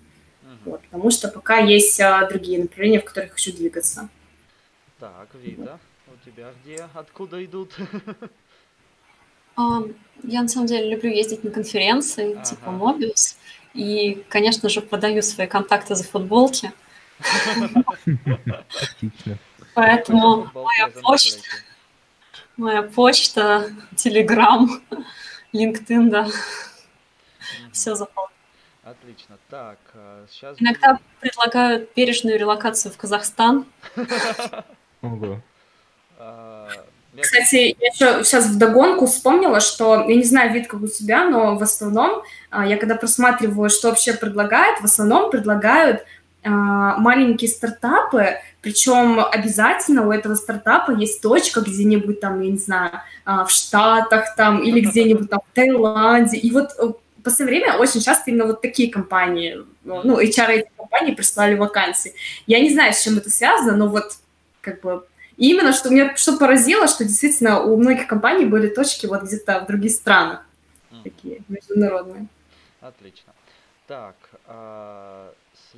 Мгм. 0.44 0.58
вот, 0.66 0.82
потому 0.82 1.12
что 1.12 1.28
пока 1.28 1.58
есть 1.60 2.00
а, 2.02 2.28
другие 2.28 2.60
направления, 2.62 3.00
в 3.00 3.06
которых 3.06 3.34
хочу 3.34 3.54
двигаться. 3.54 4.10
Так, 5.00 5.28
Вита, 5.44 5.78
у 6.08 6.26
тебя 6.26 6.48
где, 6.64 6.88
откуда 6.94 7.44
идут? 7.44 7.72
А, 9.56 9.84
Я 10.24 10.42
на 10.42 10.48
самом 10.48 10.66
деле 10.66 10.90
люблю 10.90 11.12
ездить 11.12 11.44
на 11.44 11.52
конференции 11.52 12.34
Ага. 12.34 12.44
типа 12.44 12.70
Mobius. 12.70 13.36
И, 13.76 14.24
конечно 14.28 14.68
же, 14.68 14.82
продаю 14.82 15.22
свои 15.22 15.46
контакты 15.46 15.94
за 15.94 16.04
футболки. 16.04 16.72
Отлично. 18.82 19.38
Поэтому 19.74 20.50
моя 20.54 20.90
почта, 21.02 21.42
моя 22.58 22.84
почта, 22.84 23.72
Telegram, 23.96 24.68
LinkedIn, 25.54 26.10
да, 26.10 26.28
все 27.72 27.96
заполнено. 27.96 28.34
Отлично. 28.84 29.38
Так, 29.50 29.78
сейчас... 30.30 30.58
Иногда 30.60 31.00
предлагают 31.22 31.90
бережную 31.96 32.38
релокацию 32.38 32.92
в 32.92 32.98
Казахстан. 32.98 33.66
Ого. 35.02 35.40
А, 36.20 36.70
Кстати, 37.20 37.76
я 37.80 37.88
еще 37.88 38.24
сейчас 38.24 38.48
вдогонку 38.48 39.06
вспомнила, 39.06 39.60
что, 39.60 40.06
я 40.08 40.16
не 40.16 40.24
знаю, 40.24 40.54
вид 40.54 40.68
как 40.68 40.82
у 40.82 40.88
тебя, 40.88 41.26
но 41.26 41.58
в 41.58 41.64
основном, 41.64 42.24
а, 42.50 42.66
я 42.66 42.78
когда 42.78 42.96
просматриваю, 42.96 43.70
что 43.70 43.90
вообще 43.90 44.14
предлагают, 44.14 44.80
в 44.82 44.86
основном 44.86 45.30
предлагают 45.30 46.06
а, 46.44 46.98
маленькие 46.98 47.50
стартапы, 47.50 48.38
причем 48.64 49.20
обязательно 49.20 50.08
у 50.08 50.12
этого 50.12 50.36
стартапа 50.36 50.92
есть 50.92 51.22
точка 51.22 51.60
где-нибудь 51.60 52.22
там, 52.22 52.40
я 52.40 52.50
не 52.50 52.58
знаю, 52.58 53.02
а, 53.26 53.44
в 53.44 53.52
Штатах 53.52 54.36
там 54.38 54.64
или 54.64 54.80
где-нибудь 54.80 55.30
там 55.30 55.42
в 55.42 55.54
Таиланде. 55.54 56.38
И 56.38 56.50
вот 56.50 56.70
э, 56.80 56.86
в 56.86 57.22
последнее 57.22 57.60
время 57.60 57.78
очень 57.78 58.00
часто 58.00 58.32
именно 58.32 58.46
вот 58.46 58.62
такие 58.62 58.90
компании, 58.90 59.58
ну, 59.84 60.18
HR 60.18 60.50
этих 60.50 60.72
компаний 60.78 61.12
прислали 61.12 61.56
вакансии. 61.56 62.14
Я 62.48 62.62
не 62.62 62.72
знаю, 62.72 62.94
с 62.94 63.04
чем 63.04 63.18
это 63.18 63.30
связано, 63.30 63.76
но 63.76 63.90
вот 63.90 64.14
как 64.62 64.80
бы 64.80 65.04
и 65.36 65.50
именно 65.50 65.74
что 65.74 65.90
меня 65.90 66.16
что 66.16 66.38
поразило, 66.38 66.88
что 66.88 67.04
действительно 67.04 67.62
у 67.62 67.76
многих 67.76 68.08
компаний 68.08 68.46
были 68.46 68.68
точки 68.70 69.08
вот 69.08 69.24
где-то 69.24 69.60
в 69.60 69.68
других 69.68 69.92
странах 69.92 70.46
такие 71.04 71.42
международные. 71.50 72.28
Отлично. 72.80 73.34
Так, 73.88 74.16
а, 74.48 75.33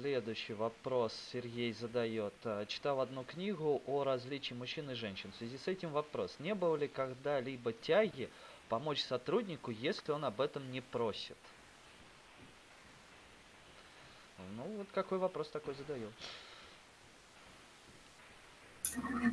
следующий 0.06 0.54
вопрос 0.54 1.12
Сергей 1.34 1.74
задает. 1.74 2.36
А, 2.44 2.68
Читал 2.68 3.02
одну 3.02 3.24
книгу 3.24 3.82
о 3.88 4.04
различии 4.04 4.54
мужчин 4.54 4.88
и 4.92 4.94
женщин. 4.94 5.32
В 5.32 5.38
связи 5.38 5.58
с 5.58 5.68
этим 5.68 5.90
вопрос. 5.90 6.36
Не 6.38 6.54
было 6.54 6.76
ли 6.76 6.88
когда-либо 6.88 7.74
тяги 7.74 8.30
помочь 8.70 9.02
сотруднику, 9.02 9.72
если 9.72 10.12
он 10.12 10.24
об 10.24 10.42
этом 10.42 10.72
не 10.72 10.82
просит? 10.82 11.38
Ну, 14.56 14.64
вот 14.78 14.88
какой 14.94 15.18
вопрос 15.18 15.50
такой 15.50 15.74
задаю. 15.74 16.12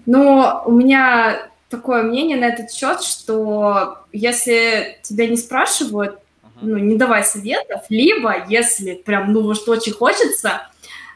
Но 0.06 0.62
у 0.64 0.72
меня 0.72 1.50
такое 1.68 2.02
мнение 2.02 2.38
на 2.38 2.46
этот 2.46 2.72
счет, 2.72 3.02
что 3.02 4.06
если 4.10 4.98
тебя 5.02 5.28
не 5.28 5.36
спрашивают. 5.36 6.18
Ну, 6.60 6.78
не 6.78 6.96
давай 6.96 7.24
советов, 7.24 7.82
либо 7.88 8.46
если 8.48 8.94
прям, 8.94 9.32
ну, 9.32 9.54
что 9.54 9.72
очень 9.72 9.92
хочется, 9.92 10.68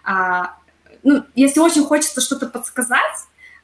а, 0.04 0.56
ну, 1.02 1.22
если 1.34 1.60
очень 1.60 1.84
хочется 1.84 2.20
что-то 2.20 2.46
подсказать, 2.46 3.00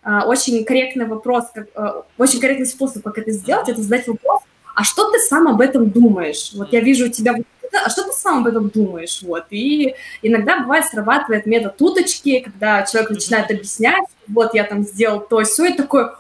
а, 0.03 0.27
очень 0.27 0.65
корректный 0.65 1.07
вопрос, 1.07 1.45
как, 1.55 1.69
а, 1.75 2.05
очень 2.19 2.41
корректный 2.41 2.67
способ, 2.67 3.03
как 3.03 3.19
это 3.19 3.31
сделать, 3.31 3.69
это 3.69 3.81
задать 3.81 4.07
вопрос, 4.07 4.43
а 4.75 4.85
что 4.85 5.11
ты 5.11 5.19
сам 5.19 5.49
об 5.49 5.61
этом 5.61 5.91
думаешь? 5.91 6.53
Вот 6.55 6.73
я 6.73 6.81
вижу 6.81 7.07
у 7.07 7.11
тебя 7.11 7.35
а 7.73 7.89
что 7.89 8.05
ты 8.05 8.13
сам 8.13 8.41
об 8.41 8.47
этом 8.47 8.69
думаешь? 8.69 9.23
Вот, 9.23 9.47
и 9.51 9.95
иногда 10.21 10.61
бывает 10.61 10.85
срабатывает 10.87 11.47
метод 11.47 11.81
уточки, 11.81 12.41
когда 12.41 12.83
человек 12.83 13.11
начинает 13.11 13.51
объяснять, 13.51 14.05
вот 14.29 14.55
я 14.55 14.65
там 14.65 14.83
сделал 14.83 15.21
то, 15.21 15.43
все, 15.45 15.67
и 15.67 15.73
такой, 15.75 16.11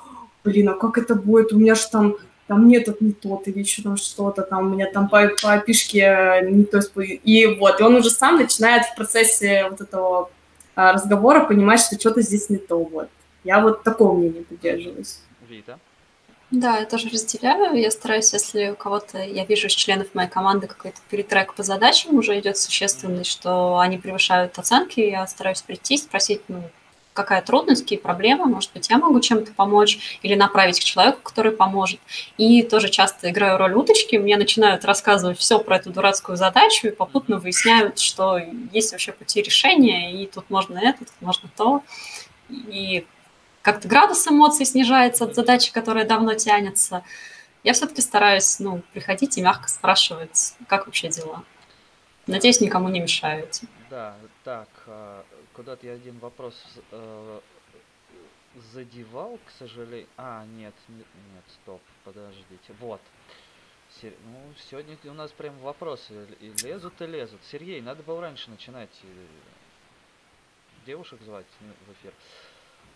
блин, 0.44 0.70
а 0.70 0.74
как 0.74 0.98
это 0.98 1.14
будет? 1.14 1.52
У 1.52 1.58
меня 1.58 1.74
же 1.74 1.82
там 1.90 2.16
там 2.52 2.64
мне 2.66 2.80
тут 2.80 3.00
не 3.00 3.12
тот, 3.12 3.48
или 3.48 3.60
еще 3.60 3.80
там 3.80 3.96
что-то, 3.96 4.42
там 4.42 4.66
у 4.66 4.74
меня 4.74 4.90
там 4.92 5.08
по, 5.08 5.30
по 5.40 5.58
пишке 5.58 6.42
не 6.42 6.64
то, 6.64 6.80
и 7.00 7.46
вот, 7.58 7.80
и 7.80 7.82
он 7.82 7.94
уже 7.94 8.10
сам 8.10 8.36
начинает 8.36 8.84
в 8.84 8.94
процессе 8.94 9.68
вот 9.70 9.80
этого 9.80 10.30
а, 10.74 10.92
разговора 10.92 11.46
понимать, 11.46 11.80
что 11.80 11.98
что-то 11.98 12.20
здесь 12.20 12.50
не 12.50 12.58
то, 12.58 12.76
вот. 12.76 13.08
Я 13.42 13.60
вот 13.60 13.84
такого 13.84 14.18
мнения 14.18 14.42
придерживаюсь. 14.42 15.20
Вита? 15.48 15.78
Да, 16.50 16.76
я 16.76 16.84
тоже 16.84 17.08
разделяю. 17.08 17.74
Я 17.74 17.90
стараюсь, 17.90 18.30
если 18.34 18.68
у 18.68 18.76
кого-то, 18.76 19.18
я 19.18 19.46
вижу 19.46 19.68
из 19.68 19.72
членов 19.72 20.14
моей 20.14 20.28
команды 20.28 20.66
какой-то 20.66 20.98
перетрек 21.08 21.54
по 21.54 21.62
задачам 21.62 22.16
уже 22.16 22.38
идет 22.38 22.58
существенный, 22.58 23.24
что 23.24 23.78
они 23.78 23.96
превышают 23.96 24.58
оценки, 24.58 25.00
я 25.00 25.26
стараюсь 25.26 25.62
прийти, 25.62 25.96
спросить, 25.96 26.42
ну, 26.48 26.62
какая 27.12 27.42
трудность, 27.42 27.82
какие 27.82 27.98
проблемы, 27.98 28.46
может 28.46 28.72
быть, 28.72 28.88
я 28.88 28.98
могу 28.98 29.20
чем-то 29.20 29.52
помочь 29.52 30.18
или 30.22 30.34
направить 30.34 30.80
к 30.80 30.84
человеку, 30.84 31.20
который 31.22 31.52
поможет. 31.52 32.00
И 32.38 32.62
тоже 32.62 32.88
часто 32.88 33.30
играю 33.30 33.58
роль 33.58 33.74
уточки, 33.74 34.16
мне 34.16 34.36
начинают 34.36 34.84
рассказывать 34.84 35.38
все 35.38 35.58
про 35.58 35.76
эту 35.76 35.90
дурацкую 35.90 36.36
задачу 36.36 36.88
и 36.88 36.90
попутно 36.90 37.38
выясняют, 37.38 37.98
что 37.98 38.38
есть 38.72 38.92
вообще 38.92 39.12
пути 39.12 39.42
решения, 39.42 40.22
и 40.22 40.26
тут 40.26 40.48
можно 40.50 40.78
это, 40.78 41.00
тут 41.00 41.14
можно 41.20 41.48
то. 41.56 41.82
И 42.50 43.06
как-то 43.62 43.88
градус 43.88 44.26
эмоций 44.26 44.66
снижается 44.66 45.24
от 45.24 45.34
задачи, 45.34 45.72
которая 45.72 46.04
давно 46.04 46.34
тянется. 46.34 47.02
Я 47.62 47.74
все-таки 47.74 48.00
стараюсь, 48.00 48.58
ну, 48.58 48.82
приходить 48.92 49.38
и 49.38 49.42
мягко 49.42 49.68
спрашивать, 49.68 50.54
как 50.66 50.86
вообще 50.86 51.08
дела. 51.08 51.44
Надеюсь, 52.26 52.60
никому 52.60 52.88
не 52.88 53.00
мешаете. 53.00 53.66
Да, 53.88 54.14
так, 54.44 54.68
а, 54.86 55.24
куда-то 55.54 55.86
я 55.86 55.94
один 55.94 56.18
вопрос 56.18 56.54
э, 56.90 57.40
задевал, 58.72 59.38
к 59.46 59.50
сожалению. 59.58 60.08
А, 60.16 60.44
нет, 60.44 60.74
нет, 60.88 61.06
нет, 61.34 61.44
стоп, 61.62 61.80
подождите. 62.04 62.72
Вот. 62.80 63.00
Сер... 64.00 64.12
Ну, 64.24 64.54
сегодня 64.70 64.96
у 65.04 65.14
нас 65.14 65.30
прям 65.32 65.58
вопросы 65.58 66.26
и 66.40 66.52
лезут 66.64 67.00
и 67.00 67.06
лезут. 67.06 67.40
Сергей, 67.50 67.80
надо 67.80 68.02
было 68.02 68.20
раньше 68.20 68.50
начинать 68.50 68.90
девушек 70.86 71.20
звать 71.22 71.46
в 71.60 71.92
эфир. 71.92 72.12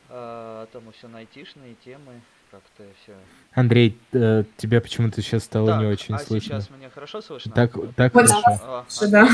А, 0.09 0.67
там 0.73 0.91
все 0.93 1.09
на 1.09 1.19
айтишные 1.19 1.75
темы, 1.85 2.21
как-то 2.51 2.85
все. 3.03 3.15
Андрей, 3.53 3.99
э, 4.13 4.45
тебя 4.57 4.81
почему-то 4.81 5.21
сейчас 5.21 5.45
стало 5.45 5.73
так, 5.73 5.81
не 5.81 5.87
очень 5.87 6.15
а 6.15 6.19
слышно. 6.19 6.61
сейчас 6.61 6.71
меня 6.71 6.91
хорошо 6.91 7.21
слышно? 7.21 7.53
Так, 7.53 7.73
так 7.97 8.15
вот 8.15 8.31
хорошо. 8.31 8.61
О, 8.63 8.85
Сюда. 8.89 9.29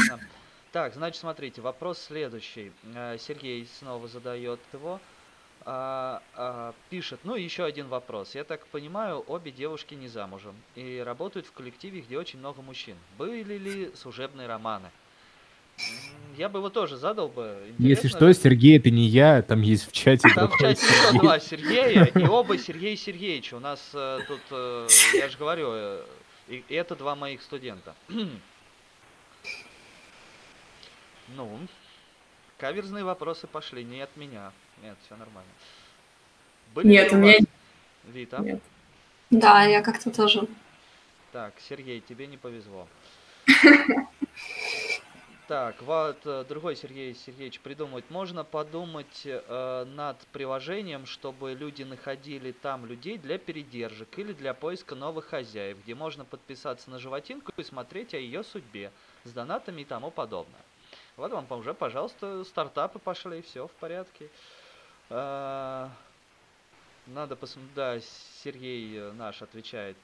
Так, 0.73 0.95
значит, 0.95 1.21
смотрите, 1.21 1.61
вопрос 1.61 1.99
следующий. 1.99 2.73
Э, 2.95 3.19
Сергей 3.19 3.69
снова 3.79 4.09
задает 4.09 4.59
его. 4.73 5.01
А, 5.65 6.23
а, 6.35 6.75
пишет, 6.91 7.21
ну 7.25 7.37
еще 7.37 7.65
один 7.65 7.87
вопрос. 7.87 8.35
Я 8.35 8.43
так 8.43 8.67
понимаю, 8.67 9.23
обе 9.29 9.53
девушки 9.53 9.95
не 9.95 10.09
замужем 10.09 10.57
и 10.75 10.99
работают 11.05 11.47
в 11.47 11.53
коллективе, 11.53 12.01
где 12.01 12.19
очень 12.19 12.41
много 12.41 12.63
мужчин. 12.63 12.97
Были 13.17 13.59
ли 13.59 13.93
служебные 13.95 14.49
романы? 14.49 14.91
Я 16.37 16.49
бы 16.49 16.59
его 16.59 16.69
тоже 16.69 16.97
задал 16.97 17.29
бы. 17.29 17.59
Интересно 17.69 17.87
Если 17.87 18.09
что, 18.09 18.33
Сергей, 18.33 18.79
это 18.79 18.91
не 18.91 19.07
я, 19.07 19.43
там 19.43 19.63
есть 19.63 19.89
в 19.89 19.93
чате 19.93 20.29
Там 20.35 20.49
в 20.49 20.59
чате 20.59 20.85
еще 20.85 20.95
Сергей. 20.95 21.21
два 21.21 21.39
Сергея, 21.39 22.05
и 22.15 22.25
оба 22.27 22.59
Сергей 22.59 22.97
Сергеевич. 22.97 23.53
У 23.53 23.61
нас 23.61 23.91
э, 23.95 24.21
тут, 24.27 24.41
э, 24.51 24.89
я 25.15 25.29
же 25.29 25.39
говорю, 25.39 25.69
э, 25.71 26.05
и 26.49 26.65
это 26.71 26.97
два 26.97 27.15
моих 27.15 27.43
студента. 27.43 27.95
Ну, 31.37 31.59
каверзные 32.59 33.05
вопросы 33.05 33.47
пошли, 33.47 33.85
не 33.85 34.01
от 34.01 34.17
меня. 34.17 34.53
Нет, 34.83 34.97
все 35.05 35.17
нормально. 35.17 35.51
Были 36.75 36.87
ли 36.87 36.93
Нет, 36.93 37.13
у 37.13 37.17
меня 37.17 37.39
Вита? 38.05 38.39
нет. 38.39 38.63
Да, 39.31 39.63
я 39.65 39.83
как-то 39.83 40.11
тоже. 40.11 40.47
Так, 41.33 41.55
Сергей, 41.61 42.01
тебе 42.01 42.27
не 42.27 42.37
повезло. 42.37 42.87
Так, 45.49 45.83
вот 45.83 46.19
э, 46.25 46.45
другой 46.49 46.77
Сергей 46.77 47.15
Сергеевич 47.15 47.61
придумывает. 47.61 48.09
Можно 48.11 48.43
подумать 48.43 49.23
э, 49.25 49.85
над 49.85 50.17
приложением, 50.29 51.05
чтобы 51.05 51.53
люди 51.53 51.83
находили 51.83 52.53
там 52.53 52.87
людей 52.87 53.19
для 53.19 53.37
передержек 53.39 54.19
или 54.19 54.33
для 54.33 54.55
поиска 54.55 54.95
новых 54.95 55.27
хозяев, 55.27 55.79
где 55.83 55.95
можно 55.95 56.25
подписаться 56.25 56.89
на 56.91 56.99
животинку 56.99 57.53
и 57.57 57.63
смотреть 57.65 58.15
о 58.15 58.19
ее 58.19 58.45
судьбе 58.45 58.93
с 59.25 59.33
донатами 59.33 59.83
и 59.83 59.85
тому 59.85 60.11
подобное. 60.11 60.63
Вот 61.23 61.31
вам 61.31 61.47
уже, 61.61 61.73
пожалуйста, 61.73 62.43
стартапы 62.43 62.99
пошли, 62.99 63.43
все 63.43 63.69
в 63.69 63.71
порядке. 63.73 64.29
Э, 65.09 65.89
Надо 67.07 67.37
посмотреть, 67.37 67.75
да, 67.77 68.01
Сергей 68.43 69.01
наш 69.13 69.41
отвечает, 69.41 69.97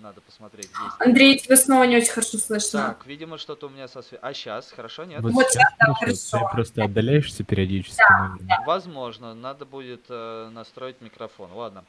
надо 0.00 0.22
посмотреть 0.22 0.64
здесь. 0.68 0.92
Андрей, 0.98 1.38
тебя 1.38 1.56
снова 1.56 1.84
не 1.84 1.98
очень 1.98 2.12
хорошо 2.12 2.38
слышно. 2.38 2.80
Так, 2.88 3.04
видимо, 3.06 3.36
что-то 3.36 3.66
у 3.66 3.68
меня 3.68 3.86
со 3.86 4.00
связью. 4.00 4.18
А 4.22 4.32
сейчас, 4.32 4.72
хорошо, 4.72 5.04
нет? 5.04 5.20
Вот 5.20 5.32
Вот 5.32 5.46
сейчас 5.46 5.74
да, 5.78 5.86
слышу, 5.98 6.14
ты 6.22 6.30
хорошо. 6.30 6.48
просто 6.54 6.84
отдаляешься 6.84 7.44
периодически. 7.44 8.00
наверное. 8.10 8.64
Возможно, 8.64 9.34
надо 9.34 9.66
будет 9.66 10.06
э, 10.08 10.48
настроить 10.52 11.02
микрофон. 11.02 11.52
Ладно. 11.52 11.84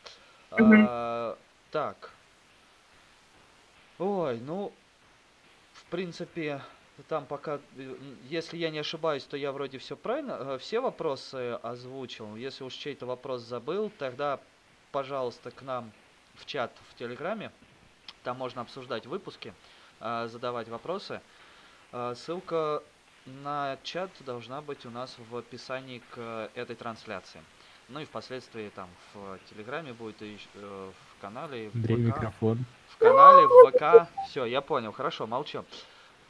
Мгм. 0.52 0.86
А, 0.90 1.38
так. 1.72 2.11
Ой, 3.98 4.40
ну, 4.41 4.73
в 5.73 5.86
принципе, 5.86 6.61
там 7.07 7.26
пока, 7.26 7.60
э, 7.76 7.95
если 8.30 8.57
я 8.57 8.69
не 8.69 8.80
ошибаюсь, 8.80 9.23
то 9.23 9.38
я 9.38 9.52
вроде 9.52 9.78
все 9.78 9.95
правильно, 9.95 10.38
э, 10.40 10.57
все 10.60 10.80
вопросы 10.80 11.60
озвучил. 11.61 12.36
Если 12.36 12.64
уж 12.64 12.73
чей-то 12.73 13.06
вопрос 13.06 13.41
забыл, 13.41 13.91
тогда, 13.98 14.40
пожалуйста, 14.91 15.52
к 15.52 15.61
нам 15.61 15.91
в 16.36 16.45
чат 16.45 16.72
в 16.90 16.95
Телеграме. 16.95 17.52
Там 18.23 18.38
можно 18.38 18.61
обсуждать 18.61 19.06
выпуски, 19.06 19.53
э, 19.99 20.28
задавать 20.28 20.68
вопросы. 20.69 21.22
Ссылка 22.15 22.82
на 23.26 23.78
чат 23.84 24.10
должна 24.22 24.61
быть 24.61 24.86
у 24.86 24.90
нас 24.90 25.18
в 25.30 25.36
описании 25.36 26.02
к 26.11 26.49
этой 26.56 26.78
трансляции. 26.78 27.41
Ну 27.90 27.99
и 27.99 28.06
впоследствии 28.06 28.69
там 28.69 28.88
в 29.14 29.38
Телеграме 29.49 29.91
будет 29.91 30.22
и 30.22 30.38
в 30.56 31.22
канале, 31.22 31.69
в 31.69 31.76
Андрей, 31.76 31.98
ВК. 31.98 32.15
микрофон. 32.15 32.65
В 32.88 32.98
канале, 32.98 33.45
в 33.45 33.72
ВК. 33.72 34.10
Все, 34.30 34.45
я 34.45 34.61
понял, 34.61 34.94
хорошо, 34.94 35.28
молчу. 35.28 35.65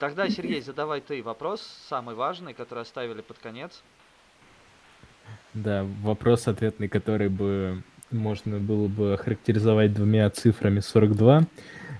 Тогда, 0.01 0.27
Сергей, 0.31 0.61
задавай 0.61 0.99
ты 0.99 1.21
вопрос, 1.21 1.61
самый 1.87 2.15
важный, 2.15 2.55
который 2.55 2.81
оставили 2.81 3.21
под 3.21 3.37
конец. 3.37 3.83
Да, 5.53 5.85
вопрос 6.01 6.47
ответный, 6.47 6.87
который 6.87 7.29
бы 7.29 7.83
можно 8.09 8.57
было 8.57 8.87
бы 8.87 9.13
охарактеризовать 9.13 9.93
двумя 9.93 10.27
цифрами 10.31 10.79
42, 10.79 11.43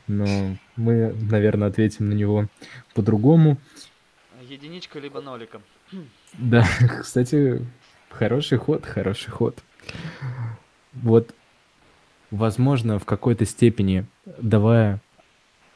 но 0.07 0.57
мы, 0.77 1.13
наверное, 1.29 1.67
ответим 1.67 2.09
на 2.09 2.13
него 2.13 2.47
по-другому. 2.95 3.57
Единичка 4.49 4.97
либо 4.97 5.21
ноликом. 5.21 5.61
Да, 6.33 6.65
кстати, 7.01 7.63
хороший 8.09 8.57
ход, 8.57 8.83
хороший 8.83 9.29
ход. 9.29 9.59
Вот, 10.93 11.35
возможно, 12.31 12.97
в 12.97 13.05
какой-то 13.05 13.45
степени, 13.45 14.07
давая 14.25 14.99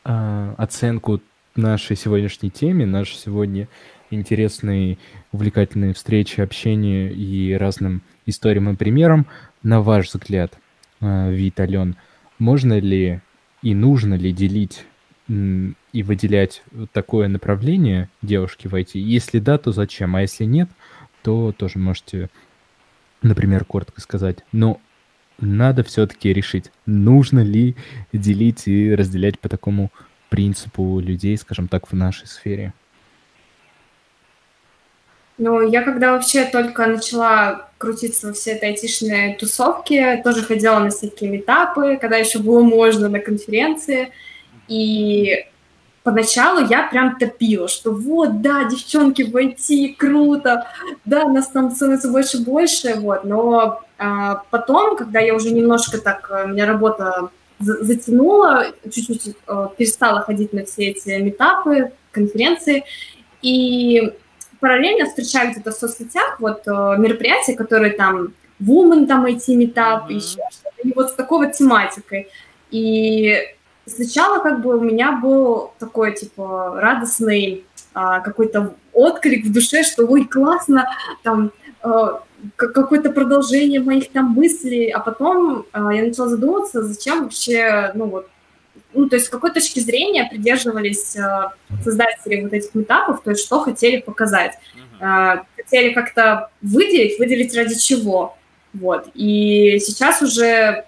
а, 0.04 0.56
оценку 0.58 1.22
нашей 1.56 1.96
сегодняшней 1.96 2.50
теме, 2.50 2.86
нашей 2.86 3.16
сегодня 3.16 3.68
интересной, 4.10 5.00
увлекательной 5.32 5.94
встречи, 5.94 6.42
общения 6.42 7.12
и 7.12 7.54
разным 7.54 8.02
историям 8.26 8.70
и 8.70 8.76
примерам, 8.76 9.28
на 9.64 9.82
ваш 9.82 10.10
взгляд, 10.10 10.58
а, 11.02 11.30
Вит, 11.30 11.60
Ален, 11.60 11.96
можно 12.40 12.80
ли 12.80 13.22
и 13.62 13.74
нужно 13.74 14.16
ли 14.16 14.32
делить 14.32 14.86
и 15.28 16.04
выделять 16.04 16.62
такое 16.92 17.28
направление 17.28 18.10
девушки 18.22 18.68
в 18.68 18.76
IT? 18.76 18.92
Если 18.94 19.40
да, 19.40 19.58
то 19.58 19.72
зачем? 19.72 20.16
А 20.16 20.22
если 20.22 20.44
нет, 20.44 20.70
то 21.24 21.52
тоже 21.52 21.80
можете, 21.80 22.30
например, 23.24 23.66
коротко 23.66 24.02
сказать. 24.02 24.46
Но 24.52 24.80
надо 25.40 25.84
все-таки 25.84 26.32
решить, 26.32 26.72
нужно 26.86 27.40
ли 27.40 27.76
делить 28.14 28.68
и 28.68 28.94
разделять 28.94 29.40
по 29.40 29.50
такому 29.50 29.92
принципу 30.36 31.00
людей, 31.00 31.38
скажем 31.38 31.70
так, 31.70 31.90
в 31.90 31.96
нашей 31.96 32.28
сфере. 32.28 32.74
Ну, 35.38 35.62
я 35.62 35.82
когда 35.82 36.12
вообще 36.12 36.44
только 36.44 36.88
начала 36.88 37.70
крутиться 37.78 38.28
во 38.28 38.34
все 38.34 38.52
этой 38.52 38.70
айтишной 38.70 39.36
тусовке, 39.40 40.22
тоже 40.24 40.44
ходила 40.44 40.80
на 40.80 40.90
всякие 40.90 41.30
метапы, 41.30 41.98
когда 42.02 42.18
еще 42.18 42.40
было 42.40 42.62
можно 42.62 43.08
на 43.08 43.20
конференции. 43.20 44.12
И 44.68 45.46
поначалу 46.04 46.68
я 46.68 46.88
прям 46.88 47.18
топила, 47.18 47.70
что 47.70 47.92
вот, 47.92 48.42
да, 48.42 48.66
девчонки 48.66 49.22
в 49.22 49.36
IT, 49.38 49.96
круто, 49.96 50.68
да, 51.06 51.30
нас 51.30 51.48
там 51.48 51.72
становится 51.72 52.12
больше 52.12 52.40
больше, 52.44 52.96
вот. 52.96 53.24
Но 53.24 53.82
а, 53.98 54.44
потом, 54.52 54.98
когда 54.98 55.22
я 55.22 55.34
уже 55.34 55.52
немножко 55.52 55.98
так, 55.98 56.30
а, 56.30 56.46
меня 56.46 56.66
работа 56.66 57.30
затянула, 57.60 58.68
чуть-чуть 58.84 59.36
а, 59.48 59.68
перестала 59.68 60.22
ходить 60.22 60.54
на 60.54 60.66
все 60.66 60.88
эти 60.88 61.20
метапы, 61.22 61.92
конференции, 62.12 62.84
и 63.42 64.14
параллельно 64.60 65.06
встречаю 65.06 65.52
где-то 65.52 65.72
в 65.72 65.76
соцсетях 65.76 66.40
вот 66.40 66.64
э, 66.66 66.72
мероприятия, 66.98 67.54
которые 67.56 67.94
там 67.94 68.34
Woman, 68.62 69.06
там 69.06 69.26
IT 69.26 69.54
метап, 69.56 70.06
Мгм. 70.06 70.16
еще 70.16 70.40
что-то, 70.50 70.88
и 70.88 70.94
вот 70.94 71.10
с 71.12 71.14
такой 71.14 71.46
вот 71.46 71.56
тематикой. 71.56 72.30
И 72.72 73.38
сначала 73.86 74.42
как 74.42 74.62
бы 74.62 74.78
у 74.78 74.82
меня 74.82 75.12
был 75.12 75.74
такой, 75.78 76.16
типа, 76.16 76.80
радостный 76.80 77.66
а, 77.94 78.20
какой-то 78.22 78.76
отклик 78.94 79.46
в 79.46 79.52
душе, 79.54 79.84
что 79.84 80.06
ой, 80.06 80.26
классно, 80.26 80.90
там 81.24 81.52
а, 81.82 82.24
какое-то 82.56 83.12
продолжение 83.12 83.80
моих 83.80 84.12
там 84.12 84.32
мыслей, 84.32 84.90
а 84.90 85.00
потом 85.00 85.66
а, 85.72 85.94
я 85.94 86.04
начала 86.04 86.30
задумываться, 86.30 86.84
зачем 86.84 87.24
вообще, 87.24 87.92
ну 87.96 88.06
вот, 88.06 88.30
ну, 88.94 89.10
то 89.10 89.16
есть 89.16 89.28
с 89.28 89.30
какой 89.30 89.52
точки 89.52 89.80
зрения 89.80 90.28
придерживались 90.30 91.16
а, 91.18 91.54
создатели 91.84 92.42
вот 92.42 92.54
этих 92.54 92.76
этапов, 92.76 93.22
то 93.24 93.32
есть 93.32 93.46
что 93.46 93.60
хотели 93.62 94.00
показать. 94.02 94.54
А, 95.00 95.46
хотели 95.56 95.94
как-то 95.94 96.50
выделить, 96.62 97.20
выделить 97.20 97.56
ради 97.56 97.76
чего. 97.76 98.38
Вот. 98.74 99.10
И 99.14 99.80
сейчас 99.80 100.22
уже, 100.22 100.86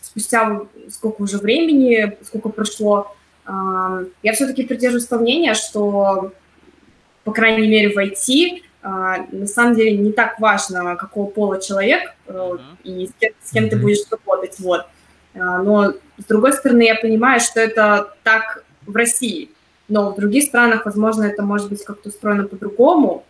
спустя 0.00 0.62
сколько 0.90 1.22
уже 1.22 1.38
времени, 1.38 2.16
сколько 2.22 2.48
прошло, 2.48 3.14
я 3.46 4.32
все-таки 4.34 4.62
придерживаюсь 4.62 5.06
того 5.06 5.22
мнения, 5.22 5.54
что, 5.54 6.32
по 7.24 7.32
крайней 7.32 7.66
мере, 7.66 7.90
в 7.90 7.98
IT 7.98 8.62
на 8.82 9.46
самом 9.46 9.76
деле 9.76 9.96
не 9.96 10.12
так 10.12 10.40
важно, 10.40 10.96
какого 10.96 11.30
пола 11.30 11.60
человек 11.60 12.14
uh-huh. 12.26 12.60
и 12.82 13.06
с 13.06 13.12
кем, 13.18 13.32
с 13.42 13.50
кем 13.52 13.64
uh-huh. 13.64 13.70
ты 13.70 13.76
будешь 13.76 14.00
работать. 14.10 14.58
Вот. 14.58 14.86
Но, 15.34 15.92
с 16.18 16.24
другой 16.28 16.52
стороны, 16.52 16.82
я 16.82 16.96
понимаю, 16.96 17.40
что 17.40 17.60
это 17.60 18.14
так 18.22 18.64
в 18.84 18.94
России, 18.94 19.50
но 19.88 20.10
в 20.10 20.16
других 20.16 20.44
странах, 20.44 20.84
возможно, 20.84 21.22
это 21.22 21.42
может 21.42 21.68
быть 21.68 21.84
как-то 21.84 22.08
устроено 22.08 22.44
по-другому, 22.44 23.24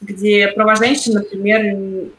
где 0.00 0.48
права 0.48 0.74
женщин, 0.74 1.12
например, 1.14 2.10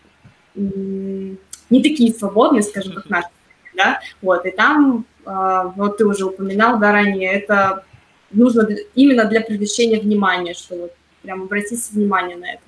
не 0.55 1.83
такие 1.83 2.13
свободные, 2.13 2.63
скажем, 2.63 2.93
как 2.93 3.09
наши, 3.09 3.27
да, 3.75 3.99
вот, 4.21 4.45
и 4.45 4.51
там 4.51 5.05
а, 5.25 5.73
вот 5.75 5.97
ты 5.97 6.05
уже 6.05 6.25
упоминал, 6.25 6.79
да, 6.79 6.93
ранее, 6.93 7.33
это 7.33 7.83
нужно 8.31 8.67
именно 8.95 9.25
для 9.25 9.41
привлечения 9.41 9.99
внимания, 9.99 10.53
что 10.53 10.75
вот 10.75 10.93
прям 11.27 11.43
обратите 11.43 11.91
внимание 11.91 12.37
на 12.37 12.53
это. 12.53 12.63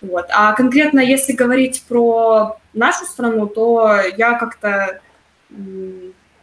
Вот. 0.00 0.26
А 0.30 0.54
конкретно, 0.54 1.00
если 1.00 1.34
говорить 1.34 1.84
про 1.86 2.56
нашу 2.72 3.04
страну, 3.04 3.46
то 3.46 4.00
я 4.16 4.38
как-то 4.38 5.02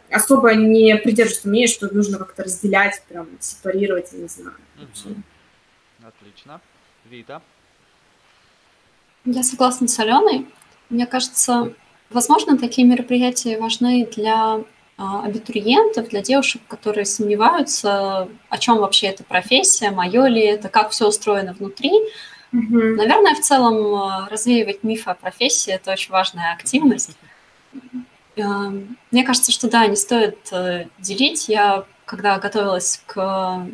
особо 0.08 0.54
не 0.54 0.96
придерживаюсь 0.96 1.44
мнения, 1.44 1.66
что 1.66 1.92
нужно 1.92 2.18
как-то 2.18 2.44
разделять, 2.44 3.02
прям 3.08 3.26
сепарировать, 3.40 4.12
я 4.12 4.20
не 4.20 4.28
знаю. 4.28 4.54
Угу. 4.76 5.16
Отлично. 6.06 6.60
Вита? 7.10 7.42
Я 9.24 9.42
согласна 9.42 9.88
с 9.88 9.98
Аленой. 9.98 10.46
Мне 10.90 11.06
кажется, 11.06 11.74
возможно, 12.10 12.56
такие 12.56 12.86
мероприятия 12.86 13.58
важны 13.58 14.08
для 14.14 14.62
абитуриентов, 14.98 16.08
для 16.08 16.22
девушек, 16.22 16.60
которые 16.66 17.06
сомневаются, 17.06 18.28
о 18.48 18.58
чем 18.58 18.78
вообще 18.78 19.06
эта 19.06 19.22
профессия, 19.22 19.90
мое 19.92 20.26
ли 20.26 20.42
это, 20.42 20.68
как 20.68 20.90
все 20.90 21.06
устроено 21.06 21.52
внутри. 21.52 21.92
Mm-hmm. 22.52 22.94
Наверное, 22.96 23.34
в 23.34 23.40
целом 23.40 23.94
а, 23.94 24.28
развеивать 24.28 24.82
мифы 24.82 25.10
о 25.10 25.14
профессии– 25.14 25.72
это 25.74 25.92
очень 25.92 26.10
важная 26.10 26.52
активность. 26.52 27.16
Мне 28.36 29.24
кажется, 29.24 29.52
что 29.52 29.68
да, 29.68 29.86
не 29.86 29.96
стоит 29.96 30.38
э, 30.52 30.86
делить. 30.98 31.48
Я, 31.48 31.84
когда 32.04 32.38
готовилась 32.38 33.02
к 33.06 33.66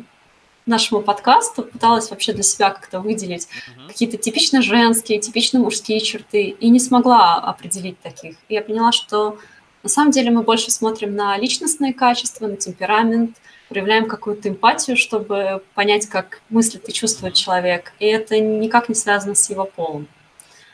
нашему 0.65 1.01
подкасту, 1.01 1.63
пыталась 1.63 2.09
вообще 2.09 2.33
для 2.33 2.41
себя 2.41 2.71
как-то 2.71 2.99
выделить 2.99 3.47
uh-huh. 3.47 3.87
какие-то 3.87 4.17
типично 4.17 4.63
женские, 4.63 5.19
типично 5.19 5.59
мужские 5.59 5.99
черты, 6.01 6.49
и 6.49 6.69
не 6.69 6.79
смогла 6.79 7.35
определить 7.35 7.99
таких. 8.01 8.35
И 8.49 8.55
я 8.55 8.61
поняла, 8.61 8.91
что 8.91 9.37
на 9.85 9.89
самом 9.89 10.09
деле 10.09 10.31
мы 10.31 10.41
больше 10.41 10.71
смотрим 10.71 11.15
на 11.15 11.37
личностные 11.37 11.93
качества, 11.93 12.47
на 12.47 12.57
темперамент, 12.57 13.37
проявляем 13.69 14.07
какую-то 14.07 14.49
эмпатию, 14.49 14.97
чтобы 14.97 15.63
понять, 15.75 16.09
как 16.09 16.41
мыслит 16.49 16.89
и 16.89 16.91
чувствует 16.91 17.35
человек. 17.35 17.93
И 17.99 18.07
это 18.07 18.39
никак 18.39 18.89
не 18.89 18.95
связано 18.95 19.35
с 19.35 19.47
его 19.47 19.65
полом. 19.65 20.07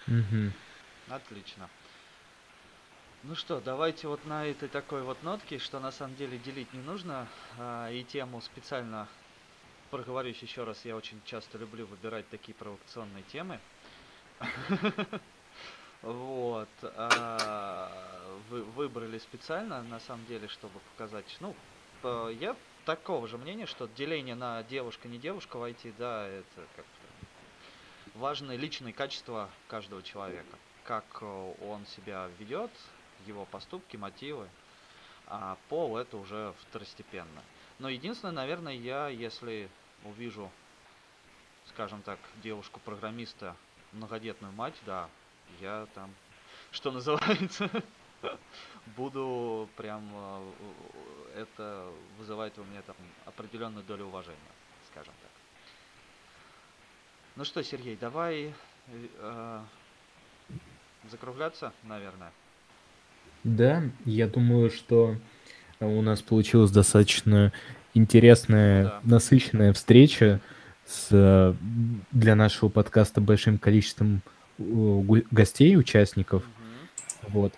Угу. 0.08 0.54
Отлично. 1.10 1.70
Ну 3.24 3.36
что, 3.36 3.60
давайте 3.60 4.08
вот 4.08 4.26
на 4.26 4.46
этой 4.46 4.70
такой 4.70 5.04
вот 5.04 5.22
нотке, 5.24 5.60
что 5.60 5.82
на 5.82 5.92
самом 5.92 6.16
деле 6.16 6.38
делить 6.38 6.74
не 6.74 6.80
нужно, 6.80 7.28
а, 7.60 7.92
и 7.92 8.06
тему 8.06 8.42
специально 8.42 9.10
проговорюсь 9.90 10.42
еще 10.42 10.64
раз, 10.64 10.86
я 10.86 10.96
очень 10.96 11.20
часто 11.26 11.58
люблю 11.58 11.86
выбирать 11.86 12.30
такие 12.30 12.54
провокационные 12.54 13.24
темы. 13.24 13.60
Вот. 16.02 16.70
А, 16.82 17.92
вы 18.50 18.64
выбрали 18.64 19.20
специально, 19.20 19.84
на 19.84 20.00
самом 20.00 20.26
деле, 20.26 20.48
чтобы 20.48 20.80
показать. 20.92 21.38
Ну, 21.40 21.56
я 22.30 22.56
такого 22.86 23.28
же 23.28 23.38
мнения, 23.38 23.66
что 23.66 23.88
деление 23.88 24.36
на 24.36 24.64
девушка, 24.64 25.08
не 25.08 25.18
девушка 25.18 25.58
в 25.58 25.64
IT, 25.64 25.94
да, 25.98 26.28
это 26.28 26.68
как 26.76 26.86
важные 28.16 28.58
личные 28.58 28.94
качества 28.94 29.50
каждого 29.68 30.02
человека. 30.02 30.58
Как 30.84 31.22
он 31.22 31.86
себя 31.86 32.30
ведет, 32.40 32.72
его 33.28 33.46
поступки, 33.46 33.98
мотивы. 33.98 34.50
А 35.28 35.58
пол 35.70 35.98
это 35.98 36.18
уже 36.18 36.54
второстепенно. 36.62 37.44
Но 37.80 37.90
единственное, 37.90 38.34
наверное, 38.34 38.74
я, 38.74 39.08
если 39.08 39.70
увижу, 40.04 40.52
скажем 41.68 42.02
так, 42.02 42.20
девушку-программиста, 42.44 43.56
многодетную 43.94 44.52
мать, 44.54 44.76
да, 44.86 45.10
я 45.60 45.88
там, 45.94 46.10
что 46.72 46.92
называется, 46.92 47.70
буду 48.98 49.70
прям, 49.76 50.04
э, 50.14 51.42
это 51.42 51.86
вызывает 52.18 52.58
у 52.58 52.64
меня 52.64 52.82
там 52.82 52.96
определенную 53.26 53.84
долю 53.86 54.06
уважения, 54.06 54.38
скажем 54.92 55.14
так. 55.22 55.32
Ну 57.36 57.46
что, 57.46 57.64
Сергей, 57.64 57.98
давай 58.00 58.54
э, 58.88 59.60
закругляться, 61.10 61.74
наверное. 61.84 62.32
Да, 63.44 63.84
я 64.06 64.28
думаю, 64.28 64.70
что 64.70 65.16
у 65.80 66.02
нас 66.02 66.22
получилось 66.22 66.72
достаточно 66.72 67.52
интересная, 67.94 68.84
да. 68.84 69.00
насыщенная 69.04 69.74
встреча 69.74 70.40
с 70.86 71.56
для 72.12 72.36
нашего 72.36 72.70
подкаста 72.70 73.22
большим 73.22 73.58
количеством 73.58 74.22
гостей, 75.32 75.78
участников. 75.78 76.44
Угу. 76.44 77.32
Вот. 77.32 77.54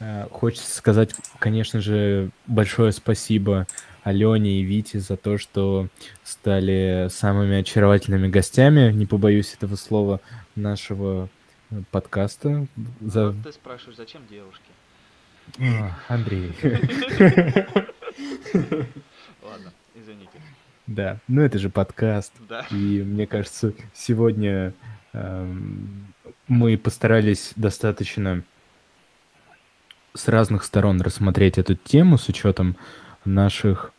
Э, 0.00 0.26
хочется 0.30 0.76
сказать, 0.76 1.14
конечно 1.38 1.80
же, 1.80 2.30
большое 2.46 2.92
спасибо 2.92 3.66
Алене 4.02 4.60
и 4.60 4.62
Вите 4.62 5.00
за 5.00 5.16
то, 5.16 5.38
что 5.38 5.88
стали 6.22 7.08
самыми 7.10 7.56
очаровательными 7.60 8.28
гостями, 8.28 8.92
не 8.92 9.06
побоюсь 9.06 9.54
этого 9.54 9.76
слова, 9.76 10.20
нашего 10.56 11.28
э, 11.70 11.80
подкаста. 11.90 12.66
За... 13.00 13.30
Вот 13.30 13.42
ты 13.44 13.52
спрашиваешь, 13.52 13.96
зачем 13.96 14.22
девушки? 14.28 14.62
А, 15.58 15.96
Андрей. 16.08 16.52
Ладно, 19.42 19.72
извините. 19.94 20.40
Да, 20.86 21.18
ну 21.28 21.42
это 21.42 21.58
же 21.58 21.70
подкаст. 21.70 22.32
Да. 22.48 22.66
И 22.70 23.02
мне 23.02 23.26
кажется, 23.26 23.72
сегодня 23.94 24.74
э, 25.12 25.54
мы 26.48 26.76
постарались 26.76 27.52
достаточно 27.56 28.42
с 30.14 30.28
разных 30.28 30.64
сторон 30.64 31.00
рассмотреть 31.00 31.58
эту 31.58 31.74
тему 31.74 32.18
с 32.18 32.28
учетом 32.28 32.76
наших 33.24 33.92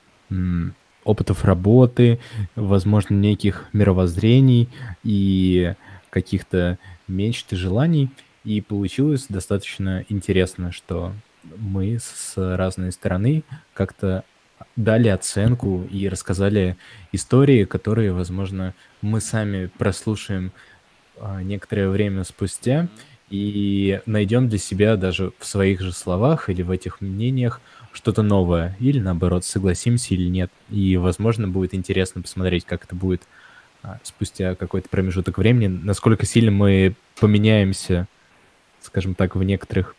опытов 1.03 1.45
работы, 1.45 2.19
возможно, 2.55 3.15
неких 3.15 3.65
мировоззрений 3.73 4.69
и 5.03 5.73
каких-то 6.09 6.79
мечт 7.07 7.51
и 7.53 7.55
желаний. 7.55 8.09
И 8.43 8.61
получилось 8.61 9.25
достаточно 9.27 10.05
интересно, 10.07 10.71
что 10.71 11.13
мы 11.57 11.99
с 11.99 12.33
разной 12.37 12.91
стороны 12.91 13.43
как-то 13.73 14.23
дали 14.75 15.09
оценку 15.09 15.83
и 15.91 16.07
рассказали 16.07 16.77
истории, 17.11 17.65
которые, 17.65 18.13
возможно, 18.13 18.73
мы 19.01 19.19
сами 19.21 19.67
прослушаем 19.77 20.51
некоторое 21.43 21.89
время 21.89 22.23
спустя 22.23 22.87
и 23.29 24.01
найдем 24.05 24.49
для 24.49 24.59
себя 24.59 24.95
даже 24.97 25.31
в 25.39 25.45
своих 25.45 25.81
же 25.81 25.91
словах 25.91 26.49
или 26.49 26.61
в 26.61 26.71
этих 26.71 27.01
мнениях 27.01 27.61
что-то 27.91 28.21
новое, 28.21 28.75
или 28.79 28.99
наоборот, 28.99 29.45
согласимся 29.45 30.13
или 30.13 30.27
нет. 30.27 30.51
И, 30.69 30.97
возможно, 30.97 31.47
будет 31.47 31.73
интересно 31.73 32.21
посмотреть, 32.21 32.65
как 32.65 32.83
это 32.83 32.93
будет 32.93 33.23
а, 33.81 33.99
спустя 34.03 34.55
какой-то 34.55 34.89
промежуток 34.89 35.37
времени, 35.37 35.67
насколько 35.67 36.25
сильно 36.25 36.51
мы 36.51 36.95
поменяемся, 37.19 38.07
скажем 38.81 39.15
так, 39.15 39.35
в 39.35 39.43
некоторых 39.43 39.95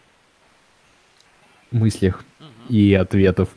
мыслях 1.71 2.25
и 2.69 2.95
ответов. 2.95 3.49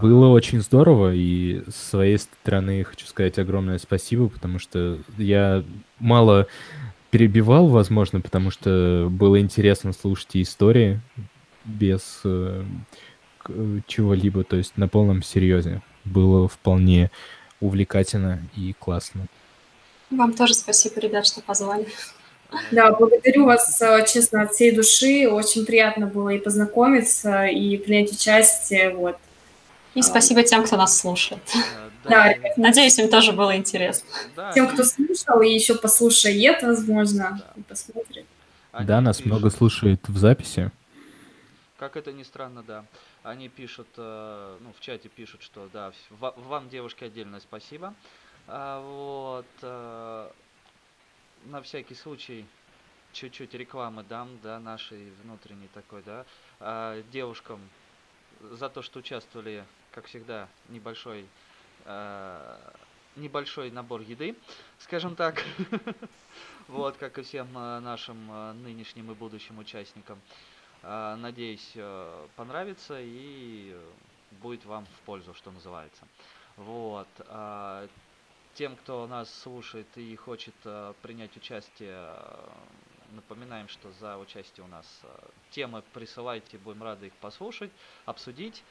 Было 0.00 0.28
очень 0.28 0.60
здорово, 0.60 1.12
и 1.14 1.62
с 1.68 1.90
своей 1.90 2.18
стороны 2.18 2.84
хочу 2.84 3.06
сказать 3.06 3.38
огромное 3.38 3.78
спасибо, 3.78 4.28
потому 4.28 4.58
что 4.58 4.98
я 5.16 5.64
мало 5.98 6.46
перебивал, 7.10 7.68
возможно, 7.68 8.20
потому 8.20 8.50
что 8.50 9.08
было 9.10 9.40
интересно 9.40 9.92
слушать 9.92 10.30
истории, 10.34 11.00
без 11.64 12.20
э, 12.24 12.64
чего-либо, 13.86 14.44
то 14.44 14.56
есть 14.56 14.76
на 14.76 14.88
полном 14.88 15.22
серьезе. 15.22 15.82
Было 16.04 16.48
вполне 16.48 17.10
увлекательно 17.60 18.40
и 18.56 18.74
классно. 18.78 19.26
Вам 20.10 20.32
тоже 20.32 20.54
спасибо, 20.54 21.00
ребят, 21.00 21.26
что 21.26 21.42
позвали. 21.42 21.86
Да, 22.70 22.92
благодарю 22.92 23.44
вас, 23.44 23.80
э, 23.82 24.06
честно, 24.06 24.42
от 24.42 24.52
всей 24.52 24.74
души. 24.74 25.28
Очень 25.28 25.66
приятно 25.66 26.06
было 26.06 26.30
и 26.30 26.38
познакомиться, 26.38 27.44
и 27.44 27.76
принять 27.76 28.12
участие. 28.12 28.94
Вот. 28.94 29.16
И 29.94 30.02
спасибо 30.02 30.42
тем, 30.42 30.64
кто 30.64 30.76
нас 30.76 30.98
слушает. 30.98 31.42
Да, 32.04 32.34
Надеюсь, 32.56 32.98
им 32.98 33.10
тоже 33.10 33.32
было 33.32 33.56
интересно. 33.56 34.08
Да, 34.34 34.52
Тем, 34.52 34.68
кто 34.68 34.84
слушал 34.84 35.42
и 35.42 35.48
еще 35.48 35.74
послушает, 35.74 36.62
возможно, 36.62 37.38
да. 37.38 37.52
и 37.56 37.62
посмотрит. 37.62 38.26
Они 38.72 38.86
да, 38.86 39.00
нас 39.00 39.18
пишут. 39.18 39.32
много 39.32 39.50
слушает 39.50 40.08
в 40.08 40.16
записи. 40.16 40.70
Как 41.76 41.96
это 41.96 42.12
ни 42.12 42.22
странно, 42.22 42.62
да. 42.62 42.84
Они 43.22 43.48
пишут, 43.48 43.88
э, 43.96 44.56
ну, 44.60 44.72
в 44.76 44.80
чате 44.80 45.08
пишут, 45.08 45.42
что 45.42 45.68
да, 45.72 45.92
вам, 46.10 46.68
девушки, 46.68 47.04
отдельное 47.04 47.40
спасибо. 47.40 47.94
А, 48.46 48.80
вот, 48.80 49.46
э, 49.62 50.30
на 51.46 51.62
всякий 51.62 51.94
случай, 51.94 52.46
чуть-чуть 53.12 53.54
рекламы 53.54 54.04
дам, 54.08 54.28
да, 54.42 54.58
нашей 54.58 55.12
внутренней 55.22 55.68
такой, 55.74 56.02
да, 56.02 56.24
а, 56.60 57.02
девушкам 57.12 57.60
за 58.40 58.68
то, 58.68 58.82
что 58.82 59.00
участвовали, 59.00 59.64
как 59.98 60.06
всегда, 60.06 60.48
небольшой 60.68 61.26
Э, 61.88 62.56
небольшой 63.16 63.70
набор 63.70 64.02
еды, 64.02 64.36
скажем 64.78 65.16
так, 65.16 65.42
вот, 66.68 66.96
как 66.98 67.18
и 67.18 67.22
всем 67.22 67.48
э, 67.56 67.80
нашим 67.80 68.30
э, 68.30 68.52
нынешним 68.52 69.10
и 69.10 69.14
будущим 69.14 69.58
участникам. 69.58 70.20
Надеюсь, 70.80 71.74
понравится 72.36 72.98
и 73.00 73.76
будет 74.30 74.64
вам 74.64 74.86
в 74.86 75.00
пользу, 75.06 75.34
что 75.34 75.50
называется. 75.50 76.06
Вот. 76.56 77.08
Тем, 78.54 78.76
кто 78.76 79.08
нас 79.08 79.28
слушает 79.40 79.88
и 79.96 80.14
хочет 80.14 80.54
принять 81.02 81.36
участие, 81.36 82.14
напоминаем, 83.10 83.66
что 83.66 83.90
за 83.98 84.18
участие 84.18 84.64
у 84.64 84.68
нас 84.68 84.86
темы 85.50 85.82
присылайте, 85.92 86.58
будем 86.58 86.84
рады 86.84 87.08
их 87.08 87.12
послушать, 87.14 87.72
обсудить 88.06 88.62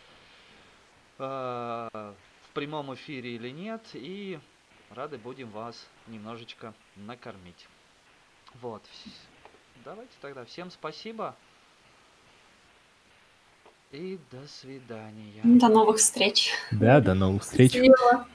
прямом 1.17 2.93
эфире 2.95 3.35
или 3.35 3.49
нет, 3.49 3.81
и 3.93 4.39
рады 4.91 5.17
будем 5.17 5.49
вас 5.49 5.87
немножечко 6.07 6.73
накормить. 6.95 7.67
Вот. 8.61 8.83
Давайте 9.85 10.11
тогда 10.21 10.45
всем 10.45 10.71
спасибо. 10.71 11.35
И 13.91 14.19
до 14.31 14.45
свидания. 14.47 15.41
До 15.43 15.69
новых 15.69 15.97
встреч. 15.97 16.51
Да, 16.71 16.99
до 16.99 17.13
новых 17.13 17.43
встреч. 17.43 17.71
Спасибо. 17.71 18.27